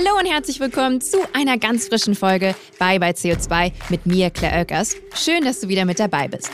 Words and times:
Hallo 0.00 0.18
und 0.18 0.24
herzlich 0.24 0.60
willkommen 0.60 1.02
zu 1.02 1.18
einer 1.34 1.58
ganz 1.58 1.88
frischen 1.88 2.14
Folge 2.14 2.54
Bye 2.78 2.98
Bye 2.98 3.12
CO2 3.12 3.70
mit 3.90 4.06
mir, 4.06 4.30
Claire 4.30 4.56
Oelkers. 4.56 4.96
Schön, 5.14 5.44
dass 5.44 5.60
du 5.60 5.68
wieder 5.68 5.84
mit 5.84 6.00
dabei 6.00 6.26
bist. 6.26 6.50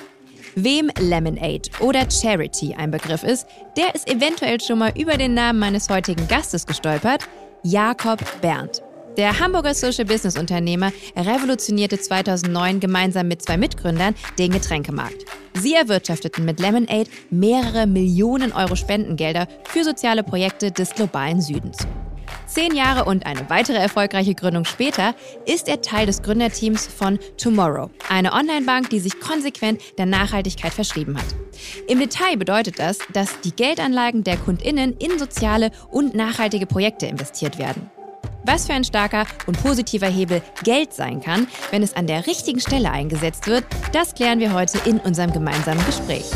Wem 0.57 0.91
Lemonade 0.99 1.71
oder 1.79 2.11
Charity 2.11 2.75
ein 2.75 2.91
Begriff 2.91 3.23
ist, 3.23 3.47
der 3.77 3.95
ist 3.95 4.11
eventuell 4.11 4.61
schon 4.61 4.81
mal 4.81 4.93
über 4.99 5.17
den 5.17 5.35
Namen 5.35 5.61
meines 5.61 5.89
heutigen 5.89 6.27
Gastes 6.27 6.67
gestolpert, 6.67 7.29
Jakob 7.63 8.19
Berndt. 8.41 8.83
Der 9.17 9.39
Hamburger 9.39 9.75
Social 9.75 10.07
Business 10.07 10.37
Unternehmer 10.37 10.91
revolutionierte 11.17 12.01
2009 12.01 12.81
gemeinsam 12.81 13.29
mit 13.29 13.43
zwei 13.43 13.59
Mitgründern 13.59 14.17
den 14.41 14.51
Getränkemarkt. 14.51 15.25
Sie 15.55 15.75
erwirtschafteten 15.75 16.45
mit 16.45 16.59
Lemonade 16.59 17.09
mehrere 17.31 17.87
Millionen 17.87 18.51
Euro 18.51 18.75
Spendengelder 18.75 19.47
für 19.69 19.85
soziale 19.85 20.25
Projekte 20.25 20.73
des 20.73 20.91
globalen 20.95 21.41
Südens. 21.41 21.87
Zehn 22.47 22.75
Jahre 22.77 23.05
und 23.05 23.27
eine 23.27 23.51
weitere 23.51 23.77
erfolgreiche 23.77 24.35
Gründung 24.35 24.65
später 24.65 25.15
ist 25.47 25.69
er 25.69 25.83
Teil 25.83 26.07
des 26.07 26.23
Gründerteams 26.23 26.87
von 26.87 27.19
Tomorrow, 27.37 27.91
eine 28.09 28.33
Online-Bank, 28.33 28.89
die 28.91 29.01
sich 29.01 29.19
konsequent 29.19 29.81
der 29.99 30.07
Nachhaltigkeit 30.07 30.73
verschrieben 30.73 31.19
hat. 31.19 31.27
Im 31.89 31.99
Detail 31.99 32.37
bedeutet 32.37 32.79
das, 32.79 32.99
dass 33.13 33.41
die 33.41 33.51
Geldanlagen 33.51 34.23
der 34.23 34.37
Kundinnen 34.37 34.97
in 34.99 35.19
soziale 35.19 35.71
und 35.91 36.15
nachhaltige 36.15 36.67
Projekte 36.67 37.07
investiert 37.07 37.59
werden. 37.59 37.91
Was 38.45 38.69
für 38.69 38.75
ein 38.75 38.85
starker 38.85 39.27
und 39.49 39.61
positiver 39.61 40.07
Hebel 40.07 40.41
Geld 40.63 40.93
sein 40.93 41.21
kann, 41.21 41.49
wenn 41.73 41.83
es 41.83 41.97
an 41.97 42.07
der 42.07 42.29
richtigen 42.29 42.61
Stelle 42.61 42.93
eingesetzt 42.93 43.49
wird, 43.49 43.65
das 43.93 44.15
klären 44.15 44.39
wir 44.39 44.55
heute 44.55 44.79
in 44.85 45.01
unserem 45.01 45.33
gemeinsamen 45.33 45.85
Gespräch. 45.85 46.27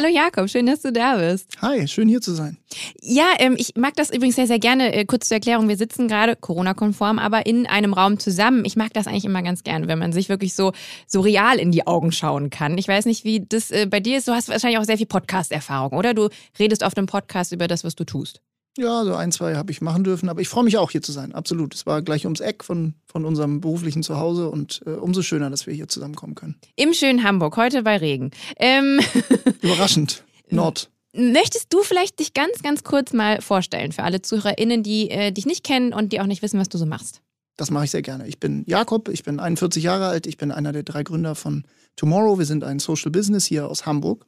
Hallo 0.00 0.06
Jakob, 0.06 0.48
schön, 0.48 0.66
dass 0.66 0.82
du 0.82 0.92
da 0.92 1.16
bist. 1.16 1.60
Hi, 1.60 1.88
schön 1.88 2.06
hier 2.06 2.20
zu 2.20 2.32
sein. 2.32 2.56
Ja, 3.02 3.32
ähm, 3.40 3.56
ich 3.58 3.74
mag 3.74 3.96
das 3.96 4.10
übrigens 4.10 4.36
sehr, 4.36 4.46
sehr 4.46 4.60
gerne. 4.60 4.94
Äh, 4.94 5.06
kurz 5.06 5.26
zur 5.26 5.34
Erklärung, 5.38 5.68
wir 5.68 5.76
sitzen 5.76 6.06
gerade 6.06 6.36
Corona-konform, 6.36 7.18
aber 7.18 7.46
in 7.46 7.66
einem 7.66 7.94
Raum 7.94 8.20
zusammen. 8.20 8.64
Ich 8.64 8.76
mag 8.76 8.92
das 8.92 9.08
eigentlich 9.08 9.24
immer 9.24 9.42
ganz 9.42 9.64
gerne, 9.64 9.88
wenn 9.88 9.98
man 9.98 10.12
sich 10.12 10.28
wirklich 10.28 10.54
so, 10.54 10.70
so 11.08 11.20
real 11.20 11.58
in 11.58 11.72
die 11.72 11.88
Augen 11.88 12.12
schauen 12.12 12.48
kann. 12.48 12.78
Ich 12.78 12.86
weiß 12.86 13.06
nicht, 13.06 13.24
wie 13.24 13.40
das 13.40 13.72
äh, 13.72 13.88
bei 13.90 13.98
dir 13.98 14.18
ist. 14.18 14.28
Du 14.28 14.32
hast 14.34 14.48
wahrscheinlich 14.48 14.78
auch 14.78 14.84
sehr 14.84 14.98
viel 14.98 15.06
Podcast-Erfahrung, 15.06 15.98
oder? 15.98 16.14
Du 16.14 16.28
redest 16.60 16.84
oft 16.84 16.96
im 16.96 17.06
Podcast 17.06 17.50
über 17.50 17.66
das, 17.66 17.82
was 17.82 17.96
du 17.96 18.04
tust. 18.04 18.40
Ja, 18.78 19.04
so 19.04 19.12
ein, 19.16 19.32
zwei 19.32 19.56
habe 19.56 19.72
ich 19.72 19.80
machen 19.80 20.04
dürfen, 20.04 20.28
aber 20.28 20.40
ich 20.40 20.48
freue 20.48 20.62
mich 20.62 20.78
auch 20.78 20.92
hier 20.92 21.02
zu 21.02 21.10
sein, 21.10 21.34
absolut. 21.34 21.74
Es 21.74 21.84
war 21.84 22.00
gleich 22.00 22.26
ums 22.26 22.38
Eck 22.38 22.62
von, 22.62 22.94
von 23.06 23.24
unserem 23.24 23.60
beruflichen 23.60 24.04
Zuhause 24.04 24.48
und 24.48 24.82
äh, 24.86 24.90
umso 24.90 25.22
schöner, 25.22 25.50
dass 25.50 25.66
wir 25.66 25.74
hier 25.74 25.88
zusammenkommen 25.88 26.36
können. 26.36 26.54
Im 26.76 26.94
schönen 26.94 27.24
Hamburg, 27.24 27.56
heute 27.56 27.82
bei 27.82 27.96
Regen. 27.96 28.30
Ähm 28.56 29.00
Überraschend, 29.62 30.22
Nord. 30.48 30.90
Möchtest 31.12 31.72
du 31.72 31.82
vielleicht 31.82 32.20
dich 32.20 32.34
ganz, 32.34 32.62
ganz 32.62 32.84
kurz 32.84 33.12
mal 33.12 33.40
vorstellen 33.40 33.90
für 33.90 34.04
alle 34.04 34.22
ZuhörerInnen, 34.22 34.84
die 34.84 35.10
äh, 35.10 35.32
dich 35.32 35.44
nicht 35.44 35.64
kennen 35.64 35.92
und 35.92 36.12
die 36.12 36.20
auch 36.20 36.26
nicht 36.26 36.42
wissen, 36.42 36.60
was 36.60 36.68
du 36.68 36.78
so 36.78 36.86
machst? 36.86 37.20
Das 37.56 37.72
mache 37.72 37.86
ich 37.86 37.90
sehr 37.90 38.02
gerne. 38.02 38.28
Ich 38.28 38.38
bin 38.38 38.62
Jakob, 38.68 39.08
ich 39.08 39.24
bin 39.24 39.40
41 39.40 39.82
Jahre 39.82 40.06
alt, 40.06 40.28
ich 40.28 40.36
bin 40.36 40.52
einer 40.52 40.70
der 40.70 40.84
drei 40.84 41.02
Gründer 41.02 41.34
von 41.34 41.64
Tomorrow. 41.96 42.38
Wir 42.38 42.46
sind 42.46 42.62
ein 42.62 42.78
Social 42.78 43.10
Business 43.10 43.44
hier 43.44 43.66
aus 43.66 43.86
Hamburg, 43.86 44.24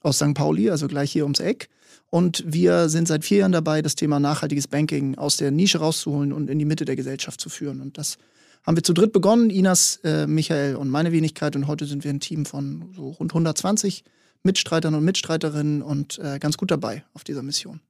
aus 0.00 0.16
St. 0.16 0.32
Pauli, 0.32 0.70
also 0.70 0.88
gleich 0.88 1.12
hier 1.12 1.24
ums 1.24 1.40
Eck. 1.40 1.68
Und 2.10 2.42
wir 2.44 2.88
sind 2.88 3.06
seit 3.06 3.24
vier 3.24 3.38
Jahren 3.38 3.52
dabei, 3.52 3.82
das 3.82 3.94
Thema 3.94 4.18
nachhaltiges 4.18 4.66
Banking 4.66 5.16
aus 5.16 5.36
der 5.36 5.52
Nische 5.52 5.78
rauszuholen 5.78 6.32
und 6.32 6.50
in 6.50 6.58
die 6.58 6.64
Mitte 6.64 6.84
der 6.84 6.96
Gesellschaft 6.96 7.40
zu 7.40 7.48
führen. 7.48 7.80
Und 7.80 7.98
das 7.98 8.18
haben 8.66 8.76
wir 8.76 8.82
zu 8.82 8.92
dritt 8.92 9.12
begonnen, 9.12 9.48
Inas, 9.48 10.00
äh, 10.02 10.26
Michael 10.26 10.76
und 10.76 10.90
meine 10.90 11.12
Wenigkeit. 11.12 11.54
Und 11.54 11.68
heute 11.68 11.86
sind 11.86 12.04
wir 12.04 12.10
ein 12.10 12.20
Team 12.20 12.44
von 12.46 12.92
so 12.94 13.10
rund 13.10 13.32
120 13.32 14.04
Mitstreitern 14.42 14.94
und 14.94 15.04
Mitstreiterinnen 15.04 15.82
und 15.82 16.18
äh, 16.18 16.38
ganz 16.38 16.56
gut 16.56 16.70
dabei 16.70 17.04
auf 17.14 17.24
dieser 17.24 17.42
Mission. 17.42 17.80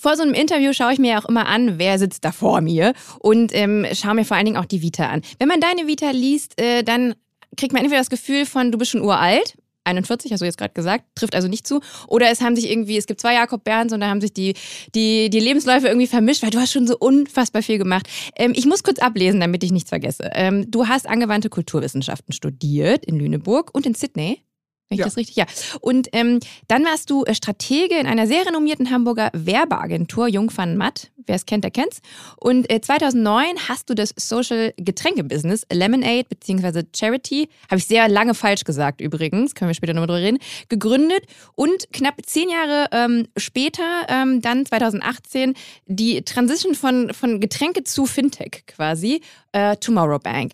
Vor 0.00 0.16
so 0.16 0.22
einem 0.22 0.34
Interview 0.34 0.72
schaue 0.72 0.92
ich 0.92 0.98
mir 0.98 1.18
auch 1.18 1.28
immer 1.28 1.46
an, 1.46 1.78
wer 1.78 1.98
sitzt 1.98 2.24
da 2.24 2.32
vor 2.32 2.60
mir 2.60 2.94
und 3.18 3.54
ähm, 3.54 3.86
schaue 3.92 4.14
mir 4.14 4.24
vor 4.24 4.36
allen 4.36 4.46
Dingen 4.46 4.56
auch 4.56 4.64
die 4.64 4.80
Vita 4.80 5.06
an. 5.06 5.20
Wenn 5.38 5.48
man 5.48 5.60
deine 5.60 5.86
Vita 5.86 6.10
liest, 6.10 6.58
äh, 6.60 6.82
dann 6.82 7.14
kriegt 7.56 7.72
man 7.72 7.82
entweder 7.82 8.00
das 8.00 8.08
Gefühl 8.08 8.46
von, 8.46 8.72
du 8.72 8.78
bist 8.78 8.92
schon 8.92 9.02
uralt, 9.02 9.58
41, 9.84 10.32
hast 10.32 10.40
du 10.40 10.44
jetzt 10.44 10.58
gerade 10.58 10.74
gesagt, 10.74 11.04
trifft 11.14 11.34
also 11.34 11.48
nicht 11.48 11.66
zu. 11.66 11.80
Oder 12.08 12.30
es 12.30 12.40
haben 12.40 12.56
sich 12.56 12.70
irgendwie, 12.70 12.96
es 12.96 13.06
gibt 13.06 13.20
zwei 13.20 13.34
Jakob 13.34 13.64
Bernds 13.64 13.92
und 13.92 14.00
da 14.00 14.08
haben 14.08 14.20
sich 14.20 14.32
die, 14.32 14.54
die, 14.94 15.30
die 15.30 15.40
Lebensläufe 15.40 15.86
irgendwie 15.86 16.06
vermischt, 16.06 16.42
weil 16.42 16.50
du 16.50 16.60
hast 16.60 16.72
schon 16.72 16.86
so 16.86 16.96
unfassbar 16.98 17.62
viel 17.62 17.78
gemacht. 17.78 18.08
Ähm, 18.36 18.52
ich 18.54 18.66
muss 18.66 18.82
kurz 18.82 18.98
ablesen, 18.98 19.40
damit 19.40 19.64
ich 19.64 19.72
nichts 19.72 19.88
vergesse. 19.88 20.30
Ähm, 20.32 20.70
du 20.70 20.88
hast 20.88 21.08
angewandte 21.08 21.48
Kulturwissenschaften 21.48 22.32
studiert 22.32 23.04
in 23.04 23.18
Lüneburg 23.18 23.70
und 23.72 23.86
in 23.86 23.94
Sydney. 23.94 24.42
Wenn 24.92 24.96
ich 24.96 25.00
ja. 25.00 25.06
das 25.06 25.16
richtig? 25.16 25.36
Ja. 25.36 25.46
Und 25.80 26.08
ähm, 26.12 26.38
dann 26.68 26.84
warst 26.84 27.08
du 27.08 27.24
äh, 27.24 27.34
Stratege 27.34 27.96
in 27.96 28.06
einer 28.06 28.26
sehr 28.26 28.44
renommierten 28.44 28.90
Hamburger 28.90 29.30
Werbeagentur, 29.32 30.28
Jung 30.28 30.52
van 30.54 30.76
Matt. 30.76 31.10
Wer 31.24 31.36
es 31.36 31.46
kennt, 31.46 31.64
der 31.64 31.70
kennt's. 31.70 32.00
Und 32.36 32.70
äh, 32.70 32.80
2009 32.80 33.68
hast 33.68 33.88
du 33.88 33.94
das 33.94 34.12
Social 34.16 34.74
Getränke-Business 34.76 35.64
Lemonade 35.72 36.24
bzw. 36.28 36.82
Charity, 36.94 37.48
habe 37.70 37.78
ich 37.78 37.86
sehr 37.86 38.06
lange 38.08 38.34
falsch 38.34 38.64
gesagt 38.64 39.00
übrigens, 39.00 39.54
können 39.54 39.70
wir 39.70 39.74
später 39.74 39.94
nochmal 39.94 40.08
drüber 40.08 40.20
reden, 40.20 40.38
gegründet 40.68 41.24
und 41.54 41.90
knapp 41.92 42.16
zehn 42.26 42.50
Jahre 42.50 42.88
ähm, 42.92 43.28
später, 43.36 44.06
ähm, 44.08 44.42
dann 44.42 44.66
2018, 44.66 45.54
die 45.86 46.22
Transition 46.22 46.74
von, 46.74 47.14
von 47.14 47.40
Getränke 47.40 47.84
zu 47.84 48.04
Fintech 48.04 48.64
quasi, 48.66 49.22
äh, 49.52 49.76
Tomorrow 49.76 50.18
Bank. 50.18 50.52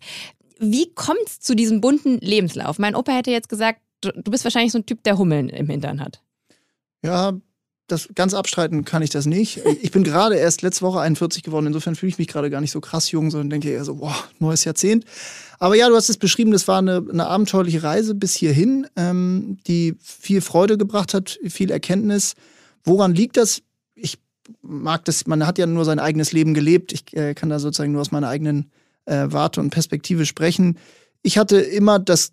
Wie 0.60 0.92
kommt 0.92 1.26
es 1.26 1.40
zu 1.40 1.54
diesem 1.54 1.80
bunten 1.80 2.18
Lebenslauf? 2.18 2.78
Mein 2.78 2.94
Opa 2.94 3.12
hätte 3.12 3.30
jetzt 3.30 3.48
gesagt, 3.48 3.80
du, 4.00 4.30
bist 4.30 4.44
wahrscheinlich 4.44 4.72
so 4.72 4.78
ein 4.78 4.86
Typ, 4.86 5.02
der 5.02 5.18
Hummeln 5.18 5.48
im 5.48 5.68
Hintern 5.68 6.00
hat. 6.00 6.20
Ja, 7.02 7.32
das 7.88 8.08
ganz 8.14 8.34
abstreiten 8.34 8.84
kann 8.84 9.02
ich 9.02 9.10
das 9.10 9.26
nicht. 9.26 9.62
Ich 9.82 9.90
bin 9.90 10.04
gerade 10.04 10.36
erst 10.36 10.62
letzte 10.62 10.82
Woche 10.82 11.00
41 11.00 11.42
geworden, 11.42 11.66
insofern 11.66 11.96
fühle 11.96 12.10
ich 12.10 12.18
mich 12.18 12.28
gerade 12.28 12.50
gar 12.50 12.60
nicht 12.60 12.70
so 12.70 12.80
krass 12.80 13.10
jung, 13.10 13.30
sondern 13.30 13.50
denke 13.50 13.70
eher 13.70 13.84
so, 13.84 13.96
boah, 13.96 14.14
neues 14.38 14.64
Jahrzehnt. 14.64 15.04
Aber 15.58 15.74
ja, 15.74 15.88
du 15.88 15.96
hast 15.96 16.10
es 16.10 16.18
beschrieben, 16.18 16.52
das 16.52 16.68
war 16.68 16.78
eine, 16.78 17.04
eine 17.10 17.26
abenteuerliche 17.26 17.82
Reise 17.82 18.14
bis 18.14 18.34
hierhin, 18.34 18.86
ähm, 18.96 19.58
die 19.66 19.96
viel 20.00 20.42
Freude 20.42 20.76
gebracht 20.76 21.14
hat, 21.14 21.38
viel 21.48 21.70
Erkenntnis. 21.70 22.34
Woran 22.84 23.14
liegt 23.14 23.38
das? 23.38 23.62
Ich 23.94 24.18
mag 24.60 25.04
das, 25.06 25.26
man 25.26 25.46
hat 25.46 25.58
ja 25.58 25.66
nur 25.66 25.84
sein 25.84 25.98
eigenes 25.98 26.32
Leben 26.32 26.54
gelebt. 26.54 26.92
Ich 26.92 27.16
äh, 27.16 27.34
kann 27.34 27.48
da 27.48 27.58
sozusagen 27.58 27.92
nur 27.92 28.02
aus 28.02 28.12
meiner 28.12 28.28
eigenen 28.28 28.70
äh, 29.06 29.26
Warte 29.28 29.60
und 29.60 29.70
Perspektive 29.70 30.26
sprechen. 30.26 30.78
Ich 31.22 31.38
hatte 31.38 31.58
immer 31.58 31.98
das 31.98 32.32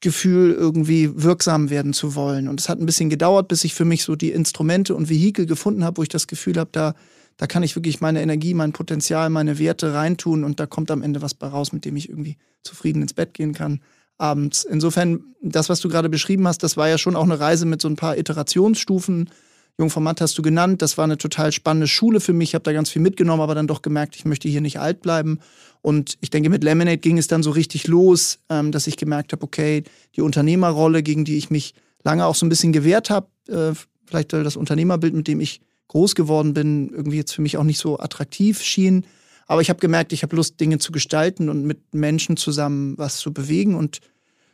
Gefühl, 0.00 0.52
irgendwie 0.52 1.10
wirksam 1.22 1.70
werden 1.70 1.92
zu 1.92 2.14
wollen. 2.14 2.48
Und 2.48 2.60
es 2.60 2.68
hat 2.68 2.80
ein 2.80 2.86
bisschen 2.86 3.10
gedauert, 3.10 3.48
bis 3.48 3.64
ich 3.64 3.74
für 3.74 3.84
mich 3.84 4.02
so 4.02 4.16
die 4.16 4.30
Instrumente 4.30 4.94
und 4.94 5.08
Vehikel 5.10 5.46
gefunden 5.46 5.84
habe, 5.84 5.98
wo 5.98 6.02
ich 6.02 6.08
das 6.08 6.26
Gefühl 6.26 6.58
habe, 6.58 6.70
da, 6.72 6.94
da 7.36 7.46
kann 7.46 7.62
ich 7.62 7.76
wirklich 7.76 8.00
meine 8.00 8.22
Energie, 8.22 8.54
mein 8.54 8.72
Potenzial, 8.72 9.30
meine 9.30 9.58
Werte 9.58 9.92
reintun 9.92 10.44
und 10.44 10.58
da 10.58 10.66
kommt 10.66 10.90
am 10.90 11.02
Ende 11.02 11.22
was 11.22 11.34
bei 11.34 11.46
raus, 11.46 11.72
mit 11.72 11.84
dem 11.84 11.96
ich 11.96 12.08
irgendwie 12.08 12.36
zufrieden 12.62 13.02
ins 13.02 13.14
Bett 13.14 13.34
gehen 13.34 13.52
kann 13.52 13.80
abends. 14.20 14.64
Insofern, 14.64 15.24
das, 15.40 15.68
was 15.68 15.80
du 15.80 15.88
gerade 15.88 16.08
beschrieben 16.08 16.46
hast, 16.46 16.62
das 16.62 16.76
war 16.76 16.88
ja 16.88 16.98
schon 16.98 17.16
auch 17.16 17.24
eine 17.24 17.40
Reise 17.40 17.66
mit 17.66 17.80
so 17.80 17.88
ein 17.88 17.96
paar 17.96 18.18
Iterationsstufen. 18.18 19.30
Jungformat 19.78 20.20
hast 20.20 20.36
du 20.36 20.42
genannt. 20.42 20.82
Das 20.82 20.98
war 20.98 21.04
eine 21.04 21.16
total 21.16 21.52
spannende 21.52 21.88
Schule 21.88 22.20
für 22.20 22.34
mich. 22.34 22.50
Ich 22.50 22.54
habe 22.54 22.62
da 22.62 22.72
ganz 22.72 22.90
viel 22.90 23.00
mitgenommen, 23.02 23.40
aber 23.40 23.54
dann 23.54 23.66
doch 23.66 23.82
gemerkt, 23.82 24.14
ich 24.16 24.26
möchte 24.26 24.48
hier 24.48 24.60
nicht 24.60 24.78
alt 24.78 25.00
bleiben. 25.00 25.40
Und 25.82 26.18
ich 26.20 26.30
denke, 26.30 26.50
mit 26.50 26.62
Lemonade 26.64 26.98
ging 26.98 27.18
es 27.18 27.26
dann 27.26 27.42
so 27.42 27.50
richtig 27.50 27.86
los, 27.86 28.38
ähm, 28.48 28.72
dass 28.72 28.86
ich 28.86 28.96
gemerkt 28.96 29.32
habe, 29.32 29.42
okay, 29.42 29.82
die 30.16 30.20
Unternehmerrolle, 30.20 31.02
gegen 31.02 31.24
die 31.24 31.38
ich 31.38 31.50
mich 31.50 31.74
lange 32.02 32.26
auch 32.26 32.34
so 32.34 32.44
ein 32.46 32.48
bisschen 32.50 32.72
gewehrt 32.72 33.10
habe, 33.10 33.28
äh, 33.48 33.72
vielleicht 34.04 34.32
das 34.32 34.56
Unternehmerbild, 34.56 35.14
mit 35.14 35.28
dem 35.28 35.40
ich 35.40 35.60
groß 35.88 36.14
geworden 36.14 36.54
bin, 36.54 36.90
irgendwie 36.90 37.16
jetzt 37.16 37.32
für 37.32 37.42
mich 37.42 37.56
auch 37.56 37.64
nicht 37.64 37.78
so 37.78 37.98
attraktiv 37.98 38.62
schien. 38.62 39.06
Aber 39.46 39.60
ich 39.60 39.70
habe 39.70 39.80
gemerkt, 39.80 40.12
ich 40.12 40.22
habe 40.22 40.36
Lust, 40.36 40.60
Dinge 40.60 40.78
zu 40.78 40.92
gestalten 40.92 41.48
und 41.48 41.64
mit 41.64 41.92
Menschen 41.92 42.36
zusammen 42.36 42.96
was 42.96 43.16
zu 43.16 43.32
bewegen. 43.32 43.74
Und 43.74 43.98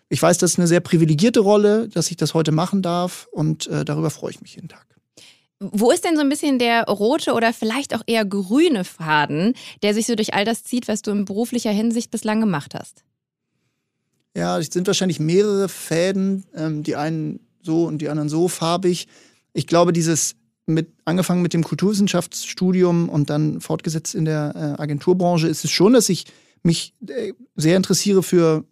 ich 0.09 0.23
weiß, 0.23 0.39
das 0.39 0.53
ist 0.53 0.59
eine 0.59 0.69
sehr 0.69 0.81
privilegierte 0.81 1.41
Rolle, 1.41 1.89
dass 1.89 2.11
ich 2.11 2.17
das 2.17 2.33
heute 2.33 2.53
machen 2.53 2.81
darf. 2.81 3.29
Und 3.33 3.67
äh, 3.67 3.85
darüber 3.85 4.11
freue 4.11 4.31
ich 4.31 4.41
mich 4.41 4.55
jeden 4.55 4.69
Tag. 4.69 4.96
Wo 5.59 5.91
ist 5.91 6.05
denn 6.05 6.17
so 6.17 6.21
ein 6.21 6.29
bisschen 6.29 6.59
der 6.59 6.85
rote 6.85 7.33
oder 7.33 7.53
vielleicht 7.53 7.95
auch 7.95 8.03
eher 8.07 8.25
grüne 8.25 8.85
Faden, 8.85 9.55
der 9.83 9.95
sich 9.95 10.07
so 10.07 10.15
durch 10.15 10.35
all 10.35 10.45
das 10.45 10.65
zieht, 10.65 10.87
was 10.87 11.01
du 11.03 11.11
in 11.13 11.25
beruflicher 11.25 11.71
Hinsicht 11.71 12.11
bislang 12.11 12.41
gemacht 12.41 12.75
hast? 12.75 13.05
Ja, 14.37 14.59
es 14.59 14.67
sind 14.67 14.87
wahrscheinlich 14.87 15.19
mehrere 15.19 15.71
Fäden, 15.71 16.45
ähm, 16.55 16.83
die 16.83 16.97
einen 16.97 17.41
so 17.63 17.85
und 17.85 17.99
die 17.99 18.11
anderen 18.11 18.29
so 18.29 18.49
farbig. 18.49 19.09
Ich 19.55 19.67
glaube, 19.67 19.95
dieses 19.95 20.37
mit 20.67 20.89
angefangen 21.05 21.43
mit 21.43 21.55
dem 21.55 21.65
Kulturwissenschaftsstudium 21.65 23.09
und 23.09 23.31
dann 23.31 23.61
fortgesetzt 23.61 24.15
in 24.15 24.25
der 24.25 24.53
äh, 24.79 24.83
Agenturbranche 24.83 25.47
ist 25.49 25.65
es 25.65 25.71
schon, 25.71 25.95
dass 25.95 26.09
ich 26.09 26.27
mich 26.63 26.93
äh, 27.07 27.33
sehr 27.55 27.77
interessiere 27.77 28.23
für 28.23 28.65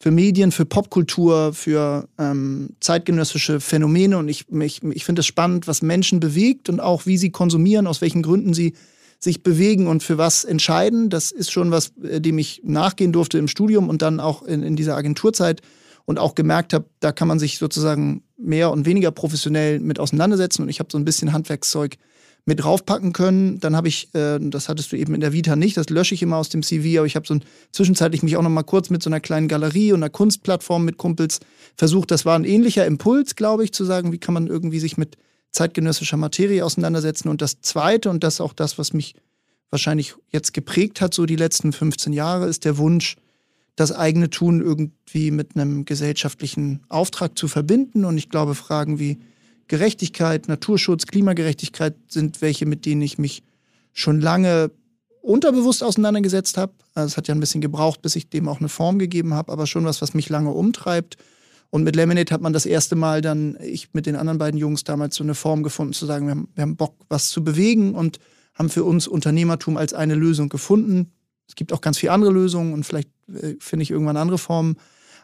für 0.00 0.10
Medien, 0.10 0.52
für 0.52 0.64
Popkultur, 0.64 1.54
für 1.54 2.08
ähm, 2.18 2.70
zeitgenössische 2.80 3.60
Phänomene. 3.60 4.18
Und 4.18 4.28
ich, 4.28 4.46
ich, 4.50 4.82
ich 4.82 5.04
finde 5.04 5.20
es 5.20 5.26
spannend, 5.26 5.66
was 5.66 5.82
Menschen 5.82 6.20
bewegt 6.20 6.68
und 6.68 6.80
auch 6.80 7.06
wie 7.06 7.16
sie 7.16 7.30
konsumieren, 7.30 7.86
aus 7.86 8.00
welchen 8.00 8.22
Gründen 8.22 8.54
sie 8.54 8.74
sich 9.18 9.42
bewegen 9.42 9.86
und 9.86 10.02
für 10.02 10.18
was 10.18 10.44
entscheiden. 10.44 11.08
Das 11.08 11.32
ist 11.32 11.50
schon 11.50 11.70
was, 11.70 11.92
äh, 12.02 12.20
dem 12.20 12.38
ich 12.38 12.60
nachgehen 12.64 13.12
durfte 13.12 13.38
im 13.38 13.48
Studium 13.48 13.88
und 13.88 14.02
dann 14.02 14.20
auch 14.20 14.42
in, 14.42 14.62
in 14.62 14.76
dieser 14.76 14.96
Agenturzeit 14.96 15.62
und 16.04 16.18
auch 16.18 16.34
gemerkt 16.34 16.74
habe, 16.74 16.84
da 17.00 17.12
kann 17.12 17.28
man 17.28 17.38
sich 17.38 17.58
sozusagen 17.58 18.22
mehr 18.36 18.70
und 18.70 18.84
weniger 18.84 19.10
professionell 19.10 19.80
mit 19.80 19.98
auseinandersetzen 19.98 20.62
und 20.62 20.68
ich 20.68 20.80
habe 20.80 20.90
so 20.92 20.98
ein 20.98 21.04
bisschen 21.04 21.32
Handwerkszeug 21.32 21.96
mit 22.46 22.62
draufpacken 22.62 23.12
können. 23.12 23.58
Dann 23.60 23.74
habe 23.74 23.88
ich, 23.88 24.14
äh, 24.14 24.38
das 24.38 24.68
hattest 24.68 24.92
du 24.92 24.96
eben 24.96 25.14
in 25.14 25.20
der 25.20 25.32
Vita 25.32 25.56
nicht, 25.56 25.76
das 25.76 25.88
lösche 25.88 26.14
ich 26.14 26.22
immer 26.22 26.36
aus 26.36 26.50
dem 26.50 26.62
CV, 26.62 26.98
aber 26.98 27.06
ich 27.06 27.16
habe 27.16 27.26
so 27.26 27.34
ein, 27.34 27.44
zwischenzeitlich 27.72 28.22
mich 28.22 28.36
auch 28.36 28.42
noch 28.42 28.50
mal 28.50 28.62
kurz 28.62 28.90
mit 28.90 29.02
so 29.02 29.08
einer 29.08 29.20
kleinen 29.20 29.48
Galerie 29.48 29.92
und 29.92 30.02
einer 30.02 30.10
Kunstplattform 30.10 30.84
mit 30.84 30.98
Kumpels 30.98 31.40
versucht. 31.76 32.10
Das 32.10 32.24
war 32.24 32.38
ein 32.38 32.44
ähnlicher 32.44 32.86
Impuls, 32.86 33.34
glaube 33.34 33.64
ich, 33.64 33.72
zu 33.72 33.84
sagen, 33.84 34.12
wie 34.12 34.18
kann 34.18 34.34
man 34.34 34.46
irgendwie 34.46 34.80
sich 34.80 34.96
mit 34.96 35.16
zeitgenössischer 35.52 36.16
Materie 36.16 36.64
auseinandersetzen. 36.64 37.28
Und 37.28 37.40
das 37.40 37.60
Zweite, 37.60 38.10
und 38.10 38.24
das 38.24 38.34
ist 38.34 38.40
auch 38.40 38.52
das, 38.52 38.76
was 38.78 38.92
mich 38.92 39.14
wahrscheinlich 39.70 40.14
jetzt 40.30 40.52
geprägt 40.52 41.00
hat, 41.00 41.14
so 41.14 41.26
die 41.26 41.36
letzten 41.36 41.72
15 41.72 42.12
Jahre, 42.12 42.46
ist 42.46 42.64
der 42.64 42.76
Wunsch, 42.76 43.16
das 43.76 43.90
eigene 43.90 44.30
Tun 44.30 44.60
irgendwie 44.60 45.30
mit 45.30 45.56
einem 45.56 45.84
gesellschaftlichen 45.84 46.80
Auftrag 46.88 47.38
zu 47.38 47.48
verbinden. 47.48 48.04
Und 48.04 48.18
ich 48.18 48.28
glaube, 48.28 48.54
Fragen 48.54 48.98
wie 48.98 49.18
Gerechtigkeit, 49.68 50.48
Naturschutz, 50.48 51.06
Klimagerechtigkeit 51.06 51.94
sind 52.08 52.42
welche, 52.42 52.66
mit 52.66 52.86
denen 52.86 53.02
ich 53.02 53.18
mich 53.18 53.42
schon 53.92 54.20
lange 54.20 54.70
unterbewusst 55.22 55.82
auseinandergesetzt 55.82 56.58
habe. 56.58 56.72
Also 56.94 57.12
es 57.12 57.16
hat 57.16 57.28
ja 57.28 57.34
ein 57.34 57.40
bisschen 57.40 57.60
gebraucht, 57.60 58.02
bis 58.02 58.14
ich 58.14 58.28
dem 58.28 58.48
auch 58.48 58.60
eine 58.60 58.68
Form 58.68 58.98
gegeben 58.98 59.32
habe, 59.34 59.52
aber 59.52 59.66
schon 59.66 59.84
was, 59.84 60.02
was 60.02 60.14
mich 60.14 60.28
lange 60.28 60.50
umtreibt. 60.50 61.16
Und 61.70 61.82
mit 61.82 61.96
Lemonade 61.96 62.32
hat 62.32 62.40
man 62.40 62.52
das 62.52 62.66
erste 62.66 62.94
Mal 62.94 63.20
dann, 63.20 63.56
ich 63.60 63.94
mit 63.94 64.06
den 64.06 64.16
anderen 64.16 64.38
beiden 64.38 64.60
Jungs 64.60 64.84
damals 64.84 65.16
so 65.16 65.24
eine 65.24 65.34
Form 65.34 65.62
gefunden, 65.62 65.92
zu 65.92 66.06
sagen, 66.06 66.26
wir 66.26 66.32
haben, 66.32 66.48
wir 66.54 66.62
haben 66.62 66.76
Bock, 66.76 66.94
was 67.08 67.30
zu 67.30 67.42
bewegen 67.42 67.94
und 67.94 68.20
haben 68.54 68.68
für 68.68 68.84
uns 68.84 69.08
Unternehmertum 69.08 69.76
als 69.76 69.94
eine 69.94 70.14
Lösung 70.14 70.48
gefunden. 70.48 71.10
Es 71.48 71.56
gibt 71.56 71.72
auch 71.72 71.80
ganz 71.80 71.98
viele 71.98 72.12
andere 72.12 72.30
Lösungen 72.30 72.74
und 72.74 72.84
vielleicht 72.84 73.08
äh, 73.28 73.54
finde 73.58 73.82
ich 73.82 73.90
irgendwann 73.90 74.16
andere 74.16 74.38
Formen. 74.38 74.76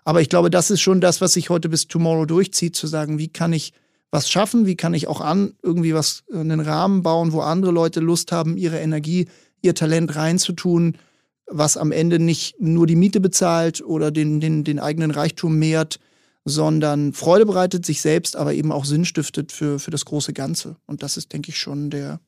Aber 0.05 0.23
ich 0.23 0.29
glaube, 0.29 0.51
das 0.51 0.71
ist 0.71 0.81
schon 0.81 1.01
das, 1.01 1.21
was 1.21 1.35
sich 1.35 1.51
heute 1.51 1.69
bis 1.69 1.87
Tomorrow 1.87 2.25
durchzieht, 2.25 2.75
zu 2.75 2.87
sagen, 2.87 3.19
wie 3.19 3.29
kann 3.29 3.53
ich 3.53 3.73
was 4.11 4.29
schaffen, 4.29 4.67
wie 4.67 4.77
kann 4.77 4.95
ich 4.95 5.07
auch 5.07 5.21
an 5.21 5.55
irgendwie 5.63 5.95
was, 5.95 6.25
einen 6.33 6.61
Rahmen 6.61 7.03
bauen, 7.03 7.33
wo 7.33 7.41
andere 7.41 7.71
Leute 7.71 8.01
Lust 8.01 8.33
haben, 8.33 8.57
ihre 8.57 8.81
Energie, 8.81 9.29
ihr 9.63 9.75
Talent 9.75 10.17
reinzutun, 10.17 10.99
was 11.47 11.77
am 11.77 11.93
Ende 11.93 12.19
nicht 12.19 12.61
nur 12.61 12.87
die 12.87 12.97
Miete 12.97 13.21
bezahlt 13.21 13.83
oder 13.83 14.11
den, 14.11 14.41
den, 14.41 14.65
den 14.65 14.79
eigenen 14.79 15.11
Reichtum 15.11 15.59
mehrt, 15.59 16.01
sondern 16.45 17.13
Freude 17.13 17.47
bereitet, 17.47 17.85
sich 17.85 18.01
selbst, 18.01 18.37
aber 18.37 18.55
eben 18.55 18.73
auch 18.73 18.85
Sinn 18.85 19.05
stiftet 19.05 19.53
für, 19.53 19.79
für 19.79 19.91
das 19.91 20.05
große 20.05 20.33
Ganze. 20.33 20.77
Und 20.87 21.03
das 21.03 21.17
ist, 21.17 21.33
denke 21.33 21.51
ich, 21.51 21.59
schon 21.59 21.91
der, 21.91 22.21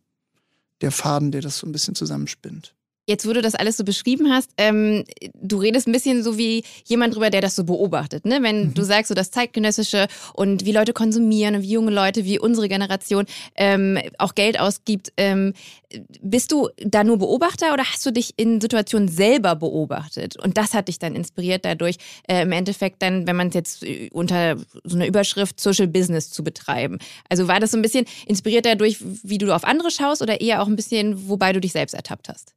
der 0.81 0.93
Faden, 0.93 1.33
der 1.33 1.41
das 1.41 1.59
so 1.59 1.67
ein 1.67 1.73
bisschen 1.73 1.95
zusammenspinnt. 1.95 2.75
Jetzt, 3.09 3.27
wo 3.27 3.33
du 3.33 3.43
das 3.43 3.57
alles 3.57 3.77
so 3.77 3.83
beschrieben 3.83 4.31
hast, 4.31 4.51
ähm, 4.59 5.05
du 5.35 5.59
redest 5.59 5.89
ein 5.89 5.93
bisschen 5.93 6.23
so 6.23 6.39
wie 6.39 6.63
jemand 6.85 7.15
drüber, 7.15 7.31
der 7.31 7.41
das 7.41 7.57
so 7.57 7.65
beobachtet. 7.65 8.25
Ne? 8.25 8.39
Wenn 8.43 8.69
mhm. 8.69 8.75
du 8.75 8.85
sagst, 8.85 9.09
so 9.09 9.15
das 9.15 9.33
Zeitgenössische 9.33 10.07
und 10.35 10.65
wie 10.65 10.71
Leute 10.71 10.93
konsumieren 10.93 11.57
und 11.57 11.63
wie 11.63 11.73
junge 11.73 11.91
Leute, 11.91 12.25
wie 12.25 12.39
unsere 12.39 12.69
Generation 12.69 13.27
ähm, 13.57 13.99
auch 14.19 14.37
Geld 14.37 14.61
ausgibt, 14.61 15.13
ähm, 15.17 15.53
bist 16.21 16.53
du 16.53 16.69
da 16.79 17.03
nur 17.03 17.19
Beobachter 17.19 17.73
oder 17.73 17.83
hast 17.85 18.07
du 18.07 18.13
dich 18.13 18.35
in 18.37 18.61
Situationen 18.61 19.09
selber 19.09 19.57
beobachtet? 19.57 20.37
Und 20.37 20.57
das 20.57 20.73
hat 20.73 20.87
dich 20.87 21.01
dann 21.01 21.17
inspiriert, 21.17 21.65
dadurch 21.65 21.97
äh, 22.29 22.43
im 22.43 22.53
Endeffekt 22.53 23.03
dann, 23.03 23.27
wenn 23.27 23.35
man 23.35 23.49
es 23.49 23.55
jetzt 23.55 23.83
äh, 23.83 24.11
unter 24.13 24.57
so 24.85 24.95
einer 24.95 25.09
Überschrift 25.09 25.59
Social 25.59 25.89
Business 25.89 26.31
zu 26.31 26.45
betreiben. 26.45 26.99
Also 27.29 27.49
war 27.49 27.59
das 27.59 27.73
so 27.73 27.79
ein 27.79 27.83
bisschen 27.83 28.07
inspiriert 28.27 28.65
dadurch, 28.65 28.99
wie 29.01 29.39
du 29.39 29.53
auf 29.53 29.65
andere 29.65 29.91
schaust 29.91 30.23
oder 30.23 30.41
eher 30.41 30.63
auch 30.63 30.69
ein 30.69 30.77
bisschen, 30.77 31.29
wobei 31.29 31.53
du 31.53 31.61
dich 31.61 31.73
selbst 31.73 31.95
ertappt 31.95 32.29
hast? 32.29 32.55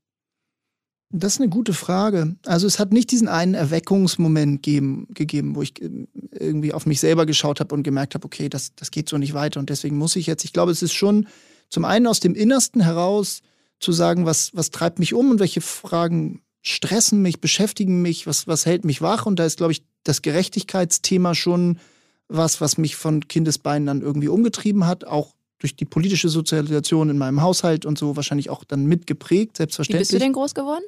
Das 1.11 1.35
ist 1.35 1.41
eine 1.41 1.49
gute 1.49 1.73
Frage. 1.73 2.35
Also 2.45 2.67
es 2.67 2.79
hat 2.79 2.91
nicht 2.91 3.11
diesen 3.11 3.27
einen 3.27 3.53
Erweckungsmoment 3.53 4.63
geben, 4.63 5.07
gegeben, 5.13 5.55
wo 5.55 5.61
ich 5.61 5.81
äh, 5.81 6.07
irgendwie 6.31 6.73
auf 6.73 6.85
mich 6.85 6.99
selber 6.99 7.25
geschaut 7.25 7.59
habe 7.59 7.73
und 7.73 7.83
gemerkt 7.83 8.15
habe, 8.15 8.25
okay, 8.25 8.49
das, 8.49 8.73
das 8.75 8.91
geht 8.91 9.07
so 9.07 9.17
nicht 9.17 9.33
weiter 9.33 9.59
und 9.59 9.69
deswegen 9.69 9.97
muss 9.97 10.15
ich 10.15 10.25
jetzt. 10.25 10.43
Ich 10.43 10.53
glaube, 10.53 10.71
es 10.71 10.81
ist 10.81 10.93
schon 10.93 11.27
zum 11.69 11.85
einen 11.85 12.07
aus 12.07 12.19
dem 12.19 12.35
Innersten 12.35 12.81
heraus 12.81 13.41
zu 13.79 13.91
sagen, 13.91 14.25
was, 14.25 14.55
was 14.55 14.71
treibt 14.71 14.99
mich 14.99 15.13
um 15.13 15.31
und 15.31 15.39
welche 15.39 15.61
Fragen 15.61 16.41
stressen 16.61 17.21
mich, 17.21 17.39
beschäftigen 17.39 18.01
mich, 18.01 18.25
was, 18.25 18.47
was 18.47 18.65
hält 18.65 18.85
mich 18.85 19.01
wach. 19.01 19.25
Und 19.25 19.37
da 19.37 19.45
ist, 19.45 19.57
glaube 19.57 19.73
ich, 19.73 19.83
das 20.03 20.21
Gerechtigkeitsthema 20.21 21.35
schon 21.35 21.79
was, 22.27 22.59
was 22.59 22.77
mich 22.77 22.95
von 22.95 23.27
Kindesbeinen 23.27 23.85
dann 23.85 24.01
irgendwie 24.01 24.29
umgetrieben 24.29 24.87
hat, 24.87 25.05
auch 25.05 25.34
durch 25.65 25.75
die 25.75 25.85
politische 25.85 26.29
Sozialisation 26.29 27.09
in 27.09 27.17
meinem 27.17 27.41
Haushalt 27.41 27.87
und 27.87 27.97
so 27.97 28.15
wahrscheinlich 28.15 28.51
auch 28.51 28.63
dann 28.63 28.85
mitgeprägt, 28.85 29.57
selbstverständlich. 29.57 30.09
Wie 30.09 30.11
bist 30.11 30.13
du 30.13 30.23
denn 30.23 30.33
groß 30.33 30.53
geworden? 30.53 30.83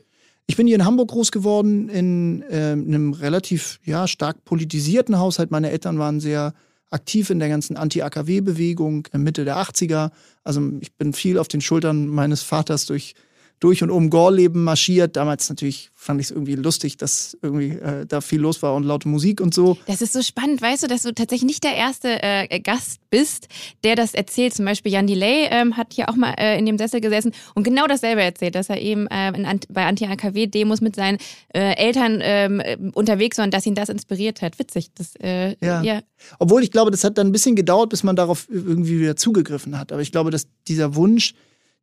Ich 0.46 0.56
bin 0.56 0.68
hier 0.68 0.76
in 0.76 0.86
Hamburg 0.86 1.10
groß 1.10 1.32
geworden, 1.32 1.90
in 1.90 2.44
äh, 2.44 2.72
einem 2.72 3.14
relativ 3.14 3.80
ja, 3.84 4.08
stark 4.08 4.46
politisierten 4.46 5.18
Haushalt. 5.18 5.50
Meine 5.50 5.72
Eltern 5.72 5.98
waren 5.98 6.20
sehr 6.20 6.54
aktiv 6.92 7.32
in 7.32 7.40
der 7.40 7.50
ganzen 7.50 7.76
Anti-AKW-Bewegung 7.76 9.08
Mitte 9.14 9.46
der 9.46 9.58
80er. 9.58 10.12
Also 10.44 10.62
ich 10.80 10.94
bin 10.94 11.14
viel 11.14 11.40
auf 11.40 11.48
den 11.48 11.60
Schultern 11.60 12.08
meines 12.08 12.44
Vaters 12.44 12.86
durch 12.86 13.16
durch 13.60 13.82
und 13.82 13.90
um 13.90 14.10
Gorleben 14.10 14.64
marschiert. 14.64 15.16
Damals 15.16 15.50
natürlich 15.50 15.90
fand 15.96 16.22
ich 16.22 16.28
es 16.28 16.32
irgendwie 16.32 16.56
lustig, 16.56 16.98
dass 16.98 17.38
irgendwie 17.42 17.70
äh, 17.70 18.06
da 18.06 18.22
viel 18.22 18.40
los 18.40 18.62
war 18.62 18.76
und 18.76 18.84
laute 18.84 19.08
Musik 19.08 19.42
und 19.42 19.54
so. 19.54 19.78
Das 19.88 20.02
ist 20.02 20.14
so 20.14 20.22
spannend, 20.22 20.62
weißt 20.62 20.84
du, 20.84 20.88
dass 20.88 21.02
du 21.02 21.14
tatsächlich 21.14 21.48
nicht 21.48 21.64
der 21.64 21.76
erste 21.76 22.22
äh, 22.22 22.60
Gast 22.60 23.00
bist, 23.10 23.48
der 23.84 23.96
das 23.96 24.14
erzählt. 24.14 24.54
Zum 24.54 24.66
Beispiel 24.66 24.92
Jan 24.92 25.08
Delay 25.08 25.48
ähm, 25.50 25.76
hat 25.76 25.94
hier 25.94 26.10
auch 26.10 26.16
mal 26.16 26.34
äh, 26.38 26.58
in 26.60 26.66
dem 26.66 26.78
Sessel 26.78 27.02
gesessen 27.02 27.32
und 27.56 27.64
genau 27.64 27.88
dasselbe 27.88 28.22
erzählt, 28.22 28.56
dass 28.56 28.70
er 28.70 28.80
eben 28.80 29.08
äh, 29.08 29.30
in, 29.30 29.60
bei 29.70 29.86
Anti-AKW-Demos 29.86 30.82
mit 30.82 30.96
seinen 30.96 31.18
äh, 31.54 31.76
Eltern 31.76 32.20
ähm, 32.22 32.62
unterwegs 32.94 33.38
war 33.38 33.46
und 33.46 33.54
dass 33.54 33.66
ihn 33.66 33.76
das 33.76 33.90
inspiriert 33.90 34.42
hat. 34.42 34.60
Witzig. 34.60 34.90
Das, 34.96 35.16
äh, 35.16 35.56
ja. 35.66 35.82
ja. 35.82 36.02
Obwohl 36.40 36.64
ich 36.64 36.72
glaube, 36.72 36.92
das 36.92 37.04
hat 37.04 37.18
dann 37.18 37.28
ein 37.28 37.32
bisschen 37.32 37.56
gedauert, 37.56 37.90
bis 37.90 38.04
man 38.04 38.16
darauf 38.16 38.48
irgendwie 38.50 39.00
wieder 39.00 39.16
zugegriffen 39.16 39.78
hat. 39.80 39.92
Aber 39.92 40.02
ich 40.02 40.12
glaube, 40.12 40.32
dass 40.32 40.48
dieser 40.68 40.96
Wunsch, 40.96 41.34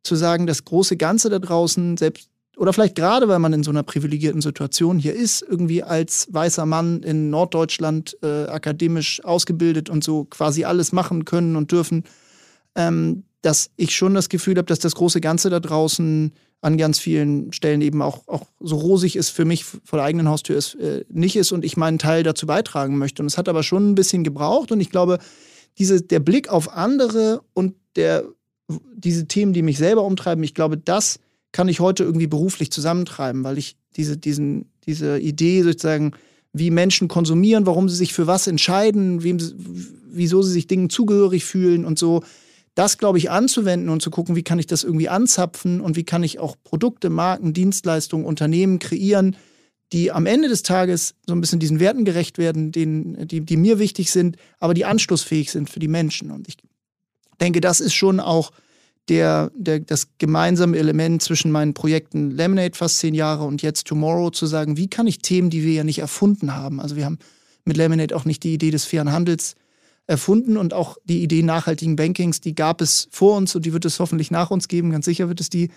zu 0.05 0.15
sagen, 0.15 0.47
das 0.47 0.65
große 0.65 0.97
Ganze 0.97 1.29
da 1.29 1.39
draußen, 1.39 1.97
selbst 1.97 2.29
oder 2.57 2.71
vielleicht 2.71 2.95
gerade, 2.95 3.27
weil 3.27 3.39
man 3.39 3.53
in 3.53 3.63
so 3.63 3.71
einer 3.71 3.83
privilegierten 3.83 4.41
Situation 4.41 4.97
hier 4.97 5.13
ist, 5.13 5.41
irgendwie 5.41 5.83
als 5.83 6.27
weißer 6.31 6.65
Mann 6.65 7.03
in 7.03 7.29
Norddeutschland 7.29 8.17
äh, 8.23 8.45
akademisch 8.45 9.23
ausgebildet 9.23 9.89
und 9.89 10.03
so 10.03 10.25
quasi 10.25 10.63
alles 10.63 10.93
machen 10.93 11.25
können 11.25 11.55
und 11.55 11.71
dürfen, 11.71 12.05
ähm, 12.75 13.23
dass 13.41 13.71
ich 13.75 13.95
schon 13.95 14.13
das 14.13 14.29
Gefühl 14.29 14.55
habe, 14.55 14.67
dass 14.67 14.79
das 14.79 14.95
große 14.95 15.21
Ganze 15.21 15.49
da 15.49 15.59
draußen 15.59 16.31
an 16.61 16.77
ganz 16.77 16.99
vielen 16.99 17.53
Stellen 17.53 17.81
eben 17.81 18.01
auch, 18.01 18.27
auch 18.27 18.47
so 18.59 18.77
rosig 18.77 19.15
ist 19.15 19.29
für 19.29 19.45
mich 19.45 19.65
vor 19.65 19.97
der 19.97 20.03
eigenen 20.03 20.29
Haustür 20.29 20.57
ist, 20.57 20.75
äh, 20.75 21.05
nicht 21.09 21.35
ist 21.35 21.51
und 21.51 21.63
ich 21.63 21.77
meinen 21.77 21.99
Teil 21.99 22.23
dazu 22.23 22.47
beitragen 22.47 22.97
möchte. 22.97 23.21
Und 23.21 23.27
es 23.27 23.37
hat 23.37 23.49
aber 23.49 23.61
schon 23.61 23.91
ein 23.91 23.95
bisschen 23.95 24.23
gebraucht 24.23 24.71
und 24.71 24.79
ich 24.79 24.89
glaube, 24.89 25.19
diese, 25.77 26.01
der 26.01 26.21
Blick 26.21 26.49
auf 26.49 26.71
andere 26.71 27.41
und 27.53 27.75
der 27.95 28.23
diese 28.67 29.27
Themen, 29.27 29.53
die 29.53 29.61
mich 29.61 29.77
selber 29.77 30.03
umtreiben, 30.03 30.43
ich 30.43 30.53
glaube, 30.53 30.77
das 30.77 31.19
kann 31.51 31.67
ich 31.67 31.79
heute 31.79 32.03
irgendwie 32.03 32.27
beruflich 32.27 32.71
zusammentreiben, 32.71 33.43
weil 33.43 33.57
ich 33.57 33.77
diese, 33.95 34.17
diesen, 34.17 34.71
diese 34.85 35.19
Idee 35.19 35.63
sozusagen, 35.63 36.11
wie 36.51 36.71
Menschen 36.71 37.07
konsumieren, 37.07 37.65
warum 37.65 37.89
sie 37.89 37.95
sich 37.95 38.13
für 38.13 38.27
was 38.27 38.47
entscheiden, 38.47 39.23
wem, 39.23 39.37
wieso 40.07 40.41
sie 40.41 40.51
sich 40.51 40.67
Dingen 40.67 40.89
zugehörig 40.89 41.43
fühlen 41.43 41.85
und 41.85 41.99
so, 41.99 42.23
das, 42.75 42.97
glaube 42.97 43.17
ich, 43.17 43.31
anzuwenden 43.31 43.89
und 43.89 44.01
zu 44.01 44.11
gucken, 44.11 44.35
wie 44.35 44.43
kann 44.43 44.59
ich 44.59 44.67
das 44.67 44.83
irgendwie 44.83 45.09
anzapfen 45.09 45.79
und 45.79 45.95
wie 45.95 46.03
kann 46.03 46.23
ich 46.23 46.39
auch 46.39 46.55
Produkte, 46.63 47.09
Marken, 47.09 47.53
Dienstleistungen, 47.53 48.25
Unternehmen 48.25 48.79
kreieren, 48.79 49.37
die 49.93 50.11
am 50.11 50.25
Ende 50.25 50.49
des 50.49 50.63
Tages 50.63 51.15
so 51.25 51.33
ein 51.33 51.41
bisschen 51.41 51.59
diesen 51.59 51.79
Werten 51.79 52.05
gerecht 52.05 52.37
werden, 52.37 52.71
denen, 52.71 53.27
die, 53.27 53.41
die 53.41 53.57
mir 53.57 53.79
wichtig 53.79 54.11
sind, 54.11 54.35
aber 54.59 54.73
die 54.73 54.83
anschlussfähig 54.83 55.51
sind 55.51 55.69
für 55.69 55.79
die 55.79 55.87
Menschen. 55.87 56.31
Und 56.31 56.47
ich 56.47 56.57
denke, 57.41 57.61
das 57.61 57.79
ist 57.79 57.93
schon 57.93 58.19
auch 58.19 58.51
der, 59.09 59.51
der, 59.55 59.79
das 59.79 60.07
gemeinsame 60.17 60.77
Element 60.77 61.21
zwischen 61.21 61.51
meinen 61.51 61.73
Projekten 61.73 62.31
Lemonade 62.31 62.75
fast 62.75 62.99
zehn 62.99 63.13
Jahre 63.13 63.43
und 63.43 63.61
jetzt 63.61 63.87
Tomorrow 63.87 64.31
zu 64.31 64.47
sagen, 64.47 64.77
wie 64.77 64.87
kann 64.87 65.07
ich 65.07 65.19
Themen, 65.19 65.49
die 65.49 65.63
wir 65.63 65.73
ja 65.73 65.83
nicht 65.83 65.99
erfunden 65.99 66.55
haben, 66.55 66.79
also 66.79 66.95
wir 66.95 67.05
haben 67.05 67.19
mit 67.65 67.77
Lemonade 67.77 68.15
auch 68.15 68.25
nicht 68.25 68.43
die 68.43 68.53
Idee 68.53 68.71
des 68.71 68.85
fairen 68.85 69.11
Handels 69.11 69.55
erfunden 70.07 70.57
und 70.57 70.73
auch 70.73 70.97
die 71.03 71.23
Idee 71.23 71.41
nachhaltigen 71.41 71.95
Bankings, 71.95 72.41
die 72.41 72.55
gab 72.55 72.81
es 72.81 73.07
vor 73.11 73.37
uns 73.37 73.55
und 73.55 73.65
die 73.65 73.73
wird 73.73 73.85
es 73.85 73.99
hoffentlich 73.99 74.31
nach 74.31 74.51
uns 74.51 74.67
geben, 74.67 74.91
ganz 74.91 75.05
sicher 75.05 75.27
wird 75.27 75.39
es 75.39 75.49
die. 75.49 75.69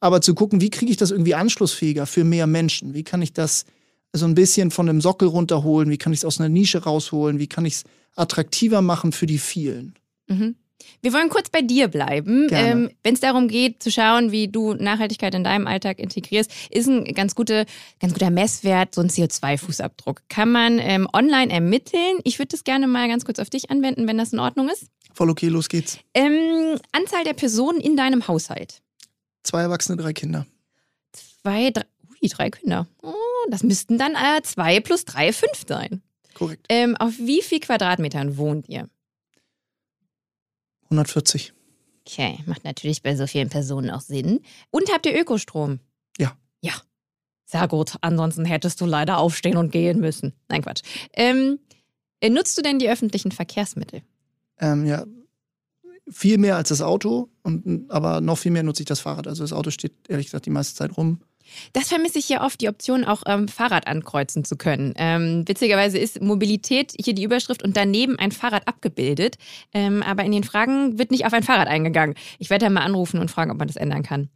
Aber 0.00 0.20
zu 0.20 0.34
gucken, 0.34 0.60
wie 0.60 0.70
kriege 0.70 0.90
ich 0.90 0.96
das 0.96 1.10
irgendwie 1.10 1.34
anschlussfähiger 1.34 2.06
für 2.06 2.24
mehr 2.24 2.46
Menschen? 2.46 2.94
Wie 2.94 3.02
kann 3.02 3.22
ich 3.22 3.32
das 3.32 3.64
so 4.12 4.26
ein 4.26 4.34
bisschen 4.34 4.70
von 4.70 4.86
dem 4.86 5.00
Sockel 5.00 5.28
runterholen? 5.28 5.90
Wie 5.90 5.98
kann 5.98 6.12
ich 6.12 6.20
es 6.20 6.24
aus 6.24 6.40
einer 6.40 6.48
Nische 6.48 6.84
rausholen? 6.84 7.38
Wie 7.38 7.48
kann 7.48 7.64
ich 7.64 7.74
es 7.74 7.84
attraktiver 8.14 8.80
machen 8.80 9.12
für 9.12 9.26
die 9.26 9.38
vielen? 9.38 9.94
Mhm. 10.28 10.54
Wir 11.02 11.12
wollen 11.12 11.28
kurz 11.28 11.50
bei 11.50 11.62
dir 11.62 11.88
bleiben. 11.88 12.48
Ähm, 12.50 12.90
Wenn 13.02 13.14
es 13.14 13.20
darum 13.20 13.48
geht, 13.48 13.82
zu 13.82 13.90
schauen, 13.90 14.32
wie 14.32 14.48
du 14.48 14.74
Nachhaltigkeit 14.74 15.34
in 15.34 15.44
deinem 15.44 15.66
Alltag 15.66 15.98
integrierst, 15.98 16.50
ist 16.70 16.86
ein 16.88 17.04
ganz, 17.14 17.34
gute, 17.34 17.66
ganz 18.00 18.12
guter 18.12 18.30
Messwert 18.30 18.94
so 18.94 19.00
ein 19.00 19.08
CO2-Fußabdruck. 19.08 20.18
Kann 20.28 20.50
man 20.50 20.78
ähm, 20.78 21.08
online 21.12 21.52
ermitteln. 21.52 22.18
Ich 22.24 22.38
würde 22.38 22.48
das 22.48 22.64
gerne 22.64 22.86
mal 22.86 23.08
ganz 23.08 23.24
kurz 23.24 23.38
auf 23.38 23.50
dich 23.50 23.70
anwenden, 23.70 24.06
wenn 24.06 24.18
das 24.18 24.32
in 24.32 24.38
Ordnung 24.38 24.68
ist. 24.68 24.86
Voll 25.14 25.30
okay, 25.30 25.48
los 25.48 25.68
geht's. 25.68 25.98
Ähm, 26.14 26.78
Anzahl 26.92 27.24
der 27.24 27.34
Personen 27.34 27.80
in 27.80 27.96
deinem 27.96 28.26
Haushalt. 28.28 28.80
zwei 29.42 29.62
Erwachsene, 29.62 30.00
drei 30.00 30.12
Kinder. 30.12 30.46
Zwei, 31.12 31.70
drei, 31.70 31.84
ui, 32.22 32.28
drei 32.28 32.50
Kinder. 32.50 32.86
Oh, 33.02 33.14
das 33.50 33.62
müssten 33.62 33.98
dann 33.98 34.12
äh, 34.14 34.42
zwei 34.42 34.80
plus 34.80 35.04
drei, 35.04 35.32
fünf 35.32 35.64
sein. 35.66 36.02
Korrekt. 36.34 36.66
Ähm, 36.68 36.96
auf 36.96 37.14
wie 37.18 37.42
viel 37.42 37.60
Quadratmetern 37.60 38.36
wohnt 38.36 38.68
ihr? 38.68 38.88
140. 40.90 41.52
Okay, 42.06 42.38
macht 42.46 42.64
natürlich 42.64 43.02
bei 43.02 43.16
so 43.16 43.26
vielen 43.26 43.50
Personen 43.50 43.90
auch 43.90 44.00
Sinn. 44.00 44.40
Und 44.70 44.90
habt 44.92 45.06
ihr 45.06 45.18
Ökostrom? 45.18 45.80
Ja. 46.18 46.36
Ja. 46.60 46.72
Sehr 47.44 47.68
gut. 47.68 47.96
Ansonsten 48.00 48.44
hättest 48.44 48.80
du 48.80 48.86
leider 48.86 49.18
aufstehen 49.18 49.56
und 49.56 49.70
gehen 49.70 50.00
müssen. 50.00 50.32
Nein, 50.48 50.62
Quatsch. 50.62 50.82
Ähm, 51.14 51.58
äh, 52.20 52.30
nutzt 52.30 52.56
du 52.58 52.62
denn 52.62 52.78
die 52.78 52.88
öffentlichen 52.88 53.32
Verkehrsmittel? 53.32 54.02
Ähm, 54.58 54.86
ja, 54.86 55.04
viel 56.10 56.38
mehr 56.38 56.56
als 56.56 56.70
das 56.70 56.80
Auto, 56.80 57.28
und, 57.42 57.90
aber 57.90 58.20
noch 58.20 58.38
viel 58.38 58.50
mehr 58.50 58.62
nutze 58.62 58.82
ich 58.82 58.88
das 58.88 59.00
Fahrrad. 59.00 59.26
Also 59.26 59.44
das 59.44 59.52
Auto 59.52 59.70
steht 59.70 59.92
ehrlich 60.08 60.26
gesagt 60.26 60.46
die 60.46 60.50
meiste 60.50 60.74
Zeit 60.74 60.96
rum. 60.96 61.20
Das 61.72 61.88
vermisse 61.88 62.18
ich 62.18 62.28
ja 62.28 62.44
oft, 62.44 62.60
die 62.60 62.68
Option 62.68 63.04
auch 63.04 63.22
ähm, 63.26 63.48
Fahrrad 63.48 63.86
ankreuzen 63.86 64.44
zu 64.44 64.56
können. 64.56 64.94
Ähm, 64.96 65.44
witzigerweise 65.46 65.98
ist 65.98 66.20
Mobilität 66.20 66.92
hier 66.98 67.14
die 67.14 67.24
Überschrift 67.24 67.62
und 67.62 67.76
daneben 67.76 68.18
ein 68.18 68.32
Fahrrad 68.32 68.66
abgebildet. 68.68 69.36
Ähm, 69.72 70.02
aber 70.02 70.24
in 70.24 70.32
den 70.32 70.44
Fragen 70.44 70.98
wird 70.98 71.10
nicht 71.10 71.26
auf 71.26 71.32
ein 71.32 71.42
Fahrrad 71.42 71.68
eingegangen. 71.68 72.14
Ich 72.38 72.50
werde 72.50 72.66
da 72.66 72.70
mal 72.70 72.82
anrufen 72.82 73.20
und 73.20 73.30
fragen, 73.30 73.50
ob 73.50 73.58
man 73.58 73.68
das 73.68 73.76
ändern 73.76 74.02
kann. 74.02 74.28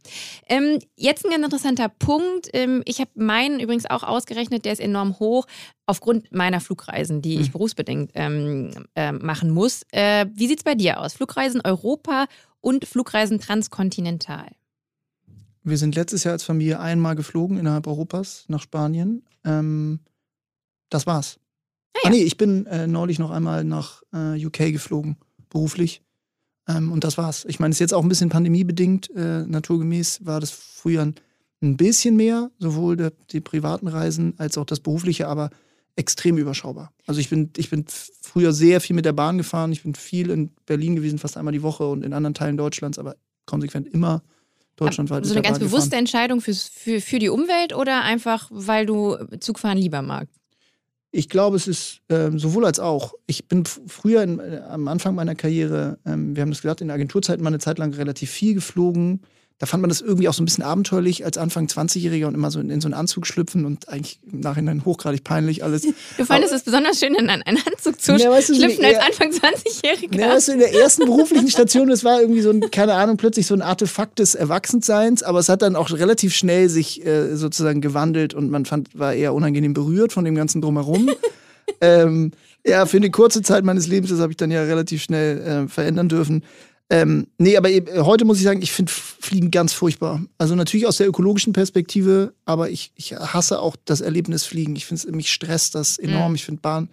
Ähm, 0.47 0.79
jetzt 0.95 1.25
ein 1.25 1.31
ganz 1.31 1.43
interessanter 1.43 1.89
Punkt. 1.89 2.49
Ähm, 2.53 2.81
ich 2.85 2.99
habe 2.99 3.11
meinen 3.15 3.59
übrigens 3.59 3.89
auch 3.89 4.03
ausgerechnet, 4.03 4.65
der 4.65 4.73
ist 4.73 4.79
enorm 4.79 5.19
hoch 5.19 5.45
aufgrund 5.85 6.31
meiner 6.31 6.61
Flugreisen, 6.61 7.21
die 7.21 7.35
ich 7.39 7.47
Hm. 7.47 7.51
berufsbedingt 7.51 8.11
äh, 8.15 9.11
machen 9.11 9.49
muss. 9.49 9.83
Äh, 9.91 10.27
wie 10.33 10.47
sieht 10.47 10.59
es 10.59 10.63
bei 10.63 10.75
dir 10.75 11.01
aus? 11.01 11.13
Flugreisen 11.13 11.61
Europa 11.63 12.27
und 12.61 12.85
Flugreisen 12.85 13.39
transkontinental? 13.39 14.47
Wir 15.63 15.77
sind 15.77 15.95
letztes 15.95 16.23
Jahr 16.23 16.33
als 16.33 16.43
Familie 16.43 16.79
einmal 16.79 17.15
geflogen 17.15 17.57
innerhalb 17.57 17.87
Europas 17.87 18.45
nach 18.47 18.61
Spanien. 18.61 19.23
Ähm, 19.45 19.99
das 20.89 21.07
war's. 21.07 21.39
Ah, 21.95 21.99
Ah, 21.99 21.99
ja. 22.05 22.09
nee, 22.11 22.23
ich 22.23 22.37
bin 22.37 22.65
äh, 22.65 22.87
neulich 22.87 23.19
noch 23.19 23.31
einmal 23.31 23.63
nach 23.63 24.01
äh, 24.13 24.43
UK 24.45 24.71
geflogen, 24.71 25.17
beruflich. 25.49 26.01
Ähm, 26.67 26.91
und 26.91 27.03
das 27.03 27.17
war's. 27.17 27.45
Ich 27.47 27.59
meine, 27.59 27.71
es 27.71 27.77
ist 27.77 27.81
jetzt 27.81 27.93
auch 27.93 28.03
ein 28.03 28.09
bisschen 28.09 28.29
pandemiebedingt. 28.29 29.09
Äh, 29.15 29.45
naturgemäß 29.45 30.25
war 30.25 30.39
das 30.39 30.51
früher 30.51 31.01
ein, 31.03 31.15
ein 31.61 31.77
bisschen 31.77 32.15
mehr, 32.15 32.51
sowohl 32.59 32.97
der, 32.97 33.13
die 33.31 33.41
privaten 33.41 33.87
Reisen 33.87 34.33
als 34.37 34.57
auch 34.57 34.65
das 34.65 34.79
berufliche, 34.79 35.27
aber 35.27 35.49
extrem 35.95 36.37
überschaubar. 36.37 36.91
Also 37.05 37.21
ich 37.21 37.29
bin, 37.29 37.51
ich 37.57 37.69
bin 37.69 37.85
früher 37.87 38.51
sehr 38.51 38.81
viel 38.81 38.95
mit 38.95 39.05
der 39.05 39.13
Bahn 39.13 39.37
gefahren. 39.37 39.71
Ich 39.71 39.83
bin 39.83 39.93
viel 39.93 40.29
in 40.31 40.49
Berlin 40.65 40.95
gewesen, 40.95 41.19
fast 41.19 41.37
einmal 41.37 41.53
die 41.53 41.61
Woche 41.61 41.87
und 41.87 42.03
in 42.03 42.13
anderen 42.13 42.33
Teilen 42.33 42.57
Deutschlands, 42.57 42.97
aber 42.97 43.15
konsequent 43.45 43.87
immer 43.87 44.23
deutschlandweit. 44.75 45.25
So 45.25 45.35
mit 45.35 45.45
eine 45.45 45.47
ganz 45.47 45.59
bewusste 45.59 45.89
gefahren. 45.89 45.99
Entscheidung 45.99 46.41
fürs, 46.41 46.67
für, 46.67 47.01
für 47.01 47.19
die 47.19 47.29
Umwelt 47.29 47.73
oder 47.73 48.03
einfach, 48.03 48.49
weil 48.51 48.85
du 48.85 49.17
Zugfahren 49.39 49.77
lieber 49.77 50.01
magst? 50.01 50.39
Ich 51.15 51.29
glaube, 51.29 51.55
es 51.55 51.67
ist 51.67 52.01
ähm, 52.09 52.39
sowohl 52.39 52.65
als 52.65 52.79
auch. 52.79 53.13
Ich 53.27 53.47
bin 53.47 53.65
früher 53.65 54.23
in, 54.23 54.39
äh, 54.39 54.61
am 54.67 54.87
Anfang 54.87 55.13
meiner 55.13 55.35
Karriere, 55.35 55.99
ähm, 56.05 56.35
wir 56.35 56.41
haben 56.41 56.49
das 56.49 56.63
gesagt, 56.63 56.81
in 56.81 56.87
der 56.87 56.95
Agenturzeit 56.95 57.39
mal 57.39 57.49
eine 57.49 57.59
Zeit 57.59 57.77
lang 57.77 57.93
relativ 57.93 58.31
viel 58.31 58.55
geflogen. 58.55 59.21
Da 59.59 59.67
fand 59.67 59.81
man 59.81 59.89
das 59.89 60.01
irgendwie 60.01 60.27
auch 60.27 60.33
so 60.33 60.41
ein 60.41 60.45
bisschen 60.45 60.63
abenteuerlich 60.63 61.23
als 61.23 61.37
Anfang 61.37 61.67
20-Jähriger 61.67 62.25
und 62.25 62.33
immer 62.33 62.51
so 62.51 62.59
in, 62.59 62.69
in 62.69 62.81
so 62.81 62.87
einen 62.87 62.95
Anzug 62.95 63.25
schlüpfen 63.27 63.65
und 63.65 63.87
eigentlich 63.87 64.19
im 64.29 64.41
Nachhinein 64.41 64.83
hochgradig 64.83 65.23
peinlich 65.23 65.63
alles. 65.63 65.83
Du 66.17 66.25
fandest 66.25 66.53
es 66.53 66.63
besonders 66.63 66.99
schön, 66.99 67.15
in 67.15 67.29
einen 67.29 67.43
Anzug 67.43 68.01
zu 68.01 68.15
Ja, 68.15 68.31
weißt 68.31 68.49
du, 68.49 68.55
schlüpfen 68.55 68.83
als 68.83 68.97
Anfang 68.97 69.31
20-Jähriger. 69.31 70.19
Ja, 70.19 70.29
weißt 70.29 70.49
du, 70.49 70.51
in 70.53 70.59
der 70.59 70.73
ersten 70.73 71.05
beruflichen 71.05 71.49
Station, 71.49 71.87
das 71.87 72.03
war 72.03 72.19
irgendwie 72.19 72.41
so 72.41 72.49
ein, 72.49 72.71
keine 72.71 72.95
Ahnung, 72.95 73.17
plötzlich 73.17 73.47
so 73.47 73.53
ein 73.53 73.61
Artefakt 73.61 74.19
des 74.19 74.35
Erwachsenseins, 74.35 75.23
aber 75.23 75.39
es 75.39 75.49
hat 75.49 75.61
dann 75.61 75.75
auch 75.75 75.91
relativ 75.91 76.35
schnell 76.35 76.67
sich 76.67 77.05
äh, 77.05 77.35
sozusagen 77.35 77.79
gewandelt 77.79 78.33
und 78.33 78.49
man 78.49 78.65
fand, 78.65 78.97
war 78.97 79.13
eher 79.13 79.33
unangenehm 79.33 79.73
berührt 79.73 80.13
von 80.13 80.25
dem 80.25 80.35
ganzen 80.35 80.61
Drumherum. 80.61 81.09
ähm, 81.81 82.31
ja, 82.65 82.85
für 82.85 82.97
eine 82.97 83.11
kurze 83.11 83.41
Zeit 83.41 83.63
meines 83.63 83.87
Lebens, 83.87 84.09
das 84.09 84.19
habe 84.19 84.31
ich 84.31 84.37
dann 84.37 84.51
ja 84.51 84.63
relativ 84.63 85.03
schnell 85.03 85.41
äh, 85.41 85.67
verändern 85.67 86.09
dürfen. 86.09 86.43
Ähm, 86.89 87.27
nee, 87.37 87.57
aber 87.57 87.71
äh, 87.71 87.83
heute 87.99 88.25
muss 88.25 88.37
ich 88.37 88.43
sagen, 88.43 88.61
ich 88.61 88.71
finde 88.71 88.91
Fliegen 88.91 89.51
ganz 89.51 89.73
furchtbar. 89.73 90.21
Also 90.37 90.53
natürlich 90.55 90.85
aus 90.85 90.97
der 90.97 91.07
ökologischen 91.07 91.53
Perspektive, 91.53 92.33
aber 92.45 92.69
ich, 92.69 92.91
ich 92.95 93.15
hasse 93.15 93.59
auch 93.59 93.75
das 93.85 94.01
Erlebnis 94.01 94.45
Fliegen. 94.45 94.75
Ich 94.75 94.85
finde 94.85 95.01
es, 95.07 95.11
mich 95.11 95.31
stresst 95.31 95.75
das 95.75 95.97
enorm. 95.97 96.31
Mhm. 96.31 96.35
Ich 96.35 96.45
finde 96.45 96.61
Bahn 96.61 96.89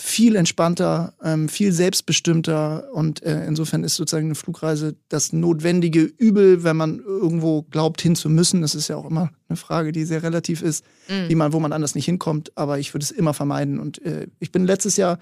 viel 0.00 0.36
entspannter, 0.36 1.14
ähm, 1.24 1.48
viel 1.48 1.72
selbstbestimmter 1.72 2.88
und 2.92 3.22
äh, 3.24 3.44
insofern 3.46 3.82
ist 3.82 3.96
sozusagen 3.96 4.26
eine 4.26 4.36
Flugreise 4.36 4.94
das 5.08 5.32
notwendige 5.32 6.02
Übel, 6.02 6.62
wenn 6.62 6.76
man 6.76 7.00
irgendwo 7.00 7.62
glaubt, 7.62 8.00
hin 8.00 8.14
zu 8.14 8.30
müssen. 8.30 8.62
Das 8.62 8.76
ist 8.76 8.86
ja 8.86 8.96
auch 8.96 9.10
immer 9.10 9.30
eine 9.48 9.56
Frage, 9.56 9.90
die 9.90 10.04
sehr 10.04 10.22
relativ 10.22 10.62
ist, 10.62 10.84
Mhm. 11.08 11.28
wie 11.28 11.34
man, 11.34 11.52
wo 11.52 11.58
man 11.58 11.72
anders 11.72 11.96
nicht 11.96 12.04
hinkommt. 12.04 12.52
Aber 12.54 12.78
ich 12.78 12.94
würde 12.94 13.02
es 13.04 13.10
immer 13.10 13.34
vermeiden. 13.34 13.80
Und 13.80 14.00
äh, 14.02 14.28
ich 14.38 14.52
bin 14.52 14.66
letztes 14.66 14.96
Jahr, 14.96 15.18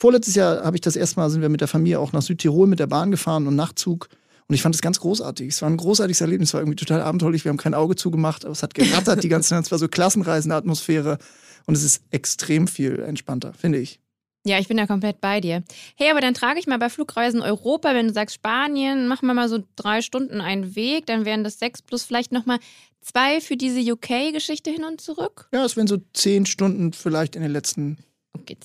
vorletztes 0.00 0.34
Jahr 0.34 0.64
habe 0.64 0.76
ich 0.76 0.80
das 0.80 0.96
erste 0.96 1.20
Mal, 1.20 1.30
sind 1.30 1.42
wir 1.42 1.48
mit 1.48 1.60
der 1.60 1.68
Familie 1.68 2.00
auch 2.00 2.12
nach 2.12 2.22
Südtirol 2.22 2.66
mit 2.66 2.80
der 2.80 2.86
Bahn 2.86 3.10
gefahren 3.10 3.46
und 3.46 3.54
Nachtzug. 3.54 4.08
Und 4.48 4.54
ich 4.54 4.62
fand 4.62 4.74
es 4.74 4.82
ganz 4.82 4.98
großartig. 4.98 5.48
Es 5.48 5.62
war 5.62 5.70
ein 5.70 5.76
großartiges 5.76 6.20
Erlebnis, 6.20 6.48
es 6.48 6.54
war 6.54 6.60
irgendwie 6.60 6.76
total 6.76 7.02
abenteuerlich. 7.02 7.44
Wir 7.44 7.50
haben 7.50 7.56
kein 7.56 7.74
Auge 7.74 7.94
zugemacht, 7.94 8.44
aber 8.44 8.52
es 8.52 8.64
hat 8.64 8.74
gerattert 8.74 9.22
die 9.22 9.28
ganze 9.28 9.50
Zeit. 9.50 9.64
Es 9.64 9.70
war 9.70 9.78
so 9.78 9.86
Klassenreisen-Atmosphäre. 9.86 11.18
Und 11.66 11.76
es 11.76 11.84
ist 11.84 12.02
extrem 12.10 12.66
viel 12.66 12.98
entspannter, 12.98 13.52
finde 13.52 13.78
ich. 13.78 14.00
Ja, 14.44 14.58
ich 14.58 14.68
bin 14.68 14.78
da 14.78 14.86
komplett 14.86 15.20
bei 15.20 15.40
dir. 15.40 15.62
Hey, 15.96 16.10
aber 16.10 16.20
dann 16.20 16.32
trage 16.32 16.58
ich 16.58 16.66
mal 16.66 16.78
bei 16.78 16.88
Flugreisen 16.88 17.42
Europa, 17.42 17.94
wenn 17.94 18.08
du 18.08 18.14
sagst 18.14 18.36
Spanien, 18.36 19.06
machen 19.06 19.26
wir 19.26 19.34
mal 19.34 19.50
so 19.50 19.62
drei 19.76 20.00
Stunden 20.00 20.40
einen 20.40 20.74
Weg, 20.74 21.06
dann 21.06 21.26
wären 21.26 21.44
das 21.44 21.58
sechs 21.58 21.82
plus 21.82 22.04
vielleicht 22.04 22.32
nochmal 22.32 22.58
zwei 23.02 23.40
für 23.42 23.56
diese 23.56 23.80
UK-Geschichte 23.92 24.70
hin 24.70 24.84
und 24.84 25.00
zurück. 25.00 25.48
Ja, 25.52 25.64
es 25.64 25.76
wären 25.76 25.86
so 25.86 25.98
zehn 26.14 26.46
Stunden 26.46 26.94
vielleicht 26.94 27.36
in 27.36 27.42
den 27.42 27.52
letzten. 27.52 27.98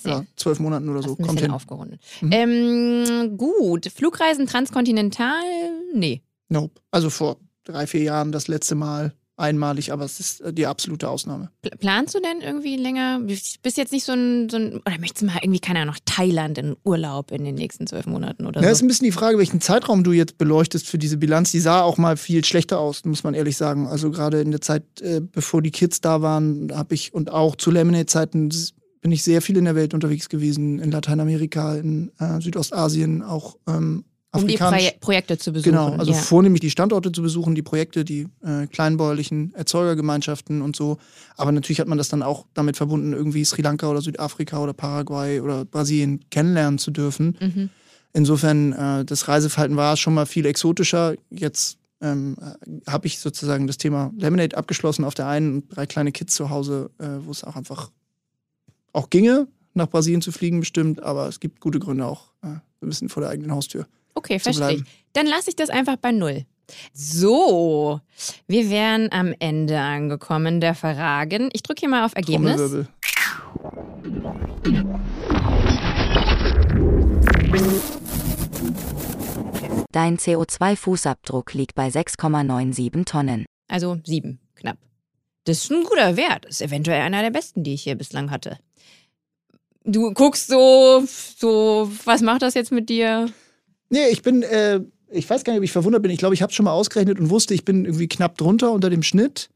Ja, 0.06 0.26
zwölf 0.36 0.60
Monaten 0.60 0.90
oder 0.90 1.02
so. 1.02 1.10
ein 1.10 1.16
bisschen 1.18 1.28
Kommt 1.28 1.42
hin. 1.42 1.52
aufgerundet. 1.52 2.02
Mhm. 2.22 2.32
Ähm, 2.32 3.38
gut, 3.38 3.88
Flugreisen 3.94 4.48
transkontinental? 4.48 5.42
Nee. 5.94 6.22
Nope. 6.50 6.82
Also 6.92 7.10
vor 7.10 7.38
drei, 7.64 7.88
vier 7.88 8.04
Jahren 8.04 8.32
das 8.32 8.48
letzte 8.48 8.76
Mal 8.76 9.14
einmalig, 9.38 9.92
aber 9.92 10.06
es 10.06 10.22
ist 10.22 10.40
äh, 10.42 10.54
die 10.54 10.66
absolute 10.66 11.10
Ausnahme. 11.10 11.50
Pl- 11.62 11.76
Planst 11.78 12.16
du 12.16 12.20
denn 12.22 12.40
irgendwie 12.40 12.78
länger? 12.78 13.20
Bist 13.20 13.60
jetzt 13.78 13.92
nicht 13.92 14.06
so 14.06 14.14
ein, 14.14 14.50
so 14.50 14.56
ein 14.56 14.78
oder 14.86 14.98
möchtest 15.00 15.24
du 15.24 15.26
mal 15.26 15.40
irgendwie, 15.42 15.60
keine 15.60 15.80
Ahnung, 15.80 15.94
nach 15.96 16.00
Thailand 16.06 16.58
in 16.58 16.78
Urlaub 16.86 17.32
in 17.32 17.44
den 17.44 17.56
nächsten 17.56 17.86
zwölf 17.86 18.06
Monaten 18.06 18.46
oder 18.46 18.62
Ja, 18.62 18.70
ist 18.70 18.78
so? 18.80 18.86
ein 18.86 18.88
bisschen 18.88 19.04
die 19.06 19.12
Frage, 19.12 19.38
welchen 19.38 19.60
Zeitraum 19.60 20.06
du 20.06 20.14
jetzt 20.14 20.38
beleuchtest 20.38 20.88
für 20.88 20.98
diese 20.98 21.18
Bilanz. 21.18 21.52
Die 21.52 21.60
sah 21.60 21.82
auch 21.82 21.98
mal 21.98 22.16
viel 22.16 22.46
schlechter 22.46 22.80
aus, 22.80 23.04
muss 23.04 23.26
man 23.26 23.34
ehrlich 23.34 23.58
sagen. 23.58 23.88
Also 23.88 24.10
gerade 24.10 24.40
in 24.40 24.52
der 24.52 24.62
Zeit, 24.62 24.84
äh, 25.02 25.20
bevor 25.20 25.62
die 25.62 25.72
Kids 25.72 26.00
da 26.00 26.22
waren, 26.22 26.72
habe 26.74 26.94
ich 26.96 27.14
und 27.14 27.30
auch 27.30 27.58
zu 27.58 27.72
Lemonade-Zeiten 27.72 28.50
bin 29.06 29.12
ich 29.12 29.22
sehr 29.22 29.44
viel 29.44 29.56
in 29.56 29.66
der 29.66 29.76
Welt 29.76 29.94
unterwegs 29.94 30.30
gewesen, 30.30 30.80
in 30.80 30.90
Lateinamerika, 30.90 31.76
in 31.76 32.12
äh, 32.18 32.42
Südostasien, 32.42 33.22
auch 33.22 33.56
ähm, 33.68 34.04
Um 34.32 34.48
die. 34.48 34.58
Proje 34.58 34.94
Projekte 35.00 35.38
zu 35.38 35.54
besuchen. 35.54 35.74
Genau, 35.74 35.92
also 35.92 36.12
ja. 36.12 36.18
vornehmlich 36.18 36.62
die 36.62 36.72
Standorte 36.72 37.12
zu 37.12 37.22
besuchen, 37.22 37.54
die 37.54 37.62
Projekte, 37.62 38.04
die 38.04 38.26
äh, 38.44 38.66
kleinbäuerlichen 38.66 39.54
Erzeugergemeinschaften 39.54 40.64
und 40.64 40.76
so. 40.76 40.98
Aber 41.38 41.52
natürlich 41.52 41.80
hat 41.80 41.88
man 41.88 42.00
das 42.00 42.10
dann 42.10 42.24
auch 42.24 42.48
damit 42.56 42.78
verbunden, 42.78 43.14
irgendwie 43.14 43.46
Sri 43.46 43.62
Lanka 43.62 43.88
oder 43.88 44.02
Südafrika 44.02 44.58
oder 44.58 44.74
Paraguay 44.74 45.40
oder 45.40 45.66
Brasilien 45.66 46.28
kennenlernen 46.32 46.80
zu 46.80 46.90
dürfen. 46.90 47.38
Mhm. 47.40 47.70
Insofern, 48.12 48.74
äh, 48.74 49.06
das 49.06 49.28
Reiseverhalten 49.28 49.78
war 49.78 49.98
schon 49.98 50.16
mal 50.16 50.26
viel 50.26 50.48
exotischer. 50.48 51.14
Jetzt 51.30 51.78
ähm, 52.02 52.38
habe 52.88 53.06
ich 53.06 53.20
sozusagen 53.20 53.68
das 53.68 53.78
Thema 53.78 54.12
Lemonade 54.18 54.58
abgeschlossen 54.58 55.06
auf 55.06 55.14
der 55.14 55.28
einen 55.28 55.54
und 55.54 55.76
drei 55.76 55.86
kleine 55.86 56.12
Kids 56.12 56.34
zu 56.34 56.50
Hause, 56.50 56.90
äh, 56.98 57.06
wo 57.24 57.30
es 57.30 57.44
auch 57.44 57.56
einfach 57.56 57.92
auch 58.96 59.10
ginge, 59.10 59.48
nach 59.74 59.90
Brasilien 59.90 60.22
zu 60.22 60.32
fliegen 60.32 60.62
bestimmt, 60.62 61.04
aber 61.04 61.28
es 61.28 61.40
gibt 61.40 61.60
gute 61.60 61.80
Gründe 61.80 62.06
auch 62.06 62.32
äh, 62.42 62.48
ein 62.48 62.62
bisschen 62.82 63.10
vor 63.10 63.22
der 63.22 63.30
eigenen 63.30 63.52
Haustür. 63.52 63.88
Okay, 64.16 64.40
verstehe 64.40 64.78
ich. 64.78 64.84
Dann 65.14 65.28
lasse 65.28 65.50
ich 65.50 65.56
das 65.56 65.70
einfach 65.70 65.98
bei 65.98 66.12
Null. 66.12 66.46
So, 66.94 68.00
wir 68.48 68.70
wären 68.70 69.12
am 69.12 69.36
Ende 69.38 69.80
angekommen 69.80 70.62
der 70.62 70.74
Fragen. 70.74 71.50
Ich 71.54 71.62
drücke 71.62 71.82
hier 71.82 71.90
mal 71.90 72.06
auf 72.06 72.16
Ergebnis. 72.16 72.88
Dein 79.92 80.18
CO2-Fußabdruck 80.18 81.54
liegt 81.54 81.76
bei 81.76 81.90
6,97 81.90 83.06
Tonnen. 83.06 83.46
Also 83.68 83.98
sieben, 84.04 84.40
knapp. 84.56 84.78
Das 85.44 85.60
ist 85.60 85.72
ein 85.72 85.84
guter 85.84 86.18
Wert. 86.18 86.46
Das 86.46 86.56
ist 86.56 86.62
eventuell 86.62 87.02
einer 87.02 87.22
der 87.22 87.30
besten, 87.30 87.64
die 87.64 87.76
ich 87.76 87.84
hier 87.84 87.96
bislang 87.96 88.32
hatte. 88.32 88.58
Du 89.86 90.12
guckst 90.14 90.48
so, 90.48 91.04
so, 91.38 91.92
was 92.06 92.22
macht 92.22 92.42
das 92.42 92.56
jetzt 92.56 92.72
mit 92.72 92.90
dir? 92.90 93.30
Nee, 93.90 94.08
ich 94.12 94.22
bin, 94.22 94.42
äh, 94.44 94.82
ich 95.12 95.30
weiß 95.30 95.44
gar 95.44 95.54
nicht, 95.54 95.60
ob 95.60 95.64
ich 95.64 95.72
verwundert 95.72 96.02
bin. 96.02 96.12
Ich 96.12 96.18
glaube, 96.18 96.34
ich 96.34 96.42
habe 96.42 96.52
schon 96.52 96.66
mal 96.66 96.72
ausgerechnet 96.72 97.20
und 97.20 97.30
wusste, 97.30 97.54
ich 97.54 97.66
bin 97.66 97.86
irgendwie 97.86 98.08
knapp 98.08 98.38
drunter 98.38 98.72
unter 98.72 98.90
dem 98.90 99.04
Schnitt. 99.04 99.50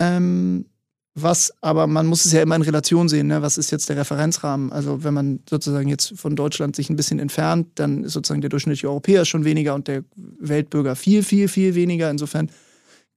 Ähm, 0.00 0.66
Was, 1.14 1.52
aber 1.62 1.86
man 1.88 2.06
muss 2.06 2.24
es 2.24 2.32
ja 2.32 2.42
immer 2.42 2.54
in 2.54 2.62
Relation 2.62 3.08
sehen, 3.08 3.26
ne? 3.26 3.42
was 3.42 3.58
ist 3.58 3.72
jetzt 3.72 3.88
der 3.88 3.96
Referenzrahmen? 3.96 4.70
Also 4.70 5.02
wenn 5.02 5.14
man 5.14 5.40
sozusagen 5.50 5.88
jetzt 5.88 6.12
von 6.16 6.36
Deutschland 6.36 6.76
sich 6.76 6.90
ein 6.90 6.96
bisschen 6.96 7.18
entfernt, 7.18 7.66
dann 7.74 8.04
ist 8.04 8.12
sozusagen 8.12 8.40
der 8.40 8.50
durchschnittliche 8.50 8.88
Europäer 8.88 9.24
schon 9.24 9.44
weniger 9.44 9.74
und 9.74 9.88
der 9.88 10.04
Weltbürger 10.14 10.94
viel, 10.94 11.24
viel, 11.24 11.48
viel 11.48 11.74
weniger. 11.74 12.10
Insofern 12.10 12.50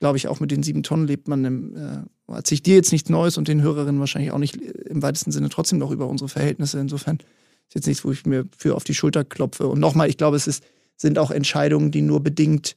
glaube 0.01 0.17
ich, 0.17 0.27
auch 0.27 0.39
mit 0.39 0.49
den 0.49 0.63
sieben 0.63 0.81
Tonnen 0.81 1.05
lebt 1.05 1.27
man, 1.27 1.45
im, 1.45 1.75
äh, 1.75 2.33
erzähle 2.33 2.61
dir 2.61 2.75
jetzt 2.75 2.91
nichts 2.91 3.09
Neues 3.09 3.37
und 3.37 3.47
den 3.47 3.61
Hörerinnen 3.61 3.99
wahrscheinlich 3.99 4.31
auch 4.31 4.39
nicht 4.39 4.55
im 4.55 5.03
weitesten 5.03 5.31
Sinne 5.31 5.49
trotzdem 5.49 5.77
noch 5.77 5.91
über 5.91 6.07
unsere 6.07 6.27
Verhältnisse. 6.27 6.79
Insofern 6.79 7.19
ist 7.67 7.75
jetzt 7.75 7.85
nichts, 7.85 8.03
wo 8.03 8.11
ich 8.11 8.25
mir 8.25 8.45
für 8.57 8.75
auf 8.75 8.83
die 8.83 8.95
Schulter 8.95 9.23
klopfe. 9.23 9.67
Und 9.67 9.79
nochmal, 9.79 10.09
ich 10.09 10.17
glaube, 10.17 10.37
es 10.37 10.47
ist, 10.47 10.63
sind 10.97 11.19
auch 11.19 11.29
Entscheidungen, 11.29 11.91
die 11.91 12.01
nur 12.01 12.19
bedingt 12.19 12.75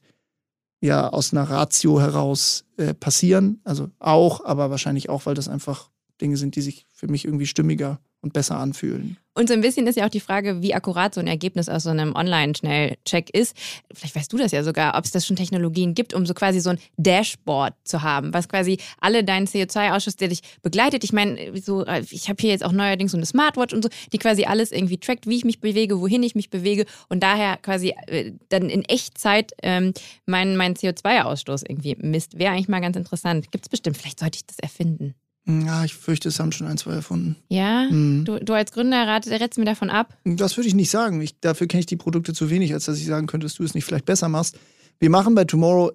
ja 0.81 1.09
aus 1.09 1.33
einer 1.33 1.49
Ratio 1.49 1.99
heraus 1.99 2.63
äh, 2.77 2.93
passieren. 2.93 3.59
Also 3.63 3.89
auch, 3.97 4.45
aber 4.45 4.69
wahrscheinlich 4.69 5.09
auch, 5.09 5.25
weil 5.25 5.33
das 5.33 5.49
einfach 5.49 5.89
Dinge 6.21 6.37
sind, 6.37 6.55
die 6.55 6.61
sich 6.61 6.85
für 6.93 7.07
mich 7.07 7.25
irgendwie 7.25 7.47
stimmiger 7.47 7.99
und 8.25 8.33
besser 8.33 8.57
anfühlen. 8.57 9.17
Und 9.35 9.49
so 9.49 9.53
ein 9.53 9.61
bisschen 9.61 9.85
ist 9.85 9.97
ja 9.97 10.05
auch 10.05 10.09
die 10.09 10.21
Frage, 10.21 10.61
wie 10.61 10.73
akkurat 10.73 11.13
so 11.13 11.19
ein 11.19 11.27
Ergebnis 11.27 11.69
aus 11.69 11.83
so 11.83 11.89
einem 11.89 12.15
Online-Schnellcheck 12.15 13.29
ist. 13.31 13.55
Vielleicht 13.93 14.15
weißt 14.15 14.33
du 14.33 14.37
das 14.37 14.51
ja 14.51 14.63
sogar, 14.63 14.97
ob 14.97 15.03
es 15.03 15.11
das 15.11 15.27
schon 15.27 15.35
Technologien 15.35 15.93
gibt, 15.93 16.13
um 16.13 16.25
so 16.25 16.33
quasi 16.33 16.59
so 16.59 16.71
ein 16.71 16.79
Dashboard 16.97 17.73
zu 17.83 18.01
haben, 18.01 18.33
was 18.33 18.49
quasi 18.49 18.77
alle 18.99 19.23
deinen 19.23 19.45
CO2-Ausschuss, 19.45 20.15
der 20.15 20.29
dich 20.29 20.41
begleitet. 20.63 21.03
Ich 21.03 21.13
meine, 21.13 21.37
so, 21.61 21.85
ich 22.09 22.29
habe 22.29 22.37
hier 22.39 22.49
jetzt 22.49 22.65
auch 22.65 22.71
neuerdings 22.71 23.11
so 23.11 23.17
eine 23.17 23.25
Smartwatch 23.25 23.73
und 23.73 23.83
so, 23.83 23.89
die 24.11 24.17
quasi 24.17 24.45
alles 24.45 24.71
irgendwie 24.71 24.97
trackt, 24.97 25.27
wie 25.27 25.35
ich 25.35 25.45
mich 25.45 25.59
bewege, 25.59 25.99
wohin 25.99 26.23
ich 26.23 26.33
mich 26.33 26.49
bewege 26.49 26.85
und 27.09 27.21
daher 27.21 27.57
quasi 27.57 27.93
äh, 28.07 28.31
dann 28.49 28.69
in 28.69 28.85
Echtzeit 28.85 29.51
ähm, 29.61 29.93
meinen 30.25 30.55
mein 30.55 30.75
CO2-Ausstoß 30.75 31.65
irgendwie 31.67 31.95
misst. 31.99 32.39
Wäre 32.39 32.53
eigentlich 32.53 32.69
mal 32.69 32.81
ganz 32.81 32.95
interessant. 32.95 33.51
Gibt 33.51 33.65
es 33.65 33.69
bestimmt. 33.69 33.97
Vielleicht 33.97 34.21
sollte 34.21 34.37
ich 34.37 34.47
das 34.47 34.59
erfinden. 34.59 35.13
Ja, 35.47 35.85
ich 35.85 35.93
fürchte, 35.93 36.29
es 36.29 36.39
haben 36.39 36.51
schon 36.51 36.65
ein, 36.65 36.77
zwei 36.77 36.93
erfunden. 36.93 37.35
Ja? 37.49 37.87
Mhm. 37.89 38.25
Du, 38.25 38.39
du 38.39 38.53
als 38.53 38.71
Gründer 38.71 39.05
rat, 39.07 39.27
rätst 39.27 39.59
mir 39.59 39.65
davon 39.65 39.91
ab? 39.91 40.17
Das 40.23 40.57
würde 40.57 40.67
ich 40.67 40.73
nicht 40.73 40.89
sagen. 40.89 41.21
Ich, 41.21 41.39
dafür 41.39 41.67
kenne 41.67 41.81
ich 41.81 41.85
die 41.85 41.97
Produkte 41.97 42.33
zu 42.33 42.49
wenig, 42.49 42.73
als 42.73 42.85
dass 42.85 42.97
ich 42.97 43.05
sagen 43.05 43.27
könnte, 43.27 43.45
dass 43.45 43.55
du 43.55 43.63
es 43.63 43.75
nicht 43.75 43.85
vielleicht 43.85 44.05
besser 44.05 44.27
machst. 44.27 44.57
Wir 44.99 45.11
machen 45.11 45.35
bei 45.35 45.45
Tomorrow 45.45 45.91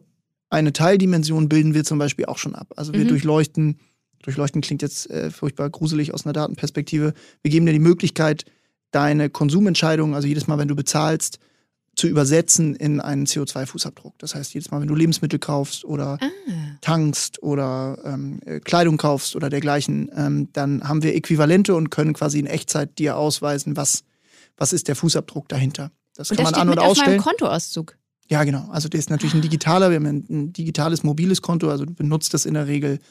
eine 0.50 0.72
Teildimension, 0.72 1.48
bilden 1.48 1.74
wir 1.74 1.84
zum 1.84 1.98
Beispiel 1.98 2.26
auch 2.26 2.38
schon 2.38 2.54
ab. 2.54 2.72
Also 2.76 2.92
wir 2.92 3.04
mhm. 3.04 3.08
durchleuchten, 3.08 3.78
durchleuchten 4.22 4.60
klingt 4.60 4.82
jetzt 4.82 5.10
äh, 5.10 5.30
furchtbar 5.30 5.68
gruselig 5.68 6.14
aus 6.14 6.24
einer 6.24 6.32
Datenperspektive. 6.32 7.14
Wir 7.42 7.50
geben 7.50 7.66
dir 7.66 7.72
die 7.72 7.78
Möglichkeit, 7.80 8.44
deine 8.92 9.30
Konsumentscheidungen, 9.30 10.14
also 10.14 10.28
jedes 10.28 10.46
Mal, 10.46 10.58
wenn 10.58 10.68
du 10.68 10.76
bezahlst, 10.76 11.38
zu 12.00 12.08
übersetzen 12.08 12.74
in 12.76 12.98
einen 12.98 13.26
CO2-Fußabdruck. 13.26 14.14
Das 14.16 14.34
heißt, 14.34 14.54
jedes 14.54 14.70
Mal, 14.70 14.80
wenn 14.80 14.88
du 14.88 14.94
Lebensmittel 14.94 15.38
kaufst 15.38 15.84
oder 15.84 16.16
ah. 16.18 16.28
tankst 16.80 17.42
oder 17.42 17.98
ähm, 18.06 18.40
äh, 18.46 18.58
Kleidung 18.60 18.96
kaufst 18.96 19.36
oder 19.36 19.50
dergleichen, 19.50 20.10
ähm, 20.16 20.48
dann 20.54 20.82
haben 20.88 21.02
wir 21.02 21.14
Äquivalente 21.14 21.74
und 21.74 21.90
können 21.90 22.14
quasi 22.14 22.38
in 22.38 22.46
Echtzeit 22.46 22.98
dir 22.98 23.18
ausweisen, 23.18 23.76
was, 23.76 24.04
was 24.56 24.72
ist 24.72 24.88
der 24.88 24.96
Fußabdruck 24.96 25.46
dahinter. 25.48 25.90
Das 26.14 26.30
und 26.30 26.38
kann 26.38 26.46
das 26.46 26.52
man 26.52 26.60
an- 26.62 26.68
und 26.70 26.76
mit 26.76 26.84
ausstellen. 26.84 27.20
Auf 27.20 27.26
meinem 27.26 27.36
Kontoauszug. 27.38 27.98
Ja, 28.28 28.44
genau. 28.44 28.66
Also 28.70 28.88
der 28.88 28.98
ist 28.98 29.10
natürlich 29.10 29.34
ein 29.34 29.42
digitaler, 29.42 29.90
wir 29.90 29.96
haben 29.96 30.06
ein, 30.06 30.26
ein 30.30 30.52
digitales 30.54 31.02
mobiles 31.02 31.42
Konto, 31.42 31.68
also 31.68 31.84
du 31.84 31.92
benutzt 31.92 32.32
das 32.32 32.46
in 32.46 32.54
der 32.54 32.66
Regel. 32.66 32.96
Du 32.96 33.02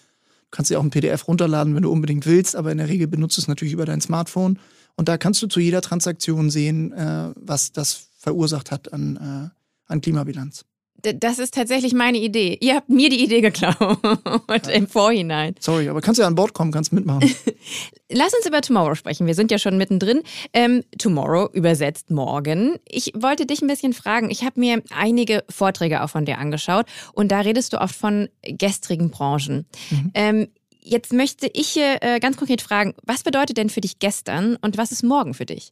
kannst 0.50 0.72
dir 0.72 0.80
auch 0.80 0.84
ein 0.84 0.90
PDF 0.90 1.28
runterladen, 1.28 1.76
wenn 1.76 1.84
du 1.84 1.92
unbedingt 1.92 2.26
willst, 2.26 2.56
aber 2.56 2.72
in 2.72 2.80
der 2.80 2.90
Regel 2.90 3.06
benutzt 3.06 3.38
du 3.38 3.42
es 3.42 3.48
natürlich 3.48 3.74
über 3.74 3.86
dein 3.86 4.02
Smartphone. 4.02 4.58
Und 4.96 5.10
da 5.10 5.20
kannst 5.20 5.44
du 5.44 5.48
zu 5.48 5.60
jeder 5.60 5.82
Transaktion 5.82 6.50
sehen, 6.50 6.92
äh, 6.92 7.32
was 7.36 7.72
das 7.72 8.09
verursacht 8.20 8.70
hat 8.70 8.94
an, 8.94 9.52
äh, 9.52 9.92
an 9.92 10.02
Klimabilanz. 10.02 10.66
Das 11.02 11.40
ist 11.40 11.54
tatsächlich 11.54 11.94
meine 11.94 12.18
Idee. 12.18 12.58
Ihr 12.60 12.76
habt 12.76 12.90
mir 12.90 13.10
die 13.10 13.24
Idee 13.24 13.40
geklaut 13.40 13.78
ja. 14.04 14.72
im 14.74 14.86
Vorhinein. 14.88 15.56
Sorry, 15.60 15.88
aber 15.88 16.02
kannst 16.02 16.18
du 16.18 16.24
ja 16.24 16.28
an 16.28 16.36
Bord 16.36 16.54
kommen, 16.54 16.74
kannst 16.74 16.92
mitmachen. 16.92 17.34
Lass 18.12 18.34
uns 18.34 18.46
über 18.46 18.60
Tomorrow 18.60 18.96
sprechen. 18.96 19.26
Wir 19.26 19.34
sind 19.34 19.50
ja 19.50 19.60
schon 19.60 19.78
mittendrin. 19.78 20.24
Ähm, 20.52 20.84
tomorrow 20.98 21.50
übersetzt 21.54 22.12
morgen. 22.12 22.78
Ich 22.86 23.14
wollte 23.16 23.46
dich 23.46 23.62
ein 23.62 23.68
bisschen 23.68 23.94
fragen. 23.94 24.30
Ich 24.30 24.44
habe 24.44 24.60
mir 24.60 24.84
einige 24.94 25.46
Vorträge 25.50 26.04
auch 26.04 26.10
von 26.10 26.26
dir 26.26 26.38
angeschaut 26.38 26.86
und 27.14 27.32
da 27.32 27.40
redest 27.40 27.72
du 27.72 27.80
oft 27.80 27.96
von 27.96 28.28
gestrigen 28.44 29.10
Branchen. 29.10 29.68
Mhm. 29.92 30.12
Ähm, 30.16 30.48
jetzt 30.82 31.14
möchte 31.14 31.50
ich 31.54 31.78
äh, 31.78 32.20
ganz 32.20 32.36
konkret 32.36 32.62
fragen, 32.62 32.94
was 33.04 33.24
bedeutet 33.24 33.58
denn 33.58 33.70
für 33.70 33.82
dich 33.82 34.00
gestern 34.00 34.58
und 34.58 34.78
was 34.78 34.92
ist 34.92 35.04
morgen 35.04 35.34
für 35.34 35.46
dich? 35.46 35.72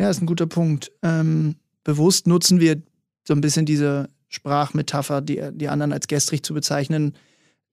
Ja, 0.00 0.08
ist 0.08 0.22
ein 0.22 0.26
guter 0.26 0.46
Punkt. 0.46 0.90
Ähm, 1.02 1.56
bewusst 1.84 2.26
nutzen 2.26 2.58
wir 2.58 2.80
so 3.28 3.34
ein 3.34 3.42
bisschen 3.42 3.66
diese 3.66 4.08
Sprachmetapher, 4.28 5.20
die, 5.20 5.42
die 5.52 5.68
anderen 5.68 5.92
als 5.92 6.08
gestrig 6.08 6.42
zu 6.42 6.54
bezeichnen. 6.54 7.14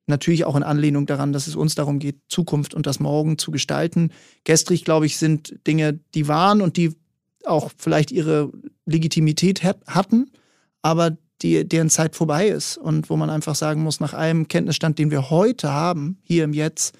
Natürlich 0.07 0.43
auch 0.43 0.57
in 0.57 0.63
Anlehnung 0.63 1.05
daran, 1.05 1.31
dass 1.31 1.47
es 1.47 1.55
uns 1.55 1.75
darum 1.75 1.99
geht, 1.99 2.17
Zukunft 2.27 2.73
und 2.73 2.85
das 2.85 2.99
Morgen 2.99 3.37
zu 3.37 3.49
gestalten. 3.49 4.11
Gestrig, 4.43 4.83
glaube 4.83 5.05
ich, 5.05 5.15
sind 5.15 5.55
Dinge, 5.65 6.01
die 6.15 6.27
waren 6.27 6.59
und 6.59 6.75
die 6.75 6.97
auch 7.45 7.71
vielleicht 7.77 8.11
ihre 8.11 8.51
Legitimität 8.85 9.63
hatten, 9.63 10.29
aber 10.81 11.15
die, 11.41 11.65
deren 11.65 11.89
Zeit 11.89 12.17
vorbei 12.17 12.49
ist 12.49 12.77
und 12.77 13.09
wo 13.09 13.15
man 13.15 13.29
einfach 13.29 13.55
sagen 13.55 13.83
muss, 13.83 14.01
nach 14.01 14.13
allem 14.13 14.49
Kenntnisstand, 14.49 14.99
den 14.99 15.11
wir 15.11 15.29
heute 15.29 15.71
haben, 15.71 16.17
hier 16.23 16.43
im 16.43 16.51
Jetzt, 16.51 16.93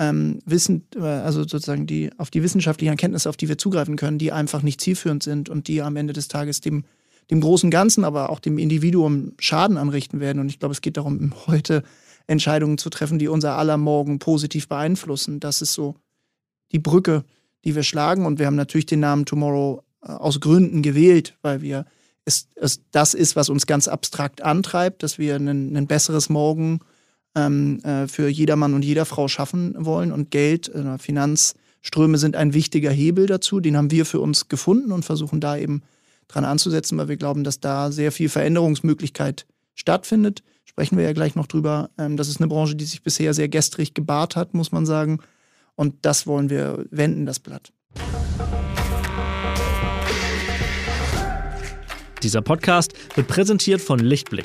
ähm, 0.00 0.38
Wissen, 0.46 0.86
äh, 0.96 1.00
also 1.00 1.40
sozusagen 1.40 1.86
die, 1.86 2.10
auf 2.16 2.30
die 2.30 2.42
wissenschaftlichen 2.42 2.92
Erkenntnisse, 2.92 3.28
auf 3.28 3.36
die 3.36 3.48
wir 3.48 3.58
zugreifen 3.58 3.96
können, 3.96 4.18
die 4.18 4.32
einfach 4.32 4.62
nicht 4.62 4.80
zielführend 4.80 5.22
sind 5.22 5.50
und 5.50 5.68
die 5.68 5.82
am 5.82 5.94
Ende 5.96 6.14
des 6.14 6.28
Tages 6.28 6.62
dem, 6.62 6.84
dem 7.30 7.42
großen 7.42 7.70
Ganzen, 7.70 8.04
aber 8.04 8.30
auch 8.30 8.40
dem 8.40 8.56
Individuum 8.56 9.34
Schaden 9.38 9.76
anrichten 9.76 10.18
werden. 10.18 10.40
Und 10.40 10.48
ich 10.48 10.58
glaube, 10.58 10.72
es 10.72 10.80
geht 10.80 10.96
darum, 10.96 11.34
heute 11.46 11.84
Entscheidungen 12.26 12.78
zu 12.78 12.88
treffen, 12.88 13.18
die 13.18 13.28
unser 13.28 13.58
aller 13.58 13.76
Morgen 13.76 14.18
positiv 14.18 14.68
beeinflussen. 14.68 15.38
Das 15.38 15.60
ist 15.60 15.74
so 15.74 15.96
die 16.72 16.78
Brücke, 16.78 17.24
die 17.66 17.74
wir 17.74 17.82
schlagen. 17.82 18.24
Und 18.24 18.38
wir 18.38 18.46
haben 18.46 18.56
natürlich 18.56 18.86
den 18.86 19.00
Namen 19.00 19.26
Tomorrow 19.26 19.82
äh, 20.02 20.12
aus 20.12 20.40
Gründen 20.40 20.80
gewählt, 20.80 21.36
weil 21.42 21.60
wir 21.60 21.84
es, 22.24 22.48
es 22.54 22.80
das 22.90 23.12
ist, 23.12 23.36
was 23.36 23.50
uns 23.50 23.66
ganz 23.66 23.86
abstrakt 23.86 24.40
antreibt, 24.40 25.02
dass 25.02 25.18
wir 25.18 25.36
ein, 25.36 25.76
ein 25.76 25.86
besseres 25.86 26.30
Morgen 26.30 26.80
ähm, 27.34 27.80
äh, 27.84 28.08
für 28.08 28.28
jedermann 28.28 28.74
und 28.74 28.84
jeder 28.84 29.04
Frau 29.04 29.28
schaffen 29.28 29.74
wollen. 29.78 30.12
Und 30.12 30.30
Geld, 30.30 30.68
äh, 30.68 30.98
Finanzströme 30.98 32.18
sind 32.18 32.36
ein 32.36 32.54
wichtiger 32.54 32.90
Hebel 32.90 33.26
dazu. 33.26 33.60
Den 33.60 33.76
haben 33.76 33.90
wir 33.90 34.06
für 34.06 34.20
uns 34.20 34.48
gefunden 34.48 34.92
und 34.92 35.04
versuchen 35.04 35.40
da 35.40 35.56
eben 35.56 35.82
dran 36.28 36.44
anzusetzen, 36.44 36.98
weil 36.98 37.08
wir 37.08 37.16
glauben, 37.16 37.44
dass 37.44 37.60
da 37.60 37.90
sehr 37.90 38.12
viel 38.12 38.28
Veränderungsmöglichkeit 38.28 39.46
stattfindet. 39.74 40.42
Sprechen 40.64 40.96
wir 40.96 41.04
ja 41.04 41.12
gleich 41.12 41.34
noch 41.34 41.46
drüber. 41.46 41.90
Ähm, 41.98 42.16
das 42.16 42.28
ist 42.28 42.40
eine 42.40 42.48
Branche, 42.48 42.76
die 42.76 42.84
sich 42.84 43.02
bisher 43.02 43.34
sehr 43.34 43.48
gestrig 43.48 43.94
gebahrt 43.94 44.36
hat, 44.36 44.54
muss 44.54 44.72
man 44.72 44.86
sagen. 44.86 45.20
Und 45.74 45.94
das 46.02 46.26
wollen 46.26 46.50
wir 46.50 46.84
wenden, 46.90 47.26
das 47.26 47.40
Blatt. 47.40 47.72
Dieser 52.22 52.42
Podcast 52.42 52.92
wird 53.16 53.28
präsentiert 53.28 53.80
von 53.80 53.98
Lichtblick. 53.98 54.44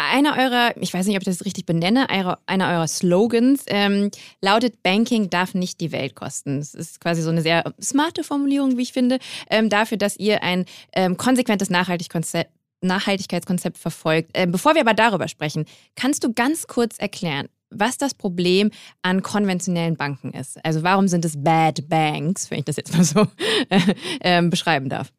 Einer 0.00 0.36
eurer, 0.38 0.76
ich 0.80 0.94
weiß 0.94 1.06
nicht, 1.06 1.16
ob 1.16 1.22
ich 1.22 1.26
das 1.26 1.44
richtig 1.44 1.66
benenne, 1.66 2.08
einer 2.08 2.38
eurer 2.46 2.86
Slogans 2.86 3.64
ähm, 3.66 4.12
lautet: 4.40 4.80
Banking 4.84 5.28
darf 5.28 5.54
nicht 5.54 5.80
die 5.80 5.90
Welt 5.90 6.14
kosten. 6.14 6.60
Das 6.60 6.72
ist 6.72 7.00
quasi 7.00 7.20
so 7.20 7.30
eine 7.30 7.42
sehr 7.42 7.64
smarte 7.82 8.22
Formulierung, 8.22 8.76
wie 8.76 8.82
ich 8.82 8.92
finde, 8.92 9.18
ähm, 9.50 9.68
dafür, 9.68 9.98
dass 9.98 10.16
ihr 10.16 10.44
ein 10.44 10.66
ähm, 10.92 11.16
konsequentes 11.16 11.68
Nachhaltigkeitskonzept 11.68 12.52
Nachhaltigkeitskonzept 12.80 13.76
verfolgt. 13.76 14.30
Ähm, 14.34 14.52
bevor 14.52 14.74
wir 14.74 14.82
aber 14.82 14.94
darüber 14.94 15.26
sprechen, 15.26 15.64
kannst 15.96 16.22
du 16.22 16.32
ganz 16.32 16.68
kurz 16.68 16.96
erklären, 16.98 17.48
was 17.70 17.98
das 17.98 18.14
Problem 18.14 18.70
an 19.02 19.22
konventionellen 19.22 19.96
Banken 19.96 20.32
ist? 20.32 20.64
Also 20.64 20.84
warum 20.84 21.08
sind 21.08 21.24
es 21.24 21.42
Bad 21.42 21.88
Banks, 21.88 22.52
wenn 22.52 22.60
ich 22.60 22.64
das 22.66 22.76
jetzt 22.76 22.94
mal 22.96 23.02
so 23.02 23.26
äh, 24.20 24.42
beschreiben 24.42 24.88
darf? 24.88 25.12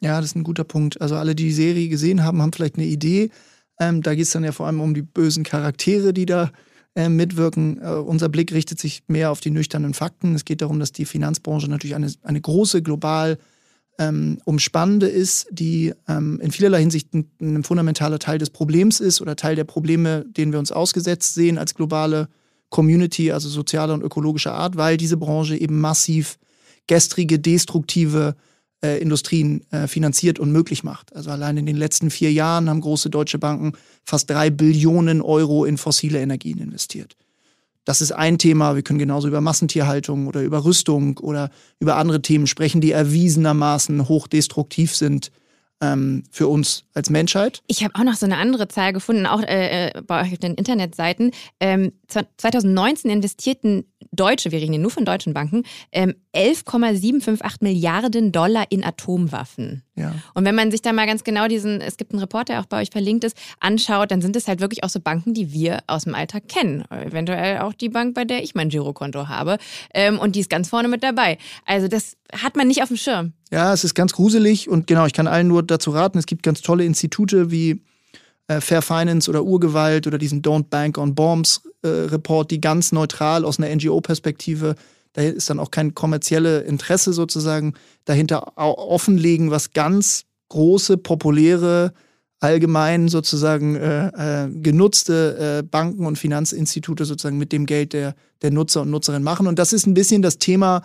Ja, 0.00 0.20
das 0.20 0.30
ist 0.30 0.36
ein 0.36 0.42
guter 0.42 0.64
Punkt. 0.64 1.00
Also 1.00 1.14
alle, 1.14 1.36
die 1.36 1.44
die 1.44 1.52
Serie 1.52 1.88
gesehen 1.88 2.24
haben, 2.24 2.42
haben 2.42 2.52
vielleicht 2.52 2.74
eine 2.74 2.86
Idee. 2.86 3.30
Ähm, 3.78 4.02
da 4.02 4.14
geht 4.14 4.24
es 4.24 4.30
dann 4.30 4.44
ja 4.44 4.52
vor 4.52 4.66
allem 4.66 4.80
um 4.80 4.94
die 4.94 5.02
bösen 5.02 5.44
Charaktere, 5.44 6.12
die 6.12 6.26
da 6.26 6.50
äh, 6.94 7.08
mitwirken. 7.08 7.80
Äh, 7.82 7.90
unser 7.90 8.28
Blick 8.28 8.52
richtet 8.52 8.80
sich 8.80 9.02
mehr 9.06 9.30
auf 9.30 9.40
die 9.40 9.50
nüchternen 9.50 9.94
Fakten. 9.94 10.34
Es 10.34 10.44
geht 10.44 10.62
darum, 10.62 10.80
dass 10.80 10.92
die 10.92 11.04
Finanzbranche 11.04 11.68
natürlich 11.68 11.94
eine, 11.94 12.10
eine 12.22 12.40
große, 12.40 12.82
global 12.82 13.38
ähm, 13.98 14.38
umspannende 14.44 15.06
ist, 15.06 15.46
die 15.50 15.92
ähm, 16.08 16.40
in 16.40 16.50
vielerlei 16.50 16.80
Hinsicht 16.80 17.14
ein, 17.14 17.30
ein, 17.40 17.64
fundamentaler 17.64 18.18
Teil 18.18 18.38
des 18.38 18.50
Problems 18.50 19.00
ist 19.00 19.20
oder 19.20 19.36
Teil 19.36 19.56
der 19.56 19.64
Probleme, 19.64 20.24
denen 20.26 20.52
wir 20.52 20.58
uns 20.58 20.72
ausgesetzt 20.72 21.34
sehen 21.34 21.58
als 21.58 21.74
globale 21.74 22.28
Community, 22.68 23.32
also 23.32 23.48
sozialer 23.48 23.94
und 23.94 24.02
ökologischer 24.02 24.54
Art, 24.54 24.76
weil 24.76 24.96
diese 24.96 25.16
Branche 25.16 25.56
eben 25.56 25.80
massiv 25.80 26.38
gestrige, 26.86 27.38
destruktive 27.38 28.36
äh, 28.84 29.00
Industrien 29.00 29.64
äh, 29.70 29.86
finanziert 29.86 30.38
und 30.38 30.52
möglich 30.52 30.84
macht. 30.84 31.14
Also 31.14 31.30
allein 31.30 31.56
in 31.56 31.66
den 31.66 31.76
letzten 31.76 32.10
vier 32.10 32.32
Jahren 32.32 32.68
haben 32.68 32.80
große 32.80 33.10
deutsche 33.10 33.38
Banken 33.38 33.72
fast 34.04 34.28
drei 34.30 34.50
Billionen 34.50 35.22
Euro 35.22 35.64
in 35.64 35.78
fossile 35.78 36.20
Energien 36.20 36.58
investiert. 36.58 37.16
Das 37.86 38.00
ist 38.00 38.12
ein 38.12 38.36
Thema. 38.36 38.74
Wir 38.74 38.82
können 38.82 38.98
genauso 38.98 39.28
über 39.28 39.40
Massentierhaltung 39.40 40.26
oder 40.26 40.42
über 40.42 40.64
Rüstung 40.64 41.18
oder 41.18 41.50
über 41.78 41.96
andere 41.96 42.20
Themen 42.20 42.48
sprechen, 42.48 42.80
die 42.80 42.90
erwiesenermaßen 42.90 44.08
hochdestruktiv 44.08 44.94
sind 44.94 45.30
ähm, 45.80 46.24
für 46.30 46.48
uns 46.48 46.84
als 46.94 47.10
Menschheit. 47.10 47.62
Ich 47.66 47.84
habe 47.84 47.94
auch 47.94 48.04
noch 48.04 48.14
so 48.14 48.26
eine 48.26 48.38
andere 48.38 48.68
Zahl 48.68 48.92
gefunden, 48.92 49.26
auch 49.26 49.40
äh, 49.40 49.88
äh 49.88 50.02
bei 50.02 50.22
euch 50.22 50.32
auf 50.32 50.38
den 50.38 50.54
Internetseiten. 50.54 51.30
Ähm, 51.60 51.92
2019 52.08 53.10
investierten 53.10 53.84
Deutsche, 54.16 54.50
wir 54.52 54.60
reden 54.60 54.72
hier 54.72 54.80
nur 54.80 54.90
von 54.90 55.04
deutschen 55.04 55.34
Banken, 55.34 55.62
ähm, 55.92 56.14
11,758 56.32 57.60
Milliarden 57.60 58.32
Dollar 58.32 58.64
in 58.70 58.84
Atomwaffen. 58.84 59.82
Ja. 59.94 60.14
Und 60.34 60.44
wenn 60.44 60.54
man 60.54 60.70
sich 60.70 60.82
da 60.82 60.92
mal 60.92 61.06
ganz 61.06 61.24
genau 61.24 61.48
diesen, 61.48 61.80
es 61.80 61.96
gibt 61.96 62.12
einen 62.12 62.20
Report, 62.20 62.48
der 62.48 62.60
auch 62.60 62.66
bei 62.66 62.82
euch 62.82 62.90
verlinkt 62.90 63.24
ist, 63.24 63.36
anschaut, 63.60 64.10
dann 64.10 64.20
sind 64.20 64.36
es 64.36 64.46
halt 64.46 64.60
wirklich 64.60 64.84
auch 64.84 64.90
so 64.90 65.00
Banken, 65.00 65.32
die 65.32 65.52
wir 65.52 65.78
aus 65.86 66.04
dem 66.04 66.14
Alltag 66.14 66.48
kennen. 66.48 66.84
Eventuell 66.90 67.60
auch 67.60 67.72
die 67.72 67.88
Bank, 67.88 68.14
bei 68.14 68.24
der 68.24 68.42
ich 68.42 68.54
mein 68.54 68.68
Girokonto 68.68 69.28
habe. 69.28 69.58
Ähm, 69.94 70.18
und 70.18 70.36
die 70.36 70.40
ist 70.40 70.50
ganz 70.50 70.68
vorne 70.68 70.88
mit 70.88 71.02
dabei. 71.02 71.38
Also 71.64 71.88
das 71.88 72.16
hat 72.32 72.56
man 72.56 72.68
nicht 72.68 72.82
auf 72.82 72.88
dem 72.88 72.96
Schirm. 72.96 73.32
Ja, 73.50 73.72
es 73.72 73.84
ist 73.84 73.94
ganz 73.94 74.12
gruselig 74.12 74.68
und 74.68 74.86
genau, 74.86 75.06
ich 75.06 75.12
kann 75.12 75.26
allen 75.26 75.48
nur 75.48 75.62
dazu 75.62 75.90
raten, 75.90 76.18
es 76.18 76.26
gibt 76.26 76.42
ganz 76.42 76.60
tolle 76.60 76.84
Institute 76.84 77.50
wie 77.50 77.80
äh, 78.48 78.60
Fair 78.60 78.82
Finance 78.82 79.28
oder 79.28 79.44
Urgewalt 79.44 80.06
oder 80.06 80.18
diesen 80.18 80.42
Don't 80.42 80.68
Bank 80.70 80.98
on 80.98 81.14
Bombs 81.14 81.62
äh, 81.82 81.88
Report, 81.88 82.50
die 82.50 82.60
ganz 82.60 82.92
neutral 82.92 83.44
aus 83.44 83.58
einer 83.58 83.74
NGO-Perspektive, 83.74 84.74
da 85.12 85.22
ist 85.22 85.48
dann 85.48 85.60
auch 85.60 85.70
kein 85.70 85.94
kommerzielle 85.94 86.60
Interesse 86.60 87.12
sozusagen 87.12 87.74
dahinter 88.04 88.58
offenlegen, 88.58 89.50
was 89.50 89.72
ganz 89.72 90.24
große, 90.50 90.98
populäre, 90.98 91.94
allgemein 92.38 93.08
sozusagen 93.08 93.76
äh, 93.76 94.44
äh, 94.44 94.50
genutzte 94.50 95.60
äh, 95.60 95.62
Banken 95.62 96.06
und 96.06 96.18
Finanzinstitute 96.18 97.06
sozusagen 97.06 97.38
mit 97.38 97.50
dem 97.50 97.64
Geld 97.66 97.94
der, 97.94 98.14
der 98.42 98.50
Nutzer 98.50 98.82
und 98.82 98.90
Nutzerinnen 98.90 99.24
machen. 99.24 99.46
Und 99.46 99.58
das 99.58 99.72
ist 99.72 99.86
ein 99.86 99.94
bisschen 99.94 100.20
das 100.20 100.38
Thema, 100.38 100.82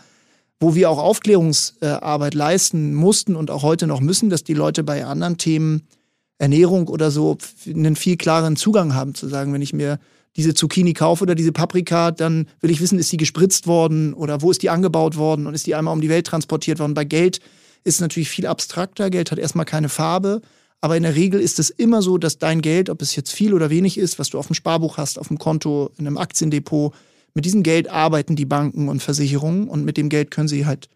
wo 0.62 0.76
wir 0.76 0.89
auch 0.89 1.00
Aufklärungsarbeit 1.00 2.34
leisten 2.34 2.93
mussten 2.93 3.36
und 3.36 3.52
auch 3.52 3.63
heute 3.63 3.86
noch 3.86 4.00
müssen, 4.00 4.30
dass 4.30 4.43
die 4.43 4.54
Leute 4.54 4.84
bei 4.84 5.04
anderen 5.06 5.38
Themen 5.38 5.88
Ernährung 6.41 6.88
oder 6.88 7.12
so 7.12 7.38
einen 7.67 7.95
viel 7.95 8.17
klareren 8.17 8.56
Zugang 8.56 8.95
haben, 8.95 9.13
zu 9.13 9.27
sagen, 9.27 9.54
wenn 9.54 9.62
ich 9.62 9.73
mir 9.73 9.99
diese 10.36 10.56
Zucchini 10.56 10.93
kaufe 10.93 11.23
oder 11.23 11.36
diese 11.36 11.51
Paprika, 11.51 12.10
dann 12.10 12.47
will 12.62 12.71
ich 12.71 12.82
wissen, 12.82 12.97
ist 12.97 13.10
sie 13.10 13.17
gespritzt 13.17 13.67
worden 13.67 14.13
oder 14.13 14.41
wo 14.41 14.49
ist 14.49 14.63
die 14.63 14.71
angebaut 14.71 15.17
worden 15.17 15.45
und 15.45 15.54
ist 15.54 15.67
die 15.67 15.75
einmal 15.75 15.93
um 15.93 16.01
die 16.01 16.10
Welt 16.10 16.25
transportiert 16.25 16.80
worden. 16.80 16.95
Bei 16.95 17.04
Geld 17.04 17.41
ist 17.84 17.95
es 17.95 18.01
natürlich 18.01 18.30
viel 18.30 18.47
abstrakter. 18.47 19.12
Geld 19.12 19.32
hat 19.32 19.38
erstmal 19.38 19.65
keine 19.65 19.89
Farbe. 19.89 20.41
Aber 20.80 20.97
in 20.97 21.04
der 21.04 21.15
Regel 21.15 21.39
ist 21.39 21.60
es 21.60 21.69
immer 21.69 22.01
so, 22.01 22.17
dass 22.17 22.39
dein 22.39 22.62
Geld, 22.62 22.89
ob 22.89 23.04
es 23.04 23.15
jetzt 23.15 23.32
viel 23.32 23.54
oder 23.54 23.69
wenig 23.69 23.99
ist, 23.99 24.17
was 24.17 24.30
du 24.30 24.39
auf 24.39 24.47
dem 24.47 24.56
Sparbuch 24.56 24.97
hast, 24.97 25.19
auf 25.19 25.27
dem 25.27 25.38
Konto, 25.38 25.91
in 25.99 26.08
einem 26.08 26.17
Aktiendepot, 26.17 26.93
mit 27.36 27.45
diesem 27.45 27.62
Geld 27.62 27.88
arbeiten 27.88 28.36
die 28.36 28.45
Banken 28.45 28.89
und 28.89 29.04
Versicherungen 29.04 29.67
und 29.67 29.86
mit 29.86 29.95
dem 29.95 30.10
Geld 30.10 30.32
können 30.32 30.47
sie 30.47 30.65
halt 30.65 30.89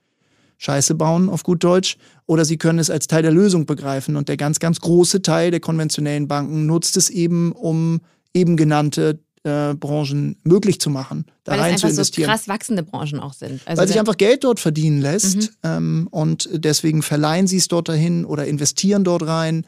Scheiße 0.58 0.96
bauen, 0.96 1.30
auf 1.30 1.44
gut 1.44 1.64
Deutsch, 1.64 1.98
oder 2.26 2.46
sie 2.46 2.58
können 2.58 2.80
es 2.80 2.90
als 2.90 3.08
Teil 3.08 3.22
der 3.22 3.32
Lösung 3.32 3.66
begreifen. 3.66 4.16
Und 4.16 4.30
der 4.30 4.38
ganz, 4.38 4.60
ganz 4.60 4.80
große 4.80 5.22
Teil 5.22 5.52
der 5.52 5.60
konventionellen 5.60 6.28
Banken 6.28 6.66
nutzt 6.66 6.98
es 6.98 7.10
eben, 7.10 7.52
um 7.52 8.02
eben 8.34 8.58
genannte 8.58 9.20
äh, 9.46 9.76
Branchen 9.76 10.38
möglich 10.44 10.80
zu 10.80 10.90
machen, 10.90 11.26
da 11.44 11.54
Weil 11.54 11.60
rein 11.60 11.76
es 11.76 11.82
zu 11.82 11.88
investieren. 11.88 12.26
So 12.26 12.32
krass 12.32 12.48
wachsende 12.48 12.84
Branchen 12.84 13.20
auch 13.20 13.34
sind. 13.34 13.62
Also 13.66 13.80
Weil 13.80 13.88
sich 13.88 14.00
einfach 14.00 14.18
Geld 14.18 14.44
dort 14.44 14.60
verdienen 14.60 15.02
lässt 15.02 15.38
mhm. 15.38 15.50
ähm, 15.64 16.08
und 16.10 16.50
deswegen 16.52 17.04
verleihen 17.04 17.48
sie 17.48 17.58
es 17.58 17.68
dort 17.68 17.88
dahin 17.88 18.26
oder 18.26 18.48
investieren 18.48 19.04
dort 19.04 19.28
rein 19.28 19.66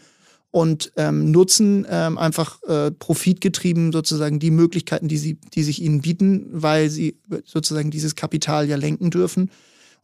und 0.50 0.92
ähm, 0.96 1.32
nutzen 1.32 1.86
ähm, 1.90 2.18
einfach 2.18 2.62
äh, 2.64 2.90
profitgetrieben 2.90 3.92
sozusagen 3.92 4.40
die 4.40 4.50
Möglichkeiten, 4.50 5.08
die, 5.08 5.18
sie, 5.18 5.36
die 5.54 5.64
sich 5.64 5.82
ihnen 5.82 6.02
bieten, 6.02 6.48
weil 6.52 6.90
sie 6.90 7.20
sozusagen 7.46 7.92
dieses 7.92 8.16
Kapital 8.16 8.68
ja 8.68 8.78
lenken 8.78 9.12
dürfen. 9.12 9.52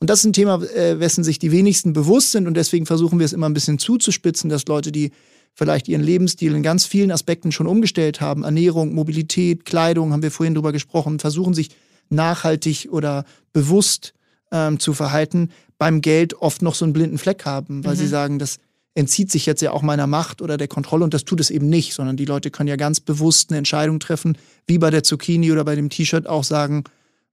Und 0.04 0.10
das 0.10 0.20
ist 0.20 0.26
ein 0.26 0.34
Thema, 0.34 0.62
äh, 0.62 1.00
wessen 1.00 1.24
sich 1.24 1.40
die 1.40 1.54
wenigsten 1.54 1.94
bewusst 1.94 2.34
sind. 2.34 2.46
Und 2.46 2.58
deswegen 2.58 2.86
versuchen 2.86 3.20
wir 3.20 3.26
es 3.26 3.32
immer 3.32 3.48
ein 3.48 3.54
bisschen 3.54 3.80
zuzuspitzen, 3.80 4.50
dass 4.50 4.66
Leute, 4.68 4.92
die 4.92 5.12
vielleicht 5.54 5.88
ihren 5.88 6.04
Lebensstil 6.04 6.54
in 6.56 6.62
ganz 6.62 6.86
vielen 6.86 7.10
Aspekten 7.10 7.54
schon 7.54 7.68
umgestellt 7.68 8.20
haben, 8.20 8.44
Ernährung, 8.44 8.94
Mobilität, 8.94 9.64
Kleidung, 9.64 10.12
haben 10.12 10.22
wir 10.22 10.30
vorhin 10.30 10.56
drüber 10.56 10.74
gesprochen, 10.74 11.20
versuchen 11.20 11.54
sich 11.54 11.70
nachhaltig 12.10 12.90
oder 12.92 13.24
bewusst 13.54 14.14
ähm, 14.52 14.78
zu 14.78 14.92
verhalten, 14.92 15.52
beim 15.78 16.02
Geld 16.02 16.34
oft 16.34 16.62
noch 16.64 16.76
so 16.76 16.84
einen 16.84 16.92
blinden 16.92 17.18
Fleck 17.18 17.46
haben, 17.46 17.86
weil 17.86 17.96
mhm. 17.96 18.00
sie 18.00 18.08
sagen, 18.08 18.40
das 18.40 18.58
entzieht 18.96 19.32
sich 19.32 19.46
jetzt 19.46 19.62
ja 19.62 19.72
auch 19.72 19.84
meiner 19.84 20.06
Macht 20.06 20.42
oder 20.42 20.58
der 20.58 20.68
Kontrolle. 20.68 21.06
Und 21.06 21.14
das 21.14 21.24
tut 21.24 21.40
es 21.40 21.50
eben 21.50 21.70
nicht, 21.70 21.94
sondern 21.94 22.18
die 22.18 22.26
Leute 22.26 22.52
können 22.52 22.68
ja 22.68 22.76
ganz 22.76 23.00
bewusst 23.00 23.52
eine 23.52 23.58
Entscheidung 23.58 24.02
treffen, 24.02 24.38
wie 24.68 24.80
bei 24.80 24.90
der 24.90 25.04
Zucchini 25.04 25.54
oder 25.54 25.64
bei 25.64 25.76
dem 25.76 25.90
T-Shirt 25.90 26.28
auch 26.28 26.44
sagen, 26.44 26.84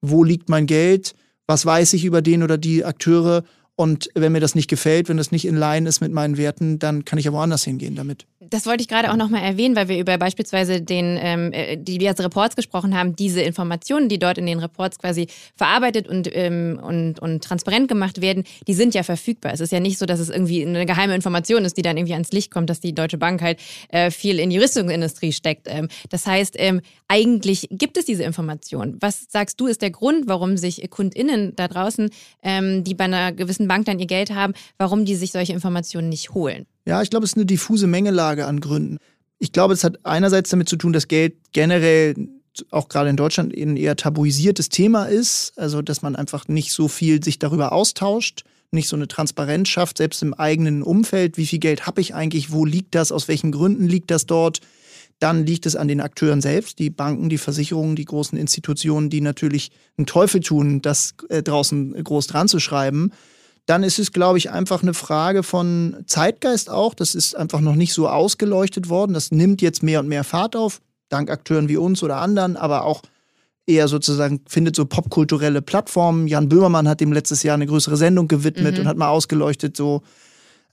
wo 0.02 0.22
liegt 0.22 0.48
mein 0.48 0.66
Geld, 0.66 1.16
was 1.50 1.66
weiß 1.66 1.94
ich 1.94 2.04
über 2.04 2.22
den 2.22 2.44
oder 2.44 2.56
die 2.56 2.84
Akteure 2.84 3.42
und 3.80 4.10
wenn 4.14 4.32
mir 4.32 4.40
das 4.40 4.54
nicht 4.54 4.68
gefällt, 4.68 5.08
wenn 5.08 5.16
das 5.16 5.32
nicht 5.32 5.46
in 5.46 5.56
Line 5.56 5.88
ist 5.88 6.02
mit 6.02 6.12
meinen 6.12 6.36
Werten, 6.36 6.78
dann 6.78 7.06
kann 7.06 7.18
ich 7.18 7.24
ja 7.24 7.32
woanders 7.32 7.64
hingehen 7.64 7.94
damit. 7.94 8.26
Das 8.40 8.66
wollte 8.66 8.82
ich 8.82 8.88
gerade 8.88 9.10
auch 9.10 9.16
nochmal 9.16 9.42
erwähnen, 9.42 9.74
weil 9.74 9.88
wir 9.88 9.98
über 9.98 10.18
beispielsweise 10.18 10.82
den, 10.82 11.18
ähm, 11.18 11.50
äh, 11.52 11.78
die 11.78 11.96
diverse 11.96 12.22
Reports 12.22 12.56
gesprochen 12.56 12.94
haben, 12.94 13.16
diese 13.16 13.40
Informationen, 13.40 14.10
die 14.10 14.18
dort 14.18 14.36
in 14.36 14.44
den 14.44 14.58
Reports 14.58 14.98
quasi 14.98 15.28
verarbeitet 15.56 16.08
und, 16.08 16.28
ähm, 16.30 16.78
und, 16.82 17.20
und 17.20 17.42
transparent 17.42 17.88
gemacht 17.88 18.20
werden, 18.20 18.44
die 18.66 18.74
sind 18.74 18.94
ja 18.94 19.02
verfügbar. 19.02 19.54
Es 19.54 19.60
ist 19.60 19.72
ja 19.72 19.80
nicht 19.80 19.96
so, 19.96 20.04
dass 20.04 20.20
es 20.20 20.28
irgendwie 20.28 20.66
eine 20.66 20.84
geheime 20.84 21.14
Information 21.14 21.64
ist, 21.64 21.78
die 21.78 21.82
dann 21.82 21.96
irgendwie 21.96 22.12
ans 22.12 22.32
Licht 22.32 22.50
kommt, 22.50 22.68
dass 22.68 22.80
die 22.80 22.94
Deutsche 22.94 23.16
Bank 23.16 23.40
halt 23.40 23.60
äh, 23.88 24.10
viel 24.10 24.40
in 24.40 24.50
die 24.50 24.58
Rüstungsindustrie 24.58 25.32
steckt. 25.32 25.68
Ähm, 25.70 25.88
das 26.10 26.26
heißt, 26.26 26.56
ähm, 26.58 26.82
eigentlich 27.08 27.66
gibt 27.70 27.96
es 27.96 28.04
diese 28.04 28.24
Informationen. 28.24 28.98
Was 29.00 29.26
sagst 29.30 29.58
du, 29.58 29.68
ist 29.68 29.80
der 29.80 29.90
Grund, 29.90 30.28
warum 30.28 30.58
sich 30.58 30.90
KundInnen 30.90 31.56
da 31.56 31.66
draußen, 31.66 32.10
ähm, 32.42 32.84
die 32.84 32.94
bei 32.94 33.04
einer 33.04 33.32
gewissen 33.32 33.69
Bank 33.70 33.86
dann 33.86 34.00
ihr 34.00 34.06
Geld 34.06 34.34
haben, 34.34 34.52
warum 34.78 35.04
die 35.04 35.14
sich 35.14 35.30
solche 35.30 35.52
Informationen 35.52 36.08
nicht 36.08 36.34
holen? 36.34 36.66
Ja, 36.86 37.02
ich 37.02 37.10
glaube, 37.10 37.24
es 37.24 37.30
ist 37.30 37.36
eine 37.36 37.46
diffuse 37.46 37.86
Mengelage 37.86 38.44
an 38.44 38.58
Gründen. 38.58 38.96
Ich 39.38 39.52
glaube, 39.52 39.74
es 39.74 39.84
hat 39.84 40.04
einerseits 40.04 40.50
damit 40.50 40.68
zu 40.68 40.74
tun, 40.74 40.92
dass 40.92 41.06
Geld 41.06 41.36
generell 41.52 42.16
auch 42.72 42.88
gerade 42.88 43.10
in 43.10 43.16
Deutschland 43.16 43.56
ein 43.56 43.76
eher 43.76 43.94
tabuisiertes 43.94 44.70
Thema 44.70 45.04
ist, 45.04 45.52
also 45.56 45.82
dass 45.82 46.02
man 46.02 46.16
einfach 46.16 46.48
nicht 46.48 46.72
so 46.72 46.88
viel 46.88 47.22
sich 47.22 47.38
darüber 47.38 47.70
austauscht, 47.70 48.42
nicht 48.72 48.88
so 48.88 48.96
eine 48.96 49.06
Transparenz 49.06 49.68
schafft, 49.68 49.98
selbst 49.98 50.20
im 50.24 50.34
eigenen 50.34 50.82
Umfeld, 50.82 51.36
wie 51.36 51.46
viel 51.46 51.60
Geld 51.60 51.86
habe 51.86 52.00
ich 52.00 52.12
eigentlich, 52.12 52.50
wo 52.50 52.64
liegt 52.64 52.96
das, 52.96 53.12
aus 53.12 53.28
welchen 53.28 53.52
Gründen 53.52 53.86
liegt 53.86 54.10
das 54.10 54.26
dort. 54.26 54.58
Dann 55.20 55.46
liegt 55.46 55.64
es 55.64 55.76
an 55.76 55.86
den 55.86 56.00
Akteuren 56.00 56.40
selbst, 56.40 56.80
die 56.80 56.90
Banken, 56.90 57.28
die 57.28 57.38
Versicherungen, 57.38 57.94
die 57.94 58.04
großen 58.04 58.36
Institutionen, 58.36 59.10
die 59.10 59.20
natürlich 59.20 59.70
einen 59.96 60.06
Teufel 60.06 60.40
tun, 60.40 60.82
das 60.82 61.14
äh, 61.28 61.40
draußen 61.44 62.02
groß 62.02 62.26
dran 62.26 62.48
zu 62.48 62.58
schreiben 62.58 63.12
dann 63.70 63.84
ist 63.84 64.00
es, 64.00 64.10
glaube 64.10 64.36
ich, 64.36 64.50
einfach 64.50 64.82
eine 64.82 64.94
Frage 64.94 65.44
von 65.44 65.98
Zeitgeist 66.06 66.68
auch. 66.68 66.92
Das 66.92 67.14
ist 67.14 67.36
einfach 67.36 67.60
noch 67.60 67.76
nicht 67.76 67.92
so 67.92 68.08
ausgeleuchtet 68.08 68.88
worden. 68.88 69.14
Das 69.14 69.30
nimmt 69.30 69.62
jetzt 69.62 69.84
mehr 69.84 70.00
und 70.00 70.08
mehr 70.08 70.24
Fahrt 70.24 70.56
auf, 70.56 70.80
dank 71.08 71.30
Akteuren 71.30 71.68
wie 71.68 71.76
uns 71.76 72.02
oder 72.02 72.16
anderen, 72.16 72.56
aber 72.56 72.84
auch 72.84 73.00
eher 73.66 73.86
sozusagen 73.86 74.40
findet 74.48 74.74
so 74.74 74.86
popkulturelle 74.86 75.62
Plattformen. 75.62 76.26
Jan 76.26 76.48
Böhmermann 76.48 76.88
hat 76.88 77.00
dem 77.00 77.12
letztes 77.12 77.44
Jahr 77.44 77.54
eine 77.54 77.66
größere 77.66 77.96
Sendung 77.96 78.26
gewidmet 78.26 78.74
mhm. 78.74 78.80
und 78.80 78.86
hat 78.88 78.96
mal 78.96 79.10
ausgeleuchtet, 79.10 79.76
so, 79.76 80.02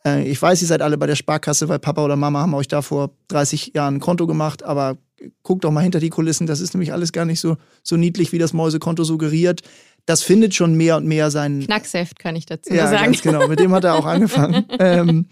äh, 0.04 0.28
ich 0.28 0.42
weiß, 0.42 0.60
ihr 0.64 0.68
seid 0.68 0.82
alle 0.82 0.98
bei 0.98 1.06
der 1.06 1.16
Sparkasse, 1.16 1.70
weil 1.70 1.78
Papa 1.78 2.04
oder 2.04 2.16
Mama 2.16 2.40
haben 2.40 2.56
euch 2.56 2.68
da 2.68 2.82
vor 2.82 3.12
30 3.28 3.74
Jahren 3.76 3.98
ein 3.98 4.00
Konto 4.00 4.26
gemacht, 4.26 4.64
aber 4.64 4.98
guckt 5.44 5.66
doch 5.66 5.72
mal 5.72 5.82
hinter 5.82 6.00
die 6.00 6.10
Kulissen, 6.10 6.48
das 6.48 6.62
ist 6.62 6.74
nämlich 6.74 6.94
alles 6.94 7.12
gar 7.12 7.26
nicht 7.26 7.42
so, 7.42 7.58
so 7.84 7.96
niedlich, 7.96 8.32
wie 8.32 8.40
das 8.40 8.54
Mäusekonto 8.54 9.04
suggeriert 9.04 9.62
das 10.08 10.24
findet 10.24 10.56
schon 10.56 10.74
mehr 10.74 10.96
und 10.96 11.06
mehr 11.06 11.30
seinen. 11.30 11.66
Knacksheft 11.66 12.18
kann 12.18 12.36
ich 12.36 12.46
dazu 12.46 12.74
ja, 12.74 12.88
sagen. 12.88 13.04
Ganz 13.04 13.22
genau, 13.22 13.48
mit 13.48 13.60
dem 13.60 13.74
hat 13.74 13.84
er 13.84 13.96
auch 13.96 14.06
angefangen. 14.06 14.66
ähm, 14.80 15.28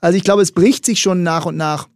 also 0.00 0.16
ich 0.16 0.22
glaube, 0.22 0.42
es 0.42 0.52
bricht 0.52 0.84
sich 0.84 1.00
schon 1.00 1.22
nach 1.22 1.46
und 1.46 1.56
nach 1.56 1.88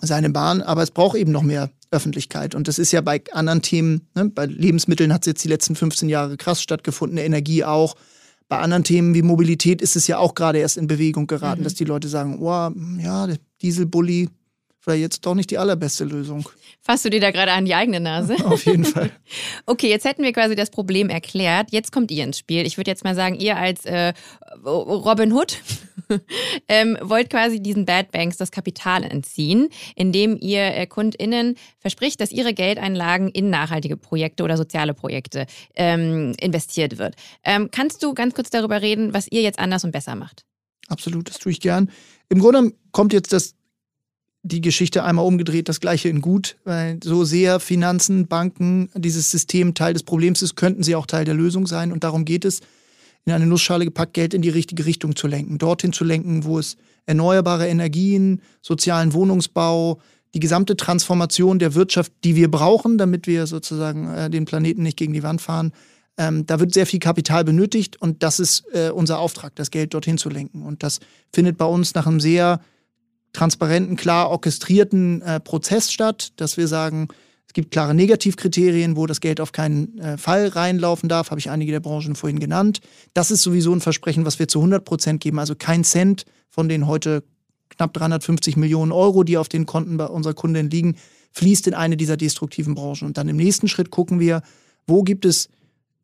seine 0.00 0.30
Bahn, 0.30 0.62
aber 0.62 0.82
es 0.82 0.92
braucht 0.92 1.16
eben 1.16 1.32
noch 1.32 1.42
mehr 1.42 1.70
Öffentlichkeit. 1.90 2.54
Und 2.54 2.68
das 2.68 2.78
ist 2.78 2.92
ja 2.92 3.00
bei 3.00 3.22
anderen 3.32 3.60
Themen, 3.60 4.08
ne? 4.14 4.26
bei 4.26 4.46
Lebensmitteln 4.46 5.12
hat 5.12 5.22
es 5.22 5.26
jetzt 5.26 5.44
die 5.44 5.48
letzten 5.48 5.74
15 5.74 6.08
Jahre 6.08 6.36
krass 6.36 6.62
stattgefunden, 6.62 7.18
Energie 7.18 7.64
auch. 7.64 7.96
Bei 8.48 8.58
anderen 8.58 8.84
Themen 8.84 9.14
wie 9.14 9.22
Mobilität 9.22 9.82
ist 9.82 9.96
es 9.96 10.06
ja 10.06 10.18
auch 10.18 10.34
gerade 10.34 10.58
erst 10.58 10.76
in 10.76 10.86
Bewegung 10.86 11.26
geraten, 11.26 11.62
mhm. 11.62 11.64
dass 11.64 11.74
die 11.74 11.84
Leute 11.84 12.06
sagen, 12.06 12.38
oh, 12.40 12.70
ja, 13.00 13.26
der 13.26 13.38
Dieselbully, 13.62 14.28
vielleicht 14.84 15.00
jetzt 15.00 15.26
doch 15.26 15.34
nicht 15.34 15.50
die 15.50 15.56
allerbeste 15.56 16.04
Lösung. 16.04 16.46
Fasst 16.82 17.06
du 17.06 17.10
dir 17.10 17.20
da 17.20 17.30
gerade 17.30 17.52
an 17.52 17.64
die 17.64 17.74
eigene 17.74 18.00
Nase? 18.00 18.36
Auf 18.44 18.66
jeden 18.66 18.84
Fall. 18.84 19.10
okay, 19.66 19.88
jetzt 19.88 20.04
hätten 20.04 20.22
wir 20.22 20.32
quasi 20.32 20.54
das 20.54 20.70
Problem 20.70 21.08
erklärt. 21.08 21.72
Jetzt 21.72 21.90
kommt 21.90 22.10
ihr 22.10 22.22
ins 22.22 22.38
Spiel. 22.38 22.66
Ich 22.66 22.76
würde 22.76 22.90
jetzt 22.90 23.02
mal 23.02 23.14
sagen, 23.14 23.36
ihr 23.36 23.56
als 23.56 23.86
äh, 23.86 24.12
Robin 24.62 25.32
Hood 25.32 25.58
ähm, 26.68 26.98
wollt 27.00 27.30
quasi 27.30 27.60
diesen 27.60 27.86
Bad 27.86 28.12
Banks 28.12 28.36
das 28.36 28.50
Kapital 28.50 29.04
entziehen, 29.04 29.70
indem 29.96 30.36
ihr 30.38 30.74
äh, 30.74 30.86
KundInnen 30.86 31.56
verspricht, 31.78 32.20
dass 32.20 32.30
ihre 32.30 32.52
Geldeinlagen 32.52 33.28
in 33.28 33.48
nachhaltige 33.48 33.96
Projekte 33.96 34.42
oder 34.44 34.58
soziale 34.58 34.92
Projekte 34.92 35.46
ähm, 35.74 36.34
investiert 36.38 36.98
wird. 36.98 37.14
Ähm, 37.42 37.70
kannst 37.70 38.02
du 38.02 38.12
ganz 38.12 38.34
kurz 38.34 38.50
darüber 38.50 38.82
reden, 38.82 39.14
was 39.14 39.28
ihr 39.30 39.40
jetzt 39.40 39.58
anders 39.58 39.82
und 39.84 39.92
besser 39.92 40.14
macht? 40.14 40.44
Absolut, 40.88 41.30
das 41.30 41.38
tue 41.38 41.52
ich 41.52 41.60
gern. 41.60 41.90
Im 42.28 42.40
Grunde 42.40 42.74
kommt 42.92 43.14
jetzt 43.14 43.32
das, 43.32 43.54
die 44.44 44.60
Geschichte 44.60 45.02
einmal 45.04 45.24
umgedreht, 45.24 45.70
das 45.70 45.80
gleiche 45.80 46.10
in 46.10 46.20
gut, 46.20 46.56
weil 46.64 47.00
so 47.02 47.24
sehr 47.24 47.60
Finanzen, 47.60 48.26
Banken, 48.26 48.90
dieses 48.94 49.30
System 49.30 49.72
Teil 49.72 49.94
des 49.94 50.02
Problems 50.02 50.42
ist, 50.42 50.54
könnten 50.54 50.82
sie 50.82 50.94
auch 50.94 51.06
Teil 51.06 51.24
der 51.24 51.34
Lösung 51.34 51.66
sein. 51.66 51.90
Und 51.90 52.04
darum 52.04 52.26
geht 52.26 52.44
es, 52.44 52.60
in 53.24 53.32
eine 53.32 53.46
Nussschale 53.46 53.86
gepackt, 53.86 54.12
Geld 54.12 54.34
in 54.34 54.42
die 54.42 54.50
richtige 54.50 54.84
Richtung 54.84 55.16
zu 55.16 55.28
lenken, 55.28 55.56
dorthin 55.56 55.94
zu 55.94 56.04
lenken, 56.04 56.44
wo 56.44 56.58
es 56.58 56.76
erneuerbare 57.06 57.68
Energien, 57.68 58.42
sozialen 58.60 59.14
Wohnungsbau, 59.14 59.98
die 60.34 60.40
gesamte 60.40 60.76
Transformation 60.76 61.58
der 61.58 61.74
Wirtschaft, 61.74 62.12
die 62.22 62.36
wir 62.36 62.50
brauchen, 62.50 62.98
damit 62.98 63.26
wir 63.26 63.46
sozusagen 63.46 64.12
äh, 64.12 64.28
den 64.28 64.44
Planeten 64.44 64.82
nicht 64.82 64.98
gegen 64.98 65.14
die 65.14 65.22
Wand 65.22 65.40
fahren, 65.40 65.72
ähm, 66.18 66.44
da 66.44 66.60
wird 66.60 66.74
sehr 66.74 66.86
viel 66.86 67.00
Kapital 67.00 67.44
benötigt 67.44 68.00
und 68.00 68.22
das 68.22 68.40
ist 68.40 68.64
äh, 68.74 68.90
unser 68.90 69.18
Auftrag, 69.18 69.54
das 69.56 69.70
Geld 69.70 69.94
dorthin 69.94 70.18
zu 70.18 70.28
lenken. 70.28 70.62
Und 70.62 70.82
das 70.82 71.00
findet 71.32 71.56
bei 71.56 71.64
uns 71.64 71.94
nach 71.94 72.06
einem 72.06 72.20
sehr 72.20 72.60
transparenten, 73.34 73.96
klar 73.96 74.30
orchestrierten 74.30 75.20
äh, 75.20 75.40
Prozess 75.40 75.92
statt, 75.92 76.32
dass 76.36 76.56
wir 76.56 76.68
sagen, 76.68 77.08
es 77.46 77.52
gibt 77.52 77.70
klare 77.70 77.94
Negativkriterien, 77.94 78.96
wo 78.96 79.06
das 79.06 79.20
Geld 79.20 79.40
auf 79.40 79.52
keinen 79.52 79.98
äh, 79.98 80.16
Fall 80.16 80.48
reinlaufen 80.48 81.08
darf, 81.08 81.30
habe 81.30 81.38
ich 81.38 81.50
einige 81.50 81.72
der 81.72 81.80
Branchen 81.80 82.16
vorhin 82.16 82.40
genannt. 82.40 82.80
Das 83.12 83.30
ist 83.30 83.42
sowieso 83.42 83.74
ein 83.74 83.82
Versprechen, 83.82 84.24
was 84.24 84.38
wir 84.38 84.48
zu 84.48 84.60
100 84.60 84.84
Prozent 84.84 85.20
geben, 85.20 85.38
also 85.38 85.54
kein 85.54 85.84
Cent 85.84 86.24
von 86.48 86.68
den 86.68 86.86
heute 86.86 87.22
knapp 87.68 87.92
350 87.92 88.56
Millionen 88.56 88.92
Euro, 88.92 89.24
die 89.24 89.36
auf 89.36 89.48
den 89.48 89.66
Konten 89.66 89.96
bei 89.96 90.06
unserer 90.06 90.34
Kundin 90.34 90.70
liegen, 90.70 90.96
fließt 91.32 91.66
in 91.66 91.74
eine 91.74 91.96
dieser 91.96 92.16
destruktiven 92.16 92.74
Branchen. 92.74 93.06
Und 93.06 93.18
dann 93.18 93.28
im 93.28 93.36
nächsten 93.36 93.68
Schritt 93.68 93.90
gucken 93.90 94.20
wir, 94.20 94.42
wo 94.86 95.02
gibt 95.02 95.24
es 95.24 95.48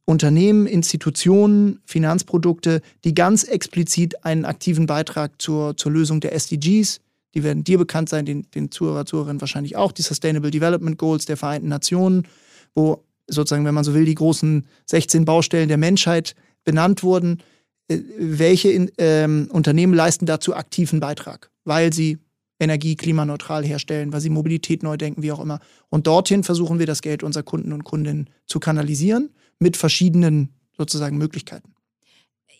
Unternehmen, 0.04 0.66
Institutionen, 0.66 1.80
Finanzprodukte, 1.84 2.82
die 3.04 3.14
ganz 3.14 3.44
explizit 3.44 4.24
einen 4.24 4.44
aktiven 4.44 4.86
Beitrag 4.86 5.40
zur, 5.40 5.76
zur 5.76 5.92
Lösung 5.92 6.20
der 6.20 6.34
SDGs, 6.34 7.00
die 7.34 7.42
werden 7.44 7.64
dir 7.64 7.78
bekannt 7.78 8.08
sein, 8.08 8.24
den, 8.24 8.46
den 8.54 8.70
Zuhörer, 8.70 9.06
Zuhörerinnen 9.06 9.40
wahrscheinlich 9.40 9.76
auch, 9.76 9.92
die 9.92 10.02
Sustainable 10.02 10.50
Development 10.50 10.98
Goals 10.98 11.26
der 11.26 11.36
Vereinten 11.36 11.68
Nationen, 11.68 12.26
wo 12.74 13.04
sozusagen, 13.26 13.64
wenn 13.64 13.74
man 13.74 13.84
so 13.84 13.94
will, 13.94 14.04
die 14.04 14.14
großen 14.14 14.66
16 14.86 15.24
Baustellen 15.24 15.68
der 15.68 15.76
Menschheit 15.78 16.34
benannt 16.64 17.02
wurden. 17.02 17.42
Äh, 17.88 17.98
welche 18.18 18.70
in, 18.70 18.90
ähm, 18.98 19.48
Unternehmen 19.52 19.94
leisten 19.94 20.26
dazu 20.26 20.54
aktiven 20.54 21.00
Beitrag, 21.00 21.50
weil 21.64 21.92
sie 21.92 22.18
Energie 22.58 22.94
klimaneutral 22.94 23.64
herstellen, 23.64 24.12
weil 24.12 24.20
sie 24.20 24.28
Mobilität 24.28 24.82
neu 24.82 24.96
denken, 24.96 25.22
wie 25.22 25.32
auch 25.32 25.40
immer. 25.40 25.60
Und 25.88 26.06
dorthin 26.06 26.44
versuchen 26.44 26.78
wir 26.78 26.86
das 26.86 27.00
Geld 27.00 27.22
unserer 27.22 27.42
Kunden 27.42 27.72
und 27.72 27.84
Kundinnen 27.84 28.28
zu 28.46 28.60
kanalisieren 28.60 29.30
mit 29.58 29.76
verschiedenen 29.76 30.50
sozusagen 30.76 31.16
Möglichkeiten. 31.16 31.72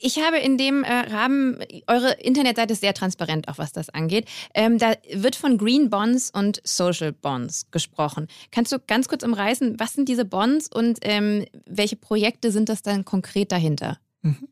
Ich 0.02 0.18
habe 0.18 0.38
in 0.38 0.56
dem 0.56 0.82
äh, 0.82 0.92
Rahmen, 0.92 1.58
eure 1.86 2.12
Internetseite 2.12 2.72
ist 2.72 2.80
sehr 2.80 2.94
transparent, 2.94 3.48
auch 3.48 3.58
was 3.58 3.72
das 3.72 3.90
angeht. 3.90 4.26
Ähm, 4.54 4.78
da 4.78 4.94
wird 5.12 5.36
von 5.36 5.58
Green 5.58 5.90
Bonds 5.90 6.30
und 6.30 6.60
Social 6.64 7.12
Bonds 7.12 7.66
gesprochen. 7.70 8.26
Kannst 8.50 8.72
du 8.72 8.78
ganz 8.78 9.08
kurz 9.08 9.22
umreißen, 9.22 9.78
was 9.78 9.92
sind 9.92 10.08
diese 10.08 10.24
Bonds 10.24 10.68
und 10.72 11.00
ähm, 11.02 11.44
welche 11.66 11.96
Projekte 11.96 12.50
sind 12.50 12.70
das 12.70 12.80
dann 12.80 13.04
konkret 13.04 13.52
dahinter? 13.52 13.98
Mhm. 14.22 14.48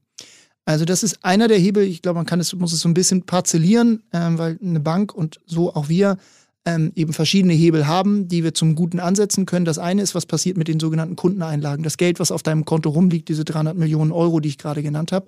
Also 0.67 0.85
das 0.85 1.03
ist 1.03 1.25
einer 1.25 1.49
der 1.49 1.57
Hebel, 1.57 1.85
ich 1.85 2.03
glaube, 2.03 2.19
man 2.19 2.27
kann 2.27 2.41
es, 2.41 2.53
muss 2.53 2.75
es 2.75 2.81
so 2.81 2.89
ein 2.91 2.95
bisschen 2.95 3.25
parzellieren, 3.25 4.03
ähm, 4.13 4.37
weil 4.37 4.59
eine 4.63 4.81
Bank 4.81 5.15
und 5.15 5.41
so 5.47 5.75
auch 5.75 5.89
wir 5.89 6.19
ähm, 6.65 6.93
eben 6.95 7.13
verschiedene 7.13 7.55
Hebel 7.55 7.87
haben, 7.87 8.29
die 8.29 8.45
wir 8.45 8.55
zum 8.55 8.75
Guten 8.75 9.01
ansetzen 9.01 9.47
können. 9.47 9.65
Das 9.65 9.79
eine 9.79 10.03
ist, 10.03 10.15
was 10.15 10.27
passiert 10.27 10.57
mit 10.57 10.69
den 10.69 10.81
sogenannten 10.81 11.17
Kundeneinlagen. 11.17 11.83
Das 11.83 11.97
Geld, 11.97 12.21
was 12.21 12.31
auf 12.31 12.43
deinem 12.43 12.65
Konto 12.65 12.91
rumliegt, 12.91 13.29
diese 13.29 13.45
300 13.45 13.77
Millionen 13.77 14.13
Euro, 14.13 14.41
die 14.41 14.49
ich 14.49 14.59
gerade 14.59 14.83
genannt 14.83 15.13
habe. 15.13 15.27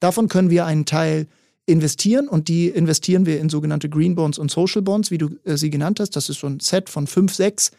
Davon 0.00 0.28
können 0.28 0.50
wir 0.50 0.64
einen 0.64 0.84
Teil 0.84 1.26
investieren 1.66 2.28
und 2.28 2.48
die 2.48 2.68
investieren 2.68 3.26
wir 3.26 3.40
in 3.40 3.50
sogenannte 3.50 3.88
Green 3.88 4.14
Bonds 4.14 4.38
und 4.38 4.50
Social 4.50 4.82
Bonds, 4.82 5.10
wie 5.10 5.18
du 5.18 5.30
äh, 5.44 5.56
sie 5.56 5.70
genannt 5.70 6.00
hast. 6.00 6.16
Das 6.16 6.28
ist 6.28 6.40
so 6.40 6.46
ein 6.46 6.60
Set 6.60 6.88
von 6.88 7.06
fünf, 7.06 7.34
sechs, 7.34 7.70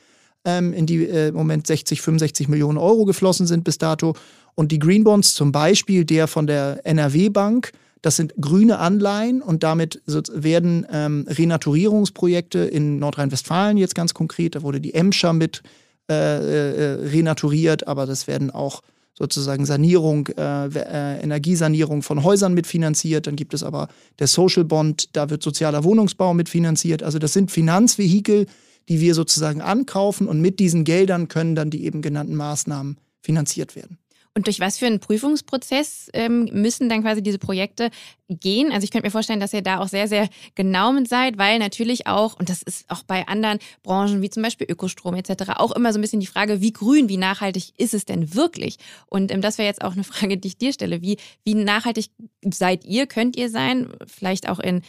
ähm, 0.45 0.73
in 0.73 0.85
die 0.85 1.05
äh, 1.05 1.29
im 1.29 1.35
Moment 1.35 1.65
60, 1.65 2.01
65 2.01 2.47
Millionen 2.47 2.77
Euro 2.77 3.05
geflossen 3.05 3.47
sind 3.47 3.63
bis 3.63 3.79
dato. 3.79 4.15
Und 4.53 4.71
die 4.71 4.79
Green 4.79 5.03
Bonds, 5.03 5.33
zum 5.33 5.51
Beispiel 5.51 6.05
der 6.05 6.27
von 6.27 6.45
der 6.45 6.85
NRW 6.85 7.29
Bank, 7.29 7.71
das 8.01 8.15
sind 8.15 8.33
grüne 8.39 8.79
Anleihen 8.79 9.41
und 9.41 9.63
damit 9.63 10.01
werden 10.05 10.85
ähm, 10.91 11.25
Renaturierungsprojekte 11.27 12.59
in 12.59 12.99
Nordrhein-Westfalen 12.99 13.77
jetzt 13.77 13.95
ganz 13.95 14.13
konkret, 14.13 14.55
da 14.55 14.62
wurde 14.62 14.79
die 14.79 14.93
Emscher 14.93 15.33
mit 15.33 15.62
äh, 16.09 16.13
äh, 16.13 16.93
renaturiert, 17.09 17.88
aber 17.88 18.05
das 18.05 18.27
werden 18.27 18.49
auch 18.49 18.81
sozusagen 19.19 19.65
Sanierung, 19.65 20.27
äh, 20.27 20.67
äh, 20.67 21.21
Energiesanierung 21.21 22.01
von 22.01 22.23
Häusern 22.23 22.53
mitfinanziert. 22.53 23.27
Dann 23.27 23.35
gibt 23.35 23.53
es 23.53 23.63
aber 23.63 23.89
der 24.17 24.27
Social 24.27 24.63
Bond, 24.63 25.15
da 25.15 25.29
wird 25.29 25.43
sozialer 25.43 25.83
Wohnungsbau 25.83 26.33
mitfinanziert. 26.33 27.03
Also 27.03 27.19
das 27.19 27.33
sind 27.33 27.51
Finanzvehikel, 27.51 28.47
die 28.88 29.01
wir 29.01 29.13
sozusagen 29.13 29.62
ankaufen 29.62 30.27
und 30.27 30.41
mit 30.41 30.59
diesen 30.59 30.83
Geldern 30.85 31.27
können 31.27 31.53
dann 31.53 31.69
die 31.69 31.83
eben 31.83 32.01
genannten 32.01 32.35
Maßnahmen 32.35 32.97
finanziert 33.21 33.75
werden. 33.75 33.99
Und 34.36 34.46
durch 34.46 34.60
was 34.60 34.78
für 34.78 34.86
einen 34.86 35.00
Prüfungsprozess 35.00 36.10
ähm, 36.13 36.50
müssen 36.54 36.88
dann 36.88 37.02
quasi 37.02 37.22
diese 37.22 37.39
Projekte 37.39 37.89
gehen? 38.30 38.72
Also 38.72 38.84
ich 38.84 38.92
könnte 38.92 39.08
mir 39.08 39.12
vorstellen, 39.12 39.39
dass 39.39 39.54
ihr 39.54 39.63
da 39.63 39.80
auch 39.80 39.88
sehr, 39.88 40.08
sehr 40.08 40.30
genau 40.56 40.92
mit 40.94 41.10
seid, 41.10 41.38
weil 41.38 41.58
natürlich 41.58 42.06
auch, 42.06 42.39
und 42.39 42.48
das 42.48 42.62
ist 42.62 42.89
auch 42.89 43.04
bei 43.04 43.28
anderen 43.28 43.58
Branchen 43.82 44.22
wie 44.22 44.30
zum 44.30 44.44
Beispiel 44.44 44.68
Ökostrom 44.70 45.15
etc. 45.15 45.54
auch 45.56 45.72
immer 45.72 45.92
so 45.92 46.00
ein 46.00 46.02
bisschen 46.02 46.20
die 46.20 46.28
Frage, 46.28 46.62
wie 46.62 46.72
grün, 46.72 47.10
wie 47.10 47.18
nachhaltig 47.18 47.74
ist 47.78 47.94
es 47.94 48.06
denn 48.06 48.36
wirklich? 48.36 48.78
Und 49.08 49.32
ähm, 49.32 49.42
das 49.42 49.58
wäre 49.58 49.68
jetzt 49.68 49.84
auch 49.84 49.94
eine 49.94 50.04
Frage, 50.06 50.38
die 50.38 50.50
ich 50.50 50.58
dir 50.58 50.74
stelle. 50.74 51.02
Wie, 51.02 51.18
wie 51.44 51.56
nachhaltig 51.56 52.10
seid 52.54 52.86
ihr, 52.86 53.08
könnt 53.08 53.36
ihr 53.36 53.50
sein? 53.50 53.92
Vielleicht 54.06 54.48
auch 54.48 54.60
in, 54.60 54.84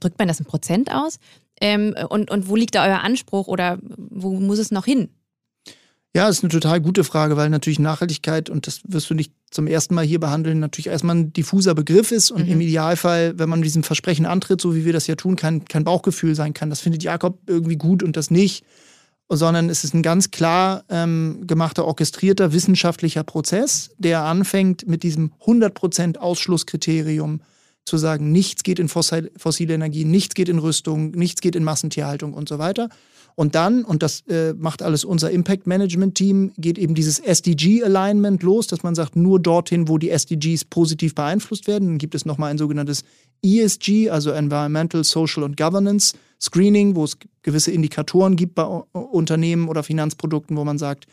drückt 0.00 0.18
man 0.18 0.28
das 0.28 0.40
in 0.40 0.46
Prozent 0.46 0.92
aus? 0.92 1.18
Ähm, 1.60 1.94
und, 2.08 2.30
und 2.30 2.48
wo 2.48 2.54
liegt 2.54 2.76
da 2.76 2.86
euer 2.86 3.00
Anspruch 3.00 3.48
oder 3.48 3.78
wo 3.82 4.32
muss 4.38 4.58
es 4.58 4.70
noch 4.70 4.84
hin? 4.84 5.08
Ja, 6.18 6.26
das 6.26 6.38
ist 6.38 6.42
eine 6.42 6.50
total 6.50 6.80
gute 6.80 7.04
Frage, 7.04 7.36
weil 7.36 7.48
natürlich 7.48 7.78
Nachhaltigkeit, 7.78 8.50
und 8.50 8.66
das 8.66 8.80
wirst 8.88 9.08
du 9.08 9.14
nicht 9.14 9.32
zum 9.52 9.68
ersten 9.68 9.94
Mal 9.94 10.04
hier 10.04 10.18
behandeln, 10.18 10.58
natürlich 10.58 10.88
erstmal 10.88 11.14
ein 11.14 11.32
diffuser 11.32 11.76
Begriff 11.76 12.10
ist 12.10 12.32
und 12.32 12.46
mhm. 12.46 12.54
im 12.54 12.60
Idealfall, 12.60 13.38
wenn 13.38 13.48
man 13.48 13.62
diesem 13.62 13.84
Versprechen 13.84 14.26
antritt, 14.26 14.60
so 14.60 14.74
wie 14.74 14.84
wir 14.84 14.92
das 14.92 15.06
ja 15.06 15.14
tun, 15.14 15.36
kein, 15.36 15.64
kein 15.66 15.84
Bauchgefühl 15.84 16.34
sein 16.34 16.54
kann. 16.54 16.70
Das 16.70 16.80
findet 16.80 17.04
Jakob 17.04 17.38
irgendwie 17.46 17.76
gut 17.76 18.02
und 18.02 18.16
das 18.16 18.32
nicht, 18.32 18.64
sondern 19.28 19.70
es 19.70 19.84
ist 19.84 19.94
ein 19.94 20.02
ganz 20.02 20.32
klar 20.32 20.82
ähm, 20.88 21.44
gemachter, 21.46 21.84
orchestrierter 21.84 22.52
wissenschaftlicher 22.52 23.22
Prozess, 23.22 23.90
der 23.96 24.24
anfängt 24.24 24.88
mit 24.88 25.04
diesem 25.04 25.30
100% 25.46 26.16
Ausschlusskriterium 26.16 27.42
zu 27.84 27.96
sagen, 27.96 28.32
nichts 28.32 28.64
geht 28.64 28.80
in 28.80 28.88
fossile 28.88 29.72
Energie, 29.72 30.04
nichts 30.04 30.34
geht 30.34 30.48
in 30.48 30.58
Rüstung, 30.58 31.12
nichts 31.12 31.40
geht 31.42 31.54
in 31.54 31.62
Massentierhaltung 31.62 32.34
und 32.34 32.48
so 32.48 32.58
weiter. 32.58 32.88
Und 33.38 33.54
dann, 33.54 33.84
und 33.84 34.02
das 34.02 34.22
äh, 34.26 34.52
macht 34.54 34.82
alles 34.82 35.04
unser 35.04 35.30
Impact 35.30 35.68
Management 35.68 36.16
Team, 36.16 36.50
geht 36.58 36.76
eben 36.76 36.96
dieses 36.96 37.20
SDG 37.20 37.84
Alignment 37.84 38.42
los, 38.42 38.66
dass 38.66 38.82
man 38.82 38.96
sagt, 38.96 39.14
nur 39.14 39.38
dorthin, 39.38 39.86
wo 39.86 39.96
die 39.96 40.10
SDGs 40.10 40.64
positiv 40.64 41.14
beeinflusst 41.14 41.68
werden. 41.68 41.86
Dann 41.86 41.98
gibt 41.98 42.16
es 42.16 42.26
nochmal 42.26 42.50
ein 42.50 42.58
sogenanntes 42.58 43.04
ESG, 43.44 44.10
also 44.10 44.32
Environmental, 44.32 45.04
Social 45.04 45.44
und 45.44 45.56
Governance 45.56 46.14
Screening, 46.40 46.96
wo 46.96 47.04
es 47.04 47.16
gewisse 47.42 47.70
Indikatoren 47.70 48.34
gibt 48.34 48.56
bei 48.56 48.64
Unternehmen 48.64 49.68
oder 49.68 49.84
Finanzprodukten, 49.84 50.56
wo 50.56 50.64
man 50.64 50.78
sagt, 50.78 51.06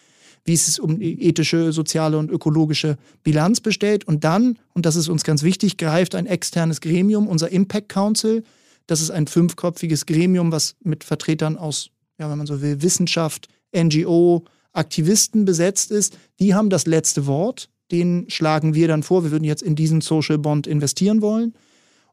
wie 0.46 0.54
es 0.54 0.66
sich 0.66 0.82
um 0.82 1.00
ethische, 1.00 1.72
soziale 1.74 2.18
und 2.18 2.32
ökologische 2.32 2.98
Bilanz 3.22 3.62
bestellt. 3.62 4.08
Und 4.08 4.24
dann, 4.24 4.58
und 4.74 4.88
das 4.88 4.96
ist 4.96 5.10
uns 5.10 5.24
ganz 5.26 5.44
wichtig, 5.44 5.78
greift 5.78 6.16
ein 6.16 6.26
externes 6.26 6.82
Gremium, 6.82 7.28
unser 7.28 7.52
Impact 7.52 7.90
Council. 7.90 8.44
Das 8.88 9.00
ist 9.00 9.12
ein 9.12 9.28
fünfköpfiges 9.28 10.08
Gremium, 10.08 10.52
was 10.52 10.76
mit 10.82 11.04
Vertretern 11.04 11.56
aus 11.56 11.92
ja, 12.20 12.30
wenn 12.30 12.38
man 12.38 12.48
so 12.48 12.62
will, 12.62 12.82
Wissenschaft, 12.82 13.48
NGO, 13.76 14.46
Aktivisten 14.74 15.46
besetzt 15.46 15.92
ist, 15.92 16.18
die 16.40 16.54
haben 16.54 16.70
das 16.70 16.86
letzte 16.86 17.28
Wort. 17.28 17.70
Den 17.92 18.26
schlagen 18.30 18.74
wir 18.74 18.88
dann 18.88 19.04
vor. 19.04 19.24
Wir 19.24 19.32
würden 19.32 19.44
jetzt 19.44 19.62
in 19.62 19.76
diesen 19.76 20.02
Social 20.02 20.38
Bond 20.38 20.68
investieren 20.68 21.22
wollen. 21.22 21.54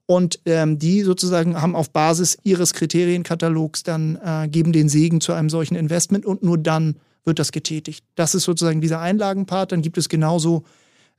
Und 0.06 0.40
ähm, 0.46 0.78
die 0.78 1.02
sozusagen 1.02 1.60
haben 1.60 1.74
auf 1.74 1.90
Basis 1.90 2.36
ihres 2.42 2.74
Kriterienkatalogs 2.74 3.82
dann, 3.82 4.18
äh, 4.22 4.48
geben 4.48 4.72
den 4.72 4.88
Segen 4.88 5.20
zu 5.20 5.32
einem 5.32 5.48
solchen 5.48 5.74
Investment 5.74 6.26
und 6.26 6.42
nur 6.42 6.58
dann 6.58 6.96
wird 7.24 7.38
das 7.38 7.52
getätigt. 7.52 8.04
Das 8.14 8.34
ist 8.34 8.44
sozusagen 8.44 8.80
dieser 8.80 9.00
Einlagenpart. 9.00 9.72
Dann 9.72 9.82
gibt 9.82 9.96
es 9.96 10.08
genauso 10.08 10.64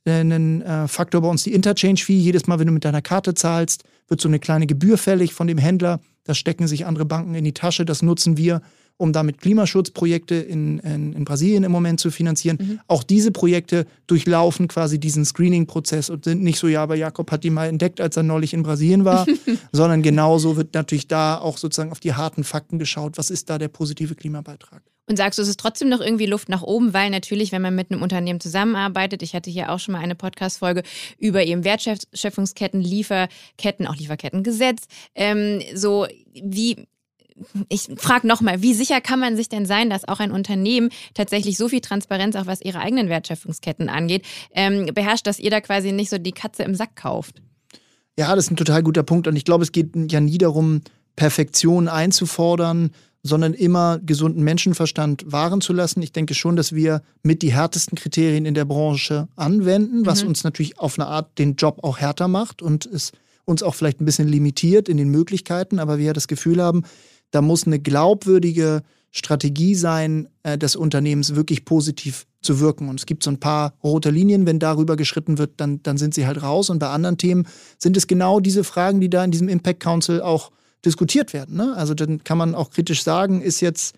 einen 0.06 0.62
äh, 0.62 0.88
Faktor 0.88 1.22
bei 1.22 1.30
uns, 1.30 1.44
die 1.44 1.54
Interchange-Fee. 1.54 2.18
Jedes 2.18 2.48
Mal, 2.48 2.60
wenn 2.60 2.68
du 2.68 2.74
mit 2.74 2.86
deiner 2.86 3.02
Karte 3.02 3.34
zahlst, 3.34 3.84
wird 4.08 4.20
so 4.22 4.28
eine 4.28 4.40
kleine 4.40 4.68
Gebühr 4.68 4.98
fällig 4.98 5.34
von 5.34 5.48
dem 5.48 5.58
Händler. 5.58 6.00
Das 6.26 6.38
stecken 6.38 6.68
sich 6.68 6.86
andere 6.86 7.06
Banken 7.06 7.36
in 7.36 7.44
die 7.44 7.54
Tasche. 7.54 7.86
Das 7.86 8.02
nutzen 8.02 8.38
wir, 8.38 8.62
um 8.98 9.14
damit 9.14 9.40
Klimaschutzprojekte 9.40 10.36
in, 10.36 10.80
in, 10.80 11.14
in 11.14 11.26
Brasilien 11.26 11.64
im 11.64 11.72
Moment 11.72 12.00
zu 12.00 12.12
finanzieren. 12.12 12.58
Mhm. 12.60 12.80
Auch 12.88 13.04
diese 13.04 13.32
Projekte 13.32 13.86
durchlaufen 14.08 14.68
quasi 14.68 15.00
diesen 15.00 15.26
Screening-Prozess 15.26 16.10
und 16.10 16.26
sind 16.26 16.44
nicht 16.44 16.60
so, 16.60 16.68
ja, 16.68 16.84
aber 16.84 16.96
Jakob 16.96 17.32
hat 17.32 17.44
die 17.44 17.50
mal 17.50 17.68
entdeckt, 17.68 18.02
als 18.02 18.18
er 18.18 18.24
neulich 18.24 18.54
in 18.54 18.64
Brasilien 18.64 19.06
war, 19.06 19.26
sondern 19.72 20.02
genauso 20.02 20.58
wird 20.58 20.74
natürlich 20.74 21.08
da 21.08 21.38
auch 21.38 21.58
sozusagen 21.58 21.92
auf 21.92 22.00
die 22.00 22.14
harten 22.14 22.44
Fakten 22.44 22.78
geschaut. 22.78 23.18
Was 23.18 23.30
ist 23.30 23.50
da 23.50 23.58
der 23.58 23.70
positive 23.70 24.16
Klimabeitrag? 24.16 24.84
Und 25.06 25.18
sagst 25.18 25.38
du, 25.38 25.44
es 25.44 25.50
ist 25.50 25.60
trotzdem 25.60 25.90
noch 25.90 26.00
irgendwie 26.00 26.26
Luft 26.26 26.48
nach 26.48 26.62
oben, 26.62 26.94
weil 26.94 27.10
natürlich, 27.10 27.52
wenn 27.52 27.62
man 27.62 27.76
mit 27.76 27.92
einem 27.92 28.02
Unternehmen 28.02 28.40
zusammenarbeitet, 28.40 29.22
ich 29.22 29.34
hatte 29.34 29.50
hier 29.50 29.70
auch 29.70 29.80
schon 29.80 29.94
mal 29.94 30.00
eine 30.00 30.16
Podcast-Folge 30.16 30.84
über 31.18 31.44
eben 31.44 31.66
Wertschöpfungsketten, 31.66 32.80
Lieferketten, 32.80 33.86
auch 33.86 33.96
Lieferkettengesetz, 33.96 34.84
ähm, 35.16 35.62
so 35.74 36.08
wie 36.34 36.88
ich 37.70 37.90
frage 37.98 38.28
nochmal, 38.28 38.62
wie 38.62 38.74
sicher 38.74 39.02
kann 39.02 39.20
man 39.20 39.36
sich 39.36 39.50
denn 39.50 39.66
sein, 39.66 39.90
dass 39.90 40.08
auch 40.08 40.20
ein 40.20 40.32
Unternehmen 40.32 40.90
tatsächlich 41.14 41.58
so 41.58 41.68
viel 41.68 41.82
Transparenz, 41.82 42.36
auch 42.36 42.46
was 42.46 42.62
ihre 42.62 42.80
eigenen 42.80 43.10
Wertschöpfungsketten 43.10 43.90
angeht, 43.90 44.24
ähm, 44.54 44.86
beherrscht, 44.94 45.28
dass 45.28 45.40
ihr 45.40 45.50
da 45.50 45.62
quasi 45.62 45.92
nicht 45.92 46.10
so 46.10 46.18
die 46.18 46.32
Katze 46.32 46.64
im 46.64 46.76
Sack 46.76 46.96
kauft? 46.96 47.42
Ja, 48.18 48.36
das 48.36 48.46
ist 48.46 48.52
ein 48.52 48.58
total 48.58 48.84
guter 48.84 49.04
Punkt. 49.04 49.28
Und 49.28 49.36
ich 49.36 49.46
glaube, 49.46 49.64
es 49.64 49.72
geht 49.72 50.12
ja 50.12 50.20
nie 50.20 50.38
darum, 50.38 50.82
Perfektion 51.16 51.88
einzufordern, 51.88 52.92
sondern 53.24 53.54
immer 53.54 54.00
gesunden 54.00 54.44
Menschenverstand 54.44 55.24
wahren 55.32 55.62
zu 55.62 55.72
lassen. 55.72 56.02
Ich 56.02 56.12
denke 56.12 56.34
schon, 56.34 56.58
dass 56.58 56.76
wir 56.76 57.02
mit 57.24 57.42
die 57.42 57.54
härtesten 57.54 57.98
Kriterien 57.98 58.46
in 58.46 58.54
der 58.54 58.66
Branche 58.66 59.30
anwenden, 59.38 60.06
was 60.06 60.24
mhm. 60.24 60.30
uns 60.30 60.44
natürlich 60.44 60.78
auf 60.78 61.00
eine 61.00 61.08
Art 61.08 61.40
den 61.40 61.56
Job 61.56 61.80
auch 61.84 62.00
härter 62.00 62.28
macht 62.28 62.62
und 62.62 62.86
es 62.86 63.12
uns 63.46 63.64
auch 63.64 63.76
vielleicht 63.76 64.02
ein 64.02 64.06
bisschen 64.06 64.28
limitiert 64.28 64.88
in 64.88 64.98
den 64.98 65.10
Möglichkeiten, 65.10 65.80
aber 65.80 65.98
wir 65.98 66.14
das 66.14 66.28
Gefühl 66.28 66.62
haben, 66.62 66.84
da 67.32 67.42
muss 67.42 67.66
eine 67.66 67.80
glaubwürdige 67.80 68.84
Strategie 69.12 69.76
sein, 69.76 70.28
äh, 70.44 70.58
des 70.58 70.76
Unternehmens 70.76 71.36
wirklich 71.36 71.66
positiv 71.66 72.26
zu 72.42 72.60
wirken. 72.60 72.90
Und 72.90 73.00
es 73.00 73.06
gibt 73.06 73.24
so 73.24 73.30
ein 73.30 73.40
paar 73.40 73.74
rote 73.84 74.10
Linien, 74.10 74.46
wenn 74.46 74.60
darüber 74.60 74.96
geschritten 74.96 75.38
wird, 75.38 75.52
dann, 75.58 75.82
dann 75.84 75.98
sind 75.98 76.14
sie 76.14 76.26
halt 76.26 76.42
raus. 76.42 76.70
Und 76.70 76.80
bei 76.80 76.90
anderen 76.90 77.18
Themen 77.18 77.48
sind 77.78 77.96
es 77.96 78.08
genau 78.08 78.40
diese 78.40 78.64
Fragen, 78.64 79.02
die 79.02 79.10
da 79.10 79.24
in 79.24 79.32
diesem 79.32 79.50
Impact 79.50 79.82
Council 79.82 80.22
auch 80.22 80.52
diskutiert 80.86 81.34
werden. 81.34 81.56
Ne? 81.56 81.74
Also 81.76 81.94
dann 81.94 82.24
kann 82.24 82.38
man 82.38 82.56
auch 82.56 82.72
kritisch 82.72 83.04
sagen, 83.04 83.42
ist 83.42 83.62
jetzt, 83.62 83.96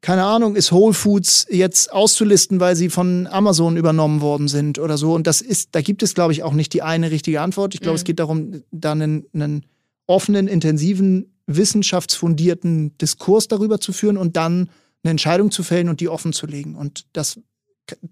keine 0.00 0.24
Ahnung, 0.24 0.56
ist 0.56 0.72
Whole 0.72 0.94
Foods 0.94 1.46
jetzt 1.50 1.92
auszulisten, 1.92 2.60
weil 2.60 2.76
sie 2.76 2.88
von 2.88 3.26
Amazon 3.26 3.76
übernommen 3.76 4.20
worden 4.20 4.48
sind 4.48 4.78
oder 4.78 4.96
so. 4.96 5.14
Und 5.14 5.26
das 5.26 5.40
ist, 5.40 5.70
da 5.72 5.80
gibt 5.80 6.02
es, 6.02 6.14
glaube 6.14 6.32
ich, 6.32 6.42
auch 6.42 6.52
nicht 6.52 6.72
die 6.72 6.82
eine 6.82 7.10
richtige 7.10 7.40
Antwort. 7.40 7.74
Ich 7.74 7.80
glaube, 7.80 7.94
mhm. 7.94 7.98
es 7.98 8.04
geht 8.04 8.20
darum, 8.20 8.62
da 8.70 8.92
einen, 8.92 9.26
einen 9.34 9.66
offenen, 10.06 10.48
intensiven, 10.48 11.34
wissenschaftsfundierten 11.46 12.96
Diskurs 12.98 13.48
darüber 13.48 13.80
zu 13.80 13.92
führen 13.92 14.16
und 14.16 14.36
dann 14.36 14.70
eine 15.02 15.12
Entscheidung 15.12 15.50
zu 15.50 15.62
fällen 15.62 15.88
und 15.88 16.00
die 16.00 16.08
offen 16.08 16.32
zu 16.32 16.46
legen. 16.46 16.74
Und 16.74 17.06
das 17.12 17.40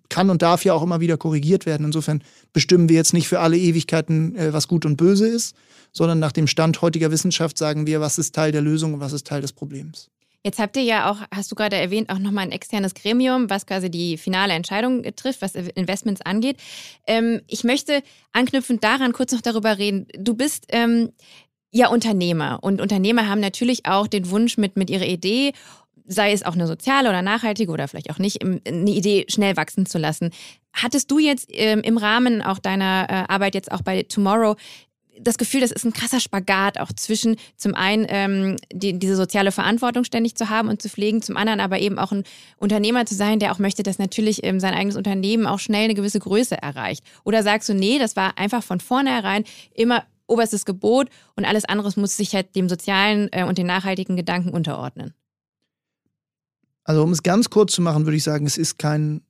kann 0.09 0.31
und 0.31 0.43
darf 0.43 0.65
ja 0.65 0.75
auch 0.75 0.83
immer 0.83 1.01
wieder 1.01 1.17
korrigiert 1.17 1.67
werden. 1.67 1.87
Insofern 1.87 2.23
bestimmen 2.53 2.89
wir 2.89 2.97
jetzt 2.97 3.13
nicht 3.13 3.29
für 3.29 3.41
alle 3.41 3.59
Ewigkeiten, 3.59 4.37
äh, 4.37 4.53
was 4.53 4.69
gut 4.69 4.87
und 4.87 4.97
böse 4.97 5.27
ist, 5.27 5.55
sondern 5.93 6.19
nach 6.19 6.33
dem 6.33 6.47
Stand 6.47 6.83
heutiger 6.83 7.11
Wissenschaft 7.11 7.59
sagen 7.59 7.87
wir, 7.87 8.01
was 8.01 8.19
ist 8.19 8.35
Teil 8.35 8.53
der 8.53 8.63
Lösung 8.63 8.95
und 8.95 9.01
was 9.01 9.13
ist 9.13 9.27
Teil 9.27 9.41
des 9.41 9.53
Problems. 9.53 10.11
Jetzt 10.47 10.61
habt 10.61 10.77
ihr 10.77 10.85
ja 10.85 11.11
auch, 11.11 11.19
hast 11.35 11.51
du 11.51 11.57
gerade 11.57 11.75
erwähnt, 11.75 12.09
auch 12.09 12.21
nochmal 12.21 12.45
ein 12.45 12.53
externes 12.53 12.95
Gremium, 12.95 13.51
was 13.51 13.67
quasi 13.67 13.91
die 13.91 14.17
finale 14.17 14.53
Entscheidung 14.53 15.03
trifft, 15.17 15.43
was 15.43 15.57
Investments 15.57 16.21
angeht. 16.21 16.59
Ähm, 17.09 17.41
ich 17.49 17.65
möchte 17.65 18.01
anknüpfend 18.33 18.85
daran 18.85 19.13
kurz 19.13 19.33
noch 19.33 19.41
darüber 19.41 19.77
reden. 19.77 20.07
Du 20.17 20.35
bist 20.35 20.67
ähm, 20.69 21.11
ja 21.73 21.89
Unternehmer 21.89 22.61
und 22.63 22.81
Unternehmer 22.81 23.29
haben 23.29 23.41
natürlich 23.41 23.87
auch 23.87 24.07
den 24.07 24.31
Wunsch 24.31 24.57
mit, 24.57 24.77
mit 24.77 24.89
ihrer 24.89 25.07
Idee 25.07 25.53
sei 26.07 26.33
es 26.33 26.45
auch 26.45 26.55
eine 26.55 26.67
soziale 26.67 27.09
oder 27.09 27.23
nachhaltige 27.23 27.73
oder 27.73 27.89
vielleicht 27.89 28.11
auch 28.11 28.19
nicht, 28.19 28.43
eine 28.43 28.91
Idee 28.91 29.27
schnell 29.29 29.57
wachsen 29.57 29.87
zu 29.87 29.99
lassen. 29.99 30.31
Hattest 30.73 31.11
du 31.11 31.19
jetzt 31.19 31.49
ähm, 31.53 31.81
im 31.81 31.99
Rahmen 31.99 32.43
auch 32.43 32.59
deiner 32.59 33.07
äh, 33.09 33.33
Arbeit 33.33 33.55
jetzt 33.55 33.73
auch 33.73 33.83
bei 33.83 34.03
Tomorrow 34.03 34.57
das 35.21 35.39
Gefühl, 35.39 35.61
das 35.61 35.73
ist 35.73 35.85
ein 35.85 35.93
krasser 35.93 36.21
Spagat 36.21 36.79
auch 36.79 36.93
zwischen 36.93 37.37
zum 37.57 37.75
einen 37.75 38.07
ähm, 38.09 38.57
die, 38.73 38.99
diese 38.99 39.17
soziale 39.17 39.53
Verantwortung 39.53 40.05
ständig 40.05 40.37
zu 40.37 40.51
haben 40.51 40.69
und 40.69 40.83
zu 40.83 40.89
pflegen, 40.89 41.23
zum 41.23 41.37
anderen 41.37 41.61
aber 41.61 41.79
eben 41.79 41.99
auch 41.99 42.13
ein 42.13 42.25
Unternehmer 42.59 43.07
zu 43.07 43.15
sein, 43.15 43.39
der 43.39 43.53
auch 43.53 43.59
möchte, 43.59 43.83
dass 43.83 43.99
natürlich 43.99 44.45
ähm, 44.45 44.61
sein 44.61 44.75
eigenes 44.75 44.97
Unternehmen 44.97 45.47
auch 45.47 45.59
schnell 45.59 45.85
eine 45.85 45.95
gewisse 45.95 46.21
Größe 46.21 46.61
erreicht. 46.61 47.05
Oder 47.25 47.43
sagst 47.43 47.69
du, 47.69 47.75
nee, 47.75 47.99
das 47.99 48.17
war 48.17 48.39
einfach 48.39 48.63
von 48.63 48.81
vornherein 48.81 49.45
immer 49.75 50.05
oberstes 50.27 50.65
Gebot 50.65 51.09
und 51.37 51.45
alles 51.45 51.65
andere 51.65 51.91
muss 51.97 52.17
sich 52.17 52.35
halt 52.35 52.55
dem 52.57 52.69
sozialen 52.69 53.29
äh, 53.33 53.45
und 53.45 53.59
den 53.59 53.67
nachhaltigen 53.67 54.17
Gedanken 54.17 54.51
unterordnen? 54.51 55.15
Also 56.87 57.03
um 57.03 57.11
es 57.13 57.23
ganz 57.23 57.51
kurz 57.51 57.73
zu 57.73 57.83
machen, 57.83 58.07
würde 58.07 58.17
ich 58.17 58.23
sagen, 58.23 58.47
es 58.47 58.57
ist 58.57 58.79
kein 58.79 59.21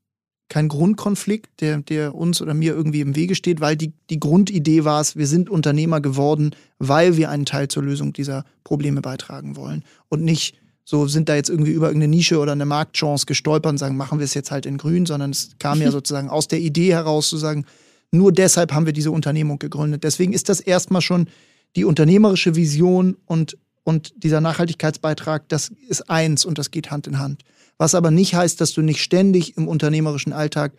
kein 0.49 0.69
Grundkonflikt, 0.69 1.61
der, 1.61 1.79
der 1.79 2.15
uns 2.15 2.41
oder 2.41 2.55
mir 2.55 2.73
irgendwie 2.73 3.01
im 3.01 3.17
Wege 3.17 3.35
steht, 3.35 3.61
weil 3.61 3.77
die, 3.77 3.93
die 4.11 4.21
Grundidee 4.21 4.85
war 4.85 5.01
es, 5.01 5.17
wir 5.17 5.27
sind 5.27 5.51
Unternehmer 5.51 6.01
geworden, 6.01 6.55
weil 6.79 7.17
wir 7.17 7.31
einen 7.31 7.47
Teil 7.47 7.67
zur 7.67 7.83
Lösung 7.83 8.13
dieser 8.13 8.45
Probleme 8.63 9.01
beitragen 9.01 9.57
wollen. 9.57 9.83
Und 10.09 10.23
nicht 10.23 10.57
so 10.85 11.09
sind 11.09 11.29
da 11.29 11.35
jetzt 11.35 11.51
irgendwie 11.51 11.73
über 11.73 11.89
irgendeine 11.89 12.15
Nische 12.15 12.39
oder 12.39 12.53
eine 12.53 12.65
Marktchance 12.65 13.27
gestolpert 13.27 13.73
und 13.73 13.79
sagen, 13.79 13.97
machen 13.97 14.21
wir 14.21 14.25
es 14.25 14.35
jetzt 14.35 14.53
halt 14.53 14.67
in 14.67 14.79
grün, 14.79 15.05
sondern 15.05 15.33
es 15.33 15.51
kam 15.59 15.81
ja 15.83 15.91
sozusagen 15.91 16.31
aus 16.31 16.47
der 16.47 16.61
Idee 16.61 16.93
heraus 16.93 17.29
zu 17.29 17.39
sagen, 17.39 17.65
nur 18.13 18.31
deshalb 18.31 18.73
haben 18.73 18.87
wir 18.87 18.93
diese 18.93 19.11
Unternehmung 19.11 19.59
gegründet. 19.59 20.05
Deswegen 20.05 20.33
ist 20.33 20.49
das 20.49 20.61
erstmal 20.61 21.03
schon 21.03 21.27
die 21.75 21.85
unternehmerische 21.85 22.55
Vision 22.55 23.17
und, 23.27 23.59
und 23.87 24.13
dieser 24.17 24.41
Nachhaltigkeitsbeitrag, 24.41 25.49
das 25.49 25.71
ist 25.89 26.11
eins 26.11 26.45
und 26.45 26.59
das 26.59 26.73
geht 26.73 26.91
Hand 26.91 27.07
in 27.07 27.21
Hand. 27.21 27.45
Was 27.79 27.95
aber 27.95 28.11
nicht 28.11 28.35
heißt, 28.35 28.61
dass 28.61 28.73
du 28.73 28.83
nicht 28.83 29.01
ständig 29.01 29.57
im 29.57 29.69
unternehmerischen 29.69 30.33
Alltag 30.33 30.73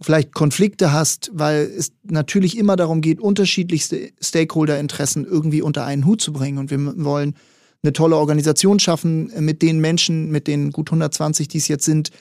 vielleicht 0.00 0.32
Konflikte 0.32 0.94
hast, 0.94 1.30
weil 1.34 1.70
es 1.76 1.92
natürlich 2.04 2.56
immer 2.56 2.76
darum 2.76 3.02
geht, 3.02 3.20
unterschiedlichste 3.20 4.12
Stakeholder-Interessen 4.18 5.26
irgendwie 5.26 5.60
unter 5.60 5.84
einen 5.84 6.06
Hut 6.06 6.22
zu 6.22 6.32
bringen. 6.32 6.56
Und 6.56 6.70
wir 6.70 7.04
wollen 7.04 7.36
eine 7.82 7.92
tolle 7.92 8.16
Organisation 8.16 8.78
schaffen, 8.78 9.30
mit 9.38 9.60
den 9.60 9.80
Menschen, 9.80 10.30
mit 10.30 10.46
den 10.46 10.72
gut 10.72 10.88
120, 10.88 11.48
die 11.48 11.58
es 11.58 11.68
jetzt 11.68 11.84
sind, 11.84 12.12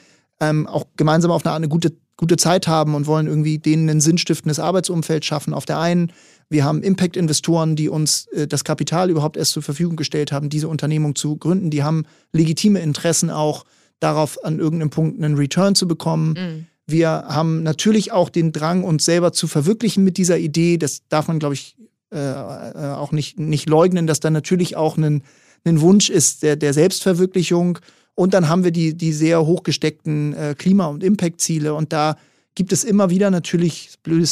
ähm, 0.42 0.68
auch 0.68 0.88
gemeinsam 0.98 1.32
auf 1.32 1.46
eine, 1.46 1.56
eine 1.56 1.70
gute, 1.70 1.96
gute 2.18 2.36
Zeit 2.36 2.68
haben 2.68 2.96
und 2.96 3.08
wollen 3.08 3.28
irgendwie 3.28 3.60
denen 3.60 3.90
ein 3.90 4.02
sinnstiftendes 4.02 4.60
Arbeitsumfeld 4.60 5.24
schaffen. 5.24 5.54
Auf 5.54 5.66
der 5.66 5.80
einen, 5.80 6.12
wir 6.52 6.66
haben 6.66 6.84
Impact-Investoren, 6.84 7.78
die 7.78 7.88
uns 7.88 8.28
äh, 8.28 8.46
das 8.46 8.66
Kapital 8.66 9.10
überhaupt 9.10 9.38
erst 9.38 9.54
zur 9.54 9.64
Verfügung 9.64 9.96
gestellt 9.96 10.34
haben, 10.34 10.50
diese 10.50 10.68
Unternehmung 10.68 11.16
zu 11.16 11.38
gründen. 11.38 11.70
Die 11.70 11.82
haben 11.82 12.06
legitime 12.34 12.82
Interessen 12.82 13.30
auch, 13.30 13.66
darauf 14.02 14.44
an 14.44 14.60
irgendeinem 14.60 14.90
Punkt 14.90 15.24
einen 15.24 15.36
Return 15.36 15.76
zu 15.76 15.88
bekommen. 15.88 16.34
Mhm. 16.34 16.66
Wir 16.88 17.10
haben 17.10 17.64
natürlich 17.64 18.12
auch 18.12 18.30
den 18.30 18.52
Drang, 18.52 18.84
uns 18.84 19.06
selber 19.06 19.32
zu 19.32 19.48
verwirklichen 19.48 20.04
mit 20.04 20.18
dieser 20.18 20.40
Idee. 20.40 20.78
Das 20.78 21.04
darf 21.08 21.28
man, 21.30 21.40
glaube 21.40 21.54
ich, 21.54 21.78
äh, 22.12 22.18
äh, 22.18 22.94
auch 22.96 23.14
nicht, 23.14 23.40
nicht 23.40 23.70
leugnen, 23.70 24.08
dass 24.08 24.20
da 24.20 24.30
natürlich 24.30 24.76
auch 24.76 24.98
ein, 24.98 25.24
ein 25.64 25.80
Wunsch 25.80 26.10
ist 26.10 26.44
der, 26.44 26.58
der 26.58 26.74
Selbstverwirklichung. 26.74 27.80
Und 28.14 28.34
dann 28.34 28.50
haben 28.50 28.66
wir 28.66 28.72
die, 28.72 28.98
die 28.98 29.14
sehr 29.14 29.46
hochgesteckten 29.46 30.34
äh, 30.34 30.56
Klima- 30.58 30.88
und 30.88 31.02
Impact-Ziele. 31.02 31.74
Und 31.74 31.94
da 31.94 32.18
gibt 32.56 32.74
es 32.74 32.84
immer 32.84 33.10
wieder 33.10 33.32
natürlich, 33.32 33.86
das 33.88 33.98
blöde 33.98 34.26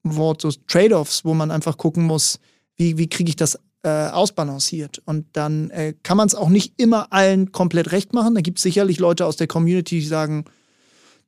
Startup-Wort, 0.00 0.42
so 0.42 0.50
Trade-offs, 0.66 1.24
wo 1.24 1.34
man 1.34 1.50
einfach 1.50 1.76
gucken 1.76 2.04
muss, 2.04 2.38
wie, 2.76 2.98
wie 2.98 3.08
kriege 3.08 3.30
ich 3.30 3.36
das 3.36 3.58
äh, 3.82 4.08
ausbalanciert. 4.08 5.00
Und 5.04 5.26
dann 5.32 5.70
äh, 5.70 5.94
kann 6.02 6.16
man 6.16 6.26
es 6.26 6.34
auch 6.34 6.48
nicht 6.48 6.74
immer 6.76 7.12
allen 7.12 7.52
komplett 7.52 7.92
recht 7.92 8.12
machen. 8.12 8.34
Da 8.34 8.40
gibt 8.40 8.58
es 8.58 8.62
sicherlich 8.62 8.98
Leute 8.98 9.26
aus 9.26 9.36
der 9.36 9.46
Community, 9.46 10.00
die 10.00 10.06
sagen, 10.06 10.44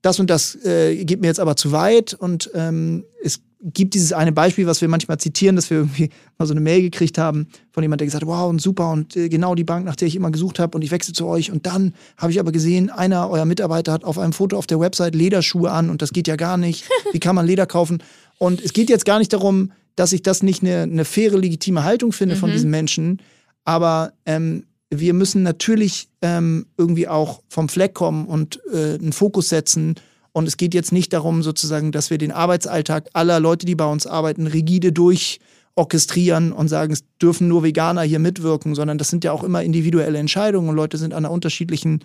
das 0.02 0.18
und 0.18 0.28
das 0.28 0.56
äh, 0.64 1.04
geht 1.04 1.20
mir 1.20 1.28
jetzt 1.28 1.40
aber 1.40 1.56
zu 1.56 1.72
weit. 1.72 2.14
Und 2.14 2.50
ähm, 2.54 3.04
es 3.22 3.40
gibt 3.62 3.94
dieses 3.94 4.12
eine 4.12 4.32
Beispiel, 4.32 4.66
was 4.66 4.80
wir 4.80 4.88
manchmal 4.88 5.18
zitieren, 5.18 5.54
dass 5.56 5.70
wir 5.70 5.78
irgendwie 5.78 6.10
mal 6.38 6.46
so 6.46 6.52
eine 6.52 6.60
Mail 6.60 6.82
gekriegt 6.82 7.18
haben 7.18 7.46
von 7.70 7.82
jemandem, 7.82 7.98
der 7.98 8.06
gesagt 8.06 8.24
hat, 8.24 8.28
wow, 8.28 8.50
und 8.50 8.60
super 8.60 8.90
und 8.90 9.16
äh, 9.16 9.28
genau 9.28 9.54
die 9.54 9.64
Bank, 9.64 9.84
nach 9.84 9.96
der 9.96 10.08
ich 10.08 10.16
immer 10.16 10.30
gesucht 10.30 10.58
habe 10.58 10.76
und 10.76 10.82
ich 10.82 10.90
wechsle 10.90 11.14
zu 11.14 11.26
euch. 11.26 11.52
Und 11.52 11.66
dann 11.66 11.94
habe 12.16 12.32
ich 12.32 12.40
aber 12.40 12.52
gesehen, 12.52 12.90
einer 12.90 13.30
eurer 13.30 13.44
Mitarbeiter 13.44 13.92
hat 13.92 14.04
auf 14.04 14.18
einem 14.18 14.32
Foto 14.32 14.58
auf 14.58 14.66
der 14.66 14.80
Website 14.80 15.14
Lederschuhe 15.14 15.70
an 15.70 15.90
und 15.90 16.02
das 16.02 16.12
geht 16.12 16.26
ja 16.26 16.36
gar 16.36 16.56
nicht. 16.56 16.84
Wie 17.12 17.20
kann 17.20 17.36
man 17.36 17.46
Leder 17.46 17.66
kaufen? 17.66 18.02
Und 18.38 18.60
es 18.60 18.72
geht 18.72 18.90
jetzt 18.90 19.04
gar 19.04 19.18
nicht 19.18 19.32
darum, 19.32 19.72
dass 19.96 20.12
ich 20.12 20.22
das 20.22 20.42
nicht 20.42 20.62
eine, 20.62 20.82
eine 20.82 21.04
faire, 21.04 21.38
legitime 21.38 21.84
Haltung 21.84 22.12
finde 22.12 22.34
mhm. 22.34 22.40
von 22.40 22.50
diesen 22.50 22.70
Menschen. 22.70 23.20
Aber 23.64 24.12
ähm, 24.26 24.64
wir 24.90 25.14
müssen 25.14 25.42
natürlich 25.42 26.08
ähm, 26.20 26.66
irgendwie 26.76 27.08
auch 27.08 27.42
vom 27.48 27.68
Fleck 27.68 27.94
kommen 27.94 28.26
und 28.26 28.60
äh, 28.72 28.94
einen 28.94 29.12
Fokus 29.12 29.48
setzen. 29.48 29.94
Und 30.32 30.46
es 30.46 30.56
geht 30.56 30.74
jetzt 30.74 30.92
nicht 30.92 31.12
darum, 31.12 31.42
sozusagen, 31.42 31.92
dass 31.92 32.10
wir 32.10 32.18
den 32.18 32.32
Arbeitsalltag 32.32 33.08
aller 33.12 33.40
Leute, 33.40 33.66
die 33.66 33.74
bei 33.74 33.86
uns 33.86 34.06
arbeiten, 34.06 34.46
rigide 34.46 34.92
durchorchestrieren 34.92 36.52
und 36.52 36.68
sagen, 36.68 36.92
es 36.92 37.04
dürfen 37.20 37.48
nur 37.48 37.62
Veganer 37.62 38.02
hier 38.02 38.18
mitwirken, 38.18 38.74
sondern 38.74 38.98
das 38.98 39.08
sind 39.08 39.24
ja 39.24 39.32
auch 39.32 39.44
immer 39.44 39.62
individuelle 39.62 40.18
Entscheidungen 40.18 40.70
und 40.70 40.76
Leute 40.76 40.96
sind 40.98 41.12
an 41.12 41.24
einer 41.24 41.32
unterschiedlichen 41.32 42.00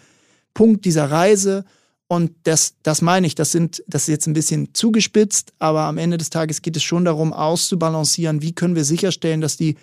Punkt 0.53 0.85
dieser 0.85 1.09
Reise. 1.09 1.65
Und 2.07 2.31
das, 2.43 2.75
das 2.83 3.01
meine 3.01 3.27
ich, 3.27 3.35
das 3.35 3.51
sind, 3.51 3.83
das 3.87 4.03
ist 4.03 4.07
jetzt 4.07 4.27
ein 4.27 4.33
bisschen 4.33 4.73
zugespitzt, 4.73 5.53
aber 5.59 5.81
am 5.81 5.97
Ende 5.97 6.17
des 6.17 6.29
Tages 6.29 6.61
geht 6.61 6.77
es 6.77 6.83
schon 6.83 7.03
darum, 7.03 7.33
auszubalancieren, 7.33 8.41
wie 8.41 8.53
können 8.53 8.75
wir 8.75 8.85
sicherstellen, 8.85 9.41
dass 9.41 9.57
die, 9.57 9.75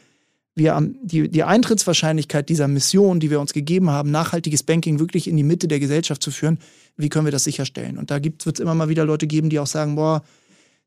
wir 0.55 0.81
die, 1.03 1.29
die 1.29 1.45
Eintrittswahrscheinlichkeit 1.45 2.49
dieser 2.49 2.67
Mission, 2.67 3.21
die 3.21 3.31
wir 3.31 3.41
uns 3.41 3.53
gegeben 3.53 3.91
haben, 3.91 4.11
nachhaltiges 4.11 4.63
Banking 4.63 4.99
wirklich 4.99 5.29
in 5.29 5.37
die 5.37 5.43
Mitte 5.43 5.69
der 5.69 5.81
Gesellschaft 5.81 6.23
zu 6.23 6.31
führen, 6.31 6.59
wie 6.97 7.11
können 7.11 7.27
wir 7.27 7.33
das 7.33 7.45
sicherstellen? 7.45 7.99
Und 7.99 8.11
da 8.11 8.23
wird 8.25 8.47
es 8.47 8.61
immer 8.61 8.75
mal 8.75 8.89
wieder 8.89 9.05
Leute 9.05 9.27
geben, 9.27 9.51
die 9.51 9.59
auch 9.59 9.67
sagen, 9.67 9.97
boah, 9.97 10.23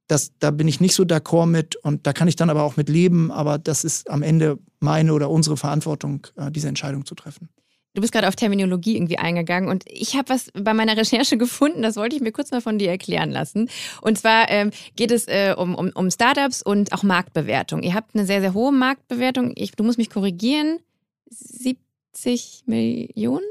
das, 0.07 0.31
da 0.39 0.51
bin 0.51 0.67
ich 0.67 0.79
nicht 0.79 0.95
so 0.95 1.03
d'accord 1.03 1.47
mit 1.47 1.75
und 1.75 2.07
da 2.07 2.13
kann 2.13 2.27
ich 2.27 2.37
dann 2.37 2.49
aber 2.49 2.63
auch 2.63 2.77
mit 2.77 2.89
leben, 2.89 3.29
aber 3.29 3.57
das 3.59 3.83
ist 3.83 4.09
am 4.09 4.23
Ende 4.23 4.57
meine 4.79 5.13
oder 5.13 5.29
unsere 5.29 5.57
Verantwortung, 5.57 6.25
äh, 6.37 6.49
diese 6.49 6.69
Entscheidung 6.69 7.05
zu 7.05 7.13
treffen. 7.13 7.49
Du 7.97 8.01
bist 8.01 8.13
gerade 8.13 8.27
auf 8.27 8.35
Terminologie 8.35 8.95
irgendwie 8.95 9.17
eingegangen 9.17 9.67
und 9.69 9.83
ich 9.87 10.15
habe 10.15 10.29
was 10.29 10.51
bei 10.53 10.75
meiner 10.75 10.95
Recherche 10.95 11.35
gefunden, 11.35 11.81
das 11.81 11.95
wollte 11.95 12.15
ich 12.15 12.21
mir 12.21 12.31
kurz 12.31 12.51
mal 12.51 12.61
von 12.61 12.77
dir 12.77 12.91
erklären 12.91 13.31
lassen. 13.31 13.69
Und 14.01 14.19
zwar 14.19 14.51
ähm, 14.51 14.69
geht 14.95 15.09
es 15.09 15.27
äh, 15.27 15.55
um, 15.57 15.73
um, 15.73 15.89
um 15.95 16.11
Startups 16.11 16.61
und 16.61 16.93
auch 16.93 17.01
Marktbewertung. 17.01 17.81
Ihr 17.81 17.95
habt 17.95 18.13
eine 18.13 18.27
sehr, 18.27 18.39
sehr 18.39 18.53
hohe 18.53 18.71
Marktbewertung. 18.71 19.51
Ich, 19.55 19.71
du 19.71 19.83
musst 19.83 19.97
mich 19.97 20.11
korrigieren. 20.11 20.77
70 21.31 22.65
Millionen? 22.67 23.45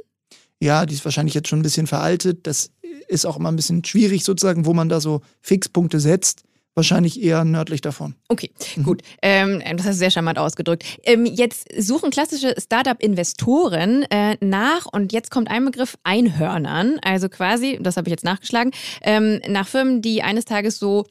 Ja, 0.63 0.87
die 0.87 0.95
ist 0.95 1.05
wahrscheinlich 1.05 1.35
jetzt 1.35 1.49
schon 1.49 1.59
ein 1.59 1.65
bisschen 1.65 1.89
veraltet. 1.89 2.47
Das 2.47 2.71
ist 3.09 3.27
auch 3.27 3.37
immer 3.37 3.51
ein 3.51 3.57
bisschen 3.57 3.85
schwierig 3.85 4.23
sozusagen, 4.23 4.65
wo 4.65 4.75
man 4.75 4.89
da 4.89 5.01
so 5.01 5.23
Fixpunkte 5.41 5.99
setzt. 5.99 6.45
Wahrscheinlich 6.77 7.23
eher 7.23 7.47
nördlich 7.47 7.81
davon. 7.81 8.17
Okay, 8.29 8.51
mhm. 8.77 8.83
gut. 8.83 9.03
Ähm, 9.23 9.63
das 9.77 9.87
hast 9.87 9.95
du 9.95 9.99
sehr 9.99 10.11
charmant 10.11 10.39
ausgedrückt. 10.39 10.85
Ähm, 11.05 11.25
jetzt 11.25 11.67
suchen 11.79 12.11
klassische 12.11 12.55
Startup-Investoren 12.59 14.03
äh, 14.11 14.37
nach, 14.45 14.85
und 14.85 15.11
jetzt 15.11 15.31
kommt 15.31 15.51
ein 15.51 15.65
Begriff, 15.65 15.97
Einhörnern. 16.05 16.99
Also 17.01 17.31
quasi, 17.31 17.79
das 17.81 17.97
habe 17.97 18.09
ich 18.09 18.11
jetzt 18.11 18.25
nachgeschlagen, 18.25 18.73
ähm, 19.01 19.41
nach 19.49 19.67
Firmen, 19.67 20.03
die 20.03 20.23
eines 20.23 20.45
Tages 20.45 20.79
so 20.79 21.07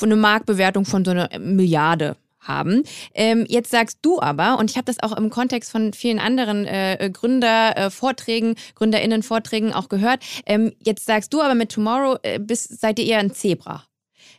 eine 0.00 0.14
Marktbewertung 0.14 0.84
von 0.84 1.04
so 1.04 1.10
einer 1.10 1.28
Milliarde 1.40 2.16
haben. 2.38 2.84
Ähm, 3.12 3.46
jetzt 3.48 3.72
sagst 3.72 3.98
du 4.02 4.20
aber, 4.20 4.58
und 4.60 4.70
ich 4.70 4.76
habe 4.76 4.84
das 4.84 5.02
auch 5.02 5.16
im 5.16 5.28
Kontext 5.28 5.72
von 5.72 5.92
vielen 5.92 6.20
anderen 6.20 6.66
äh, 6.66 7.10
Gründer-Vorträgen, 7.12 8.52
äh, 8.52 8.56
GründerInnen-Vorträgen 8.76 9.72
auch 9.72 9.88
gehört, 9.88 10.22
ähm, 10.46 10.72
jetzt 10.84 11.04
sagst 11.04 11.32
du 11.34 11.40
aber 11.40 11.56
mit 11.56 11.72
Tomorrow 11.72 12.16
äh, 12.22 12.38
bist, 12.38 12.80
seid 12.80 13.00
ihr 13.00 13.06
eher 13.06 13.18
ein 13.18 13.34
Zebra. 13.34 13.84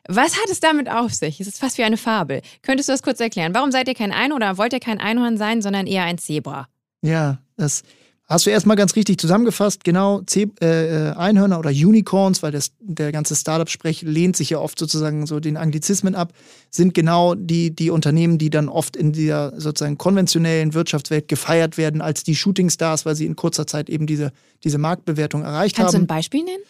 Was 0.08 0.36
hat 0.38 0.50
es 0.50 0.60
damit 0.60 0.90
auf 0.90 1.14
sich? 1.14 1.40
Es 1.40 1.48
ist 1.48 1.60
fast 1.60 1.78
wie 1.78 1.84
eine 1.84 1.98
Fabel. 1.98 2.42
Könntest 2.64 2.90
du 2.90 2.94
das 2.94 3.04
kurz 3.04 3.20
erklären? 3.20 3.54
Warum 3.54 3.72
seid 3.72 3.88
ihr 3.88 3.94
kein 3.94 4.12
Einhorn 4.12 4.42
oder 4.42 4.58
wollt 4.58 4.74
ihr 4.74 4.80
kein 4.80 5.00
Einhorn 5.00 5.38
sein, 5.38 5.62
sondern 5.62 5.88
eher 5.88 6.04
ein 6.04 6.18
Zebra? 6.18 6.68
Ja, 7.02 7.40
das 7.56 7.84
hast 8.32 8.46
du 8.46 8.50
erstmal 8.50 8.78
ganz 8.78 8.96
richtig 8.96 9.20
zusammengefasst. 9.20 9.84
Genau, 9.84 10.22
Ze 10.26 10.48
äh, 10.62 11.10
äh, 11.10 11.12
Einhörner 11.12 11.60
oder 11.60 11.70
Unicorns, 11.70 12.42
weil 12.42 12.52
das, 12.52 12.72
der 12.80 13.12
ganze 13.12 13.36
Startup-Sprech 13.36 14.02
lehnt 14.04 14.38
sich 14.38 14.50
ja 14.52 14.60
oft 14.60 14.80
sozusagen 14.80 15.28
so 15.28 15.40
den 15.40 15.58
Anglizismen 15.58 16.16
ab, 16.16 16.34
sind 16.70 16.94
genau 16.94 17.36
die, 17.36 17.76
die 17.76 17.90
Unternehmen, 17.90 18.38
die 18.38 18.50
dann 18.50 18.70
oft 18.70 18.96
in 18.96 19.14
der 19.14 19.54
sozusagen 19.58 19.98
konventionellen 19.98 20.74
Wirtschaftswelt 20.74 21.28
gefeiert 21.28 21.78
werden 21.78 22.02
als 22.02 22.24
die 22.24 22.36
Shootingstars, 22.36 23.06
weil 23.06 23.16
sie 23.16 23.26
in 23.26 23.36
kurzer 23.36 23.68
Zeit 23.68 23.90
eben 23.90 24.08
diese, 24.08 24.32
diese 24.64 24.78
Marktbewertung 24.78 25.44
erreicht 25.44 25.76
Kannst 25.76 25.94
haben. 25.94 26.08
Kannst 26.08 26.10
du 26.10 26.14
ein 26.14 26.18
Beispiel 26.18 26.44
nennen? 26.44 26.64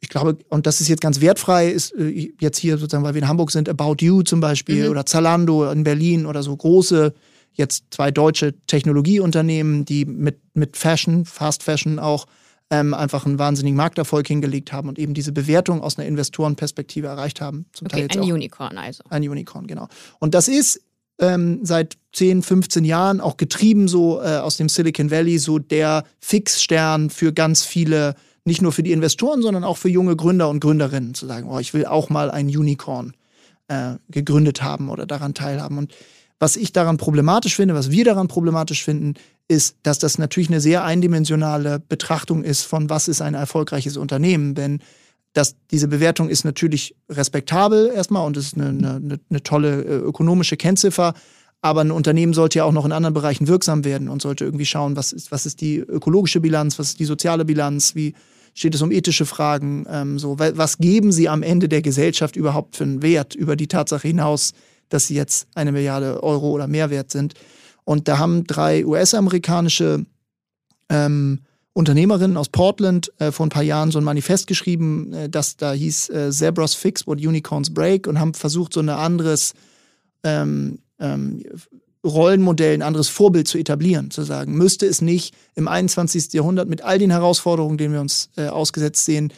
Ich 0.00 0.08
glaube, 0.08 0.38
und 0.48 0.66
das 0.66 0.80
ist 0.80 0.88
jetzt 0.88 1.00
ganz 1.00 1.20
wertfrei, 1.20 1.68
ist 1.70 1.92
äh, 1.94 2.32
jetzt 2.40 2.58
hier 2.58 2.78
sozusagen, 2.78 3.04
weil 3.04 3.14
wir 3.14 3.22
in 3.22 3.28
Hamburg 3.28 3.50
sind, 3.50 3.68
About 3.68 3.96
You 4.00 4.22
zum 4.22 4.40
Beispiel 4.40 4.84
mhm. 4.84 4.90
oder 4.90 5.06
Zalando 5.06 5.70
in 5.70 5.84
Berlin 5.84 6.26
oder 6.26 6.42
so 6.42 6.56
große, 6.56 7.14
jetzt 7.52 7.84
zwei 7.90 8.10
deutsche 8.10 8.54
Technologieunternehmen, 8.66 9.84
die 9.84 10.04
mit, 10.04 10.40
mit 10.54 10.76
Fashion, 10.76 11.24
Fast 11.24 11.62
Fashion 11.62 11.98
auch 11.98 12.26
ähm, 12.70 12.94
einfach 12.94 13.26
einen 13.26 13.38
wahnsinnigen 13.38 13.76
Markterfolg 13.76 14.26
hingelegt 14.26 14.72
haben 14.72 14.88
und 14.88 14.98
eben 14.98 15.14
diese 15.14 15.32
Bewertung 15.32 15.80
aus 15.80 15.98
einer 15.98 16.06
Investorenperspektive 16.06 17.06
erreicht 17.06 17.40
haben. 17.40 17.66
Zum 17.72 17.86
okay, 17.86 17.96
Teil 17.96 18.02
jetzt 18.02 18.16
ein 18.16 18.22
auch, 18.22 18.34
Unicorn 18.34 18.78
also. 18.78 19.02
Ein 19.08 19.28
Unicorn, 19.28 19.66
genau. 19.66 19.88
Und 20.18 20.34
das 20.34 20.48
ist 20.48 20.82
ähm, 21.18 21.60
seit 21.62 21.96
10, 22.12 22.42
15 22.42 22.84
Jahren 22.84 23.20
auch 23.20 23.36
getrieben 23.36 23.88
so 23.88 24.20
äh, 24.22 24.36
aus 24.36 24.56
dem 24.56 24.68
Silicon 24.68 25.10
Valley, 25.10 25.38
so 25.38 25.58
der 25.58 26.04
Fixstern 26.20 27.10
für 27.10 27.32
ganz 27.32 27.64
viele 27.64 28.14
nicht 28.48 28.62
nur 28.62 28.72
für 28.72 28.82
die 28.82 28.90
Investoren, 28.90 29.42
sondern 29.42 29.62
auch 29.62 29.76
für 29.76 29.88
junge 29.88 30.16
Gründer 30.16 30.48
und 30.48 30.58
Gründerinnen 30.58 31.14
zu 31.14 31.26
sagen, 31.26 31.48
oh, 31.48 31.60
ich 31.60 31.72
will 31.72 31.86
auch 31.86 32.10
mal 32.10 32.32
ein 32.32 32.48
Unicorn 32.48 33.14
äh, 33.68 33.94
gegründet 34.08 34.62
haben 34.62 34.88
oder 34.88 35.06
daran 35.06 35.34
teilhaben. 35.34 35.78
Und 35.78 35.94
was 36.40 36.56
ich 36.56 36.72
daran 36.72 36.96
problematisch 36.96 37.56
finde, 37.56 37.74
was 37.74 37.90
wir 37.90 38.04
daran 38.04 38.28
problematisch 38.28 38.84
finden, 38.84 39.14
ist, 39.48 39.76
dass 39.82 39.98
das 39.98 40.18
natürlich 40.18 40.48
eine 40.48 40.60
sehr 40.60 40.84
eindimensionale 40.84 41.80
Betrachtung 41.80 42.44
ist 42.44 42.62
von 42.62 42.90
was 42.90 43.08
ist 43.08 43.22
ein 43.22 43.34
erfolgreiches 43.34 43.96
Unternehmen. 43.96 44.54
Denn 44.54 44.80
das, 45.32 45.56
diese 45.70 45.88
Bewertung 45.88 46.28
ist 46.28 46.44
natürlich 46.44 46.96
respektabel 47.08 47.90
erstmal 47.94 48.26
und 48.26 48.36
ist 48.36 48.56
eine, 48.56 48.68
eine, 48.68 49.20
eine 49.30 49.42
tolle 49.42 49.82
äh, 49.82 49.96
ökonomische 49.96 50.56
Kennziffer. 50.56 51.14
Aber 51.60 51.80
ein 51.80 51.90
Unternehmen 51.90 52.34
sollte 52.34 52.58
ja 52.58 52.64
auch 52.64 52.72
noch 52.72 52.84
in 52.84 52.92
anderen 52.92 53.14
Bereichen 53.14 53.48
wirksam 53.48 53.84
werden 53.84 54.08
und 54.08 54.22
sollte 54.22 54.44
irgendwie 54.44 54.66
schauen, 54.66 54.96
was 54.96 55.12
ist, 55.12 55.32
was 55.32 55.44
ist 55.44 55.60
die 55.60 55.78
ökologische 55.78 56.40
Bilanz, 56.40 56.78
was 56.78 56.90
ist 56.90 57.00
die 57.00 57.04
soziale 57.04 57.44
Bilanz, 57.44 57.96
wie 57.96 58.14
steht 58.58 58.74
es 58.74 58.82
um 58.82 58.90
ethische 58.90 59.24
Fragen, 59.24 59.86
ähm, 59.88 60.18
so, 60.18 60.38
was 60.38 60.78
geben 60.78 61.12
sie 61.12 61.28
am 61.28 61.42
Ende 61.42 61.68
der 61.68 61.80
Gesellschaft 61.80 62.34
überhaupt 62.34 62.76
für 62.76 62.84
einen 62.84 63.02
Wert 63.02 63.34
über 63.34 63.54
die 63.54 63.68
Tatsache 63.68 64.08
hinaus, 64.08 64.52
dass 64.88 65.06
sie 65.06 65.14
jetzt 65.14 65.46
eine 65.54 65.70
Milliarde 65.70 66.22
Euro 66.22 66.50
oder 66.50 66.66
mehr 66.66 66.90
wert 66.90 67.10
sind. 67.10 67.34
Und 67.84 68.08
da 68.08 68.18
haben 68.18 68.44
drei 68.44 68.84
US-amerikanische 68.84 70.04
ähm, 70.88 71.40
Unternehmerinnen 71.72 72.36
aus 72.36 72.48
Portland 72.48 73.12
äh, 73.20 73.30
vor 73.30 73.46
ein 73.46 73.50
paar 73.50 73.62
Jahren 73.62 73.92
so 73.92 73.98
ein 74.00 74.04
Manifest 74.04 74.48
geschrieben, 74.48 75.12
äh, 75.12 75.28
das 75.28 75.56
da 75.56 75.72
hieß 75.72 76.10
äh, 76.10 76.30
Zebras 76.32 76.74
Fix 76.74 77.06
What 77.06 77.18
Unicorns 77.18 77.72
Break 77.72 78.08
und 78.08 78.18
haben 78.18 78.34
versucht, 78.34 78.72
so 78.72 78.80
ein 78.80 78.88
anderes 78.88 79.54
ähm, 80.24 80.80
ähm, 80.98 81.44
Rollenmodell, 82.04 82.74
ein 82.74 82.82
anderes 82.82 83.08
Vorbild 83.08 83.48
zu 83.48 83.58
etablieren, 83.58 84.10
zu 84.10 84.22
sagen, 84.22 84.54
müsste 84.54 84.86
es 84.86 85.02
nicht 85.02 85.34
im 85.54 85.68
21. 85.68 86.32
Jahrhundert 86.32 86.68
mit 86.68 86.82
all 86.82 86.98
den 86.98 87.10
Herausforderungen, 87.10 87.78
denen 87.78 87.94
wir 87.94 88.00
uns 88.00 88.30
äh, 88.36 88.46
ausgesetzt 88.46 89.04
sehen, 89.04 89.32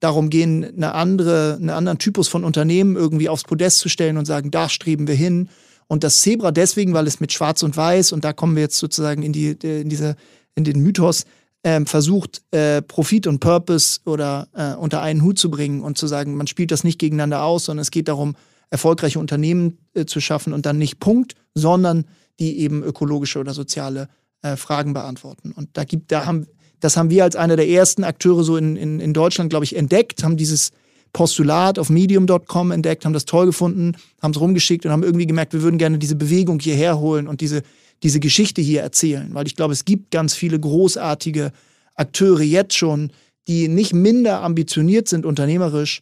darum 0.00 0.30
gehen, 0.30 0.64
eine 0.64 0.94
andere, 0.94 1.54
einen 1.54 1.70
anderen 1.70 1.98
Typus 1.98 2.28
von 2.28 2.44
Unternehmen 2.44 2.96
irgendwie 2.96 3.28
aufs 3.28 3.44
Podest 3.44 3.78
zu 3.78 3.88
stellen 3.88 4.18
und 4.18 4.26
sagen, 4.26 4.50
da 4.50 4.68
streben 4.68 5.06
wir 5.06 5.14
hin. 5.14 5.48
Und 5.86 6.04
das 6.04 6.20
Zebra 6.20 6.50
deswegen, 6.50 6.92
weil 6.92 7.06
es 7.06 7.20
mit 7.20 7.32
Schwarz 7.32 7.62
und 7.62 7.76
Weiß, 7.76 8.12
und 8.12 8.24
da 8.24 8.32
kommen 8.32 8.56
wir 8.56 8.62
jetzt 8.62 8.78
sozusagen 8.78 9.22
in, 9.22 9.32
die, 9.32 9.50
in, 9.62 9.88
diese, 9.88 10.16
in 10.54 10.64
den 10.64 10.80
Mythos, 10.80 11.24
ähm, 11.64 11.86
versucht, 11.86 12.42
äh, 12.50 12.82
Profit 12.82 13.26
und 13.28 13.38
Purpose 13.38 14.00
oder 14.04 14.48
äh, 14.54 14.74
unter 14.74 15.00
einen 15.00 15.22
Hut 15.22 15.38
zu 15.38 15.50
bringen 15.50 15.80
und 15.80 15.96
zu 15.96 16.08
sagen, 16.08 16.36
man 16.36 16.48
spielt 16.48 16.72
das 16.72 16.82
nicht 16.82 16.98
gegeneinander 16.98 17.44
aus, 17.44 17.66
sondern 17.66 17.82
es 17.82 17.92
geht 17.92 18.08
darum, 18.08 18.34
erfolgreiche 18.72 19.18
Unternehmen 19.18 19.78
äh, 19.92 20.06
zu 20.06 20.20
schaffen 20.20 20.54
und 20.54 20.64
dann 20.64 20.78
nicht 20.78 20.98
Punkt, 20.98 21.34
sondern 21.54 22.06
die 22.40 22.58
eben 22.60 22.82
ökologische 22.82 23.38
oder 23.38 23.52
soziale 23.52 24.08
äh, 24.40 24.56
Fragen 24.56 24.94
beantworten. 24.94 25.52
Und 25.52 25.68
da 25.74 25.84
gibt, 25.84 26.10
da 26.10 26.24
haben, 26.24 26.46
das 26.80 26.96
haben 26.96 27.10
wir 27.10 27.24
als 27.24 27.36
einer 27.36 27.56
der 27.56 27.68
ersten 27.68 28.02
Akteure 28.02 28.42
so 28.42 28.56
in, 28.56 28.76
in, 28.76 28.98
in 28.98 29.12
Deutschland, 29.12 29.50
glaube 29.50 29.66
ich, 29.66 29.76
entdeckt, 29.76 30.24
haben 30.24 30.38
dieses 30.38 30.70
Postulat 31.12 31.78
auf 31.78 31.90
medium.com 31.90 32.70
entdeckt, 32.70 33.04
haben 33.04 33.12
das 33.12 33.26
toll 33.26 33.44
gefunden, 33.44 33.92
haben 34.22 34.30
es 34.30 34.40
rumgeschickt 34.40 34.86
und 34.86 34.92
haben 34.92 35.02
irgendwie 35.02 35.26
gemerkt, 35.26 35.52
wir 35.52 35.62
würden 35.62 35.76
gerne 35.76 35.98
diese 35.98 36.16
Bewegung 36.16 36.58
hierher 36.58 36.98
holen 36.98 37.28
und 37.28 37.42
diese, 37.42 37.62
diese 38.02 38.20
Geschichte 38.20 38.62
hier 38.62 38.80
erzählen. 38.80 39.28
Weil 39.34 39.46
ich 39.46 39.54
glaube, 39.54 39.74
es 39.74 39.84
gibt 39.84 40.10
ganz 40.10 40.34
viele 40.34 40.58
großartige 40.58 41.52
Akteure 41.94 42.40
jetzt 42.40 42.74
schon, 42.74 43.12
die 43.48 43.68
nicht 43.68 43.92
minder 43.92 44.42
ambitioniert 44.42 45.08
sind 45.08 45.26
unternehmerisch, 45.26 46.00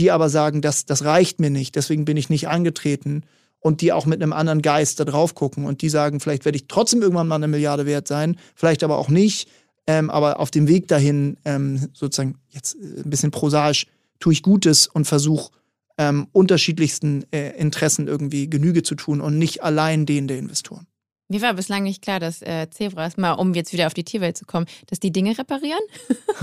die 0.00 0.10
aber 0.10 0.28
sagen, 0.28 0.62
das, 0.62 0.86
das 0.86 1.04
reicht 1.04 1.40
mir 1.40 1.50
nicht, 1.50 1.76
deswegen 1.76 2.04
bin 2.04 2.16
ich 2.16 2.30
nicht 2.30 2.48
angetreten 2.48 3.22
und 3.60 3.82
die 3.82 3.92
auch 3.92 4.06
mit 4.06 4.22
einem 4.22 4.32
anderen 4.32 4.62
Geist 4.62 4.98
da 4.98 5.04
drauf 5.04 5.34
gucken 5.34 5.66
und 5.66 5.82
die 5.82 5.90
sagen, 5.90 6.20
vielleicht 6.20 6.44
werde 6.44 6.56
ich 6.56 6.66
trotzdem 6.66 7.02
irgendwann 7.02 7.28
mal 7.28 7.36
eine 7.36 7.48
Milliarde 7.48 7.86
wert 7.86 8.08
sein, 8.08 8.36
vielleicht 8.56 8.82
aber 8.82 8.98
auch 8.98 9.10
nicht, 9.10 9.48
ähm, 9.86 10.10
aber 10.10 10.40
auf 10.40 10.50
dem 10.50 10.66
Weg 10.66 10.88
dahin 10.88 11.36
ähm, 11.44 11.88
sozusagen 11.92 12.36
jetzt 12.48 12.76
äh, 12.76 13.02
ein 13.04 13.10
bisschen 13.10 13.30
prosaisch 13.30 13.86
tue 14.18 14.32
ich 14.32 14.42
Gutes 14.42 14.86
und 14.86 15.04
versuche 15.04 15.50
ähm, 15.98 16.26
unterschiedlichsten 16.32 17.24
äh, 17.30 17.50
Interessen 17.58 18.08
irgendwie 18.08 18.48
Genüge 18.48 18.82
zu 18.82 18.94
tun 18.94 19.20
und 19.20 19.38
nicht 19.38 19.62
allein 19.62 20.06
denen 20.06 20.28
der 20.28 20.38
Investoren. 20.38 20.86
Mir 21.30 21.42
war 21.42 21.54
bislang 21.54 21.84
nicht 21.84 22.02
klar, 22.02 22.18
dass 22.18 22.42
äh, 22.42 22.66
Zebras, 22.70 23.16
mal 23.16 23.34
um 23.34 23.54
jetzt 23.54 23.72
wieder 23.72 23.86
auf 23.86 23.94
die 23.94 24.02
Tierwelt 24.02 24.36
zu 24.36 24.44
kommen, 24.44 24.66
dass 24.88 24.98
die 24.98 25.12
Dinge 25.12 25.38
reparieren. 25.38 25.78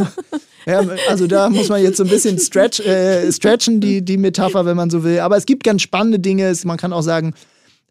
ja, 0.65 0.81
also 1.09 1.27
da 1.27 1.49
muss 1.49 1.67
man 1.67 1.83
jetzt 1.83 1.97
so 1.97 2.05
ein 2.05 2.09
bisschen 2.09 2.39
stretch, 2.39 2.79
äh, 2.79 3.29
stretchen, 3.33 3.81
die, 3.81 4.01
die 4.01 4.15
Metapher, 4.15 4.65
wenn 4.65 4.77
man 4.77 4.89
so 4.89 5.03
will. 5.03 5.19
Aber 5.19 5.35
es 5.35 5.45
gibt 5.45 5.65
ganz 5.65 5.81
spannende 5.81 6.19
Dinge. 6.19 6.53
Man 6.63 6.77
kann 6.77 6.93
auch 6.93 7.01
sagen, 7.01 7.33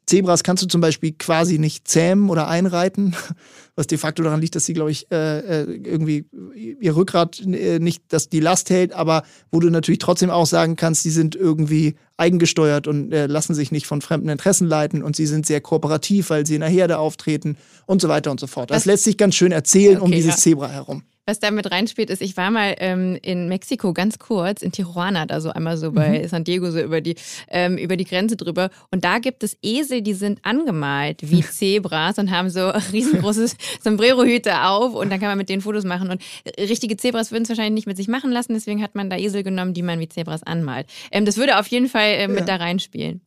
Zebras 0.07 0.45
kannst 0.45 0.63
du 0.63 0.69
zum 0.69 0.81
Beispiel 0.81 1.13
quasi 1.13 1.59
nicht 1.59 1.89
zähmen 1.89 2.31
oder 2.31 2.47
einreiten, 2.47 3.15
was 3.75 3.89
de 3.89 3.99
facto 3.99 4.23
daran 4.23 4.41
liegt, 4.41 4.55
dass 4.55 4.65
sie, 4.65 4.73
glaube 4.73 4.93
ich, 4.93 5.11
äh, 5.11 5.63
äh, 5.63 5.63
irgendwie 5.65 6.27
ihr 6.55 6.95
Rückgrat 6.95 7.41
äh, 7.41 7.81
nicht, 7.81 8.05
dass 8.09 8.29
die 8.29 8.41
Last 8.41 8.71
hält, 8.71 8.93
aber 8.93 9.25
wo 9.51 9.59
du 9.59 9.69
natürlich 9.69 9.99
trotzdem 9.99 10.31
auch 10.31 10.47
sagen 10.47 10.77
kannst, 10.77 11.05
die 11.05 11.11
sind 11.11 11.35
irgendwie 11.35 11.97
eigengesteuert 12.17 12.87
und 12.87 13.13
äh, 13.13 13.27
lassen 13.27 13.55
sich 13.55 13.73
nicht 13.73 13.87
von 13.87 14.01
fremden 14.01 14.29
Interessen 14.29 14.69
leiten 14.69 15.03
und 15.03 15.17
sie 15.17 15.27
sind 15.27 15.45
sehr 15.45 15.61
kooperativ, 15.61 16.31
weil 16.31 16.47
sie 16.47 16.55
in 16.55 16.61
der 16.61 16.71
Herde 16.71 16.99
auftreten 16.99 17.57
und 17.87 18.01
so 18.01 18.09
weiter 18.09 18.31
und 18.31 18.39
so 18.39 18.47
fort. 18.47 18.71
Das, 18.71 18.79
das 18.79 18.85
lässt 18.87 19.05
sich 19.05 19.19
ganz 19.19 19.35
schön 19.35 19.53
erzählen 19.53 19.97
okay, 19.97 20.05
um 20.05 20.13
dieses 20.13 20.33
ja. 20.33 20.37
Zebra 20.37 20.69
herum 20.69 21.03
was 21.27 21.41
da 21.41 21.51
mit 21.51 21.71
reinspielt, 21.71 22.09
ist, 22.09 22.23
ich 22.23 22.37
war 22.37 22.53
mal 22.53 22.77
ähm, 22.79 23.19
in 23.21 23.49
Mexiko 23.49 23.93
ganz 23.93 24.19
kurz, 24.19 24.63
in 24.63 24.71
Tijuana, 24.71 25.27
da 25.27 25.41
so 25.41 25.51
einmal 25.51 25.77
so 25.77 25.91
bei 25.91 26.21
mhm. 26.21 26.29
San 26.29 26.45
Diego, 26.45 26.71
so 26.71 26.81
über 26.81 27.01
die, 27.01 27.17
ähm, 27.49 27.77
über 27.77 27.97
die 27.97 28.05
Grenze 28.05 28.37
drüber. 28.37 28.71
Und 28.93 29.05
da 29.05 29.19
gibt 29.19 29.43
es 29.43 29.59
Esel, 29.61 30.03
die 30.03 30.15
sind 30.15 30.39
angemalt 30.43 31.29
wie 31.29 31.41
Zebras 31.43 32.19
und 32.19 32.31
haben 32.31 32.49
so 32.49 32.69
riesengroße 32.93 33.51
Sombrero-Hüte 33.83 34.63
auf 34.63 34.95
und 34.95 35.11
dann 35.11 35.19
kann 35.19 35.29
man 35.29 35.39
mit 35.39 35.49
denen 35.49 35.63
Fotos 35.63 35.85
machen. 35.85 36.11
Und 36.11 36.23
richtige 36.59 36.97
Zebras 36.97 37.33
würden 37.33 37.43
es 37.43 37.49
wahrscheinlich 37.49 37.75
nicht 37.75 37.87
mit 37.87 37.97
sich 37.97 38.07
machen 38.07 38.31
lassen, 38.31 38.55
deswegen 38.55 38.81
hat 38.81 38.95
man 38.95 39.11
da 39.11 39.17
Esel 39.17 39.43
genommen, 39.43 39.75
die 39.75 39.83
man 39.83 39.99
wie 39.99 40.09
Zebras 40.09 40.45
anmalt. 40.45 40.87
Ähm, 41.11 41.25
das 41.25 41.37
würde 41.37 41.59
auf 41.59 41.67
jeden 41.67 41.89
Fall 41.89 42.15
äh, 42.15 42.29
mit 42.29 42.41
ja. 42.41 42.45
da 42.45 42.57
reinspielen. 42.57 43.21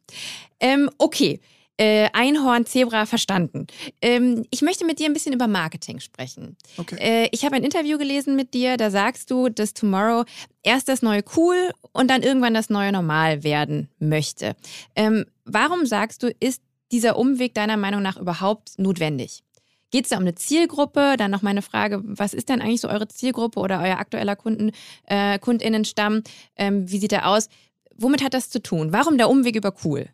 Ähm, 0.61 0.89
okay. 0.97 1.39
Äh, 1.79 2.09
Einhorn, 2.11 2.65
Zebra 2.65 3.05
verstanden. 3.05 3.65
Ähm, 4.01 4.45
ich 4.51 4.61
möchte 4.61 4.85
mit 4.85 4.99
dir 4.99 5.05
ein 5.05 5.13
bisschen 5.13 5.33
über 5.33 5.47
Marketing 5.47 6.01
sprechen. 6.01 6.57
Okay. 6.77 6.97
Äh, 6.99 7.29
ich 7.31 7.45
habe 7.45 7.55
ein 7.55 7.63
Interview 7.63 7.97
gelesen 7.97 8.35
mit 8.35 8.53
dir, 8.53 8.75
da 8.75 8.91
sagst 8.91 9.31
du, 9.31 9.47
dass 9.47 9.73
Tomorrow 9.73 10.25
erst 10.61 10.89
das 10.89 11.01
neue 11.01 11.23
Cool 11.37 11.71
und 11.93 12.09
dann 12.11 12.21
irgendwann 12.21 12.53
das 12.53 12.69
neue 12.69 12.91
Normal 12.91 13.43
werden 13.43 13.87
möchte. 13.97 14.57
Ähm, 14.95 15.25
warum 15.45 15.85
sagst 15.85 16.21
du, 16.21 16.33
ist 16.41 16.61
dieser 16.91 17.17
Umweg 17.17 17.53
deiner 17.53 17.77
Meinung 17.77 18.01
nach 18.01 18.17
überhaupt 18.17 18.77
notwendig? 18.77 19.43
Geht 19.91 20.03
es 20.03 20.09
da 20.09 20.17
um 20.17 20.23
eine 20.23 20.35
Zielgruppe? 20.35 21.15
Dann 21.17 21.31
noch 21.31 21.41
meine 21.41 21.61
Frage, 21.61 22.01
was 22.03 22.33
ist 22.33 22.49
denn 22.49 22.61
eigentlich 22.61 22.81
so 22.81 22.89
eure 22.89 23.07
Zielgruppe 23.07 23.59
oder 23.59 23.81
euer 23.81 23.97
aktueller 23.97 24.35
Kunden, 24.35 24.71
äh, 25.05 25.39
KundInnenstamm? 25.39 26.23
Ähm, 26.57 26.91
wie 26.91 26.99
sieht 26.99 27.11
der 27.11 27.27
aus? 27.29 27.47
Womit 27.95 28.21
hat 28.21 28.33
das 28.33 28.49
zu 28.49 28.61
tun? 28.61 28.91
Warum 28.91 29.17
der 29.17 29.29
Umweg 29.29 29.55
über 29.55 29.73
cool? 29.85 30.09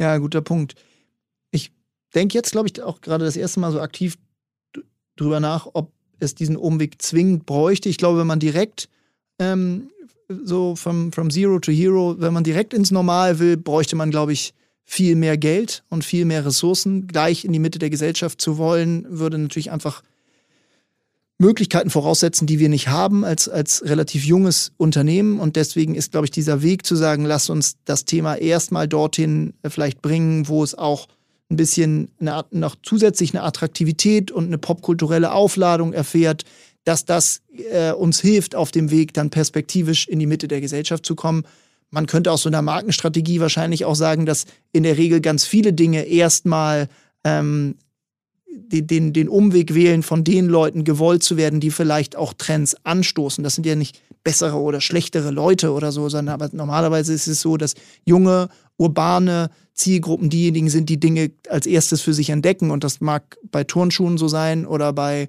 Ja, 0.00 0.16
guter 0.16 0.40
Punkt. 0.40 0.76
Ich 1.50 1.72
denke 2.14 2.34
jetzt, 2.34 2.52
glaube 2.52 2.68
ich, 2.68 2.82
auch 2.82 3.02
gerade 3.02 3.26
das 3.26 3.36
erste 3.36 3.60
Mal 3.60 3.70
so 3.70 3.80
aktiv 3.80 4.16
drüber 5.16 5.40
nach, 5.40 5.68
ob 5.74 5.92
es 6.18 6.34
diesen 6.34 6.56
Umweg 6.56 7.02
zwingend 7.02 7.44
bräuchte. 7.44 7.90
Ich 7.90 7.98
glaube, 7.98 8.18
wenn 8.18 8.26
man 8.26 8.40
direkt 8.40 8.88
ähm, 9.38 9.90
so 10.42 10.74
from, 10.74 11.12
from 11.12 11.30
Zero 11.30 11.58
to 11.58 11.70
Hero, 11.70 12.16
wenn 12.18 12.32
man 12.32 12.44
direkt 12.44 12.72
ins 12.72 12.90
Normal 12.90 13.38
will, 13.38 13.58
bräuchte 13.58 13.94
man, 13.94 14.10
glaube 14.10 14.32
ich, 14.32 14.54
viel 14.84 15.16
mehr 15.16 15.36
Geld 15.36 15.84
und 15.90 16.02
viel 16.02 16.24
mehr 16.24 16.46
Ressourcen. 16.46 17.06
Gleich 17.06 17.44
in 17.44 17.52
die 17.52 17.58
Mitte 17.58 17.78
der 17.78 17.90
Gesellschaft 17.90 18.40
zu 18.40 18.56
wollen, 18.56 19.06
würde 19.08 19.36
natürlich 19.36 19.70
einfach 19.70 20.02
Möglichkeiten 21.40 21.90
voraussetzen, 21.90 22.46
die 22.46 22.58
wir 22.58 22.68
nicht 22.68 22.88
haben 22.88 23.24
als, 23.24 23.48
als 23.48 23.82
relativ 23.84 24.24
junges 24.24 24.72
Unternehmen. 24.76 25.40
Und 25.40 25.56
deswegen 25.56 25.94
ist, 25.94 26.12
glaube 26.12 26.26
ich, 26.26 26.30
dieser 26.30 26.62
Weg 26.62 26.84
zu 26.84 26.96
sagen, 26.96 27.24
lass 27.24 27.48
uns 27.48 27.76
das 27.84 28.04
Thema 28.04 28.36
erstmal 28.36 28.86
dorthin 28.86 29.54
äh, 29.62 29.70
vielleicht 29.70 30.02
bringen, 30.02 30.48
wo 30.48 30.62
es 30.62 30.74
auch 30.74 31.08
ein 31.50 31.56
bisschen 31.56 32.10
eine, 32.20 32.44
noch 32.50 32.76
zusätzlich 32.82 33.34
eine 33.34 33.42
Attraktivität 33.42 34.30
und 34.30 34.46
eine 34.46 34.58
popkulturelle 34.58 35.32
Aufladung 35.32 35.92
erfährt, 35.92 36.44
dass 36.84 37.04
das 37.04 37.42
äh, 37.72 37.92
uns 37.92 38.20
hilft, 38.20 38.54
auf 38.54 38.70
dem 38.70 38.90
Weg 38.90 39.14
dann 39.14 39.30
perspektivisch 39.30 40.06
in 40.08 40.18
die 40.18 40.26
Mitte 40.26 40.46
der 40.46 40.60
Gesellschaft 40.60 41.04
zu 41.04 41.14
kommen 41.14 41.44
man 41.90 42.06
könnte 42.06 42.30
aus 42.30 42.42
so 42.42 42.48
einer 42.48 42.62
Markenstrategie 42.62 43.40
wahrscheinlich 43.40 43.84
auch 43.84 43.96
sagen, 43.96 44.26
dass 44.26 44.46
in 44.72 44.84
der 44.84 44.96
Regel 44.96 45.20
ganz 45.20 45.44
viele 45.44 45.72
Dinge 45.72 46.04
erstmal 46.04 46.88
ähm, 47.24 47.76
den, 48.52 49.12
den, 49.12 49.28
Umweg 49.28 49.74
wählen, 49.74 50.02
von 50.02 50.24
den 50.24 50.46
Leuten 50.46 50.84
gewollt 50.84 51.22
zu 51.22 51.36
werden, 51.36 51.60
die 51.60 51.70
vielleicht 51.70 52.16
auch 52.16 52.32
Trends 52.34 52.76
anstoßen. 52.84 53.44
Das 53.44 53.54
sind 53.54 53.66
ja 53.66 53.76
nicht 53.76 54.00
bessere 54.24 54.56
oder 54.56 54.80
schlechtere 54.80 55.30
Leute 55.30 55.72
oder 55.72 55.92
so, 55.92 56.08
sondern 56.08 56.34
aber 56.34 56.50
normalerweise 56.52 57.12
ist 57.12 57.26
es 57.26 57.40
so, 57.40 57.56
dass 57.56 57.74
junge, 58.04 58.48
urbane 58.76 59.50
Zielgruppen 59.74 60.30
diejenigen 60.30 60.68
sind, 60.68 60.88
die 60.88 61.00
Dinge 61.00 61.30
als 61.48 61.66
erstes 61.66 62.00
für 62.00 62.12
sich 62.12 62.30
entdecken. 62.30 62.70
Und 62.70 62.84
das 62.84 63.00
mag 63.00 63.38
bei 63.50 63.64
Turnschuhen 63.64 64.18
so 64.18 64.28
sein 64.28 64.66
oder 64.66 64.92
bei, 64.92 65.28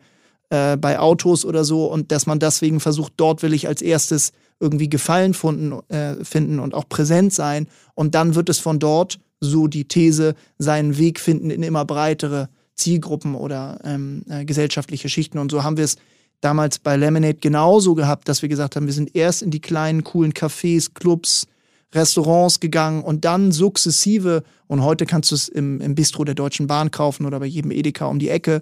äh, 0.50 0.78
bei 0.78 1.00
Autos 1.00 1.46
oder 1.46 1.64
so. 1.64 1.86
Und 1.86 2.12
dass 2.12 2.26
man 2.26 2.40
deswegen 2.40 2.80
versucht, 2.80 3.14
dort 3.18 3.44
will 3.44 3.54
ich 3.54 3.68
als 3.68 3.82
erstes 3.82 4.34
irgendwie 4.60 4.90
Gefallen 4.90 5.34
finden, 5.34 5.80
äh, 5.90 6.24
finden 6.24 6.60
und 6.60 6.74
auch 6.74 6.88
präsent 6.90 7.34
sein. 7.34 7.68
Und 7.96 8.16
dann 8.16 8.36
wird 8.36 8.50
es 8.50 8.60
von 8.60 8.80
dort, 8.80 9.20
so 9.40 9.68
die 9.68 9.88
These, 9.88 10.36
seinen 10.60 10.98
Weg 10.98 11.20
finden 11.20 11.50
in 11.50 11.64
immer 11.64 11.86
breitere 11.86 12.50
Zielgruppen 12.82 13.36
oder 13.36 13.80
ähm, 13.84 14.24
äh, 14.30 14.46
gesellschaftliche 14.46 15.10
Schichten. 15.10 15.38
Und 15.38 15.52
so 15.52 15.64
haben 15.64 15.78
wir 15.78 15.86
es 15.86 15.98
damals 16.42 16.80
bei 16.80 16.98
Lemonade 16.98 17.36
genauso 17.36 17.96
gehabt, 17.96 18.28
dass 18.28 18.42
wir 18.42 18.50
gesagt 18.50 18.76
haben, 18.76 18.88
wir 18.88 18.94
sind 18.94 19.16
erst 19.16 19.42
in 19.42 19.52
die 19.52 19.62
kleinen, 19.62 20.04
coolen 20.04 20.34
Cafés, 20.34 20.94
Clubs, 20.94 21.48
Restaurants 21.94 22.60
gegangen 22.60 23.04
und 23.04 23.26
dann 23.26 23.52
sukzessive, 23.52 24.44
und 24.68 24.84
heute 24.84 25.06
kannst 25.06 25.32
du 25.32 25.36
es 25.36 25.50
im, 25.50 25.82
im 25.82 25.96
Bistro 25.96 26.24
der 26.24 26.36
Deutschen 26.36 26.68
Bahn 26.68 26.92
kaufen 26.92 27.26
oder 27.26 27.40
bei 27.40 27.46
jedem 27.46 27.72
Edeka 27.72 28.06
um 28.06 28.20
die 28.20 28.30
Ecke. 28.30 28.62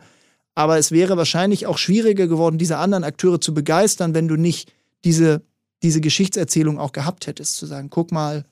Aber 0.56 0.78
es 0.78 0.92
wäre 0.92 1.16
wahrscheinlich 1.16 1.68
auch 1.68 1.78
schwieriger 1.78 2.28
geworden, 2.28 2.58
diese 2.58 2.78
anderen 2.78 3.04
Akteure 3.04 3.40
zu 3.40 3.54
begeistern, 3.54 4.14
wenn 4.16 4.28
du 4.28 4.36
nicht 4.36 4.74
diese 5.06 5.42
diese 5.84 6.02
Geschichtserzählung 6.02 6.80
auch 6.80 6.92
gehabt 6.92 7.28
hättest, 7.28 7.56
zu 7.56 7.66
sagen, 7.66 7.90
guck 7.90 8.12
mal, 8.12 8.46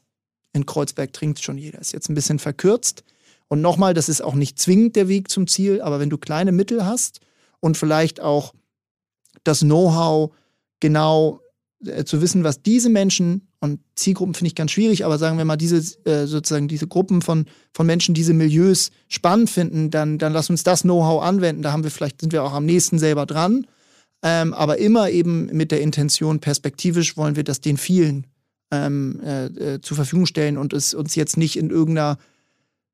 in 0.54 0.66
Kreuzberg 0.66 1.14
trinkt 1.14 1.42
schon 1.42 1.58
jeder. 1.58 1.80
Ist 1.80 1.94
jetzt 1.94 2.10
ein 2.10 2.16
bisschen 2.16 2.40
verkürzt. 2.40 3.04
Und 3.48 3.62
nochmal, 3.62 3.94
das 3.94 4.10
ist 4.10 4.22
auch 4.22 4.36
nicht 4.36 4.60
zwingend 4.60 4.96
der 4.96 5.08
Weg 5.08 5.30
zum 5.30 5.48
Ziel, 5.48 5.82
aber 5.82 6.00
wenn 6.00 6.10
du 6.10 6.18
kleine 6.18 6.52
Mittel 6.52 6.86
hast 6.86 7.22
und 7.60 7.78
vielleicht 7.78 8.20
auch 8.20 8.54
das 9.44 9.62
Know-how 9.62 10.34
genau 10.80 11.42
äh, 11.86 12.04
zu 12.04 12.22
wissen, 12.22 12.44
was 12.44 12.62
diese 12.62 12.90
Menschen 12.90 13.48
und 13.60 13.80
Zielgruppen 13.96 14.34
finde 14.34 14.50
ich 14.50 14.56
ganz 14.56 14.72
schwierig, 14.72 15.06
aber 15.06 15.18
sagen 15.18 15.38
wir 15.38 15.46
mal, 15.46 15.58
diese 15.58 15.78
äh, 16.06 16.28
sozusagen 16.28 16.68
diese 16.68 16.88
Gruppen 16.88 17.22
von, 17.22 17.46
von 17.74 17.88
Menschen, 17.88 18.14
diese 18.14 18.34
Milieus 18.34 18.92
spannend 19.08 19.50
finden, 19.50 19.90
dann, 19.90 20.18
dann 20.18 20.34
lass 20.34 20.50
uns 20.50 20.64
das 20.64 20.82
Know-how 20.82 21.24
anwenden. 21.24 21.62
Da 21.62 21.72
haben 21.72 21.84
wir 21.84 21.92
vielleicht, 21.92 22.22
sind 22.22 22.34
wir 22.34 22.44
auch 22.44 22.54
am 22.54 22.66
nächsten 22.66 23.00
selber 23.00 23.26
dran 23.26 23.66
ähm, 24.24 24.54
aber 24.54 24.80
immer 24.80 25.10
eben 25.10 25.46
mit 25.48 25.72
der 25.72 25.82
Intention, 25.82 26.40
perspektivisch 26.40 27.18
wollen 27.18 27.36
wir 27.36 27.44
das 27.44 27.62
den 27.62 27.78
vielen 27.78 28.26
ähm, 28.72 29.22
äh, 29.24 29.46
äh, 29.46 29.82
zur 29.82 29.96
Verfügung 29.96 30.26
stellen 30.26 30.58
und 30.58 30.74
es 30.74 30.94
uns 30.94 31.16
jetzt 31.16 31.38
nicht 31.38 31.58
in 31.58 31.70
irgendeiner 31.70 32.18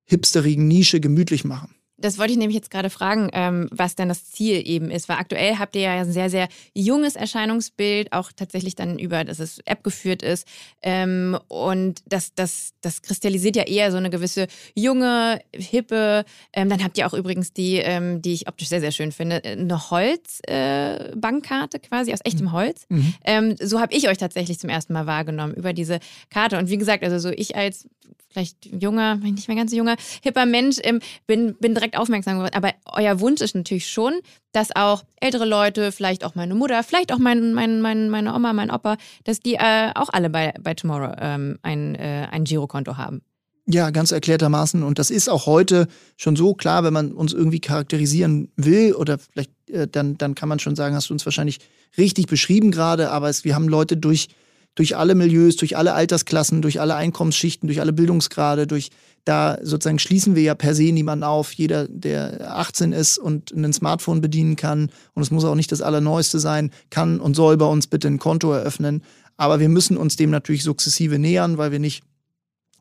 hipsterigen 0.06 0.68
Nische 0.68 0.99
gemütlich 0.99 1.43
machen. 1.43 1.76
Das 1.98 2.18
wollte 2.18 2.32
ich 2.34 2.39
nämlich 2.39 2.56
jetzt 2.56 2.72
gerade 2.72 2.89
fragen, 2.89 3.30
ähm, 3.34 3.70
was 3.72 3.96
denn 3.96 4.10
das 4.10 4.30
Ziel 4.32 4.62
eben 4.66 4.89
ist. 4.89 5.08
Weil 5.10 5.18
aktuell 5.18 5.58
habt 5.60 5.76
ihr 5.76 5.84
ja 5.84 5.94
ein 5.94 6.12
sehr, 6.12 6.30
sehr 6.30 6.48
junges 6.74 7.16
Erscheinungsbild, 7.16 8.12
auch 8.12 8.32
tatsächlich 8.32 8.76
dann 8.76 8.98
über, 8.98 9.24
dass 9.24 9.39
es 9.39 9.60
App 9.66 9.84
geführt 9.84 10.24
ist. 10.24 10.48
Ähm, 10.82 11.38
und 11.50 12.02
das, 12.08 12.34
das, 12.34 12.74
das 12.82 13.04
kristallisiert 13.04 13.56
ja 13.56 13.64
eher 13.64 13.91
so 13.91 13.98
eine 13.98 14.10
gewisse 14.10 14.48
junge, 14.76 15.39
hippe. 15.54 16.26
Ähm, 16.52 16.70
dann 16.70 16.84
habt 16.84 16.98
ihr 16.98 17.06
auch 17.06 17.14
übrigens 17.14 17.54
die, 17.54 17.76
ähm, 17.78 18.22
die 18.22 18.34
ich 18.34 18.48
optisch 18.48 18.70
sehr, 18.70 18.82
sehr 18.82 18.91
schön 18.91 19.12
finde, 19.12 19.44
eine 19.44 19.91
Holzbankkarte 19.91 21.78
äh, 21.78 21.80
quasi 21.80 22.12
aus 22.12 22.22
echtem 22.24 22.48
mhm. 22.48 22.52
Holz. 22.54 22.86
Mhm. 22.89 23.14
Ähm, 23.24 23.56
so 23.62 23.80
habe 23.80 23.96
ich 23.96 24.10
euch 24.10 24.18
tatsächlich 24.18 24.60
zum 24.60 24.70
ersten 24.72 24.94
Mal 24.94 25.06
wahrgenommen 25.06 25.54
über 25.54 25.74
diese 25.74 26.00
Karte. 26.32 26.58
Und 26.58 26.70
wie 26.70 26.78
gesagt, 26.78 27.04
also 27.04 27.20
so 27.20 27.30
ich 27.30 27.56
als 27.56 27.88
vielleicht 28.34 28.66
junger, 28.66 29.16
nicht 29.16 29.48
mehr 29.48 29.58
ganz 29.58 29.72
so 29.72 29.78
junger, 29.78 29.96
hipper 30.22 30.46
Mensch, 30.46 30.78
ähm, 30.84 31.00
bin, 31.28 31.56
bin 31.60 31.78
direkt 31.84 31.98
aufmerksam 31.98 32.38
geworden. 32.38 32.56
Aber 32.56 32.72
euer 32.86 33.20
Wunsch 33.20 33.42
ist 33.42 33.56
natürlich 33.56 33.90
schon, 33.90 34.14
dass 34.54 34.76
auch 34.76 35.04
ältere 35.20 35.46
Leute, 35.46 35.92
vielleicht 35.92 36.24
auch 36.24 36.36
meine 36.36 36.56
Mutter, 36.56 36.82
vielleicht 36.84 37.12
auch 37.12 37.18
mein, 37.18 37.54
mein, 37.54 37.82
mein, 37.82 38.10
meine 38.10 38.34
Oma, 38.34 38.54
mein 38.54 38.72
Opa, 38.72 38.98
dass 39.26 39.40
die 39.40 39.56
äh, 39.56 39.92
auch 39.96 40.10
alle 40.12 40.30
bei, 40.30 40.54
bei 40.62 40.74
Tomorrow 40.74 41.14
ähm, 41.20 41.60
ein, 41.62 41.96
äh, 41.96 42.28
ein 42.32 42.46
Girokonto 42.46 42.98
haben. 42.98 43.22
Ja, 43.66 43.92
ganz 43.92 44.12
erklärtermaßen. 44.12 44.84
Und 44.84 45.00
das 45.00 45.10
ist 45.10 45.30
auch 45.30 45.46
heute 45.46 45.88
schon 46.18 46.36
so 46.36 46.54
klar, 46.54 46.84
wenn 46.84 46.94
man 46.94 47.12
uns 47.12 47.34
irgendwie 47.34 47.60
charakterisieren 47.60 48.52
will 48.56 48.94
oder 48.94 49.18
vielleicht 49.18 49.52
äh, 49.70 49.88
dann, 49.88 50.18
dann 50.18 50.36
kann 50.36 50.50
man 50.50 50.60
schon 50.60 50.76
sagen, 50.76 50.96
hast 50.96 51.10
du 51.10 51.14
uns 51.14 51.26
wahrscheinlich 51.26 51.60
richtig 51.98 52.28
beschrieben 52.28 52.72
gerade, 52.72 53.12
aber 53.12 53.30
es, 53.30 53.44
wir 53.44 53.56
haben 53.56 53.68
Leute 53.68 53.98
durch 53.98 54.30
durch 54.76 54.97
alle 54.97 55.15
Milieus, 55.15 55.55
durch 55.55 55.78
alle 55.78 55.93
Altersklassen, 55.93 56.61
durch 56.61 56.82
alle 56.82 56.95
Einkommensschichten, 56.95 57.67
durch 57.67 57.80
alle 57.80 57.93
Bildungsgrade, 57.93 58.67
durch 58.67 58.89
da 59.26 59.57
sozusagen 59.61 59.99
schließen 59.99 60.36
wir 60.36 60.43
ja 60.43 60.55
per 60.55 60.76
se 60.76 60.91
niemanden 60.91 61.24
auf. 61.24 61.53
Jeder, 61.53 61.88
der 61.88 62.57
18 62.57 62.91
ist 62.91 63.17
und 63.17 63.51
ein 63.51 63.71
Smartphone 63.71 64.19
bedienen 64.19 64.55
kann, 64.55 64.89
und 65.13 65.24
es 65.24 65.32
muss 65.32 65.45
auch 65.45 65.55
nicht 65.55 65.71
das 65.71 65.82
Allerneueste 65.82 66.39
sein, 66.39 66.71
kann 66.89 67.19
und 67.19 67.36
soll 67.36 67.55
bei 67.57 67.65
uns 67.65 67.88
bitte 67.88 68.09
ein 68.09 68.19
Konto 68.19 68.51
eröffnen. 68.51 69.01
Aber 69.38 69.59
wir 69.59 69.69
müssen 69.69 69.95
uns 69.95 70.17
dem 70.17 70.30
natürlich 70.30 70.63
sukzessive 70.63 71.19
nähern, 71.19 71.57
weil 71.57 71.71
wir 71.71 71.80
nicht, 71.80 72.03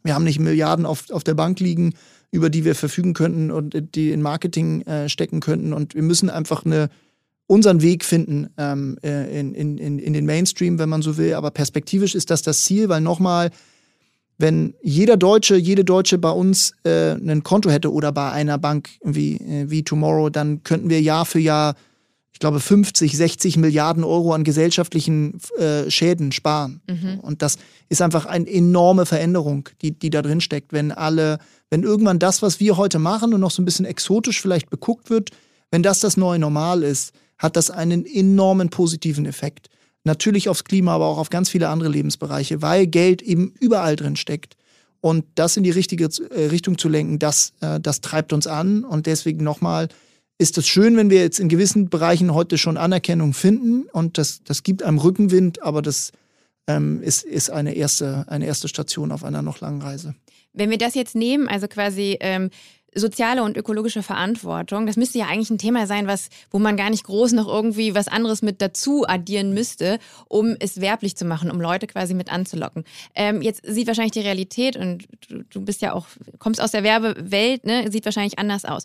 wir 0.02 0.14
haben 0.14 0.24
nicht 0.24 0.40
Milliarden 0.40 0.84
auf, 0.84 1.10
auf 1.10 1.22
der 1.22 1.34
Bank 1.34 1.60
liegen, 1.60 1.94
über 2.32 2.50
die 2.50 2.64
wir 2.64 2.74
verfügen 2.74 3.14
könnten 3.14 3.50
und 3.50 3.94
die 3.94 4.10
in 4.10 4.20
Marketing 4.20 4.82
äh, 4.82 5.08
stecken 5.08 5.40
könnten. 5.40 5.72
Und 5.72 5.94
wir 5.94 6.02
müssen 6.02 6.28
einfach 6.28 6.64
eine, 6.64 6.88
unseren 7.46 7.82
Weg 7.82 8.04
finden 8.04 8.48
ähm, 8.56 8.96
äh, 9.02 9.38
in, 9.38 9.54
in, 9.54 9.98
in 9.98 10.12
den 10.12 10.24
Mainstream, 10.24 10.78
wenn 10.78 10.88
man 10.88 11.02
so 11.02 11.16
will. 11.16 11.34
Aber 11.34 11.50
perspektivisch 11.50 12.14
ist 12.14 12.30
das 12.30 12.42
das 12.42 12.62
Ziel, 12.62 12.88
weil 12.88 13.00
nochmal, 13.00 13.50
wenn 14.38 14.74
jeder 14.82 15.16
Deutsche, 15.16 15.56
jede 15.56 15.84
Deutsche 15.84 16.18
bei 16.18 16.30
uns 16.30 16.72
äh, 16.84 17.12
ein 17.12 17.42
Konto 17.42 17.70
hätte 17.70 17.92
oder 17.92 18.12
bei 18.12 18.30
einer 18.30 18.58
Bank 18.58 18.90
wie, 19.02 19.36
äh, 19.36 19.70
wie 19.70 19.82
Tomorrow, 19.82 20.30
dann 20.30 20.62
könnten 20.62 20.88
wir 20.88 21.00
Jahr 21.02 21.26
für 21.26 21.40
Jahr, 21.40 21.74
ich 22.32 22.38
glaube, 22.38 22.58
50, 22.58 23.16
60 23.16 23.58
Milliarden 23.58 24.02
Euro 24.02 24.32
an 24.32 24.44
gesellschaftlichen 24.44 25.38
äh, 25.58 25.90
Schäden 25.90 26.32
sparen. 26.32 26.80
Mhm. 26.88 27.20
Und 27.20 27.42
das 27.42 27.58
ist 27.88 28.00
einfach 28.00 28.24
eine 28.24 28.48
enorme 28.48 29.04
Veränderung, 29.04 29.68
die, 29.82 29.92
die 29.92 30.10
da 30.10 30.22
drin 30.22 30.40
steckt. 30.40 30.72
Wenn 30.72 30.90
alle, 30.90 31.38
wenn 31.68 31.82
irgendwann 31.82 32.18
das, 32.18 32.40
was 32.40 32.60
wir 32.60 32.78
heute 32.78 32.98
machen 32.98 33.34
und 33.34 33.40
noch 33.40 33.50
so 33.50 33.60
ein 33.60 33.66
bisschen 33.66 33.84
exotisch 33.84 34.40
vielleicht 34.40 34.70
beguckt 34.70 35.10
wird, 35.10 35.30
wenn 35.70 35.82
das 35.82 36.00
das 36.00 36.16
neue 36.16 36.38
Normal 36.38 36.82
ist, 36.82 37.12
hat 37.42 37.56
das 37.56 37.70
einen 37.70 38.06
enormen 38.06 38.70
positiven 38.70 39.26
Effekt. 39.26 39.68
Natürlich 40.04 40.48
aufs 40.48 40.64
Klima, 40.64 40.94
aber 40.94 41.06
auch 41.06 41.18
auf 41.18 41.28
ganz 41.28 41.50
viele 41.50 41.68
andere 41.68 41.88
Lebensbereiche, 41.88 42.62
weil 42.62 42.86
Geld 42.86 43.20
eben 43.20 43.52
überall 43.60 43.96
drin 43.96 44.16
steckt. 44.16 44.56
Und 45.00 45.24
das 45.34 45.56
in 45.56 45.64
die 45.64 45.70
richtige 45.70 46.04
äh, 46.04 46.46
Richtung 46.46 46.78
zu 46.78 46.88
lenken, 46.88 47.18
das, 47.18 47.52
äh, 47.60 47.80
das 47.80 48.00
treibt 48.00 48.32
uns 48.32 48.46
an. 48.46 48.84
Und 48.84 49.06
deswegen 49.06 49.42
nochmal, 49.42 49.88
ist 50.38 50.56
es 50.58 50.68
schön, 50.68 50.96
wenn 50.96 51.10
wir 51.10 51.20
jetzt 51.20 51.40
in 51.40 51.48
gewissen 51.48 51.88
Bereichen 51.88 52.32
heute 52.32 52.58
schon 52.58 52.76
Anerkennung 52.76 53.32
finden. 53.32 53.88
Und 53.92 54.18
das, 54.18 54.42
das 54.44 54.62
gibt 54.62 54.84
einem 54.84 54.98
Rückenwind, 54.98 55.62
aber 55.62 55.82
das 55.82 56.12
ähm, 56.68 57.02
ist, 57.02 57.24
ist 57.24 57.50
eine, 57.50 57.74
erste, 57.74 58.24
eine 58.28 58.46
erste 58.46 58.68
Station 58.68 59.10
auf 59.10 59.24
einer 59.24 59.42
noch 59.42 59.60
langen 59.60 59.82
Reise. 59.82 60.14
Wenn 60.52 60.70
wir 60.70 60.78
das 60.78 60.94
jetzt 60.94 61.16
nehmen, 61.16 61.48
also 61.48 61.66
quasi 61.66 62.16
ähm, 62.20 62.50
soziale 62.94 63.42
und 63.42 63.56
ökologische 63.56 64.02
Verantwortung, 64.02 64.86
das 64.86 64.96
müsste 64.96 65.18
ja 65.18 65.26
eigentlich 65.26 65.50
ein 65.50 65.58
Thema 65.58 65.86
sein, 65.86 66.06
was, 66.06 66.28
wo 66.50 66.58
man 66.58 66.76
gar 66.76 66.90
nicht 66.90 67.04
groß 67.04 67.32
noch 67.32 67.48
irgendwie 67.48 67.94
was 67.94 68.08
anderes 68.08 68.42
mit 68.42 68.60
dazu 68.60 69.06
addieren 69.06 69.54
müsste, 69.54 69.98
um 70.28 70.56
es 70.58 70.80
werblich 70.80 71.16
zu 71.16 71.24
machen, 71.24 71.50
um 71.50 71.60
Leute 71.60 71.86
quasi 71.86 72.14
mit 72.14 72.30
anzulocken. 72.30 72.84
Ähm, 73.14 73.40
jetzt 73.42 73.62
sieht 73.66 73.86
wahrscheinlich 73.86 74.12
die 74.12 74.20
Realität 74.20 74.76
und 74.76 75.06
du, 75.28 75.42
du 75.44 75.60
bist 75.62 75.80
ja 75.80 75.92
auch, 75.92 76.06
kommst 76.38 76.60
aus 76.60 76.72
der 76.72 76.82
Werbewelt, 76.82 77.64
ne, 77.64 77.90
sieht 77.90 78.04
wahrscheinlich 78.04 78.38
anders 78.38 78.64
aus. 78.64 78.84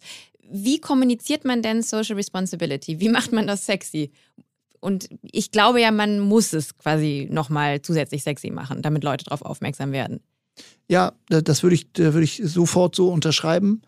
Wie 0.50 0.80
kommuniziert 0.80 1.44
man 1.44 1.62
denn 1.62 1.82
Social 1.82 2.16
Responsibility? 2.16 3.02
Wie 3.02 3.10
macht 3.10 3.34
man 3.34 3.48
das 3.48 3.66
sexy? 3.66 4.12
Und 4.80 5.10
ich 5.22 5.52
glaube 5.52 5.82
ja, 5.82 5.92
man 5.92 6.20
muss 6.20 6.54
es 6.54 6.78
quasi 6.78 7.28
nochmal 7.30 7.82
zusätzlich 7.82 8.24
sexy 8.24 8.52
machen, 8.52 8.82
damit 8.82 9.04
Leute 9.04 9.26
darauf 9.26 9.42
aufmerksam 9.42 9.92
werden. 9.92 10.22
Ja, 10.88 11.14
das 11.28 11.64
würde 11.64 11.76
ich, 11.76 11.88
würde 11.96 12.24
ich 12.24 12.42
sofort 12.44 12.96
so 12.96 13.10
unterschreiben. 13.10 13.82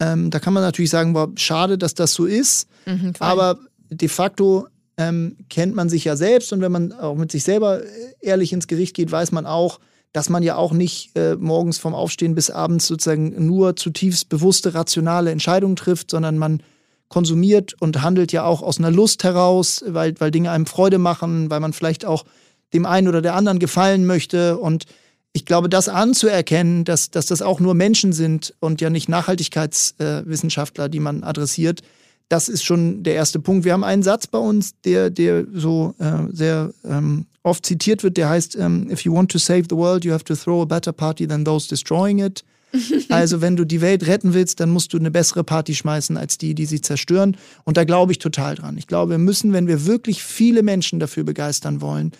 Ähm, 0.00 0.30
da 0.30 0.38
kann 0.38 0.52
man 0.52 0.62
natürlich 0.62 0.90
sagen, 0.90 1.12
boah, 1.12 1.30
schade, 1.36 1.78
dass 1.78 1.94
das 1.94 2.14
so 2.14 2.26
ist. 2.26 2.68
Mhm, 2.86 3.12
aber 3.18 3.58
de 3.90 4.08
facto 4.08 4.66
ähm, 4.96 5.36
kennt 5.48 5.74
man 5.74 5.88
sich 5.88 6.04
ja 6.04 6.16
selbst 6.16 6.52
und 6.52 6.60
wenn 6.60 6.72
man 6.72 6.92
auch 6.92 7.16
mit 7.16 7.32
sich 7.32 7.44
selber 7.44 7.80
ehrlich 8.20 8.52
ins 8.52 8.66
Gericht 8.66 8.94
geht, 8.94 9.10
weiß 9.10 9.32
man 9.32 9.46
auch, 9.46 9.80
dass 10.12 10.28
man 10.28 10.42
ja 10.42 10.56
auch 10.56 10.72
nicht 10.72 11.16
äh, 11.16 11.36
morgens 11.36 11.78
vom 11.78 11.94
Aufstehen 11.94 12.34
bis 12.34 12.50
abends 12.50 12.86
sozusagen 12.86 13.46
nur 13.46 13.76
zutiefst 13.76 14.28
bewusste, 14.28 14.74
rationale 14.74 15.30
Entscheidungen 15.30 15.76
trifft, 15.76 16.10
sondern 16.10 16.36
man 16.36 16.62
konsumiert 17.08 17.74
und 17.80 18.02
handelt 18.02 18.32
ja 18.32 18.44
auch 18.44 18.62
aus 18.62 18.78
einer 18.78 18.90
Lust 18.90 19.24
heraus, 19.24 19.84
weil, 19.86 20.14
weil 20.18 20.30
Dinge 20.30 20.50
einem 20.50 20.66
Freude 20.66 20.98
machen, 20.98 21.50
weil 21.50 21.60
man 21.60 21.72
vielleicht 21.72 22.04
auch 22.04 22.24
dem 22.72 22.86
einen 22.86 23.08
oder 23.08 23.22
der 23.22 23.34
anderen 23.34 23.58
gefallen 23.58 24.06
möchte. 24.06 24.58
Und 24.58 24.84
ich 25.32 25.46
glaube, 25.46 25.68
das 25.68 25.88
anzuerkennen, 25.88 26.84
dass, 26.84 27.10
dass 27.10 27.26
das 27.26 27.42
auch 27.42 27.58
nur 27.58 27.74
Menschen 27.74 28.12
sind 28.12 28.54
und 28.60 28.80
ja 28.80 28.90
nicht 28.90 29.08
Nachhaltigkeitswissenschaftler, 29.08 30.84
äh, 30.86 30.90
die 30.90 31.00
man 31.00 31.24
adressiert, 31.24 31.82
das 32.28 32.48
ist 32.48 32.64
schon 32.64 33.02
der 33.02 33.14
erste 33.14 33.38
Punkt. 33.40 33.64
Wir 33.64 33.74
haben 33.74 33.84
einen 33.84 34.02
Satz 34.02 34.26
bei 34.26 34.38
uns, 34.38 34.72
der, 34.84 35.10
der 35.10 35.44
so 35.52 35.94
äh, 35.98 36.32
sehr 36.32 36.72
ähm, 36.84 37.26
oft 37.42 37.66
zitiert 37.66 38.02
wird, 38.02 38.16
der 38.16 38.30
heißt, 38.30 38.56
ähm, 38.56 38.90
if 38.90 39.02
you 39.02 39.14
want 39.14 39.30
to 39.30 39.38
save 39.38 39.64
the 39.68 39.76
world, 39.76 40.04
you 40.04 40.12
have 40.12 40.24
to 40.24 40.34
throw 40.34 40.62
a 40.62 40.64
better 40.64 40.92
party 40.92 41.26
than 41.26 41.44
those 41.44 41.68
destroying 41.68 42.20
it. 42.20 42.42
also 43.10 43.42
wenn 43.42 43.56
du 43.56 43.66
die 43.66 43.82
Welt 43.82 44.06
retten 44.06 44.32
willst, 44.32 44.60
dann 44.60 44.70
musst 44.70 44.94
du 44.94 44.98
eine 44.98 45.10
bessere 45.10 45.44
Party 45.44 45.74
schmeißen 45.74 46.16
als 46.16 46.38
die, 46.38 46.54
die 46.54 46.64
sie 46.64 46.80
zerstören. 46.80 47.36
Und 47.64 47.76
da 47.76 47.84
glaube 47.84 48.12
ich 48.12 48.18
total 48.18 48.54
dran. 48.54 48.78
Ich 48.78 48.86
glaube, 48.86 49.10
wir 49.10 49.18
müssen, 49.18 49.52
wenn 49.52 49.66
wir 49.66 49.84
wirklich 49.84 50.22
viele 50.22 50.62
Menschen 50.62 51.00
dafür 51.00 51.24
begeistern 51.24 51.82
wollen, 51.82 52.12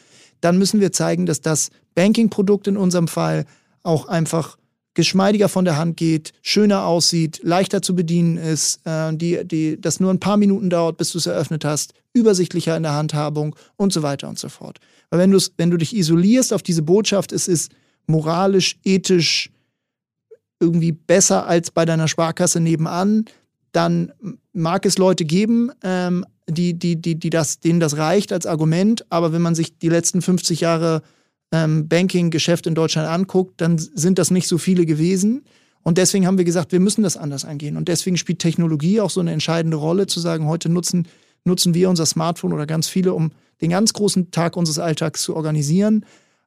dann 0.42 0.58
müssen 0.58 0.80
wir 0.80 0.92
zeigen, 0.92 1.24
dass 1.24 1.40
das 1.40 1.70
Banking-Produkt 1.94 2.66
in 2.66 2.76
unserem 2.76 3.08
Fall 3.08 3.46
auch 3.82 4.06
einfach 4.06 4.58
geschmeidiger 4.94 5.48
von 5.48 5.64
der 5.64 5.78
Hand 5.78 5.96
geht, 5.96 6.32
schöner 6.42 6.84
aussieht, 6.84 7.40
leichter 7.42 7.80
zu 7.80 7.94
bedienen 7.94 8.36
ist, 8.36 8.80
äh, 8.84 9.14
die, 9.14 9.40
die, 9.44 9.80
das 9.80 10.00
nur 10.00 10.12
ein 10.12 10.20
paar 10.20 10.36
Minuten 10.36 10.68
dauert, 10.68 10.98
bis 10.98 11.12
du 11.12 11.18
es 11.18 11.26
eröffnet 11.26 11.64
hast, 11.64 11.94
übersichtlicher 12.12 12.76
in 12.76 12.82
der 12.82 12.92
Handhabung 12.92 13.56
und 13.76 13.92
so 13.92 14.02
weiter 14.02 14.28
und 14.28 14.38
so 14.38 14.50
fort. 14.50 14.78
Weil 15.08 15.20
wenn, 15.20 15.40
wenn 15.56 15.70
du 15.70 15.78
dich 15.78 15.96
isolierst 15.96 16.52
auf 16.52 16.62
diese 16.62 16.82
Botschaft, 16.82 17.32
es 17.32 17.48
ist 17.48 17.72
moralisch, 18.06 18.78
ethisch, 18.84 19.50
irgendwie 20.60 20.92
besser 20.92 21.46
als 21.46 21.70
bei 21.70 21.84
deiner 21.84 22.06
Sparkasse 22.06 22.60
nebenan, 22.60 23.24
dann 23.72 24.12
mag 24.52 24.84
es 24.84 24.98
Leute 24.98 25.24
geben, 25.24 25.70
ähm, 25.82 26.26
die, 26.48 26.74
die, 26.74 27.00
die, 27.00 27.14
die 27.18 27.30
das, 27.30 27.60
denen 27.60 27.80
das 27.80 27.96
reicht 27.96 28.32
als 28.32 28.46
Argument. 28.46 29.04
Aber 29.10 29.32
wenn 29.32 29.42
man 29.42 29.54
sich 29.54 29.78
die 29.78 29.88
letzten 29.88 30.22
50 30.22 30.60
Jahre 30.60 31.02
ähm, 31.52 31.88
Banking-Geschäft 31.88 32.66
in 32.66 32.74
Deutschland 32.74 33.08
anguckt, 33.08 33.60
dann 33.60 33.78
sind 33.78 34.18
das 34.18 34.30
nicht 34.30 34.48
so 34.48 34.58
viele 34.58 34.86
gewesen. 34.86 35.44
Und 35.82 35.98
deswegen 35.98 36.26
haben 36.26 36.38
wir 36.38 36.44
gesagt, 36.44 36.72
wir 36.72 36.80
müssen 36.80 37.02
das 37.02 37.16
anders 37.16 37.44
angehen. 37.44 37.76
Und 37.76 37.88
deswegen 37.88 38.16
spielt 38.16 38.38
Technologie 38.38 39.00
auch 39.00 39.10
so 39.10 39.20
eine 39.20 39.32
entscheidende 39.32 39.76
Rolle, 39.76 40.06
zu 40.06 40.20
sagen, 40.20 40.46
heute 40.46 40.68
nutzen, 40.68 41.08
nutzen 41.44 41.74
wir 41.74 41.90
unser 41.90 42.06
Smartphone 42.06 42.52
oder 42.52 42.66
ganz 42.66 42.88
viele, 42.88 43.14
um 43.14 43.32
den 43.60 43.70
ganz 43.70 43.92
großen 43.92 44.30
Tag 44.30 44.56
unseres 44.56 44.78
Alltags 44.78 45.22
zu 45.22 45.36
organisieren. 45.36 46.04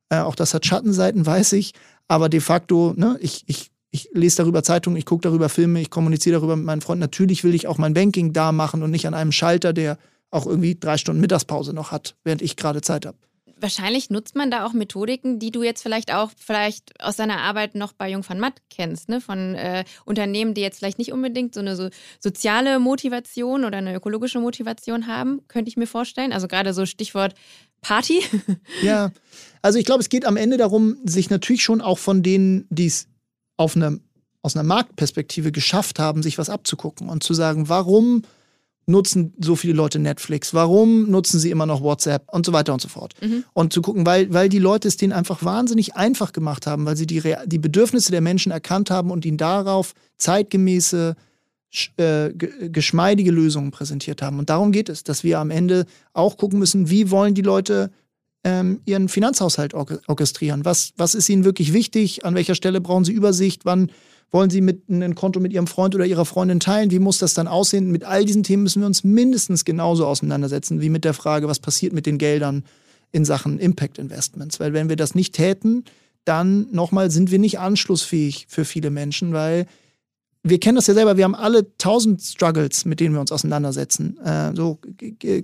Äh, 0.09 0.19
auch 0.19 0.35
das 0.35 0.53
hat 0.53 0.65
Schattenseiten, 0.65 1.25
weiß 1.25 1.53
ich. 1.53 1.73
Aber 2.07 2.29
de 2.29 2.39
facto, 2.39 2.93
ne, 2.95 3.17
ich, 3.19 3.43
ich 3.47 3.71
ich 3.95 4.09
lese 4.13 4.37
darüber 4.37 4.61
Zeitungen, 4.61 4.97
ich 4.97 5.05
gucke 5.05 5.21
darüber 5.21 5.47
Filme, 5.49 5.79
ich 5.79 5.89
kommuniziere 5.89 6.35
darüber 6.35 6.55
mit 6.57 6.65
meinen 6.65 6.81
Freunden. 6.81 6.99
Natürlich 6.99 7.43
will 7.43 7.55
ich 7.55 7.67
auch 7.67 7.77
mein 7.77 7.93
Banking 7.93 8.33
da 8.33 8.51
machen 8.51 8.83
und 8.83 8.91
nicht 8.91 9.07
an 9.07 9.13
einem 9.13 9.31
Schalter, 9.31 9.71
der 9.71 9.97
auch 10.31 10.45
irgendwie 10.45 10.75
drei 10.75 10.97
Stunden 10.97 11.21
Mittagspause 11.21 11.73
noch 11.73 11.91
hat, 11.91 12.15
während 12.23 12.41
ich 12.41 12.57
gerade 12.57 12.81
Zeit 12.81 13.05
habe. 13.05 13.17
Wahrscheinlich 13.57 14.09
nutzt 14.09 14.35
man 14.35 14.51
da 14.51 14.65
auch 14.65 14.73
Methodiken, 14.73 15.39
die 15.39 15.49
du 15.49 15.63
jetzt 15.63 15.81
vielleicht 15.81 16.13
auch 16.13 16.29
vielleicht 16.37 17.01
aus 17.01 17.15
deiner 17.15 17.37
Arbeit 17.37 17.73
noch 17.73 17.93
bei 17.93 18.11
Jung 18.11 18.27
van 18.27 18.37
Matt 18.37 18.55
kennst, 18.69 19.07
ne? 19.07 19.21
von 19.21 19.55
äh, 19.55 19.85
Unternehmen, 20.03 20.53
die 20.53 20.61
jetzt 20.61 20.79
vielleicht 20.79 20.99
nicht 20.99 21.13
unbedingt 21.13 21.53
so 21.53 21.61
eine 21.61 21.77
so 21.77 21.87
soziale 22.19 22.79
Motivation 22.79 23.63
oder 23.63 23.77
eine 23.77 23.95
ökologische 23.95 24.41
Motivation 24.41 25.07
haben, 25.07 25.39
könnte 25.47 25.69
ich 25.69 25.77
mir 25.77 25.87
vorstellen. 25.87 26.33
Also 26.33 26.49
gerade 26.49 26.73
so 26.73 26.85
Stichwort 26.85 27.33
Party. 27.79 28.21
ja, 28.81 29.11
also 29.61 29.79
ich 29.79 29.85
glaube, 29.85 30.01
es 30.01 30.09
geht 30.09 30.25
am 30.25 30.35
Ende 30.35 30.57
darum, 30.57 30.97
sich 31.05 31.29
natürlich 31.29 31.63
schon 31.63 31.79
auch 31.79 31.97
von 31.97 32.23
denen, 32.23 32.67
die 32.69 32.87
es 32.87 33.07
auf 33.57 33.75
eine, 33.75 33.99
aus 34.41 34.55
einer 34.55 34.63
Marktperspektive 34.63 35.51
geschafft 35.51 35.99
haben, 35.99 36.23
sich 36.23 36.37
was 36.37 36.49
abzugucken 36.49 37.09
und 37.09 37.23
zu 37.23 37.33
sagen, 37.33 37.69
warum 37.69 38.23
nutzen 38.87 39.33
so 39.39 39.55
viele 39.55 39.73
Leute 39.73 39.99
Netflix? 39.99 40.53
Warum 40.53 41.09
nutzen 41.09 41.39
sie 41.39 41.49
immer 41.49 41.65
noch 41.65 41.81
WhatsApp 41.81 42.31
und 42.31 42.45
so 42.45 42.53
weiter 42.53 42.73
und 42.73 42.81
so 42.81 42.87
fort? 42.87 43.13
Mhm. 43.21 43.43
Und 43.53 43.73
zu 43.73 43.81
gucken, 43.81 44.05
weil, 44.05 44.31
weil 44.31 44.49
die 44.49 44.59
Leute 44.59 44.87
es 44.87 44.97
denen 44.97 45.13
einfach 45.13 45.43
wahnsinnig 45.43 45.95
einfach 45.95 46.33
gemacht 46.33 46.67
haben, 46.67 46.85
weil 46.85 46.95
sie 46.95 47.07
die, 47.07 47.21
die 47.45 47.57
Bedürfnisse 47.57 48.11
der 48.11 48.21
Menschen 48.21 48.51
erkannt 48.51 48.91
haben 48.91 49.11
und 49.11 49.25
ihnen 49.25 49.37
darauf 49.37 49.93
zeitgemäße, 50.17 51.15
äh, 51.97 52.29
geschmeidige 52.33 53.31
Lösungen 53.31 53.71
präsentiert 53.71 54.21
haben. 54.21 54.39
Und 54.39 54.49
darum 54.49 54.71
geht 54.71 54.89
es, 54.89 55.03
dass 55.03 55.23
wir 55.23 55.39
am 55.39 55.49
Ende 55.49 55.85
auch 56.13 56.37
gucken 56.37 56.59
müssen, 56.59 56.89
wie 56.89 57.09
wollen 57.11 57.33
die 57.33 57.41
Leute 57.41 57.91
ähm, 58.45 58.79
ihren 58.85 59.09
Finanzhaushalt 59.09 59.73
orchestrieren. 59.73 60.63
Was, 60.63 60.93
was 60.97 61.15
ist 61.15 61.27
ihnen 61.29 61.43
wirklich 61.43 61.73
wichtig? 61.73 62.23
An 62.25 62.35
welcher 62.35 62.53
Stelle 62.53 62.79
brauchen 62.79 63.03
sie 63.03 63.11
Übersicht? 63.11 63.65
Wann 63.65 63.91
wollen 64.31 64.51
sie 64.51 64.61
mit 64.61 64.87
ein 64.87 65.15
Konto 65.15 65.39
mit 65.39 65.51
ihrem 65.51 65.65
Freund 65.65 65.95
oder 65.95 66.05
ihrer 66.05 66.25
Freundin 66.25 66.59
teilen? 66.59 66.91
Wie 66.91 66.99
muss 66.99 67.17
das 67.17 67.33
dann 67.33 67.47
aussehen? 67.47 67.91
Mit 67.91 68.03
all 68.03 68.23
diesen 68.23 68.43
Themen 68.43 68.61
müssen 68.61 68.81
wir 68.81 68.85
uns 68.85 69.03
mindestens 69.03 69.65
genauso 69.65 70.05
auseinandersetzen 70.05 70.79
wie 70.79 70.89
mit 70.89 71.05
der 71.05 71.15
Frage, 71.15 71.47
was 71.47 71.59
passiert 71.59 71.91
mit 71.91 72.05
den 72.05 72.19
Geldern 72.19 72.63
in 73.11 73.25
Sachen 73.25 73.57
Impact 73.57 73.97
Investments. 73.97 74.59
Weil 74.59 74.73
wenn 74.73 74.89
wir 74.89 74.95
das 74.95 75.15
nicht 75.15 75.33
täten, 75.33 75.83
dann 76.23 76.67
nochmal 76.71 77.09
sind 77.09 77.31
wir 77.31 77.39
nicht 77.39 77.57
anschlussfähig 77.57 78.45
für 78.47 78.63
viele 78.63 78.91
Menschen, 78.91 79.33
weil 79.33 79.65
wir 80.43 80.59
kennen 80.59 80.75
das 80.75 80.85
ja 80.85 80.93
selber, 80.93 81.17
wir 81.17 81.23
haben 81.23 81.33
alle 81.33 81.75
tausend 81.79 82.21
Struggles, 82.21 82.85
mit 82.85 82.99
denen 82.99 83.15
wir 83.15 83.21
uns 83.21 83.31
auseinandersetzen. 83.31 84.19
Äh, 84.23 84.55
so, 84.55 84.77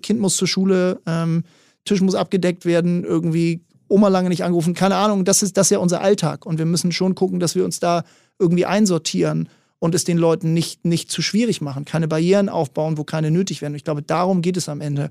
Kind 0.03 0.19
muss 0.19 0.35
zur 0.37 0.47
Schule, 0.47 0.99
ähm, 1.07 1.43
Tisch 1.85 2.01
muss 2.01 2.15
abgedeckt 2.15 2.65
werden, 2.65 3.03
irgendwie 3.03 3.61
Oma 3.87 4.07
lange 4.07 4.29
nicht 4.29 4.43
angerufen, 4.43 4.73
keine 4.73 4.95
Ahnung, 4.95 5.25
das 5.25 5.43
ist, 5.43 5.57
das 5.57 5.67
ist 5.67 5.71
ja 5.71 5.79
unser 5.79 6.01
Alltag 6.01 6.45
und 6.45 6.57
wir 6.57 6.65
müssen 6.65 6.91
schon 6.91 7.15
gucken, 7.15 7.39
dass 7.39 7.55
wir 7.55 7.65
uns 7.65 7.79
da 7.79 8.03
irgendwie 8.39 8.65
einsortieren 8.65 9.49
und 9.79 9.95
es 9.95 10.03
den 10.03 10.17
Leuten 10.17 10.53
nicht, 10.53 10.85
nicht 10.85 11.11
zu 11.11 11.21
schwierig 11.21 11.59
machen, 11.59 11.85
keine 11.85 12.07
Barrieren 12.07 12.49
aufbauen, 12.49 12.97
wo 12.97 13.03
keine 13.03 13.31
nötig 13.31 13.61
werden. 13.61 13.75
Ich 13.75 13.83
glaube, 13.83 14.01
darum 14.01 14.41
geht 14.41 14.57
es 14.57 14.69
am 14.69 14.79
Ende 14.79 15.09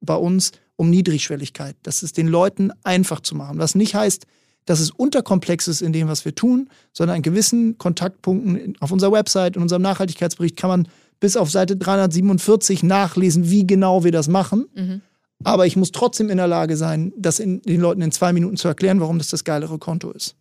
bei 0.00 0.14
uns 0.16 0.52
um 0.76 0.90
Niedrigschwelligkeit, 0.90 1.76
das 1.82 2.02
ist 2.02 2.16
den 2.16 2.26
Leuten 2.26 2.70
einfach 2.82 3.20
zu 3.20 3.34
machen, 3.34 3.58
was 3.58 3.74
nicht 3.74 3.94
heißt, 3.94 4.26
dass 4.66 4.80
es 4.80 4.90
unterkomplex 4.90 5.68
ist 5.68 5.80
in 5.80 5.92
dem, 5.92 6.08
was 6.08 6.24
wir 6.24 6.34
tun, 6.34 6.68
sondern 6.92 7.16
an 7.16 7.22
gewissen 7.22 7.78
Kontaktpunkten 7.78 8.76
auf 8.80 8.90
unserer 8.90 9.12
Website, 9.12 9.56
in 9.56 9.62
unserem 9.62 9.82
Nachhaltigkeitsbericht 9.82 10.56
kann 10.56 10.68
man 10.68 10.88
bis 11.20 11.36
auf 11.36 11.50
Seite 11.50 11.76
347 11.76 12.82
nachlesen, 12.82 13.48
wie 13.48 13.66
genau 13.66 14.04
wir 14.04 14.12
das 14.12 14.28
machen. 14.28 14.66
Mhm. 14.74 15.00
Aber 15.44 15.66
ich 15.66 15.76
muss 15.76 15.92
trotzdem 15.92 16.30
in 16.30 16.38
der 16.38 16.48
Lage 16.48 16.76
sein, 16.76 17.12
das 17.16 17.38
in, 17.38 17.60
den 17.62 17.80
Leuten 17.80 18.02
in 18.02 18.12
zwei 18.12 18.32
Minuten 18.32 18.56
zu 18.56 18.68
erklären, 18.68 19.00
warum 19.00 19.18
das 19.18 19.28
das 19.28 19.44
geilere 19.44 19.78
Konto 19.78 20.10
ist. 20.10 20.36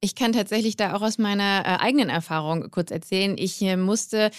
Ich 0.00 0.14
kann 0.14 0.32
tatsächlich 0.32 0.76
da 0.76 0.94
auch 0.94 1.02
aus 1.02 1.18
meiner 1.18 1.62
äh, 1.64 1.80
eigenen 1.80 2.08
Erfahrung 2.08 2.70
kurz 2.70 2.92
erzählen. 2.92 3.36
Ich 3.36 3.60
äh, 3.62 3.76
musste 3.76 4.30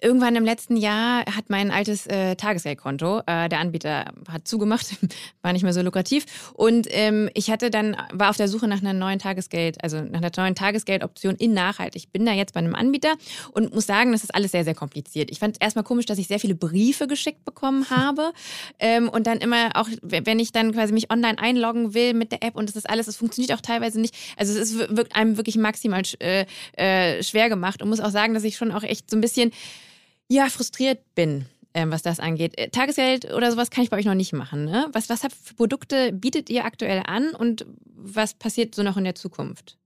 Irgendwann 0.00 0.36
im 0.36 0.44
letzten 0.44 0.76
Jahr 0.76 1.24
hat 1.26 1.46
mein 1.48 1.72
altes 1.72 2.06
äh, 2.06 2.36
Tagesgeldkonto, 2.36 3.22
äh, 3.26 3.48
der 3.48 3.58
Anbieter 3.58 4.12
hat 4.30 4.46
zugemacht, 4.46 4.96
war 5.42 5.52
nicht 5.52 5.64
mehr 5.64 5.72
so 5.72 5.82
lukrativ. 5.82 6.24
Und 6.54 6.86
ähm, 6.90 7.28
ich 7.34 7.50
hatte 7.50 7.68
dann, 7.70 7.96
war 8.12 8.30
auf 8.30 8.36
der 8.36 8.46
Suche 8.46 8.68
nach 8.68 8.80
einer 8.80 8.92
neuen 8.92 9.18
Tagesgeld, 9.18 9.82
also 9.82 10.00
nach 10.00 10.20
einer 10.20 10.30
neuen 10.36 10.54
Tagesgeldoption 10.54 11.34
in 11.34 11.52
Nachhaltig. 11.52 12.02
Ich 12.02 12.10
bin 12.10 12.24
da 12.24 12.32
jetzt 12.32 12.54
bei 12.54 12.60
einem 12.60 12.76
Anbieter 12.76 13.14
und 13.50 13.74
muss 13.74 13.86
sagen, 13.86 14.12
das 14.12 14.22
ist 14.22 14.32
alles 14.32 14.52
sehr, 14.52 14.62
sehr 14.62 14.76
kompliziert. 14.76 15.32
Ich 15.32 15.40
fand 15.40 15.56
es 15.56 15.60
erstmal 15.60 15.82
komisch, 15.82 16.06
dass 16.06 16.18
ich 16.18 16.28
sehr 16.28 16.38
viele 16.38 16.54
Briefe 16.54 17.08
geschickt 17.08 17.44
bekommen 17.44 17.86
habe. 17.90 18.32
ähm, 18.78 19.08
und 19.08 19.26
dann 19.26 19.38
immer 19.38 19.70
auch, 19.74 19.88
wenn 20.02 20.38
ich 20.38 20.52
dann 20.52 20.72
quasi 20.72 20.92
mich 20.92 21.10
online 21.10 21.40
einloggen 21.40 21.94
will 21.94 22.14
mit 22.14 22.30
der 22.30 22.44
App 22.44 22.54
und 22.54 22.68
das 22.68 22.76
ist 22.76 22.88
alles, 22.88 23.08
es 23.08 23.16
funktioniert 23.16 23.52
auch 23.52 23.60
teilweise 23.60 24.00
nicht. 24.00 24.14
Also 24.36 24.52
es 24.56 24.70
ist, 24.70 24.96
wirkt 24.96 25.16
einem 25.16 25.36
wirklich 25.36 25.56
maximal 25.56 26.02
äh, 26.20 26.46
äh, 26.74 27.22
schwer 27.24 27.48
gemacht 27.48 27.82
und 27.82 27.88
muss 27.88 27.98
auch 27.98 28.10
sagen, 28.10 28.34
dass 28.34 28.44
ich 28.44 28.56
schon 28.56 28.70
auch 28.70 28.84
echt 28.84 29.10
so 29.10 29.16
ein 29.16 29.20
bisschen 29.20 29.50
ja, 30.28 30.48
frustriert 30.48 31.00
bin, 31.14 31.46
ähm, 31.74 31.90
was 31.90 32.02
das 32.02 32.20
angeht. 32.20 32.56
Äh, 32.58 32.68
Tagesgeld 32.68 33.32
oder 33.32 33.50
sowas 33.50 33.70
kann 33.70 33.84
ich 33.84 33.90
bei 33.90 33.98
euch 33.98 34.04
noch 34.04 34.14
nicht 34.14 34.32
machen. 34.32 34.64
Ne? 34.64 34.86
Was, 34.92 35.08
was 35.08 35.20
für 35.20 35.54
Produkte 35.54 36.12
bietet 36.12 36.50
ihr 36.50 36.64
aktuell 36.64 37.02
an 37.06 37.30
und 37.30 37.66
was 37.84 38.34
passiert 38.34 38.74
so 38.74 38.82
noch 38.82 38.96
in 38.96 39.04
der 39.04 39.14
Zukunft? 39.14 39.78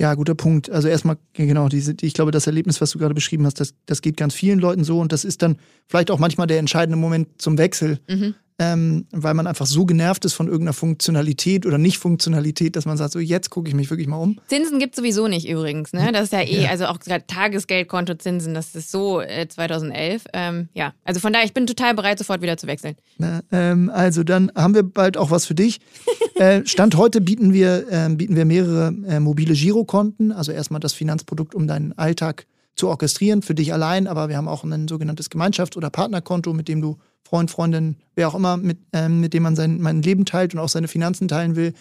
Ja, 0.00 0.14
guter 0.14 0.34
Punkt. 0.34 0.70
Also 0.70 0.88
erstmal, 0.88 1.18
genau, 1.34 1.68
diese, 1.68 1.94
ich 2.00 2.14
glaube, 2.14 2.32
das 2.32 2.46
Erlebnis, 2.46 2.80
was 2.80 2.90
du 2.90 2.98
gerade 2.98 3.14
beschrieben 3.14 3.46
hast, 3.46 3.60
das, 3.60 3.74
das 3.86 4.02
geht 4.02 4.16
ganz 4.16 4.34
vielen 4.34 4.58
Leuten 4.58 4.82
so 4.82 5.00
und 5.00 5.12
das 5.12 5.24
ist 5.24 5.40
dann 5.42 5.56
vielleicht 5.86 6.10
auch 6.10 6.18
manchmal 6.18 6.48
der 6.48 6.58
entscheidende 6.58 6.96
Moment 6.96 7.40
zum 7.40 7.58
Wechsel. 7.58 8.00
Mhm 8.08 8.34
ähm, 8.58 9.06
weil 9.10 9.34
man 9.34 9.46
einfach 9.46 9.66
so 9.66 9.84
genervt 9.84 10.24
ist 10.24 10.34
von 10.34 10.46
irgendeiner 10.46 10.74
Funktionalität 10.74 11.66
oder 11.66 11.76
Nicht-Funktionalität, 11.76 12.76
dass 12.76 12.86
man 12.86 12.96
sagt, 12.96 13.12
so 13.12 13.18
jetzt 13.18 13.50
gucke 13.50 13.68
ich 13.68 13.74
mich 13.74 13.90
wirklich 13.90 14.06
mal 14.06 14.16
um. 14.16 14.38
Zinsen 14.46 14.78
gibt 14.78 14.94
es 14.94 14.98
sowieso 14.98 15.26
nicht 15.26 15.48
übrigens, 15.48 15.92
ne? 15.92 16.12
Das 16.12 16.24
ist 16.24 16.32
ja 16.32 16.40
eh, 16.40 16.62
ja. 16.62 16.70
also 16.70 16.86
auch 16.86 17.00
gerade 17.00 17.26
Tagesgeldkontozinsen, 17.26 18.54
das 18.54 18.74
ist 18.76 18.92
so 18.92 19.20
äh, 19.20 19.48
2011. 19.48 20.24
Ähm, 20.32 20.68
ja, 20.72 20.94
also 21.04 21.18
von 21.18 21.32
daher, 21.32 21.44
ich 21.44 21.52
bin 21.52 21.66
total 21.66 21.94
bereit, 21.94 22.18
sofort 22.18 22.42
wieder 22.42 22.56
zu 22.56 22.68
wechseln. 22.68 22.94
Na, 23.18 23.42
ähm, 23.50 23.90
also 23.92 24.22
dann 24.22 24.52
haben 24.54 24.74
wir 24.74 24.84
bald 24.84 25.16
auch 25.16 25.32
was 25.32 25.46
für 25.46 25.54
dich. 25.54 25.80
äh, 26.36 26.64
Stand 26.64 26.96
heute 26.96 27.20
bieten 27.20 27.52
wir, 27.52 27.86
äh, 27.90 28.08
bieten 28.14 28.36
wir 28.36 28.44
mehrere 28.44 28.94
äh, 29.08 29.18
mobile 29.18 29.54
Girokonten, 29.54 30.30
also 30.30 30.52
erstmal 30.52 30.80
das 30.80 30.92
Finanzprodukt, 30.92 31.56
um 31.56 31.66
deinen 31.66 31.92
Alltag 31.98 32.46
zu 32.76 32.88
orchestrieren, 32.88 33.42
für 33.42 33.54
dich 33.54 33.72
allein, 33.72 34.06
aber 34.06 34.28
wir 34.28 34.36
haben 34.36 34.48
auch 34.48 34.64
ein 34.64 34.88
sogenanntes 34.88 35.30
Gemeinschafts- 35.30 35.76
oder 35.76 35.90
Partnerkonto, 35.90 36.52
mit 36.52 36.68
dem 36.68 36.80
du 36.80 36.98
Freund, 37.22 37.50
Freundin, 37.50 37.96
wer 38.14 38.28
auch 38.28 38.34
immer, 38.34 38.56
mit, 38.56 38.78
ähm, 38.92 39.20
mit 39.20 39.34
dem 39.34 39.42
man 39.42 39.56
sein 39.56 39.80
mein 39.80 40.02
Leben 40.02 40.24
teilt 40.24 40.54
und 40.54 40.60
auch 40.60 40.68
seine 40.68 40.88
Finanzen 40.88 41.28
teilen 41.28 41.56
will. 41.56 41.74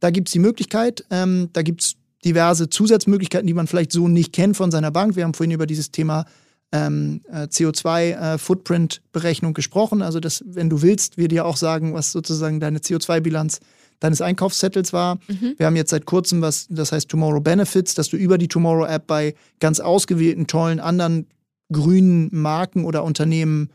Da 0.00 0.10
gibt 0.10 0.28
es 0.28 0.32
die 0.32 0.38
Möglichkeit, 0.38 1.04
ähm, 1.10 1.50
da 1.52 1.62
gibt 1.62 1.82
es 1.82 1.96
diverse 2.24 2.70
Zusatzmöglichkeiten, 2.70 3.46
die 3.46 3.54
man 3.54 3.66
vielleicht 3.66 3.92
so 3.92 4.08
nicht 4.08 4.32
kennt 4.32 4.56
von 4.56 4.70
seiner 4.70 4.90
Bank. 4.90 5.16
Wir 5.16 5.24
haben 5.24 5.34
vorhin 5.34 5.52
über 5.52 5.66
dieses 5.66 5.90
Thema 5.90 6.24
ähm, 6.72 7.20
äh, 7.30 7.42
CO2-Footprint-Berechnung 7.42 9.50
äh, 9.50 9.54
gesprochen. 9.54 10.00
Also, 10.02 10.20
dass, 10.20 10.44
wenn 10.46 10.70
du 10.70 10.82
willst, 10.82 11.18
wir 11.18 11.28
dir 11.28 11.44
auch 11.44 11.56
sagen, 11.56 11.94
was 11.94 12.12
sozusagen 12.12 12.60
deine 12.60 12.78
CO2-Bilanz 12.78 13.60
deines 14.02 14.20
Einkaufszettels 14.20 14.92
war. 14.92 15.16
Mhm. 15.28 15.54
Wir 15.56 15.66
haben 15.66 15.76
jetzt 15.76 15.90
seit 15.90 16.06
kurzem 16.06 16.42
was, 16.42 16.66
das 16.68 16.90
heißt 16.90 17.08
Tomorrow 17.08 17.40
Benefits, 17.40 17.94
dass 17.94 18.08
du 18.08 18.16
über 18.16 18.36
die 18.36 18.48
Tomorrow 18.48 18.86
App 18.86 19.06
bei 19.06 19.34
ganz 19.60 19.78
ausgewählten, 19.78 20.46
tollen 20.46 20.80
anderen 20.80 21.28
grünen 21.70 22.28
Marken 22.32 22.84
oder 22.84 23.04
Unternehmen 23.04 23.70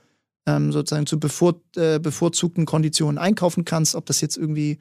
ähm, 0.46 0.72
sozusagen 0.72 1.06
zu 1.06 1.20
bevor, 1.20 1.62
äh, 1.76 2.00
bevorzugten 2.00 2.66
Konditionen 2.66 3.18
einkaufen 3.18 3.64
kannst. 3.64 3.96
Ob 3.96 4.06
das 4.06 4.20
jetzt 4.20 4.38
irgendwie, 4.38 4.80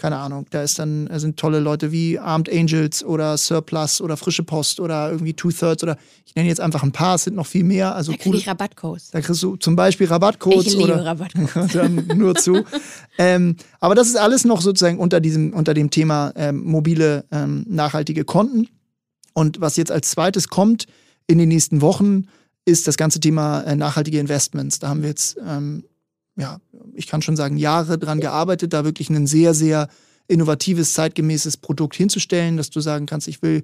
keine 0.00 0.16
Ahnung, 0.16 0.46
da 0.48 0.62
ist 0.62 0.78
dann 0.78 1.06
da 1.06 1.20
sind 1.20 1.36
tolle 1.36 1.60
Leute 1.60 1.92
wie 1.92 2.18
Armed 2.18 2.50
Angels 2.50 3.04
oder 3.04 3.36
Surplus 3.36 4.00
oder 4.00 4.16
Frische 4.16 4.42
Post 4.42 4.80
oder 4.80 5.10
irgendwie 5.10 5.34
Two-Thirds 5.34 5.82
oder 5.82 5.98
ich 6.24 6.34
nenne 6.34 6.48
jetzt 6.48 6.60
einfach 6.60 6.82
ein 6.82 6.90
paar, 6.90 7.16
es 7.16 7.24
sind 7.24 7.36
noch 7.36 7.46
viel 7.46 7.64
mehr. 7.64 7.94
Also 7.94 8.12
da 8.12 8.18
kriege 8.18 8.38
ich 8.38 8.48
Rabattcodes. 8.48 9.10
Da 9.10 9.20
kriegst 9.20 9.42
du 9.42 9.56
zum 9.56 9.76
Beispiel 9.76 10.06
Rabattcodes 10.06 10.68
ich 10.68 10.72
liebe 10.72 10.84
oder 10.84 11.04
Rabattcodes. 11.04 11.72
dann 11.74 12.06
nur 12.16 12.34
zu. 12.34 12.64
ähm, 13.18 13.56
aber 13.78 13.94
das 13.94 14.08
ist 14.08 14.16
alles 14.16 14.46
noch 14.46 14.62
sozusagen 14.62 14.98
unter 14.98 15.20
diesem, 15.20 15.52
unter 15.52 15.74
dem 15.74 15.90
Thema 15.90 16.32
ähm, 16.34 16.64
mobile 16.64 17.26
ähm, 17.30 17.66
nachhaltige 17.68 18.24
Konten. 18.24 18.68
Und 19.34 19.60
was 19.60 19.76
jetzt 19.76 19.92
als 19.92 20.10
zweites 20.10 20.48
kommt 20.48 20.86
in 21.26 21.36
den 21.36 21.50
nächsten 21.50 21.82
Wochen, 21.82 22.24
ist 22.64 22.88
das 22.88 22.96
ganze 22.96 23.20
Thema 23.20 23.60
äh, 23.62 23.76
nachhaltige 23.76 24.18
Investments. 24.18 24.78
Da 24.78 24.88
haben 24.88 25.02
wir 25.02 25.10
jetzt, 25.10 25.36
ähm, 25.46 25.84
ja, 26.36 26.60
ich 26.94 27.06
kann 27.06 27.22
schon 27.22 27.36
sagen, 27.36 27.56
Jahre 27.56 27.98
dran 27.98 28.20
gearbeitet, 28.20 28.72
da 28.72 28.84
wirklich 28.84 29.10
ein 29.10 29.26
sehr, 29.26 29.54
sehr 29.54 29.88
innovatives, 30.28 30.94
zeitgemäßes 30.94 31.56
Produkt 31.56 31.96
hinzustellen, 31.96 32.56
dass 32.56 32.70
du 32.70 32.80
sagen 32.80 33.06
kannst, 33.06 33.28
ich 33.28 33.42
will 33.42 33.62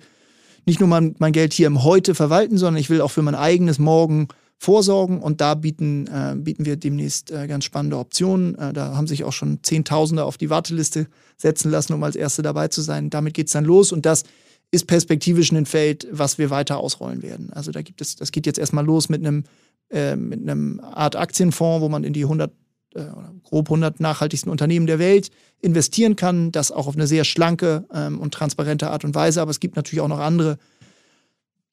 nicht 0.67 0.81
nur 0.81 0.89
mein, 0.89 1.15
mein 1.19 1.33
Geld 1.33 1.53
hier 1.53 1.69
im 1.69 1.85
Heute 1.85 2.15
verwalten, 2.15 2.59
sondern 2.59 2.81
ich 2.81 2.91
will 2.91 3.01
auch 3.01 3.11
für 3.11 3.23
mein 3.23 3.37
eigenes 3.37 3.79
Morgen 3.79 4.29
vorsorgen 4.59 5.21
und 5.21 5.41
da 5.41 5.55
bieten, 5.55 6.07
äh, 6.07 6.35
bieten 6.37 6.65
wir 6.65 6.77
demnächst 6.77 7.31
äh, 7.31 7.47
ganz 7.47 7.65
spannende 7.65 7.99
Optionen. 7.99 8.57
Äh, 8.57 8.73
da 8.73 8.97
haben 8.97 9.07
sich 9.07 9.25
auch 9.25 9.33
schon 9.33 9.61
Zehntausende 9.63 10.25
auf 10.25 10.39
die 10.39 10.51
Warteliste 10.51 11.07
setzen 11.37 11.71
lassen, 11.71 11.93
um 11.93 12.03
als 12.03 12.17
Erste 12.17 12.43
dabei 12.43 12.69
zu 12.69 12.83
sein. 12.83 13.11
Damit 13.11 13.35
geht 13.35 13.47
es 13.47 13.53
dann 13.53 13.65
los 13.65 13.93
und 13.93 14.07
das 14.07 14.25
ist 14.71 14.87
perspektivisch 14.87 15.53
ein 15.53 15.67
Feld, 15.67 16.09
was 16.11 16.39
wir 16.39 16.51
weiter 16.51 16.79
ausrollen 16.79 17.23
werden. 17.23 17.53
Also 17.53 17.71
da 17.71 17.83
gibt 17.83 18.01
es, 18.01 18.17
das 18.17 18.33
geht 18.33 18.47
jetzt 18.47 18.59
erstmal 18.59 18.85
los 18.85 19.09
mit 19.09 19.25
einem, 19.25 19.45
äh, 19.91 20.17
mit 20.17 20.41
einem 20.41 20.81
Art 20.81 21.17
Aktienfonds, 21.17 21.83
wo 21.83 21.89
man 21.89 22.05
in 22.05 22.13
die 22.13 22.25
100 22.25 22.53
äh, 22.97 23.05
grob 23.45 23.69
100 23.69 24.01
nachhaltigsten 24.01 24.51
Unternehmen 24.51 24.87
der 24.87 24.99
Welt 24.99 25.31
investieren 25.61 26.17
kann. 26.17 26.51
Das 26.51 26.73
auch 26.73 26.87
auf 26.87 26.97
eine 26.97 27.07
sehr 27.07 27.25
schlanke 27.25 27.85
ähm, 27.93 28.19
und 28.19 28.33
transparente 28.33 28.91
Art 28.91 29.05
und 29.05 29.15
Weise. 29.15 29.41
Aber 29.41 29.51
es 29.51 29.61
gibt 29.61 29.77
natürlich 29.77 30.01
auch 30.01 30.09
noch 30.09 30.19
andere, 30.19 30.59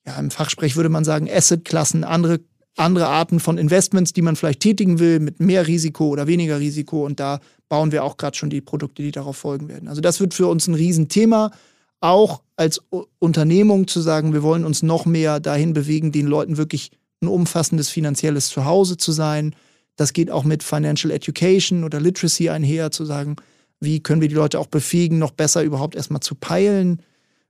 ja, 0.05 0.17
im 0.19 0.31
Fachsprech 0.31 0.75
würde 0.75 0.89
man 0.89 1.05
sagen, 1.05 1.29
Assetklassen, 1.29 2.03
andere, 2.03 2.41
andere 2.75 3.07
Arten 3.07 3.39
von 3.39 3.57
Investments, 3.57 4.13
die 4.13 4.21
man 4.21 4.35
vielleicht 4.35 4.59
tätigen 4.59 4.99
will, 4.99 5.19
mit 5.19 5.39
mehr 5.39 5.65
Risiko 5.65 6.09
oder 6.09 6.27
weniger 6.27 6.59
Risiko. 6.59 7.05
Und 7.05 7.19
da 7.19 7.39
bauen 7.69 7.91
wir 7.91 8.03
auch 8.03 8.17
gerade 8.17 8.37
schon 8.37 8.49
die 8.49 8.61
Produkte, 8.61 9.01
die 9.01 9.11
darauf 9.11 9.37
folgen 9.37 9.69
werden. 9.69 9.87
Also 9.87 10.01
das 10.01 10.19
wird 10.19 10.33
für 10.33 10.47
uns 10.47 10.67
ein 10.67 10.75
Riesenthema 10.75 11.51
auch 12.01 12.41
als 12.57 12.81
Unternehmung 13.19 13.87
zu 13.87 14.01
sagen, 14.01 14.33
wir 14.33 14.43
wollen 14.43 14.65
uns 14.65 14.83
noch 14.83 15.05
mehr 15.05 15.39
dahin 15.39 15.71
bewegen, 15.71 16.11
den 16.11 16.27
Leuten 16.27 16.57
wirklich 16.57 16.91
ein 17.23 17.27
umfassendes 17.27 17.89
finanzielles 17.89 18.47
Zuhause 18.47 18.97
zu 18.97 19.11
sein. 19.11 19.55
Das 19.95 20.13
geht 20.13 20.31
auch 20.31 20.43
mit 20.43 20.63
Financial 20.63 21.11
Education 21.11 21.83
oder 21.83 21.99
Literacy 21.99 22.49
einher, 22.49 22.91
zu 22.91 23.05
sagen, 23.05 23.35
wie 23.79 23.99
können 23.99 24.21
wir 24.21 24.29
die 24.29 24.35
Leute 24.35 24.59
auch 24.59 24.67
befähigen, 24.67 25.19
noch 25.19 25.31
besser 25.31 25.63
überhaupt 25.63 25.95
erstmal 25.95 26.21
zu 26.21 26.35
peilen, 26.35 27.01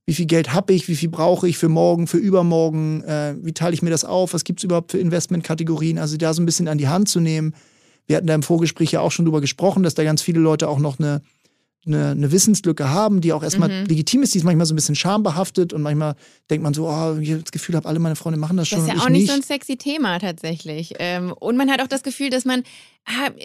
wie 0.05 0.13
viel 0.13 0.25
Geld 0.25 0.53
habe 0.53 0.73
ich, 0.73 0.87
wie 0.87 0.95
viel 0.95 1.09
brauche 1.09 1.47
ich 1.47 1.57
für 1.57 1.69
morgen, 1.69 2.07
für 2.07 2.17
übermorgen, 2.17 3.03
äh, 3.03 3.35
wie 3.41 3.53
teile 3.53 3.73
ich 3.73 3.81
mir 3.81 3.89
das 3.89 4.03
auf, 4.03 4.33
was 4.33 4.43
gibt 4.43 4.59
es 4.59 4.63
überhaupt 4.65 4.91
für 4.91 4.97
Investmentkategorien, 4.97 5.97
also 5.97 6.17
da 6.17 6.33
so 6.33 6.41
ein 6.41 6.45
bisschen 6.45 6.67
an 6.67 6.77
die 6.77 6.89
Hand 6.89 7.07
zu 7.07 7.19
nehmen. 7.19 7.53
Wir 8.05 8.17
hatten 8.17 8.27
da 8.27 8.35
im 8.35 8.43
Vorgespräch 8.43 8.91
ja 8.91 8.99
auch 8.99 9.11
schon 9.11 9.25
drüber 9.25 9.39
gesprochen, 9.39 9.83
dass 9.83 9.93
da 9.93 10.03
ganz 10.03 10.21
viele 10.21 10.41
Leute 10.41 10.67
auch 10.67 10.79
noch 10.79 10.99
eine 10.99 11.21
eine, 11.85 12.11
eine 12.11 12.31
Wissenslücke 12.31 12.89
haben, 12.89 13.21
die 13.21 13.33
auch 13.33 13.43
erstmal 13.43 13.69
mhm. 13.69 13.85
legitim 13.85 14.23
ist, 14.23 14.33
die 14.33 14.37
ist 14.37 14.43
manchmal 14.43 14.65
so 14.65 14.73
ein 14.73 14.75
bisschen 14.75 14.95
schambehaftet 14.95 15.73
und 15.73 15.81
manchmal 15.81 16.15
denkt 16.49 16.63
man 16.63 16.73
so, 16.73 16.87
oh, 16.87 17.17
ich 17.19 17.31
habe 17.31 17.41
das 17.41 17.51
Gefühl, 17.51 17.75
habe 17.75 17.87
alle 17.87 17.99
meine 17.99 18.15
Freunde 18.15 18.39
machen 18.39 18.57
das 18.57 18.67
schon. 18.67 18.79
Das 18.79 18.87
ist 18.87 18.93
ja 18.95 19.05
auch 19.05 19.09
nicht 19.09 19.27
so 19.27 19.33
ein 19.33 19.41
sexy 19.41 19.77
Thema 19.77 20.19
tatsächlich. 20.19 20.93
Ähm, 20.99 21.33
und 21.33 21.57
man 21.57 21.69
hat 21.69 21.81
auch 21.81 21.87
das 21.87 22.03
Gefühl, 22.03 22.29
dass 22.29 22.45
man 22.45 22.63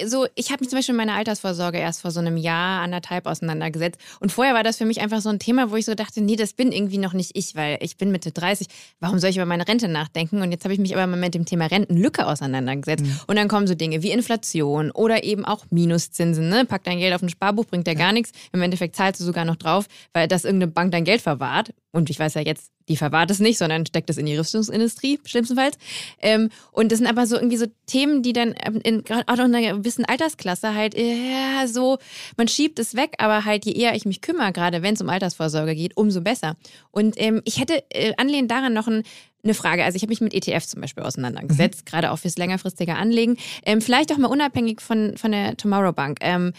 so, 0.06 0.26
ich 0.34 0.50
habe 0.50 0.60
mich 0.60 0.70
zum 0.70 0.78
Beispiel 0.78 0.94
mit 0.94 1.06
meiner 1.06 1.18
Altersvorsorge 1.18 1.78
erst 1.78 2.02
vor 2.02 2.10
so 2.10 2.20
einem 2.20 2.36
Jahr, 2.36 2.82
anderthalb 2.82 3.26
auseinandergesetzt. 3.26 4.00
Und 4.20 4.30
vorher 4.30 4.54
war 4.54 4.62
das 4.62 4.78
für 4.78 4.84
mich 4.84 5.00
einfach 5.00 5.20
so 5.20 5.28
ein 5.28 5.38
Thema, 5.38 5.70
wo 5.70 5.76
ich 5.76 5.84
so 5.84 5.94
dachte, 5.94 6.20
nee, 6.20 6.36
das 6.36 6.52
bin 6.52 6.72
irgendwie 6.72 6.98
noch 6.98 7.12
nicht 7.12 7.32
ich, 7.34 7.54
weil 7.56 7.78
ich 7.80 7.96
bin 7.96 8.12
Mitte 8.12 8.30
30. 8.30 8.68
Warum 9.00 9.18
soll 9.18 9.30
ich 9.30 9.36
über 9.36 9.46
meine 9.46 9.66
Rente 9.66 9.88
nachdenken? 9.88 10.42
Und 10.42 10.52
jetzt 10.52 10.64
habe 10.64 10.74
ich 10.74 10.80
mich 10.80 10.94
aber 10.94 11.06
mal 11.06 11.18
mit 11.18 11.34
dem 11.34 11.44
Thema 11.44 11.66
Rentenlücke 11.66 12.26
auseinandergesetzt. 12.26 13.04
Mhm. 13.04 13.20
Und 13.26 13.36
dann 13.36 13.48
kommen 13.48 13.66
so 13.66 13.74
Dinge 13.74 14.02
wie 14.02 14.10
Inflation 14.10 14.90
oder 14.92 15.24
eben 15.24 15.44
auch 15.44 15.64
Minuszinsen. 15.70 16.48
Ne? 16.48 16.64
Pack 16.64 16.84
dein 16.84 16.98
Geld 16.98 17.14
auf 17.14 17.22
ein 17.22 17.28
Sparbuch, 17.28 17.64
bringt 17.64 17.86
ja 17.86 17.94
gar 17.94 18.12
nichts. 18.12 18.32
Im 18.52 18.62
Endeffekt 18.62 18.96
zahlst 18.96 19.20
du 19.20 19.24
sogar 19.24 19.44
noch 19.44 19.56
drauf, 19.56 19.86
weil 20.12 20.28
das 20.28 20.44
irgendeine 20.44 20.72
Bank 20.72 20.92
dein 20.92 21.04
Geld 21.04 21.20
verwahrt. 21.20 21.72
Und 21.90 22.10
ich 22.10 22.18
weiß 22.18 22.34
ja 22.34 22.42
jetzt, 22.42 22.70
die 22.88 22.96
verwahrt 22.96 23.30
es 23.30 23.38
nicht, 23.38 23.56
sondern 23.56 23.86
steckt 23.86 24.10
es 24.10 24.18
in 24.18 24.26
die 24.26 24.36
Rüstungsindustrie, 24.36 25.18
schlimmstenfalls. 25.24 25.78
Ähm, 26.20 26.50
und 26.70 26.92
das 26.92 26.98
sind 26.98 27.06
aber 27.06 27.26
so 27.26 27.36
irgendwie 27.36 27.56
so 27.56 27.66
Themen, 27.86 28.22
die 28.22 28.32
dann 28.32 28.52
in, 28.52 29.04
gerade 29.04 29.24
auch 29.26 29.34
in 29.34 29.54
einer 29.54 29.78
gewissen 29.78 30.04
Altersklasse 30.04 30.74
halt, 30.74 30.94
ja, 30.96 31.66
so, 31.66 31.98
man 32.36 32.46
schiebt 32.48 32.78
es 32.78 32.94
weg, 32.94 33.14
aber 33.18 33.44
halt 33.44 33.64
je 33.64 33.72
eher 33.72 33.94
ich 33.94 34.04
mich 34.04 34.20
kümmere, 34.20 34.52
gerade 34.52 34.82
wenn 34.82 34.94
es 34.94 35.00
um 35.00 35.08
Altersvorsorge 35.08 35.74
geht, 35.74 35.96
umso 35.96 36.20
besser. 36.20 36.56
Und 36.90 37.14
ähm, 37.18 37.40
ich 37.44 37.58
hätte 37.58 37.82
äh, 37.90 38.12
anlehnt 38.18 38.50
daran 38.50 38.74
noch 38.74 38.86
ein, 38.86 39.02
eine 39.42 39.54
Frage. 39.54 39.84
Also 39.84 39.96
ich 39.96 40.02
habe 40.02 40.10
mich 40.10 40.20
mit 40.20 40.34
ETF 40.34 40.66
zum 40.66 40.82
Beispiel 40.82 41.04
auseinandergesetzt, 41.04 41.82
mhm. 41.84 41.90
gerade 41.90 42.10
auch 42.10 42.18
fürs 42.18 42.36
längerfristige 42.36 42.96
Anlegen. 42.96 43.38
Ähm, 43.64 43.80
vielleicht 43.80 44.12
auch 44.12 44.18
mal 44.18 44.28
unabhängig 44.28 44.82
von, 44.82 45.16
von 45.16 45.32
der 45.32 45.56
Tomorrow 45.56 45.92
Bank. 45.92 46.18
Ähm, 46.20 46.52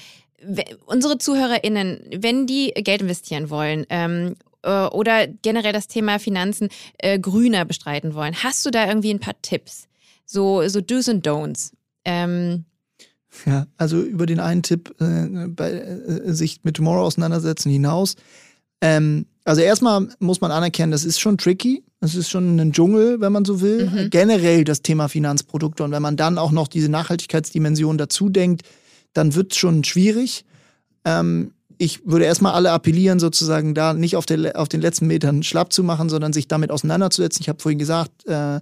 unsere 0.86 1.18
ZuhörerInnen, 1.18 2.00
wenn 2.16 2.48
die 2.48 2.72
Geld 2.74 3.02
investieren 3.02 3.50
wollen 3.50 3.86
ähm, 3.90 4.36
äh, 4.64 4.86
oder 4.88 5.28
generell 5.28 5.74
das 5.74 5.88
Thema 5.88 6.20
Finanzen 6.20 6.70
äh, 6.98 7.20
grüner 7.20 7.66
bestreiten 7.66 8.14
wollen, 8.14 8.36
hast 8.44 8.66
du 8.66 8.72
da 8.72 8.88
irgendwie 8.88 9.14
ein 9.14 9.20
paar 9.20 9.42
Tipps? 9.42 9.88
So, 10.26 10.68
so 10.68 10.82
Do's 10.82 11.08
und 11.08 11.26
Don'ts. 11.26 11.72
Ähm, 12.06 12.66
ja, 13.46 13.68
also 13.78 14.02
über 14.02 14.26
den 14.26 14.40
einen 14.40 14.64
Tipp, 14.64 14.96
äh, 15.00 15.48
bei, 15.48 15.72
äh, 15.72 16.34
sich 16.34 16.62
mit 16.64 16.78
Tomorrow 16.78 17.06
auseinandersetzen 17.06 17.72
hinaus. 17.72 18.16
Ähm, 18.82 19.26
also 19.46 19.62
erstmal 19.62 20.08
muss 20.20 20.42
man 20.42 20.52
anerkennen, 20.52 20.92
das 20.92 21.06
ist 21.06 21.20
schon 21.20 21.38
tricky. 21.38 21.84
Das 22.02 22.16
ist 22.16 22.30
schon 22.30 22.58
ein 22.60 22.72
Dschungel, 22.72 23.20
wenn 23.20 23.34
man 23.34 23.44
so 23.44 23.60
will. 23.60 23.90
Mhm. 23.90 24.10
Generell 24.10 24.64
das 24.64 24.82
Thema 24.82 25.10
Finanzprodukte. 25.10 25.84
Und 25.84 25.92
wenn 25.92 26.02
man 26.02 26.16
dann 26.16 26.38
auch 26.38 26.52
noch 26.52 26.70
diese 26.70 26.90
Nachhaltigkeitsdimension 26.90 27.98
dazu 27.98 28.30
denkt, 28.30 28.62
dann 29.14 29.36
wird 29.36 29.52
es 29.52 29.58
schon 29.58 29.84
schwierig. 29.84 30.46
Ähm, 31.04 31.52
ich 31.80 32.06
würde 32.06 32.26
erstmal 32.26 32.54
alle 32.54 32.72
appellieren, 32.72 33.20
sozusagen 33.20 33.74
da 33.74 33.94
nicht 33.94 34.18
auf, 34.18 34.26
der, 34.26 34.60
auf, 34.60 34.68
den 34.68 34.82
letzten 34.82 35.08
Metern 35.08 35.44
schlapp 35.44 35.72
zu 35.72 35.82
machen, 35.82 36.10
sondern 36.10 36.34
sich 36.34 36.50
damit 36.50 36.72
auseinanderzusetzen. 36.72 37.42
Ich 37.42 37.48
habe 37.48 37.62
vorhin 37.62 37.80
gesagt, 37.80 38.28
äh, 38.28 38.60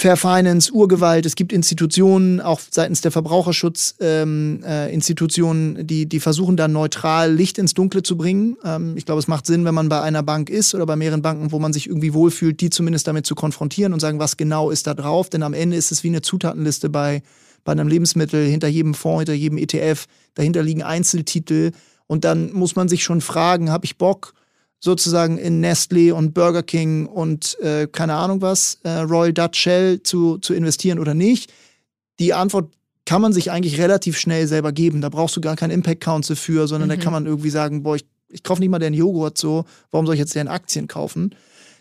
Fair 0.00 0.16
Finance, 0.16 0.72
Urgewalt, 0.72 1.26
es 1.26 1.34
gibt 1.34 1.52
Institutionen, 1.52 2.40
auch 2.40 2.60
seitens 2.70 3.00
der 3.00 3.10
Verbraucherschutzinstitutionen, 3.10 5.74
ähm, 5.74 5.80
äh, 5.80 5.84
die, 5.84 6.08
die 6.08 6.20
versuchen 6.20 6.56
dann 6.56 6.70
neutral 6.70 7.34
Licht 7.34 7.58
ins 7.58 7.74
Dunkle 7.74 8.04
zu 8.04 8.16
bringen. 8.16 8.56
Ähm, 8.64 8.96
ich 8.96 9.04
glaube, 9.04 9.18
es 9.18 9.26
macht 9.26 9.44
Sinn, 9.44 9.64
wenn 9.64 9.74
man 9.74 9.88
bei 9.88 10.00
einer 10.00 10.22
Bank 10.22 10.50
ist 10.50 10.76
oder 10.76 10.86
bei 10.86 10.94
mehreren 10.94 11.22
Banken, 11.22 11.50
wo 11.50 11.58
man 11.58 11.72
sich 11.72 11.88
irgendwie 11.88 12.14
wohlfühlt, 12.14 12.60
die 12.60 12.70
zumindest 12.70 13.08
damit 13.08 13.26
zu 13.26 13.34
konfrontieren 13.34 13.92
und 13.92 13.98
sagen, 13.98 14.20
was 14.20 14.36
genau 14.36 14.70
ist 14.70 14.86
da 14.86 14.94
drauf. 14.94 15.30
Denn 15.30 15.42
am 15.42 15.52
Ende 15.52 15.76
ist 15.76 15.90
es 15.90 16.04
wie 16.04 16.08
eine 16.08 16.22
Zutatenliste 16.22 16.90
bei, 16.90 17.24
bei 17.64 17.72
einem 17.72 17.88
Lebensmittel, 17.88 18.46
hinter 18.46 18.68
jedem 18.68 18.94
Fonds, 18.94 19.22
hinter 19.22 19.32
jedem 19.32 19.58
ETF, 19.58 20.06
dahinter 20.34 20.62
liegen 20.62 20.84
Einzeltitel 20.84 21.72
und 22.08 22.24
dann 22.24 22.52
muss 22.52 22.74
man 22.74 22.88
sich 22.88 23.04
schon 23.04 23.20
fragen, 23.20 23.70
habe 23.70 23.84
ich 23.84 23.96
Bock, 23.96 24.34
sozusagen 24.80 25.38
in 25.38 25.60
Nestle 25.60 26.14
und 26.14 26.34
Burger 26.34 26.62
King 26.62 27.06
und 27.06 27.58
äh, 27.60 27.86
keine 27.86 28.14
Ahnung 28.14 28.42
was, 28.42 28.78
äh, 28.82 28.90
Royal 29.00 29.32
Dutch 29.32 29.58
Shell 29.58 30.02
zu, 30.02 30.38
zu 30.38 30.54
investieren 30.54 30.98
oder 30.98 31.14
nicht? 31.14 31.52
Die 32.18 32.34
Antwort 32.34 32.72
kann 33.04 33.22
man 33.22 33.32
sich 33.32 33.50
eigentlich 33.50 33.80
relativ 33.80 34.18
schnell 34.18 34.46
selber 34.46 34.70
geben. 34.72 35.00
Da 35.00 35.08
brauchst 35.08 35.36
du 35.36 35.40
gar 35.40 35.56
keinen 35.56 35.70
Impact 35.70 36.02
Council 36.02 36.36
für, 36.36 36.68
sondern 36.68 36.88
mhm. 36.88 36.92
da 36.94 36.96
kann 36.98 37.12
man 37.12 37.26
irgendwie 37.26 37.50
sagen, 37.50 37.82
boah, 37.82 37.96
ich, 37.96 38.04
ich 38.28 38.42
kaufe 38.42 38.60
nicht 38.60 38.70
mal 38.70 38.78
den 38.78 38.94
Joghurt 38.94 39.38
so, 39.38 39.64
warum 39.90 40.06
soll 40.06 40.14
ich 40.14 40.20
jetzt 40.20 40.34
den 40.34 40.48
Aktien 40.48 40.88
kaufen? 40.88 41.34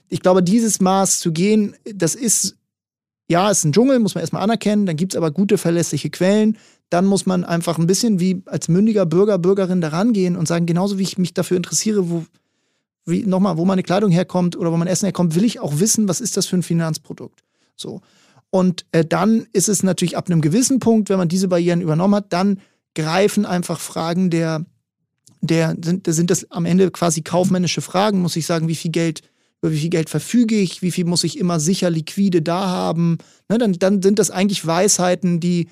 Ich 0.09 0.21
glaube, 0.21 0.41
dieses 0.41 0.80
Maß 0.80 1.19
zu 1.19 1.32
gehen, 1.32 1.75
das 1.84 2.15
ist, 2.15 2.55
ja, 3.30 3.51
ist 3.51 3.65
ein 3.65 3.73
Dschungel, 3.73 3.99
muss 3.99 4.15
man 4.15 4.21
erstmal 4.21 4.41
anerkennen, 4.41 4.86
dann 4.86 4.95
gibt 4.95 5.13
es 5.13 5.17
aber 5.17 5.32
gute, 5.32 5.57
verlässliche 5.57 6.09
Quellen. 6.09 6.57
Dann 6.89 7.05
muss 7.05 7.25
man 7.25 7.43
einfach 7.43 7.77
ein 7.77 7.88
bisschen 7.88 8.19
wie 8.19 8.41
als 8.45 8.69
mündiger 8.69 9.05
Bürger, 9.05 9.38
Bürgerin 9.38 9.81
da 9.81 9.89
rangehen 9.89 10.35
und 10.35 10.47
sagen, 10.47 10.65
genauso 10.65 10.97
wie 10.97 11.03
ich 11.03 11.17
mich 11.17 11.33
dafür 11.33 11.57
interessiere, 11.57 12.09
wo, 12.09 12.25
wie, 13.05 13.23
nochmal, 13.23 13.57
wo 13.57 13.65
meine 13.65 13.83
Kleidung 13.83 14.11
herkommt 14.11 14.55
oder 14.55 14.71
wo 14.71 14.77
mein 14.77 14.88
Essen 14.88 15.05
herkommt, 15.05 15.35
will 15.35 15.43
ich 15.43 15.59
auch 15.59 15.79
wissen, 15.79 16.07
was 16.07 16.21
ist 16.21 16.38
das 16.38 16.45
für 16.45 16.57
ein 16.57 16.63
Finanzprodukt. 16.63 17.43
So. 17.75 18.01
Und 18.49 18.85
äh, 18.91 19.03
dann 19.03 19.47
ist 19.53 19.69
es 19.69 19.83
natürlich 19.83 20.17
ab 20.17 20.29
einem 20.29 20.41
gewissen 20.41 20.79
Punkt, 20.79 21.09
wenn 21.09 21.17
man 21.17 21.27
diese 21.27 21.47
Barrieren 21.47 21.81
übernommen 21.81 22.15
hat, 22.15 22.31
dann 22.31 22.59
greifen 22.95 23.45
einfach 23.45 23.79
Fragen 23.79 24.29
der, 24.29 24.65
der 25.41 25.75
sind, 25.83 26.07
sind 26.07 26.31
das 26.31 26.49
am 26.51 26.65
Ende 26.65 26.89
quasi 26.91 27.21
kaufmännische 27.21 27.81
Fragen, 27.81 28.21
muss 28.21 28.35
ich 28.35 28.45
sagen, 28.45 28.67
wie 28.67 28.75
viel 28.75 28.91
Geld, 28.91 29.21
über 29.61 29.71
wie 29.71 29.79
viel 29.79 29.89
Geld 29.89 30.09
verfüge 30.09 30.55
ich, 30.55 30.81
wie 30.81 30.91
viel 30.91 31.05
muss 31.05 31.23
ich 31.23 31.38
immer 31.38 31.59
sicher 31.59 31.89
liquide 31.89 32.41
da 32.41 32.67
haben. 32.67 33.17
Ne, 33.49 33.57
dann, 33.57 33.73
dann 33.73 34.01
sind 34.01 34.19
das 34.19 34.31
eigentlich 34.31 34.65
Weisheiten, 34.65 35.39
die, 35.39 35.67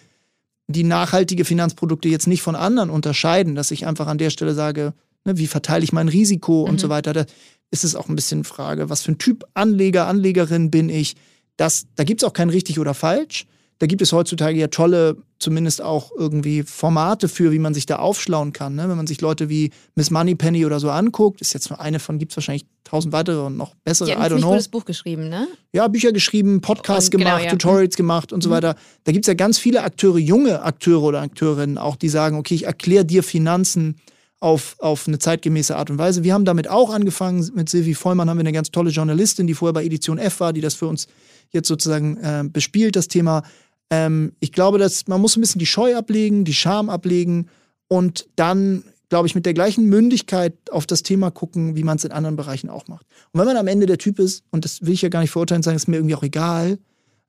die 0.68 0.84
nachhaltige 0.84 1.46
Finanzprodukte 1.46 2.10
jetzt 2.10 2.28
nicht 2.28 2.42
von 2.42 2.56
anderen 2.56 2.90
unterscheiden, 2.90 3.56
dass 3.56 3.72
ich 3.72 3.86
einfach 3.86 4.08
an 4.08 4.18
der 4.18 4.30
Stelle 4.30 4.54
sage, 4.54 4.94
ne, 5.26 5.38
wie 5.38 5.48
verteile 5.48 5.84
ich 5.84 5.94
mein 5.94 6.08
Risiko 6.08 6.64
mhm. 6.64 6.72
und 6.72 6.80
so 6.80 6.90
weiter. 6.90 7.14
Da 7.14 7.26
ist 7.72 7.84
es 7.84 7.96
auch 7.96 8.10
ein 8.10 8.16
bisschen 8.16 8.44
Frage, 8.44 8.90
was 8.90 9.02
für 9.02 9.12
ein 9.12 9.18
Typ 9.18 9.46
Anleger, 9.54 10.08
Anlegerin 10.08 10.72
bin 10.72 10.90
ich, 10.90 11.16
das, 11.58 11.88
da 11.96 12.04
gibt 12.04 12.22
es 12.22 12.28
auch 12.28 12.34
kein 12.34 12.50
richtig 12.50 12.80
oder 12.80 12.94
falsch. 12.94 13.46
Da 13.80 13.88
gibt 13.88 14.02
es 14.02 14.14
heutzutage 14.14 14.58
ja 14.58 14.68
tolle, 14.68 15.18
zumindest 15.38 15.82
auch 15.82 16.12
irgendwie 16.16 16.64
Formate 16.64 17.28
für, 17.28 17.52
wie 17.52 17.60
man 17.60 17.74
sich 17.74 17.86
da 17.86 17.98
aufschlauen 17.98 18.54
kann. 18.54 18.76
Ne? 18.76 18.88
Wenn 18.88 18.96
man 18.96 19.06
sich 19.06 19.20
Leute 19.20 19.50
wie 19.50 19.72
Miss 19.96 20.12
Moneypenny 20.12 20.66
oder 20.66 20.80
so 20.80 20.90
anguckt, 20.90 21.42
ist 21.42 21.54
jetzt 21.54 21.70
nur 21.70 21.82
eine 21.82 22.00
von, 22.00 22.18
gibt 22.18 22.32
es 22.32 22.38
wahrscheinlich 22.38 22.66
tausend 22.86 23.12
weitere 23.12 23.42
und 23.42 23.58
noch 23.58 23.76
bessere. 23.84 24.08
Die 24.08 24.16
haben 24.16 24.34
ein 24.34 24.42
gutes 24.42 24.70
Buch 24.70 24.86
geschrieben, 24.86 25.28
ne? 25.28 25.48
Ja, 25.74 25.90
Bücher 25.90 26.14
geschrieben, 26.14 26.62
Podcasts 26.62 27.12
genau, 27.12 27.26
gemacht, 27.26 27.40
genau, 27.40 27.52
ja. 27.52 27.58
Tutorials 27.58 27.96
gemacht 27.98 28.32
und 28.32 28.42
so 28.42 28.50
mhm. 28.50 28.54
weiter. 28.54 28.76
Da 29.04 29.12
gibt 29.12 29.26
es 29.26 29.28
ja 29.28 29.34
ganz 29.34 29.58
viele 29.58 29.84
Akteure, 29.84 30.20
junge 30.20 30.62
Akteure 30.62 31.04
oder 31.04 31.22
Akteurinnen 31.22 31.78
auch, 31.78 31.98
die 31.98 32.10
sagen, 32.10 32.38
okay, 32.38 32.56
ich 32.56 32.66
erkläre 32.66 33.04
dir 33.04 33.24
Finanzen 33.24 33.98
auf, 34.40 34.76
auf 34.80 35.08
eine 35.08 35.20
zeitgemäße 35.20 35.76
Art 35.76 35.90
und 35.90 35.98
Weise. 35.98 36.24
Wir 36.24 36.34
haben 36.34 36.46
damit 36.46 36.70
auch 36.70 36.94
angefangen. 36.94 37.50
Mit 37.56 37.68
Silvi 37.68 37.94
Vollmann 37.94 38.30
haben 38.30 38.38
wir 38.38 38.42
eine 38.42 38.52
ganz 38.52 38.70
tolle 38.70 38.92
Journalistin, 38.92 39.48
die 39.48 39.54
vorher 39.54 39.74
bei 39.74 39.84
Edition 39.84 40.18
F 40.18 40.40
war, 40.40 40.54
die 40.54 40.62
das 40.62 40.76
für 40.76 40.88
uns 40.88 41.08
jetzt 41.52 41.68
sozusagen 41.68 42.18
äh, 42.18 42.44
bespielt, 42.48 42.96
das 42.96 43.08
Thema. 43.08 43.44
Ähm, 43.90 44.34
ich 44.40 44.52
glaube, 44.52 44.78
dass 44.78 45.08
man 45.08 45.22
muss 45.22 45.36
ein 45.36 45.42
bisschen 45.42 45.60
die 45.60 45.66
Scheu 45.66 45.96
ablegen, 45.96 46.46
die 46.46 46.54
Scham 46.54 46.90
ablegen 46.90 47.50
und 47.88 48.28
dann, 48.36 48.84
glaube 49.10 49.28
ich, 49.28 49.36
mit 49.36 49.46
der 49.46 49.54
gleichen 49.54 49.86
Mündigkeit 49.86 50.54
auf 50.72 50.86
das 50.86 51.04
Thema 51.04 51.32
gucken, 51.32 51.76
wie 51.76 51.84
man 51.84 51.98
es 51.98 52.04
in 52.04 52.12
anderen 52.12 52.36
Bereichen 52.36 52.70
auch 52.70 52.88
macht. 52.88 53.06
Und 53.32 53.40
wenn 53.40 53.48
man 53.48 53.58
am 53.58 53.68
Ende 53.68 53.86
der 53.86 53.98
Typ 53.98 54.20
ist, 54.20 54.44
und 54.52 54.66
das 54.66 54.82
will 54.82 54.94
ich 54.94 55.02
ja 55.02 55.10
gar 55.10 55.22
nicht 55.22 55.32
verurteilen, 55.32 55.64
sagen, 55.64 55.76
ist 55.76 55.88
mir 55.88 55.98
irgendwie 55.98 56.16
auch 56.16 56.24
egal, 56.24 56.80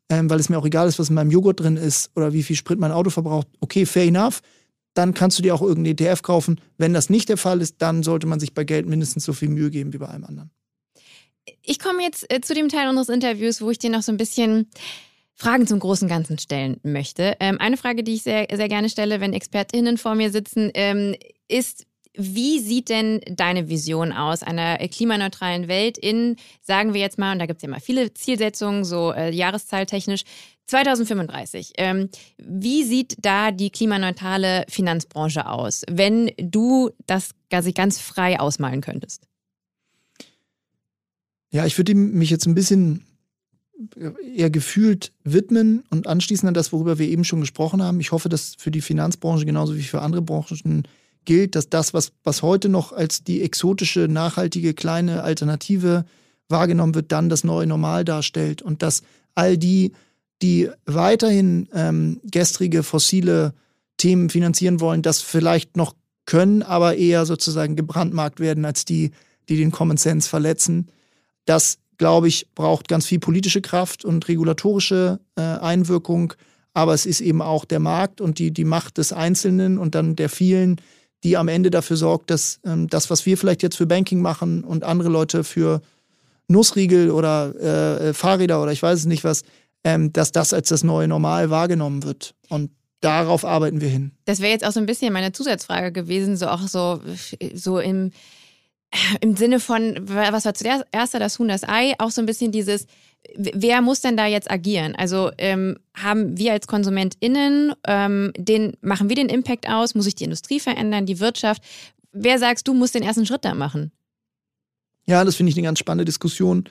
ähm, 0.09 0.31
weil 0.31 0.41
es 0.41 0.49
mir 0.49 0.59
auch 0.59 0.67
egal 0.67 0.89
ist, 0.89 0.99
was 0.99 1.09
in 1.09 1.15
meinem 1.15 1.31
Joghurt 1.31 1.61
drin 1.61 1.77
ist 1.77 2.11
oder 2.17 2.33
wie 2.33 2.43
viel 2.43 2.57
Sprit 2.57 2.79
mein 2.79 2.93
Auto 2.93 3.11
verbraucht, 3.11 3.49
okay, 3.61 3.85
fair 3.85 4.05
enough, 4.05 4.41
dann 4.95 5.13
kannst 5.13 5.39
du 5.39 5.43
dir 5.43 5.55
auch 5.55 5.63
irgendeinen 5.63 5.99
ETF 5.99 6.23
kaufen. 6.23 6.61
Wenn 6.79 6.95
das 6.95 7.11
nicht 7.11 7.29
der 7.29 7.37
Fall 7.37 7.61
ist, 7.61 7.77
dann 7.79 8.03
sollte 8.03 8.27
man 8.27 8.41
sich 8.41 8.55
bei 8.55 8.65
Geld 8.65 8.87
mindestens 8.87 9.25
so 9.25 9.35
viel 9.35 9.51
Mühe 9.51 9.71
geben 9.71 9.93
wie 9.93 9.99
bei 9.99 10.07
allem 10.07 10.25
anderen 10.25 10.51
ich 11.63 11.79
komme 11.79 12.03
jetzt 12.03 12.31
äh, 12.33 12.41
zu 12.41 12.55
dem 12.55 12.69
Teil 12.69 12.89
unseres 12.89 13.09
Interviews, 13.09 13.61
wo 13.61 13.71
ich 13.71 13.79
dir 13.79 13.91
noch 13.91 14.03
so 14.03 14.13
ein 14.13 14.17
bisschen 14.17 14.69
Fragen 15.37 15.67
zum 15.67 15.79
großen 15.79 16.09
Ganzen 16.09 16.39
stellen 16.39 16.81
möchte. 16.83 17.37
Ähm, 17.41 17.61
eine 17.61 17.77
Frage, 17.77 18.03
die 18.03 18.15
ich 18.15 18.23
sehr, 18.23 18.47
sehr 18.51 18.69
gerne 18.69 18.89
stelle, 18.89 19.21
wenn 19.21 19.35
ExpertInnen 19.35 19.99
vor 19.99 20.15
mir 20.15 20.31
sitzen, 20.31 20.71
ähm, 20.75 21.15
ist, 21.47 21.87
wie 22.15 22.59
sieht 22.59 22.89
denn 22.89 23.21
deine 23.29 23.69
Vision 23.69 24.13
aus 24.13 24.43
einer 24.43 24.79
klimaneutralen 24.79 25.69
Welt 25.69 25.99
in, 25.99 26.37
sagen 26.63 26.95
wir 26.95 27.03
jetzt 27.03 27.19
mal, 27.19 27.33
und 27.33 27.39
da 27.39 27.47
gibt 27.47 27.59
es 27.59 27.63
ja 27.63 27.69
mal 27.69 27.81
viele 27.81 28.15
Zielsetzungen, 28.15 28.85
so 28.85 29.13
äh, 29.13 29.31
jahreszahltechnisch, 29.31 30.23
2035. 30.69 31.75
Ähm, 31.77 32.09
wie 32.39 32.83
sieht 32.85 33.17
da 33.21 33.51
die 33.51 33.71
klimaneutrale 33.71 34.65
Finanzbranche 34.69 35.47
aus, 35.49 35.83
wenn 35.89 36.33
du 36.39 36.91
das 37.07 37.31
quasi 37.51 37.73
ganz 37.73 37.99
frei 38.01 38.41
ausmalen 38.41 38.81
könntest? 38.81 39.29
Ja, 41.51 41.67
ich 41.67 41.79
würde 41.79 41.95
mich 41.95 42.31
jetzt 42.31 42.47
ein 42.47 42.55
bisschen 42.55 43.06
eher 44.35 44.51
gefühlt 44.51 45.13
widmen 45.25 45.85
und 45.91 46.07
anschließen 46.07 46.49
an 46.49 46.55
das, 46.55 46.73
worüber 46.73 46.99
wir 46.99 47.09
eben 47.09 47.25
schon 47.25 47.41
gesprochen 47.41 47.83
haben. 47.83 48.01
Ich 48.01 48.13
hoffe, 48.13 48.29
dass 48.29 48.55
für 48.57 48.71
die 48.71 48.81
Finanzbranche 48.81 49.45
genauso 49.45 49.77
wie 49.77 49.83
für 49.83 50.01
andere 50.01 50.23
Branchen 50.23 50.85
gilt, 51.25 51.55
dass 51.55 51.69
das, 51.69 51.93
was, 51.93 52.13
was 52.25 52.43
heute 52.43 52.69
noch 52.69 52.93
als 52.93 53.23
die 53.23 53.43
exotische, 53.43 54.09
nachhaltige, 54.09 54.75
kleine 54.75 55.23
Alternative 55.23 56.05
wahrgenommen 56.49 56.95
wird, 56.95 57.13
dann 57.13 57.29
das 57.29 57.45
neue 57.45 57.67
Normal 57.67 58.05
darstellt 58.05 58.63
und 58.63 58.83
dass 58.83 59.03
all 59.35 59.59
die, 59.59 59.93
die 60.43 60.71
weiterhin 60.87 61.69
ähm, 61.75 62.21
gestrige 62.25 62.83
fossile 62.83 63.53
Themen 63.97 64.31
finanzieren 64.31 64.81
wollen, 64.81 65.03
das 65.03 65.21
vielleicht 65.21 65.77
noch 65.77 65.95
können, 66.25 66.63
aber 66.63 66.97
eher 66.97 67.27
sozusagen 67.27 67.77
gebrandmarkt 67.77 68.41
werden 68.41 68.65
als 68.65 68.85
die, 68.85 69.11
die 69.49 69.57
den 69.57 69.71
Common 69.71 69.97
Sense 69.97 70.29
verletzen. 70.29 70.89
Das, 71.45 71.79
glaube 71.99 72.29
ich, 72.29 72.49
braucht 72.55 72.89
ganz 72.89 73.07
viel 73.07 73.19
politische 73.19 73.61
Kraft 73.61 74.05
und 74.05 74.29
regulatorische 74.29 75.21
äh, 75.37 75.43
Einwirkung. 75.43 76.33
Aber 76.75 76.95
es 76.95 77.07
ist 77.07 77.21
eben 77.21 77.41
auch 77.43 77.65
der 77.65 77.81
Markt 77.81 78.21
und 78.21 78.39
die, 78.39 78.51
die 78.51 78.65
Macht 78.65 78.99
des 78.99 79.13
Einzelnen 79.13 79.79
und 79.79 79.95
dann 79.95 80.17
der 80.17 80.29
vielen, 80.29 80.77
die 81.25 81.37
am 81.37 81.49
Ende 81.49 81.71
dafür 81.71 81.97
sorgt, 81.97 82.31
dass 82.31 82.61
ähm, 82.65 82.89
das, 82.89 83.11
was 83.11 83.25
wir 83.27 83.39
vielleicht 83.39 83.63
jetzt 83.63 83.77
für 83.77 83.87
Banking 83.87 84.21
machen 84.21 84.63
und 84.63 84.85
andere 84.85 85.09
Leute 85.09 85.43
für 85.45 85.81
Nussriegel 86.49 87.11
oder 87.11 87.55
äh, 88.09 88.15
Fahrräder 88.15 88.63
oder 88.63 88.73
ich 88.73 88.83
weiß 88.83 89.01
es 89.01 89.07
nicht 89.07 89.25
was, 89.25 89.43
ähm, 89.85 90.13
dass 90.13 90.33
das 90.33 90.53
als 90.53 90.69
das 90.69 90.85
neue 90.85 91.09
Normal 91.09 91.51
wahrgenommen 91.51 92.03
wird. 92.03 92.35
Und 92.49 92.71
darauf 93.01 93.45
arbeiten 93.45 93.81
wir 93.81 93.89
hin. 93.89 94.13
Das 94.25 94.41
wäre 94.41 94.53
jetzt 94.53 94.65
auch 94.65 94.73
so 94.73 94.81
ein 94.81 94.87
bisschen 94.87 95.13
meine 95.13 95.33
Zusatzfrage 95.33 95.93
gewesen, 95.93 96.37
so 96.37 96.49
auch 96.49 96.67
so, 96.69 97.01
so 97.55 97.79
im 97.79 98.11
im 99.21 99.37
Sinne 99.37 99.61
von, 99.61 99.97
was 100.03 100.45
war 100.45 100.55
zuerst 100.55 101.15
das 101.15 101.39
Huhn, 101.39 101.49
das 101.49 101.65
Ei, 101.69 101.95
auch 101.99 102.11
so 102.11 102.21
ein 102.21 102.27
bisschen 102.27 102.53
dieses, 102.53 102.87
wer 103.37 103.81
muss 103.83 104.01
denn 104.01 104.17
da 104.17 104.27
jetzt 104.27 104.51
agieren? 104.51 104.95
Also 104.97 105.31
ähm, 105.39 105.79
haben 105.95 106.39
wir 106.39 106.53
als 106.53 106.67
KonsumentInnen, 106.67 107.75
ähm, 107.87 108.33
den, 108.37 108.77
machen 108.81 109.09
wir 109.09 109.17
den 109.17 109.29
Impact 109.29 109.69
aus? 109.69 109.95
Muss 109.95 110.05
sich 110.05 110.15
die 110.15 110.25
Industrie 110.25 110.61
verändern, 110.61 111.07
die 111.07 111.21
Wirtschaft? 111.21 111.63
Wer 112.13 112.39
sagst 112.39 112.67
du, 112.69 112.75
muss 112.75 112.93
den 112.93 113.03
ersten 113.03 113.27
Schritt 113.27 113.45
da 113.45 113.55
machen? 113.55 113.93
Ja, 115.07 115.25
das 115.25 115.37
finde 115.37 115.51
ich 115.51 115.57
eine 115.57 115.67
ganz 115.67 115.79
spannende 115.79 116.05
Diskussion, 116.05 116.69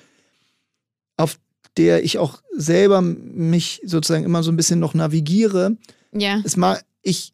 auf 1.17 1.39
der 1.77 2.03
ich 2.03 2.17
auch 2.17 2.41
selber 2.53 3.01
mich 3.01 3.81
sozusagen 3.85 4.25
immer 4.25 4.43
so 4.43 4.51
ein 4.51 4.57
bisschen 4.57 4.79
noch 4.79 4.93
navigiere. 4.93 5.77
Ja. 6.11 6.41
Es 6.43 6.57
mal, 6.57 6.81
ich 7.01 7.33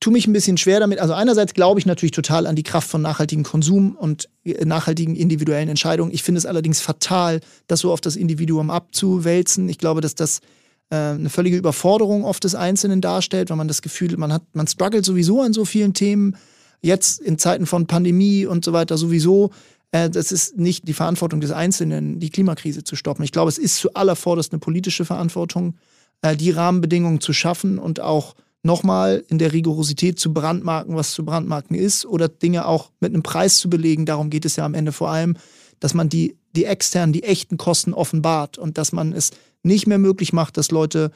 tue 0.00 0.12
mich 0.12 0.26
ein 0.26 0.32
bisschen 0.32 0.56
schwer 0.56 0.80
damit. 0.80 0.98
Also 0.98 1.12
einerseits 1.12 1.54
glaube 1.54 1.78
ich 1.78 1.86
natürlich 1.86 2.12
total 2.12 2.46
an 2.46 2.56
die 2.56 2.62
Kraft 2.62 2.88
von 2.88 3.02
nachhaltigem 3.02 3.44
Konsum 3.44 3.94
und 3.96 4.28
äh, 4.44 4.64
nachhaltigen 4.64 5.14
individuellen 5.14 5.68
Entscheidungen. 5.68 6.12
Ich 6.12 6.22
finde 6.22 6.38
es 6.38 6.46
allerdings 6.46 6.80
fatal, 6.80 7.40
das 7.66 7.80
so 7.80 7.92
auf 7.92 8.00
das 8.00 8.16
Individuum 8.16 8.70
abzuwälzen. 8.70 9.68
Ich 9.68 9.78
glaube, 9.78 10.00
dass 10.00 10.14
das 10.14 10.40
äh, 10.88 10.96
eine 10.96 11.28
völlige 11.28 11.58
Überforderung 11.58 12.24
oft 12.24 12.42
des 12.42 12.54
Einzelnen 12.54 13.02
darstellt, 13.02 13.50
weil 13.50 13.58
man 13.58 13.68
das 13.68 13.82
Gefühl, 13.82 14.16
man 14.16 14.32
hat, 14.32 14.42
man 14.54 14.66
struggelt 14.66 15.04
sowieso 15.04 15.42
an 15.42 15.52
so 15.52 15.64
vielen 15.66 15.92
Themen. 15.92 16.36
Jetzt 16.80 17.20
in 17.20 17.36
Zeiten 17.36 17.66
von 17.66 17.86
Pandemie 17.86 18.46
und 18.46 18.64
so 18.64 18.72
weiter 18.72 18.96
sowieso. 18.96 19.50
Äh, 19.92 20.08
das 20.08 20.32
ist 20.32 20.56
nicht 20.56 20.88
die 20.88 20.94
Verantwortung 20.94 21.42
des 21.42 21.50
Einzelnen, 21.50 22.20
die 22.20 22.30
Klimakrise 22.30 22.84
zu 22.84 22.96
stoppen. 22.96 23.22
Ich 23.22 23.32
glaube, 23.32 23.50
es 23.50 23.58
ist 23.58 23.76
zuallervorderst 23.76 24.52
eine 24.52 24.60
politische 24.60 25.04
Verantwortung, 25.04 25.76
äh, 26.22 26.36
die 26.36 26.52
Rahmenbedingungen 26.52 27.20
zu 27.20 27.34
schaffen 27.34 27.78
und 27.78 28.00
auch 28.00 28.34
nochmal 28.62 29.24
in 29.28 29.38
der 29.38 29.52
Rigorosität 29.52 30.18
zu 30.18 30.32
brandmarken, 30.32 30.94
was 30.94 31.12
zu 31.12 31.24
brandmarken 31.24 31.76
ist, 31.76 32.04
oder 32.04 32.28
Dinge 32.28 32.66
auch 32.66 32.90
mit 33.00 33.12
einem 33.12 33.22
Preis 33.22 33.58
zu 33.58 33.70
belegen. 33.70 34.06
Darum 34.06 34.30
geht 34.30 34.44
es 34.44 34.56
ja 34.56 34.64
am 34.64 34.74
Ende 34.74 34.92
vor 34.92 35.10
allem, 35.10 35.36
dass 35.78 35.94
man 35.94 36.08
die, 36.08 36.36
die 36.54 36.66
externen, 36.66 37.12
die 37.12 37.22
echten 37.22 37.56
Kosten 37.56 37.94
offenbart 37.94 38.58
und 38.58 38.76
dass 38.76 38.92
man 38.92 39.12
es 39.12 39.30
nicht 39.62 39.86
mehr 39.86 39.98
möglich 39.98 40.32
macht, 40.32 40.56
dass 40.56 40.70
Leute 40.70 41.10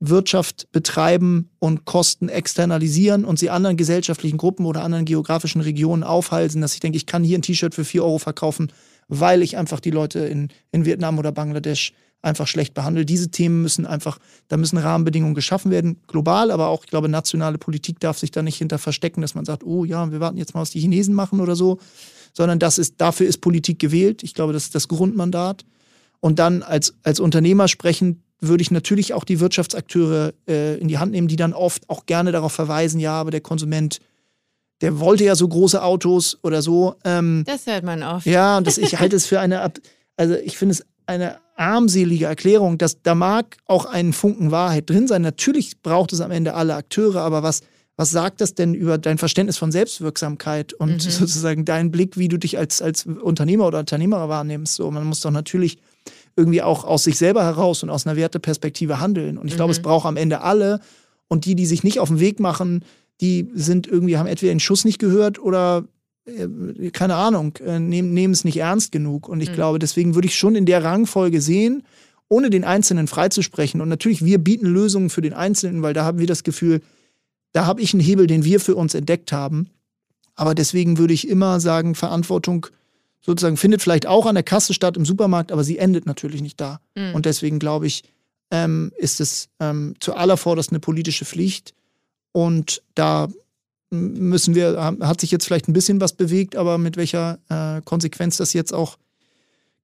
Wirtschaft 0.00 0.72
betreiben 0.72 1.50
und 1.58 1.84
Kosten 1.84 2.30
externalisieren 2.30 3.24
und 3.24 3.38
sie 3.38 3.50
anderen 3.50 3.76
gesellschaftlichen 3.76 4.38
Gruppen 4.38 4.64
oder 4.64 4.82
anderen 4.82 5.04
geografischen 5.04 5.60
Regionen 5.60 6.02
aufhalsen, 6.02 6.62
dass 6.62 6.72
ich 6.72 6.80
denke, 6.80 6.96
ich 6.96 7.04
kann 7.04 7.22
hier 7.22 7.38
ein 7.38 7.42
T-Shirt 7.42 7.74
für 7.74 7.84
4 7.84 8.02
Euro 8.02 8.18
verkaufen, 8.18 8.72
weil 9.08 9.42
ich 9.42 9.58
einfach 9.58 9.80
die 9.80 9.90
Leute 9.90 10.20
in, 10.20 10.48
in 10.72 10.86
Vietnam 10.86 11.18
oder 11.18 11.32
Bangladesch 11.32 11.92
einfach 12.22 12.46
schlecht 12.46 12.74
behandelt. 12.74 13.08
Diese 13.08 13.30
Themen 13.30 13.62
müssen 13.62 13.86
einfach, 13.86 14.18
da 14.48 14.56
müssen 14.56 14.78
Rahmenbedingungen 14.78 15.34
geschaffen 15.34 15.70
werden, 15.70 15.98
global, 16.06 16.50
aber 16.50 16.68
auch, 16.68 16.84
ich 16.84 16.90
glaube, 16.90 17.08
nationale 17.08 17.58
Politik 17.58 18.00
darf 18.00 18.18
sich 18.18 18.30
da 18.30 18.42
nicht 18.42 18.58
hinter 18.58 18.78
verstecken, 18.78 19.22
dass 19.22 19.34
man 19.34 19.44
sagt, 19.44 19.64
oh 19.64 19.84
ja, 19.84 20.10
wir 20.12 20.20
warten 20.20 20.36
jetzt 20.36 20.54
mal, 20.54 20.60
was 20.60 20.70
die 20.70 20.80
Chinesen 20.80 21.14
machen 21.14 21.40
oder 21.40 21.56
so, 21.56 21.78
sondern 22.32 22.58
das 22.58 22.78
ist, 22.78 23.00
dafür 23.00 23.26
ist 23.26 23.38
Politik 23.38 23.78
gewählt. 23.78 24.22
Ich 24.22 24.34
glaube, 24.34 24.52
das 24.52 24.64
ist 24.64 24.74
das 24.74 24.88
Grundmandat. 24.88 25.64
Und 26.20 26.38
dann 26.38 26.62
als, 26.62 26.94
als 27.02 27.20
Unternehmer 27.20 27.68
sprechen, 27.68 28.22
würde 28.40 28.62
ich 28.62 28.70
natürlich 28.70 29.14
auch 29.14 29.24
die 29.24 29.40
Wirtschaftsakteure 29.40 30.32
äh, 30.48 30.78
in 30.78 30.88
die 30.88 30.98
Hand 30.98 31.12
nehmen, 31.12 31.28
die 31.28 31.36
dann 31.36 31.52
oft 31.52 31.88
auch 31.88 32.06
gerne 32.06 32.32
darauf 32.32 32.52
verweisen, 32.52 33.00
ja, 33.00 33.12
aber 33.12 33.30
der 33.30 33.40
Konsument, 33.40 34.00
der 34.80 34.98
wollte 34.98 35.24
ja 35.24 35.34
so 35.34 35.46
große 35.46 35.82
Autos 35.82 36.38
oder 36.42 36.62
so. 36.62 36.94
Ähm, 37.04 37.44
das 37.46 37.66
hört 37.66 37.84
man 37.84 38.02
oft. 38.02 38.26
Ja, 38.26 38.58
und 38.58 38.66
das, 38.66 38.78
ich 38.78 38.98
halte 38.98 39.16
es 39.16 39.26
für 39.26 39.40
eine, 39.40 39.72
also 40.16 40.34
ich 40.36 40.56
finde 40.56 40.74
es 40.74 40.86
eine 41.10 41.38
armselige 41.56 42.26
Erklärung, 42.26 42.78
dass 42.78 43.02
da 43.02 43.14
mag 43.14 43.56
auch 43.66 43.84
ein 43.84 44.12
Funken 44.12 44.50
Wahrheit 44.50 44.88
drin 44.88 45.08
sein. 45.08 45.22
Natürlich 45.22 45.82
braucht 45.82 46.12
es 46.12 46.20
am 46.20 46.30
Ende 46.30 46.54
alle 46.54 46.74
Akteure, 46.74 47.20
aber 47.20 47.42
was, 47.42 47.62
was 47.96 48.10
sagt 48.10 48.40
das 48.40 48.54
denn 48.54 48.74
über 48.74 48.96
dein 48.96 49.18
Verständnis 49.18 49.58
von 49.58 49.72
Selbstwirksamkeit 49.72 50.72
und 50.72 51.04
mhm. 51.04 51.10
sozusagen 51.10 51.64
deinen 51.64 51.90
Blick, 51.90 52.16
wie 52.16 52.28
du 52.28 52.38
dich 52.38 52.56
als, 52.56 52.80
als 52.80 53.04
Unternehmer 53.04 53.66
oder 53.66 53.80
Unternehmer 53.80 54.28
wahrnimmst? 54.28 54.76
So, 54.76 54.90
man 54.90 55.04
muss 55.04 55.20
doch 55.20 55.32
natürlich 55.32 55.78
irgendwie 56.36 56.62
auch 56.62 56.84
aus 56.84 57.04
sich 57.04 57.18
selber 57.18 57.44
heraus 57.44 57.82
und 57.82 57.90
aus 57.90 58.06
einer 58.06 58.16
Werteperspektive 58.16 59.00
handeln. 59.00 59.36
Und 59.36 59.48
ich 59.48 59.56
glaube, 59.56 59.72
es 59.72 59.80
mhm. 59.80 59.84
braucht 59.84 60.06
am 60.06 60.16
Ende 60.16 60.40
alle. 60.42 60.80
Und 61.28 61.44
die, 61.44 61.56
die 61.56 61.66
sich 61.66 61.84
nicht 61.84 61.98
auf 61.98 62.08
den 62.08 62.20
Weg 62.20 62.40
machen, 62.40 62.84
die 63.20 63.50
sind 63.52 63.86
irgendwie, 63.86 64.16
haben 64.16 64.26
entweder 64.26 64.54
den 64.54 64.60
Schuss 64.60 64.84
nicht 64.84 64.98
gehört 64.98 65.38
oder 65.38 65.84
keine 66.92 67.14
Ahnung, 67.14 67.56
äh, 67.56 67.78
nehmen 67.78 68.32
es 68.32 68.44
nicht 68.44 68.58
ernst 68.58 68.92
genug. 68.92 69.28
Und 69.28 69.40
ich 69.40 69.50
mhm. 69.50 69.54
glaube, 69.54 69.78
deswegen 69.78 70.14
würde 70.14 70.28
ich 70.28 70.36
schon 70.36 70.54
in 70.54 70.66
der 70.66 70.84
Rangfolge 70.84 71.40
sehen, 71.40 71.82
ohne 72.28 72.50
den 72.50 72.64
Einzelnen 72.64 73.08
freizusprechen. 73.08 73.80
Und 73.80 73.88
natürlich, 73.88 74.24
wir 74.24 74.38
bieten 74.38 74.66
Lösungen 74.66 75.10
für 75.10 75.20
den 75.20 75.32
Einzelnen, 75.32 75.82
weil 75.82 75.94
da 75.94 76.04
haben 76.04 76.18
wir 76.18 76.26
das 76.26 76.44
Gefühl, 76.44 76.80
da 77.52 77.66
habe 77.66 77.82
ich 77.82 77.92
einen 77.92 78.02
Hebel, 78.02 78.26
den 78.26 78.44
wir 78.44 78.60
für 78.60 78.76
uns 78.76 78.94
entdeckt 78.94 79.32
haben. 79.32 79.68
Aber 80.36 80.54
deswegen 80.54 80.98
würde 80.98 81.12
ich 81.12 81.28
immer 81.28 81.60
sagen, 81.60 81.94
Verantwortung 81.94 82.66
sozusagen 83.20 83.56
findet 83.56 83.82
vielleicht 83.82 84.06
auch 84.06 84.26
an 84.26 84.34
der 84.34 84.44
Kasse 84.44 84.72
statt 84.72 84.96
im 84.96 85.04
Supermarkt, 85.04 85.52
aber 85.52 85.64
sie 85.64 85.78
endet 85.78 86.06
natürlich 86.06 86.40
nicht 86.40 86.60
da. 86.60 86.80
Mhm. 86.94 87.14
Und 87.14 87.26
deswegen 87.26 87.58
glaube 87.58 87.86
ich, 87.86 88.04
ähm, 88.50 88.92
ist 88.96 89.20
es 89.20 89.48
ähm, 89.60 89.94
zuallervorderst 90.00 90.70
eine 90.70 90.80
politische 90.80 91.24
Pflicht. 91.24 91.74
Und 92.32 92.82
da 92.94 93.28
müssen 93.90 94.54
wir, 94.54 94.96
hat 95.00 95.20
sich 95.20 95.30
jetzt 95.30 95.44
vielleicht 95.44 95.68
ein 95.68 95.72
bisschen 95.72 96.00
was 96.00 96.12
bewegt, 96.12 96.56
aber 96.56 96.78
mit 96.78 96.96
welcher 96.96 97.38
äh, 97.48 97.82
Konsequenz 97.84 98.36
das 98.36 98.52
jetzt 98.52 98.72
auch 98.72 98.96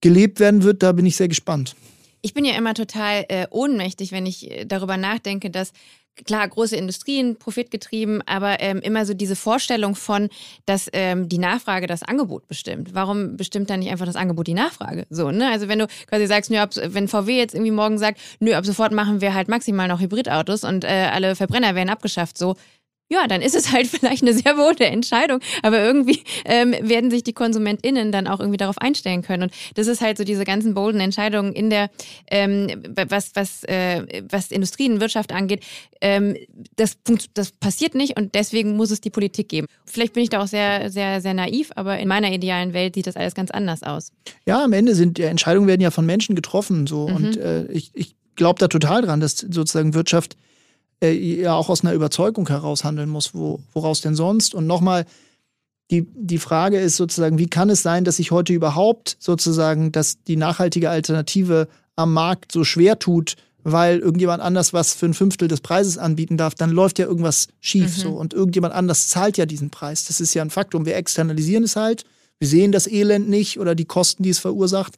gelebt 0.01 0.41
werden 0.41 0.63
wird, 0.63 0.83
da 0.83 0.93
bin 0.93 1.07
ich 1.07 1.17
sehr 1.17 1.29
gespannt. 1.29 1.75
Ich 2.23 2.35
bin 2.35 2.45
ja 2.45 2.57
immer 2.57 2.75
total 2.75 3.25
äh, 3.29 3.47
ohnmächtig, 3.51 4.13
wenn 4.13 4.27
ich 4.27 4.51
äh, 4.51 4.65
darüber 4.65 4.97
nachdenke, 4.97 5.51
dass 5.51 5.73
klar, 6.25 6.49
große 6.49 6.77
Industrien, 6.77 7.37
profitgetrieben, 7.37 8.23
aber 8.27 8.61
ähm, 8.61 8.81
immer 8.81 9.05
so 9.05 9.15
diese 9.15 9.37
Vorstellung 9.37 9.95
von, 9.95 10.29
dass 10.65 10.89
ähm, 10.93 11.29
die 11.29 11.39
Nachfrage 11.39 11.87
das 11.87 12.03
Angebot 12.03 12.49
bestimmt. 12.49 12.95
Warum 12.95 13.37
bestimmt 13.37 13.69
dann 13.71 13.81
nicht 13.81 13.91
einfach 13.91 14.07
das 14.07 14.17
Angebot 14.17 14.47
die 14.47 14.55
Nachfrage? 14.55 15.07
So, 15.11 15.31
ne? 15.31 15.51
Also 15.51 15.69
wenn 15.69 15.79
du 15.79 15.87
quasi 16.07 16.27
sagst, 16.27 16.51
nö, 16.51 16.59
wenn 16.87 17.09
VW 17.09 17.37
jetzt 17.37 17.55
irgendwie 17.55 17.73
morgen 17.73 17.99
sagt, 17.99 18.21
nö, 18.41 18.55
ab 18.55 18.65
sofort 18.65 18.93
machen 18.93 19.21
wir 19.21 19.35
halt 19.35 19.49
maximal 19.49 19.89
noch 19.89 20.01
Hybridautos 20.01 20.65
und 20.65 20.85
äh, 20.85 21.11
alle 21.13 21.37
Verbrenner 21.37 21.75
werden 21.75 21.91
abgeschafft, 21.91 22.39
so, 22.39 22.57
ja, 23.09 23.27
dann 23.29 23.41
ist 23.41 23.55
es 23.55 23.73
halt 23.73 23.87
vielleicht 23.87 24.23
eine 24.23 24.35
sehr 24.35 24.57
wohlte 24.57 24.85
Entscheidung, 24.85 25.41
aber 25.63 25.83
irgendwie 25.83 26.23
ähm, 26.45 26.75
werden 26.81 27.11
sich 27.11 27.23
die 27.23 27.33
KonsumentInnen 27.33 28.13
dann 28.13 28.27
auch 28.27 28.41
irgendwie 28.41 28.57
darauf 28.57 28.79
einstellen 28.79 29.23
können. 29.23 29.45
Und 29.45 29.53
das 29.75 29.87
ist 29.87 30.01
halt 30.01 30.19
so 30.19 30.25
diese 30.25 30.45
ganzen 30.45 30.75
bolden 30.75 31.01
Entscheidungen 31.01 31.53
in 31.53 31.71
der, 31.71 31.91
ähm, 32.31 32.69
was, 33.09 33.31
was, 33.35 33.65
äh, 33.65 34.23
was 34.29 34.51
Industrie 34.51 34.91
und 34.91 35.01
Wirtschaft 35.01 35.33
angeht, 35.33 35.65
ähm, 36.01 36.37
das, 36.77 36.99
das 37.35 37.53
passiert 37.53 37.95
nicht 37.95 38.17
und 38.19 38.35
deswegen 38.35 38.77
muss 38.77 38.91
es 38.91 39.01
die 39.01 39.11
Politik 39.11 39.49
geben. 39.49 39.67
Vielleicht 39.85 40.13
bin 40.13 40.23
ich 40.23 40.29
da 40.29 40.43
auch 40.43 40.47
sehr, 40.47 40.91
sehr, 40.91 41.21
sehr 41.21 41.35
naiv, 41.35 41.71
aber 41.77 41.99
in 41.99 42.09
meiner 42.09 42.31
idealen 42.33 42.73
Welt 42.73 42.95
sieht 42.95 43.07
das 43.07 43.17
alles 43.17 43.35
ganz 43.35 43.51
anders 43.51 43.83
aus. 43.83 44.13
Ja, 44.47 44.65
am 44.65 44.73
Ende 44.73 44.95
sind 44.95 45.19
ja 45.19 45.29
Entscheidungen 45.29 45.69
werden 45.69 45.81
ja 45.81 45.91
von 45.91 46.07
Menschen 46.07 46.35
getroffen 46.35 46.87
so 46.87 47.09
mhm. 47.09 47.17
und 47.17 47.37
äh, 47.37 47.67
ich, 47.67 47.91
ich 47.95 48.17
glaube 48.35 48.59
da 48.59 48.69
total 48.69 49.03
dran, 49.03 49.21
dass 49.21 49.39
sozusagen 49.39 49.95
Wirtschaft 49.95 50.37
äh, 51.03 51.13
ja 51.13 51.55
auch 51.55 51.69
aus 51.69 51.83
einer 51.83 51.95
Überzeugung 51.95 52.49
heraus 52.49 52.85
handeln 52.85 53.09
muss, 53.09 53.35
wo, 53.35 53.61
woraus 53.73 54.01
denn 54.01 54.15
sonst? 54.15 54.55
Und 54.55 54.67
nochmal, 54.67 55.07
die, 55.91 56.07
die 56.15 56.39
Frage 56.39 56.79
ist 56.79 56.97
sozusagen, 56.97 57.39
wie 57.39 57.49
kann 57.49 57.71
es 57.71 57.83
sein, 57.83 58.05
dass 58.05 58.17
sich 58.17 58.31
heute 58.31 58.53
überhaupt 58.53 59.17
sozusagen, 59.21 59.93
dass 59.93 60.23
die 60.25 60.37
nachhaltige 60.37 60.91
Alternative 60.91 61.69
am 61.95 62.13
Markt 62.13 62.53
so 62.53 62.65
schwer 62.65 62.99
tut, 62.99 63.37
weil 63.63 63.99
irgendjemand 63.99 64.43
anders 64.43 64.73
was 64.73 64.95
für 64.95 65.07
ein 65.07 65.15
Fünftel 65.15 65.49
des 65.49 65.61
Preises 65.61 65.99
anbieten 65.99 66.37
darf, 66.37 66.55
dann 66.55 66.71
läuft 66.71 66.99
ja 66.99 67.07
irgendwas 67.07 67.49
schief 67.61 67.97
mhm. 67.97 68.01
so 68.01 68.11
und 68.11 68.33
irgendjemand 68.33 68.75
anders 68.75 69.09
zahlt 69.09 69.39
ja 69.39 69.47
diesen 69.47 69.71
Preis. 69.71 70.05
Das 70.05 70.21
ist 70.21 70.35
ja 70.35 70.43
ein 70.43 70.51
Faktum. 70.51 70.87
Wir 70.87 70.97
externalisieren 70.97 71.65
es 71.65 71.75
halt, 71.75 72.05
wir 72.39 72.47
sehen 72.49 72.71
das 72.71 72.87
Elend 72.87 73.29
nicht 73.29 73.59
oder 73.59 73.75
die 73.75 73.85
Kosten, 73.85 74.23
die 74.23 74.31
es 74.31 74.39
verursacht. 74.39 74.95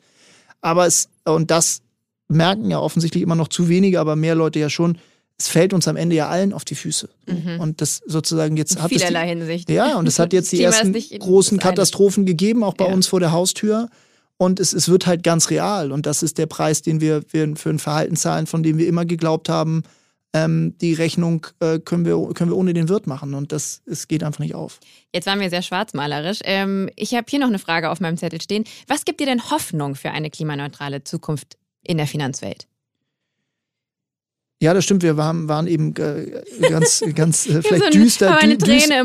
Aber 0.61 0.87
es, 0.87 1.09
und 1.25 1.51
das 1.51 1.81
merken 2.29 2.71
ja 2.71 2.79
offensichtlich 2.79 3.23
immer 3.23 3.37
noch 3.37 3.49
zu 3.49 3.69
wenige, 3.69 4.01
aber 4.01 4.17
mehr 4.17 4.35
Leute 4.35 4.59
ja 4.59 4.69
schon, 4.69 4.99
es 5.41 5.47
fällt 5.49 5.73
uns 5.73 5.87
am 5.87 5.97
Ende 5.97 6.17
ja 6.17 6.29
allen 6.29 6.53
auf 6.53 6.65
die 6.65 6.75
Füße. 6.75 7.09
Mhm. 7.27 7.61
Und 7.61 7.81
das 7.81 8.03
sozusagen 8.05 8.57
jetzt 8.57 8.77
In 8.77 8.83
hat 8.83 8.89
vielerlei 8.89 9.21
es 9.21 9.33
die, 9.33 9.39
Hinsicht. 9.39 9.71
Ja, 9.71 9.97
und 9.97 10.09
es 10.09 10.19
hat 10.19 10.33
jetzt 10.33 10.51
die 10.51 10.63
ersten 10.63 10.93
großen 10.93 11.59
Katastrophen 11.59 12.27
gegeben, 12.27 12.65
auch 12.65 12.75
bei 12.75 12.87
ja. 12.87 12.93
uns 12.93 13.07
vor 13.07 13.21
der 13.21 13.31
Haustür. 13.31 13.89
Und 14.37 14.61
es, 14.61 14.73
es 14.73 14.89
wird 14.89 15.07
halt 15.07 15.23
ganz 15.23 15.51
real. 15.51 15.93
Und 15.93 16.07
das 16.07 16.23
ist 16.23 16.39
der 16.39 16.47
Preis, 16.47 16.83
den 16.83 17.01
wir, 17.01 17.23
wir 17.31 17.57
für 17.57 17.71
ein 17.71 17.79
Verhalten 17.79 18.17
zahlen, 18.17 18.47
von 18.47 18.63
dem 18.63 18.79
wir 18.79 18.89
immer 18.89 19.05
geglaubt 19.05 19.49
haben, 19.49 19.85
ähm, 20.33 20.77
die 20.81 20.93
Rechnung 20.93 21.47
äh, 21.61 21.79
können, 21.79 22.05
wir, 22.05 22.17
können 22.35 22.51
wir 22.51 22.57
ohne 22.57 22.75
den 22.75 22.89
Wirt 22.89 23.07
machen. 23.07 23.35
Und 23.35 23.53
das 23.53 23.83
es 23.87 24.09
geht 24.09 24.25
einfach 24.25 24.41
nicht 24.41 24.55
auf. 24.55 24.81
Jetzt 25.15 25.27
waren 25.27 25.41
wir 25.41 25.51
sehr 25.51 25.63
schwarzmalerisch. 25.63 26.41
Ähm, 26.45 26.91
ich 26.97 27.15
habe 27.15 27.27
hier 27.29 27.39
noch 27.39 27.49
eine 27.49 27.59
Frage 27.61 27.91
auf 27.91 28.01
meinem 28.01 28.17
Zettel 28.17 28.41
stehen. 28.41 28.65
Was 28.89 29.05
gibt 29.05 29.21
dir 29.21 29.27
denn 29.27 29.51
Hoffnung 29.51 29.95
für 29.95 30.11
eine 30.11 30.31
klimaneutrale 30.31 31.05
Zukunft 31.05 31.57
in 31.83 31.97
der 31.97 32.07
Finanzwelt? 32.07 32.67
Ja, 34.61 34.75
das 34.75 34.85
stimmt. 34.85 35.05
Wir 35.05 35.17
waren, 35.17 35.49
waren 35.49 35.69
eben 35.69 35.95
äh, 35.97 36.43
ganz, 36.69 37.05
ganz 37.15 37.47
äh, 37.47 37.63
vielleicht 37.63 37.85
so 37.85 37.91
düster, 37.91 38.39
dü 38.43 38.55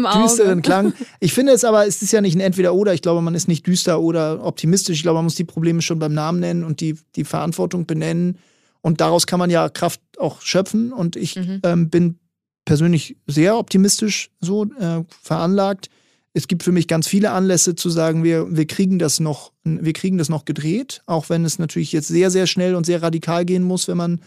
Auge. 0.05 0.23
düsteren 0.23 0.61
Klang. 0.61 0.93
Ich 1.19 1.33
finde 1.33 1.53
es 1.53 1.63
aber, 1.63 1.85
es 1.85 2.01
ist 2.01 2.11
ja 2.11 2.21
nicht 2.21 2.35
ein 2.35 2.39
Entweder-Oder. 2.39 2.93
Ich 2.93 3.01
glaube, 3.01 3.21
man 3.21 3.35
ist 3.35 3.47
nicht 3.47 3.65
düster 3.67 4.01
oder 4.01 4.43
optimistisch. 4.43 4.97
Ich 4.97 5.03
glaube, 5.03 5.17
man 5.17 5.25
muss 5.25 5.35
die 5.35 5.43
Probleme 5.43 5.81
schon 5.81 5.99
beim 5.99 6.13
Namen 6.13 6.39
nennen 6.39 6.63
und 6.63 6.81
die, 6.81 6.97
die 7.15 7.23
Verantwortung 7.23 7.85
benennen. 7.85 8.39
Und 8.81 8.99
daraus 8.99 9.27
kann 9.27 9.39
man 9.39 9.49
ja 9.49 9.69
Kraft 9.69 10.01
auch 10.17 10.41
schöpfen. 10.41 10.91
Und 10.91 11.15
ich 11.15 11.35
mhm. 11.35 11.61
ähm, 11.63 11.89
bin 11.89 12.19
persönlich 12.65 13.17
sehr 13.27 13.57
optimistisch 13.57 14.31
so 14.41 14.65
äh, 14.65 15.03
veranlagt. 15.21 15.89
Es 16.33 16.47
gibt 16.47 16.63
für 16.63 16.71
mich 16.71 16.87
ganz 16.87 17.07
viele 17.07 17.29
Anlässe 17.29 17.75
zu 17.75 17.91
sagen, 17.91 18.23
wir, 18.23 18.55
wir 18.55 18.65
kriegen 18.65 18.97
das 18.97 19.19
noch, 19.19 19.51
wir 19.63 19.93
kriegen 19.93 20.17
das 20.17 20.29
noch 20.29 20.45
gedreht, 20.45 21.03
auch 21.05 21.29
wenn 21.29 21.45
es 21.45 21.59
natürlich 21.59 21.91
jetzt 21.91 22.07
sehr, 22.07 22.31
sehr 22.31 22.47
schnell 22.47 22.73
und 22.73 22.87
sehr 22.87 23.03
radikal 23.03 23.45
gehen 23.45 23.63
muss, 23.63 23.87
wenn 23.87 23.97
man 23.97 24.19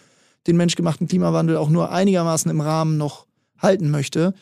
den 0.47 0.57
menschgemachten 0.57 1.09
Klimawandel 1.09 1.57
auch 1.57 1.69
nur 1.69 1.91
einigermaßen 1.91 2.51
im 2.51 2.61
Rahmen 2.61 2.97
noch 2.97 3.27
halten 3.59 3.91
möchte. 3.91 4.35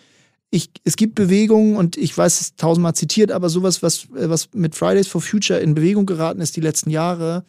Ich, 0.50 0.70
es 0.84 0.96
gibt 0.96 1.14
Bewegungen 1.14 1.76
und 1.76 1.96
ich 1.96 2.16
weiß 2.16 2.40
es 2.40 2.56
tausendmal 2.56 2.94
zitiert, 2.94 3.32
aber 3.32 3.48
sowas, 3.48 3.82
was, 3.82 4.06
was 4.10 4.50
mit 4.52 4.74
Fridays 4.74 5.08
for 5.08 5.20
Future 5.20 5.58
in 5.58 5.74
Bewegung 5.74 6.06
geraten 6.06 6.40
ist 6.40 6.56
die 6.56 6.60
letzten 6.60 6.90
Jahre, 6.90 7.44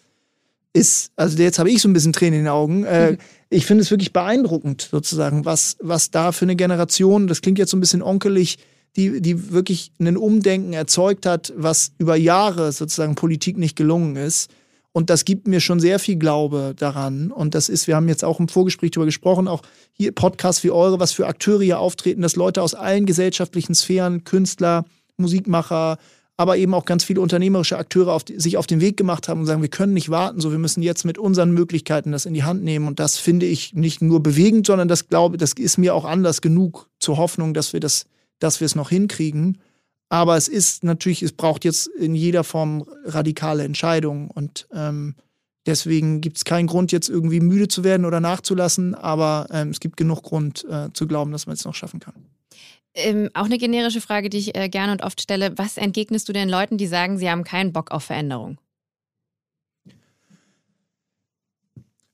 ist, 0.74 1.12
also 1.16 1.41
jetzt 1.41 1.60
habe 1.60 1.72
ich 1.72 1.82
so 1.82 1.88
ein 1.88 1.93
bisschen 1.93 2.14
Tränen 2.14 2.39
in 2.39 2.45
den 2.45 2.51
Augen. 2.51 2.84
Äh, 2.84 3.14
mhm. 3.14 3.18
Ich 3.49 3.66
finde 3.66 3.84
es 3.84 3.91
wirklich 3.91 4.12
beeindruckend, 4.12 4.89
sozusagen, 4.91 5.45
was, 5.45 5.78
was 5.80 6.12
da 6.12 6.32
für 6.32 6.45
eine 6.45 6.56
Generation, 6.56 7.28
das 7.28 7.41
klingt 7.41 7.60
jetzt 7.60 7.72
so 7.72 7.78
ein 7.78 7.80
bisschen 7.80 8.01
onkelig, 8.01 8.58
die, 8.95 9.22
die 9.22 9.51
wirklich 9.51 9.91
ein 9.99 10.18
Umdenken 10.18 10.74
erzeugt 10.74 11.26
hat, 11.26 11.53
was 11.56 11.91
über 11.97 12.16
Jahre 12.16 12.72
sozusagen 12.72 13.16
Politik 13.16 13.58
nicht 13.58 13.76
gelungen 13.76 14.16
ist. 14.16 14.49
Und 14.96 15.10
das 15.10 15.26
gibt 15.26 15.46
mir 15.46 15.60
schon 15.60 15.82
sehr 15.82 16.00
viel 16.00 16.16
Glaube 16.16 16.74
daran. 16.74 17.30
Und 17.30 17.54
das 17.54 17.68
ist, 17.68 17.86
wir 17.86 17.98
haben 17.98 18.08
jetzt 18.08 18.24
auch 18.24 18.39
im 18.39 18.48
Vorgespräch 18.48 18.91
darüber 18.91 19.08
gesprochen, 19.08 19.50
auch 19.50 19.62
hier 19.91 20.14
Podcasts 20.14 20.64
wie 20.64 20.72
eure, 20.72 21.02
was 21.02 21.12
für 21.12 21.28
Akteure 21.28 21.62
hier 21.62 21.80
auftreten, 21.80 22.22
dass 22.22 22.38
Leute 22.38 22.62
aus 22.62 22.76
allen 22.76 23.06
gesellschaftlichen 23.06 23.76
Sphären, 23.76 24.24
Künstler, 24.24 24.86
Musikmacher, 25.18 25.98
aber 26.38 26.56
eben 26.56 26.74
auch 26.74 26.86
ganz 26.86 27.04
viele 27.04 27.20
unternehmerische 27.20 27.78
Akteure 27.78 28.14
auf 28.14 28.24
sich 28.38 28.56
auf 28.56 28.68
den 28.68 28.80
Weg 28.80 28.96
gemacht 28.96 29.28
haben 29.28 29.41
und 29.41 29.48
sagen, 29.48 29.62
wir 29.62 29.68
können 29.68 29.93
nicht 29.93 30.12
warten, 30.12 30.39
so 30.39 30.52
wir 30.52 30.60
müssen 30.60 30.82
jetzt 30.82 31.04
mit 31.04 31.18
unseren 31.18 31.52
Möglichkeiten 31.52 32.14
das 32.14 32.26
in 32.26 32.34
die 32.34 32.43
Hand 32.43 32.64
nehmen. 32.64 32.88
Und 32.88 33.02
das 33.02 33.18
finde 33.18 33.48
ich 33.48 33.74
nicht 33.74 34.02
nur 34.02 34.24
bewegend, 34.24 34.66
sondern 34.66 34.88
das 34.88 35.10
glaube, 35.10 35.36
das 35.36 35.52
ist 35.52 35.78
mir 35.78 35.93
auch 35.93 36.06
anders 36.06 36.39
genug 36.39 36.88
zur 37.00 37.18
Hoffnung, 37.18 37.54
dass 37.54 37.74
wir 37.74 37.82
das, 37.82 38.06
dass 38.39 38.62
wir 38.62 38.66
es 38.66 38.76
noch 38.76 38.91
hinkriegen. 38.91 39.58
Aber 40.10 40.38
es 40.38 40.47
ist 40.47 40.84
natürlich, 40.84 41.24
es 41.24 41.32
braucht 41.32 41.66
jetzt 41.66 41.88
in 41.88 42.16
jeder 42.16 42.43
Form 42.43 42.86
radikale 43.06 43.64
Entscheidungen. 43.64 44.30
Und 44.30 44.68
ähm, 44.72 45.16
deswegen 45.66 46.22
gibt 46.22 46.38
es 46.38 46.45
keinen 46.45 46.68
Grund, 46.68 46.91
jetzt 46.91 47.10
irgendwie 47.10 47.39
müde 47.39 47.68
zu 47.68 47.84
werden 47.84 48.06
oder 48.06 48.20
nachzulassen. 48.20 48.95
Aber 48.95 49.47
ähm, 49.51 49.70
es 49.70 49.80
gibt 49.80 49.97
genug 49.97 50.24
Grund 50.24 50.66
äh, 50.70 50.89
zu 50.93 51.08
glauben, 51.08 51.32
dass 51.32 51.47
man 51.47 51.56
es 51.56 51.66
noch 51.66 51.76
schaffen 51.76 51.99
kann. 51.99 52.14
Ähm, 52.93 53.30
auch 53.34 53.45
eine 53.45 53.58
generische 53.58 53.99
Frage, 53.99 54.30
die 54.30 54.38
ich 54.38 54.56
äh, 54.56 54.70
gerne 54.70 54.93
und 54.93 55.03
oft 55.03 55.22
stelle. 55.22 55.58
Was 55.58 55.78
entgegnest 55.78 56.30
du 56.30 56.34
den 56.34 56.47
Leuten, 56.47 56.78
die 56.78 56.88
sagen, 56.88 57.18
sie 57.18 57.30
haben 57.30 57.43
keinen 57.43 57.74
Bock 57.74 57.91
auf 57.91 58.06
Veränderung? 58.06 58.58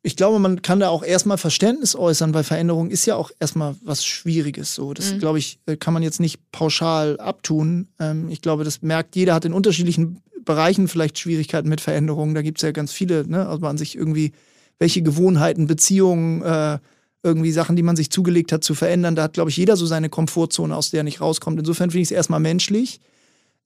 Ich 0.04 0.16
glaube, 0.16 0.40
man 0.40 0.62
kann 0.62 0.80
da 0.80 0.90
auch 0.90 1.04
erstmal 1.04 1.38
Verständnis 1.38 1.96
äußern, 1.96 2.34
weil 2.34 2.44
Veränderung 2.44 2.90
ist 2.90 3.06
ja 3.06 3.16
auch 3.16 3.32
erstmal 3.40 3.76
was 3.84 4.04
Schwieriges. 4.06 4.74
So, 4.74 4.94
das 4.94 5.14
Mhm. 5.14 5.20
glaube 5.20 5.40
ich, 5.40 5.60
äh, 5.68 5.78
kann 5.78 5.94
man 5.94 6.02
jetzt 6.04 6.20
nicht 6.20 6.40
pauschal 6.52 7.20
abtun. 7.20 7.88
Ähm, 8.00 8.28
ich 8.30 8.42
glaube, 8.42 8.64
das 8.64 8.82
merkt 8.82 9.16
jeder, 9.16 9.34
hat 9.36 9.46
in 9.46 9.54
unterschiedlichen 9.54 10.22
Bereichen 10.44 10.88
vielleicht 10.88 11.20
Schwierigkeiten 11.20 11.70
mit 11.70 11.82
Veränderungen. 11.82 12.34
Da 12.34 12.42
gibt 12.42 12.58
es 12.58 12.64
ja 12.64 12.72
ganz 12.72 12.92
viele, 12.92 13.28
ne? 13.28 13.48
Also 13.48 13.60
man 13.62 13.78
sich 13.78 13.96
irgendwie, 13.96 14.32
welche 14.80 15.04
Gewohnheiten, 15.04 15.68
Beziehungen, 15.68 16.42
äh, 16.42 16.80
irgendwie 17.24 17.52
Sachen, 17.52 17.76
die 17.76 17.84
man 17.84 17.96
sich 17.96 18.10
zugelegt 18.10 18.52
hat, 18.52 18.64
zu 18.64 18.74
verändern. 18.74 19.16
Da 19.16 19.22
hat, 19.24 19.34
glaube 19.34 19.52
ich, 19.52 19.58
jeder 19.58 19.78
so 19.78 19.86
seine 19.86 20.10
Komfortzone, 20.10 20.76
aus 20.76 20.90
der 20.90 21.02
er 21.02 21.04
nicht 21.04 21.22
rauskommt. 21.22 21.60
Insofern 21.60 21.92
finde 21.92 22.02
ich 22.02 22.08
es 22.08 22.12
erstmal 22.12 22.40
menschlich. 22.40 23.00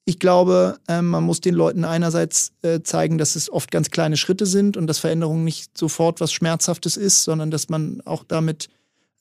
Ich 0.07 0.19
glaube, 0.19 0.77
ähm, 0.87 1.07
man 1.07 1.23
muss 1.23 1.41
den 1.41 1.55
Leuten 1.55 1.83
einerseits 1.83 2.53
äh, 2.61 2.81
zeigen, 2.81 3.17
dass 3.17 3.35
es 3.35 3.51
oft 3.51 3.71
ganz 3.71 3.89
kleine 3.89 4.17
Schritte 4.17 4.45
sind 4.45 4.77
und 4.77 4.85
dass 4.85 4.99
Veränderung 4.99 5.43
nicht 5.43 5.75
sofort 5.75 6.21
was 6.21 6.31
Schmerzhaftes 6.31 6.95
ist, 6.95 7.23
sondern 7.23 7.49
dass 7.49 7.69
man 7.69 8.01
auch 8.05 8.23
damit 8.23 8.69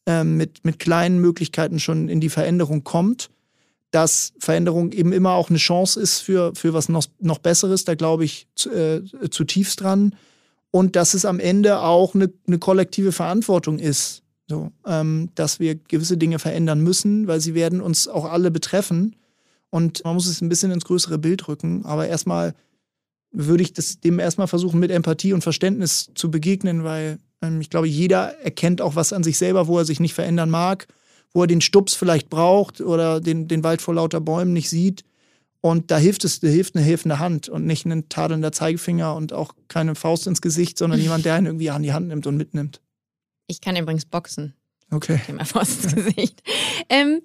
ähm, 0.04 0.36
mit, 0.36 0.62
mit 0.64 0.78
kleinen 0.78 1.20
Möglichkeiten 1.20 1.80
schon 1.80 2.10
in 2.10 2.20
die 2.20 2.28
Veränderung 2.28 2.84
kommt. 2.84 3.30
Dass 3.92 4.34
Veränderung 4.38 4.92
eben 4.92 5.12
immer 5.12 5.32
auch 5.32 5.48
eine 5.48 5.58
Chance 5.58 5.98
ist 5.98 6.20
für, 6.20 6.54
für 6.54 6.74
was 6.74 6.90
noch, 6.90 7.06
noch 7.18 7.38
Besseres, 7.38 7.84
da 7.84 7.94
glaube 7.94 8.26
ich 8.26 8.46
zu, 8.54 8.70
äh, 8.70 9.02
zutiefst 9.30 9.80
dran. 9.80 10.14
Und 10.70 10.96
dass 10.96 11.14
es 11.14 11.24
am 11.24 11.40
Ende 11.40 11.80
auch 11.80 12.14
eine, 12.14 12.30
eine 12.46 12.58
kollektive 12.58 13.12
Verantwortung 13.12 13.78
ist, 13.78 14.22
so, 14.48 14.70
ähm, 14.84 15.30
dass 15.34 15.60
wir 15.60 15.76
gewisse 15.76 16.18
Dinge 16.18 16.38
verändern 16.38 16.80
müssen, 16.80 17.26
weil 17.26 17.40
sie 17.40 17.54
werden 17.54 17.80
uns 17.80 18.06
auch 18.06 18.26
alle 18.26 18.50
betreffen. 18.50 19.16
Und 19.74 20.04
man 20.04 20.14
muss 20.14 20.28
es 20.28 20.40
ein 20.40 20.48
bisschen 20.48 20.70
ins 20.70 20.84
größere 20.84 21.18
Bild 21.18 21.48
rücken. 21.48 21.84
Aber 21.84 22.06
erstmal 22.06 22.54
würde 23.32 23.64
ich 23.64 23.72
das, 23.72 23.98
dem 23.98 24.20
erstmal 24.20 24.46
versuchen, 24.46 24.78
mit 24.78 24.92
Empathie 24.92 25.32
und 25.32 25.42
Verständnis 25.42 26.12
zu 26.14 26.30
begegnen, 26.30 26.84
weil 26.84 27.18
ähm, 27.42 27.60
ich 27.60 27.70
glaube, 27.70 27.88
jeder 27.88 28.38
erkennt 28.38 28.80
auch 28.80 28.94
was 28.94 29.12
an 29.12 29.24
sich 29.24 29.36
selber, 29.36 29.66
wo 29.66 29.76
er 29.76 29.84
sich 29.84 29.98
nicht 29.98 30.14
verändern 30.14 30.48
mag, 30.48 30.86
wo 31.32 31.42
er 31.42 31.48
den 31.48 31.60
Stups 31.60 31.94
vielleicht 31.94 32.30
braucht 32.30 32.82
oder 32.82 33.20
den, 33.20 33.48
den 33.48 33.64
Wald 33.64 33.82
vor 33.82 33.94
lauter 33.94 34.20
Bäumen 34.20 34.52
nicht 34.52 34.70
sieht. 34.70 35.02
Und 35.60 35.90
da 35.90 35.98
hilft 35.98 36.22
es, 36.22 36.38
da 36.38 36.46
hilft 36.46 36.76
eine 36.76 36.84
helfende 36.84 37.18
Hand 37.18 37.48
und 37.48 37.66
nicht 37.66 37.84
ein 37.84 38.08
tadelnder 38.08 38.52
Zeigefinger 38.52 39.16
und 39.16 39.32
auch 39.32 39.56
keine 39.66 39.96
Faust 39.96 40.28
ins 40.28 40.40
Gesicht, 40.40 40.78
sondern 40.78 41.00
jemand, 41.00 41.24
der 41.24 41.34
einen 41.34 41.46
irgendwie 41.46 41.70
an 41.70 41.82
die 41.82 41.92
Hand 41.92 42.06
nimmt 42.06 42.28
und 42.28 42.36
mitnimmt. 42.36 42.80
Ich 43.48 43.60
kann 43.60 43.74
übrigens 43.74 44.04
boxen. 44.04 44.54
Okay. 44.92 45.20
Thema 45.26 45.44
Faust 45.44 45.82
ins 45.82 45.96
Gesicht. 45.96 46.44
ähm, 46.88 47.22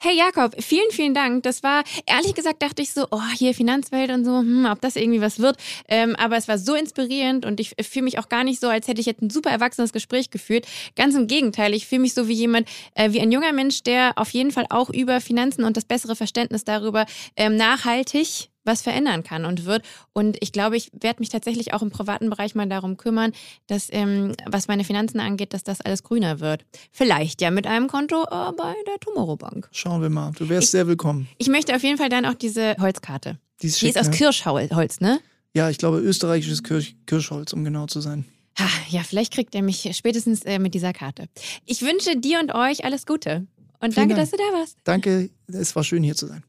hey 0.00 0.16
Jakob, 0.16 0.54
vielen, 0.62 0.90
vielen 0.90 1.12
Dank. 1.12 1.42
Das 1.42 1.62
war, 1.64 1.82
ehrlich 2.06 2.34
gesagt, 2.34 2.62
dachte 2.62 2.82
ich 2.82 2.92
so, 2.92 3.06
oh, 3.10 3.20
hier 3.36 3.52
Finanzwelt 3.52 4.10
und 4.10 4.24
so, 4.24 4.38
hm, 4.38 4.66
ob 4.70 4.80
das 4.80 4.94
irgendwie 4.94 5.20
was 5.20 5.40
wird. 5.40 5.56
Ähm, 5.88 6.14
aber 6.16 6.36
es 6.36 6.46
war 6.46 6.56
so 6.56 6.74
inspirierend 6.74 7.44
und 7.44 7.58
ich 7.58 7.74
fühle 7.82 8.04
mich 8.04 8.18
auch 8.18 8.28
gar 8.28 8.44
nicht 8.44 8.60
so, 8.60 8.68
als 8.68 8.86
hätte 8.86 9.00
ich 9.00 9.06
jetzt 9.06 9.22
ein 9.22 9.30
super 9.30 9.50
erwachsenes 9.50 9.92
Gespräch 9.92 10.30
geführt. 10.30 10.66
Ganz 10.94 11.16
im 11.16 11.26
Gegenteil, 11.26 11.74
ich 11.74 11.86
fühle 11.86 12.02
mich 12.02 12.14
so 12.14 12.28
wie 12.28 12.34
jemand, 12.34 12.68
äh, 12.94 13.12
wie 13.12 13.20
ein 13.20 13.32
junger 13.32 13.52
Mensch, 13.52 13.82
der 13.82 14.12
auf 14.16 14.30
jeden 14.30 14.52
Fall 14.52 14.66
auch 14.70 14.90
über 14.90 15.20
Finanzen 15.20 15.64
und 15.64 15.76
das 15.76 15.84
bessere 15.84 16.14
Verständnis 16.14 16.64
darüber 16.64 17.04
ähm, 17.36 17.56
nachhaltig 17.56 18.50
was 18.68 18.82
verändern 18.82 19.24
kann 19.24 19.44
und 19.44 19.64
wird. 19.64 19.82
Und 20.12 20.36
ich 20.40 20.52
glaube, 20.52 20.76
ich 20.76 20.92
werde 20.92 21.18
mich 21.18 21.28
tatsächlich 21.30 21.74
auch 21.74 21.82
im 21.82 21.90
privaten 21.90 22.30
Bereich 22.30 22.54
mal 22.54 22.68
darum 22.68 22.96
kümmern, 22.96 23.32
dass, 23.66 23.88
ähm, 23.90 24.34
was 24.46 24.68
meine 24.68 24.84
Finanzen 24.84 25.18
angeht, 25.18 25.52
dass 25.52 25.64
das 25.64 25.80
alles 25.80 26.04
grüner 26.04 26.38
wird. 26.38 26.64
Vielleicht 26.92 27.40
ja 27.40 27.50
mit 27.50 27.66
einem 27.66 27.88
Konto 27.88 28.22
äh, 28.22 28.52
bei 28.56 28.74
der 28.86 29.00
Tomorrow 29.00 29.34
Bank. 29.36 29.68
Schauen 29.72 30.02
wir 30.02 30.10
mal. 30.10 30.30
Du 30.38 30.48
wärst 30.48 30.66
Ich- 30.66 30.70
sehr 30.70 30.86
willkommen. 30.86 31.26
Ich 31.38 31.48
möchte 31.48 31.74
auf 31.74 31.82
jeden 31.82 31.98
Fall 31.98 32.08
dann 32.10 32.24
auch 32.24 32.34
diese 32.34 32.76
Holzkarte. 32.78 33.38
Die 33.60 33.66
ist, 33.66 33.76
Die 33.80 33.86
schick, 33.86 33.96
ist 33.96 34.00
aus 34.00 34.08
ne? 34.10 34.16
Kirschholz, 34.16 35.00
ne? 35.00 35.18
Ja, 35.54 35.68
ich 35.70 35.78
glaube, 35.78 35.98
österreichisches 35.98 36.62
Kirch 36.62 36.94
Kirschholz, 37.06 37.52
um 37.52 37.64
genau 37.64 37.86
zu 37.86 38.00
sein. 38.00 38.24
Ha, 38.60 38.68
ja, 38.90 39.02
vielleicht 39.02 39.32
kriegt 39.32 39.54
er 39.54 39.62
mich 39.62 39.88
spätestens 39.96 40.42
äh, 40.44 40.58
mit 40.58 40.74
dieser 40.74 40.92
Karte. 40.92 41.28
Ich 41.64 41.82
wünsche 41.82 42.16
dir 42.16 42.38
und 42.40 42.54
euch 42.54 42.84
alles 42.84 43.06
Gute. 43.06 43.46
Und 43.80 43.94
Vielen 43.94 44.08
danke, 44.08 44.14
Dank. 44.16 44.30
dass 44.30 44.30
du 44.30 44.36
da 44.36 44.58
warst. 44.58 44.76
Danke, 44.84 45.30
es 45.46 45.74
war 45.76 45.84
schön 45.84 46.02
hier 46.02 46.16
zu 46.16 46.26
sein. 46.26 46.42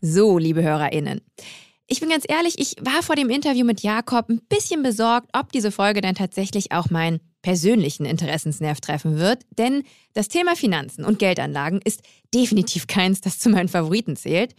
So, 0.00 0.38
liebe 0.38 0.62
HörerInnen. 0.62 1.20
Ich 1.86 2.00
bin 2.00 2.08
ganz 2.08 2.24
ehrlich, 2.28 2.58
ich 2.58 2.76
war 2.80 3.02
vor 3.02 3.16
dem 3.16 3.30
Interview 3.30 3.66
mit 3.66 3.82
Jakob 3.82 4.30
ein 4.30 4.40
bisschen 4.48 4.82
besorgt, 4.82 5.28
ob 5.32 5.52
diese 5.52 5.72
Folge 5.72 6.00
dann 6.00 6.14
tatsächlich 6.14 6.72
auch 6.72 6.88
meinen 6.88 7.20
persönlichen 7.42 8.06
Interessensnerv 8.06 8.80
treffen 8.80 9.18
wird. 9.18 9.44
Denn 9.58 9.82
das 10.14 10.28
Thema 10.28 10.56
Finanzen 10.56 11.04
und 11.04 11.18
Geldanlagen 11.18 11.80
ist 11.84 12.02
definitiv 12.32 12.86
keins, 12.86 13.20
das 13.20 13.38
zu 13.38 13.50
meinen 13.50 13.68
Favoriten 13.68 14.16
zählt. 14.16 14.54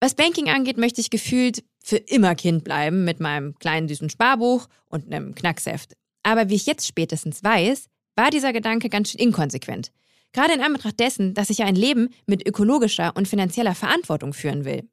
Was 0.00 0.14
Banking 0.14 0.48
angeht, 0.48 0.78
möchte 0.78 1.00
ich 1.00 1.10
gefühlt 1.10 1.64
für 1.82 1.96
immer 1.96 2.34
Kind 2.34 2.64
bleiben 2.64 3.04
mit 3.04 3.20
meinem 3.20 3.54
kleinen 3.58 3.88
süßen 3.88 4.10
Sparbuch 4.10 4.68
und 4.86 5.12
einem 5.12 5.34
Knacksheft. 5.34 5.94
Aber 6.22 6.48
wie 6.48 6.54
ich 6.54 6.66
jetzt 6.66 6.86
spätestens 6.86 7.42
weiß, 7.42 7.86
war 8.16 8.30
dieser 8.30 8.52
Gedanke 8.52 8.88
ganz 8.88 9.10
schön 9.10 9.20
inkonsequent. 9.20 9.90
Gerade 10.34 10.52
in 10.52 10.60
Anbetracht 10.60 11.00
dessen, 11.00 11.32
dass 11.32 11.48
ich 11.48 11.58
ja 11.58 11.66
ein 11.66 11.76
Leben 11.76 12.10
mit 12.26 12.46
ökologischer 12.46 13.12
und 13.16 13.26
finanzieller 13.26 13.74
Verantwortung 13.74 14.34
führen 14.34 14.66
will. 14.66 14.86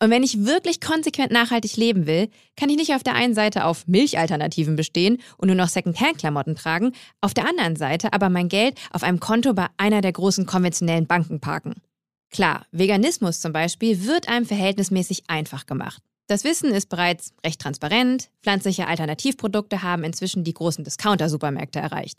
Und 0.00 0.10
wenn 0.10 0.22
ich 0.22 0.44
wirklich 0.44 0.80
konsequent 0.80 1.32
nachhaltig 1.32 1.76
leben 1.76 2.06
will, 2.06 2.28
kann 2.56 2.70
ich 2.70 2.76
nicht 2.76 2.94
auf 2.94 3.02
der 3.02 3.14
einen 3.14 3.34
Seite 3.34 3.64
auf 3.64 3.86
Milchalternativen 3.86 4.76
bestehen 4.76 5.18
und 5.36 5.48
nur 5.48 5.56
noch 5.56 5.68
Secondhand-Klamotten 5.68 6.54
tragen, 6.54 6.92
auf 7.20 7.34
der 7.34 7.48
anderen 7.48 7.76
Seite 7.76 8.12
aber 8.12 8.28
mein 8.28 8.48
Geld 8.48 8.78
auf 8.90 9.02
einem 9.02 9.20
Konto 9.20 9.54
bei 9.54 9.66
einer 9.76 10.00
der 10.00 10.12
großen 10.12 10.46
konventionellen 10.46 11.06
Banken 11.06 11.40
parken. 11.40 11.74
Klar, 12.30 12.66
Veganismus 12.70 13.40
zum 13.40 13.52
Beispiel 13.52 14.04
wird 14.06 14.28
einem 14.28 14.46
verhältnismäßig 14.46 15.24
einfach 15.28 15.66
gemacht. 15.66 16.02
Das 16.28 16.44
Wissen 16.44 16.70
ist 16.70 16.88
bereits 16.88 17.32
recht 17.44 17.60
transparent, 17.60 18.30
pflanzliche 18.42 18.86
Alternativprodukte 18.86 19.82
haben 19.82 20.04
inzwischen 20.04 20.44
die 20.44 20.54
großen 20.54 20.84
Discounter-Supermärkte 20.84 21.80
erreicht. 21.80 22.18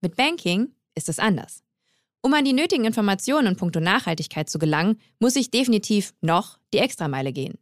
Mit 0.00 0.16
Banking 0.16 0.72
ist 0.94 1.08
es 1.08 1.18
anders. 1.18 1.62
Um 2.22 2.34
an 2.34 2.44
die 2.44 2.52
nötigen 2.52 2.84
Informationen 2.84 3.48
in 3.48 3.56
puncto 3.56 3.80
Nachhaltigkeit 3.80 4.50
zu 4.50 4.58
gelangen, 4.58 5.00
muss 5.18 5.36
ich 5.36 5.50
definitiv 5.50 6.12
noch 6.20 6.58
die 6.72 6.78
Extrameile 6.78 7.32
gehen. 7.32 7.58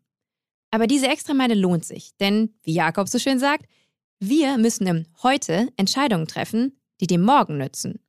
Aber 0.70 0.86
diese 0.86 1.08
Extrameile 1.08 1.54
lohnt 1.54 1.84
sich, 1.84 2.10
denn, 2.20 2.54
wie 2.62 2.74
Jakob 2.74 3.08
so 3.08 3.18
schön 3.18 3.38
sagt, 3.38 3.66
wir 4.20 4.58
müssen 4.58 4.86
im 4.86 5.06
Heute 5.22 5.68
Entscheidungen 5.76 6.26
treffen, 6.26 6.78
die 7.00 7.06
dem 7.06 7.22
Morgen 7.22 7.56
nützen. 7.56 8.00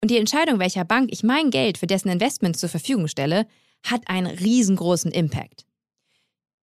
Und 0.00 0.10
die 0.10 0.16
Entscheidung, 0.16 0.58
welcher 0.58 0.84
Bank 0.84 1.10
ich 1.12 1.22
mein 1.22 1.50
Geld 1.50 1.78
für 1.78 1.86
dessen 1.86 2.08
Investments 2.08 2.58
zur 2.58 2.70
Verfügung 2.70 3.06
stelle, 3.06 3.46
hat 3.84 4.08
einen 4.08 4.26
riesengroßen 4.26 5.12
Impact. 5.12 5.66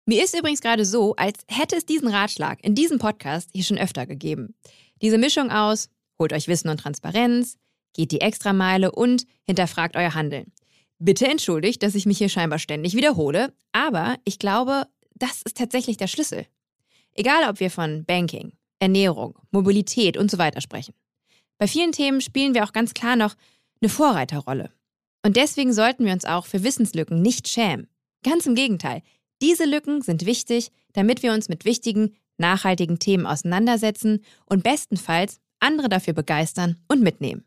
Mir 0.07 0.23
ist 0.23 0.37
übrigens 0.37 0.61
gerade 0.61 0.85
so, 0.85 1.15
als 1.17 1.45
hätte 1.49 1.77
es 1.77 1.87
diesen 1.87 2.09
Ratschlag 2.09 2.63
in 2.63 2.75
diesem 2.75 2.99
Podcast 2.99 3.49
hier 3.53 3.65
schon 3.65 3.79
öfter 3.79 4.07
gegeben. 4.07 4.55
Diese 5.01 5.17
Mischung 5.17 5.51
aus, 5.51 5.89
holt 6.19 6.33
euch 6.35 6.49
Wissen 6.49 6.69
und 6.69 6.79
Transparenz, 6.79 7.57
geht 7.95 8.13
die 8.13 8.21
Extrameile 8.21 8.93
und 8.93 9.27
hinterfragt 9.47 9.97
euer 9.97 10.15
Handeln. 10.15 10.53
Bitte 10.99 11.27
entschuldigt, 11.27 11.83
dass 11.83 11.95
ich 11.95 12.07
mich 12.07 12.19
hier 12.19 12.29
scheinbar 12.29 12.59
ständig 12.59 12.95
wiederhole, 12.95 13.53
aber 13.73 14.17
ich 14.25 14.39
glaube, 14.39 14.87
das 15.15 15.43
ist 15.43 15.57
tatsächlich 15.57 15.97
der 15.97 16.07
Schlüssel. 16.07 16.47
Egal, 17.13 17.49
ob 17.49 17.61
wir 17.61 17.71
von 17.71 18.05
Banking, 18.05 18.53
Ernährung, 18.79 19.39
Mobilität 19.51 20.17
und 20.17 20.31
so 20.31 20.39
weiter 20.39 20.61
sprechen. 20.61 20.95
Bei 21.59 21.67
vielen 21.67 21.93
Themen 21.93 22.21
spielen 22.21 22.55
wir 22.55 22.65
auch 22.65 22.73
ganz 22.73 22.95
klar 22.95 23.17
noch 23.17 23.35
eine 23.81 23.89
Vorreiterrolle. 23.89 24.71
Und 25.25 25.37
deswegen 25.37 25.73
sollten 25.73 26.05
wir 26.05 26.13
uns 26.13 26.25
auch 26.25 26.47
für 26.47 26.65
Wissenslücken 26.65 27.23
nicht 27.23 27.49
schämen. 27.49 27.89
Ganz 28.23 28.47
im 28.47 28.55
Gegenteil. 28.55 29.03
Diese 29.41 29.65
Lücken 29.65 30.03
sind 30.03 30.27
wichtig, 30.27 30.71
damit 30.93 31.23
wir 31.23 31.33
uns 31.33 31.49
mit 31.49 31.65
wichtigen, 31.65 32.17
nachhaltigen 32.39 32.99
Themen 32.99 33.27
auseinandersetzen 33.27 34.25
und 34.47 34.65
bestenfalls 34.65 35.41
andere 35.61 35.89
dafür 35.89 36.13
begeistern 36.13 36.77
und 36.89 37.03
mitnehmen. 37.03 37.45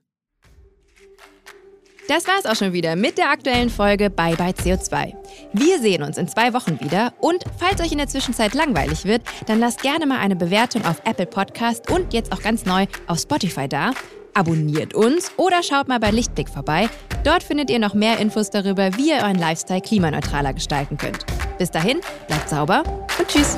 Das 2.07 2.25
war's 2.25 2.45
auch 2.45 2.55
schon 2.55 2.71
wieder 2.71 2.95
mit 2.95 3.17
der 3.17 3.29
aktuellen 3.29 3.69
Folge 3.69 4.09
Bye 4.09 4.37
Bye 4.37 4.51
CO2. 4.51 5.13
Wir 5.51 5.79
sehen 5.79 6.03
uns 6.03 6.17
in 6.17 6.27
zwei 6.29 6.53
Wochen 6.53 6.79
wieder 6.79 7.13
und 7.19 7.43
falls 7.59 7.81
euch 7.81 7.91
in 7.91 7.97
der 7.97 8.07
Zwischenzeit 8.07 8.53
langweilig 8.53 9.03
wird, 9.03 9.23
dann 9.47 9.59
lasst 9.59 9.81
gerne 9.81 10.05
mal 10.05 10.19
eine 10.19 10.37
Bewertung 10.37 10.85
auf 10.85 11.01
Apple 11.03 11.25
Podcast 11.25 11.91
und 11.91 12.13
jetzt 12.13 12.31
auch 12.31 12.41
ganz 12.41 12.65
neu 12.65 12.85
auf 13.07 13.19
Spotify 13.19 13.67
da. 13.67 13.91
Abonniert 14.33 14.93
uns 14.93 15.31
oder 15.35 15.61
schaut 15.63 15.89
mal 15.89 15.99
bei 15.99 16.11
Lichtblick 16.11 16.47
vorbei. 16.47 16.89
Dort 17.25 17.43
findet 17.43 17.69
ihr 17.69 17.79
noch 17.79 17.93
mehr 17.93 18.19
Infos 18.19 18.51
darüber, 18.51 18.95
wie 18.95 19.09
ihr 19.09 19.17
euren 19.17 19.37
Lifestyle 19.37 19.81
klimaneutraler 19.81 20.53
gestalten 20.53 20.97
könnt. 20.97 21.25
Bis 21.57 21.71
dahin, 21.71 21.99
bleibt 22.27 22.47
sauber 22.47 22.83
und 23.19 23.27
tschüss. 23.27 23.57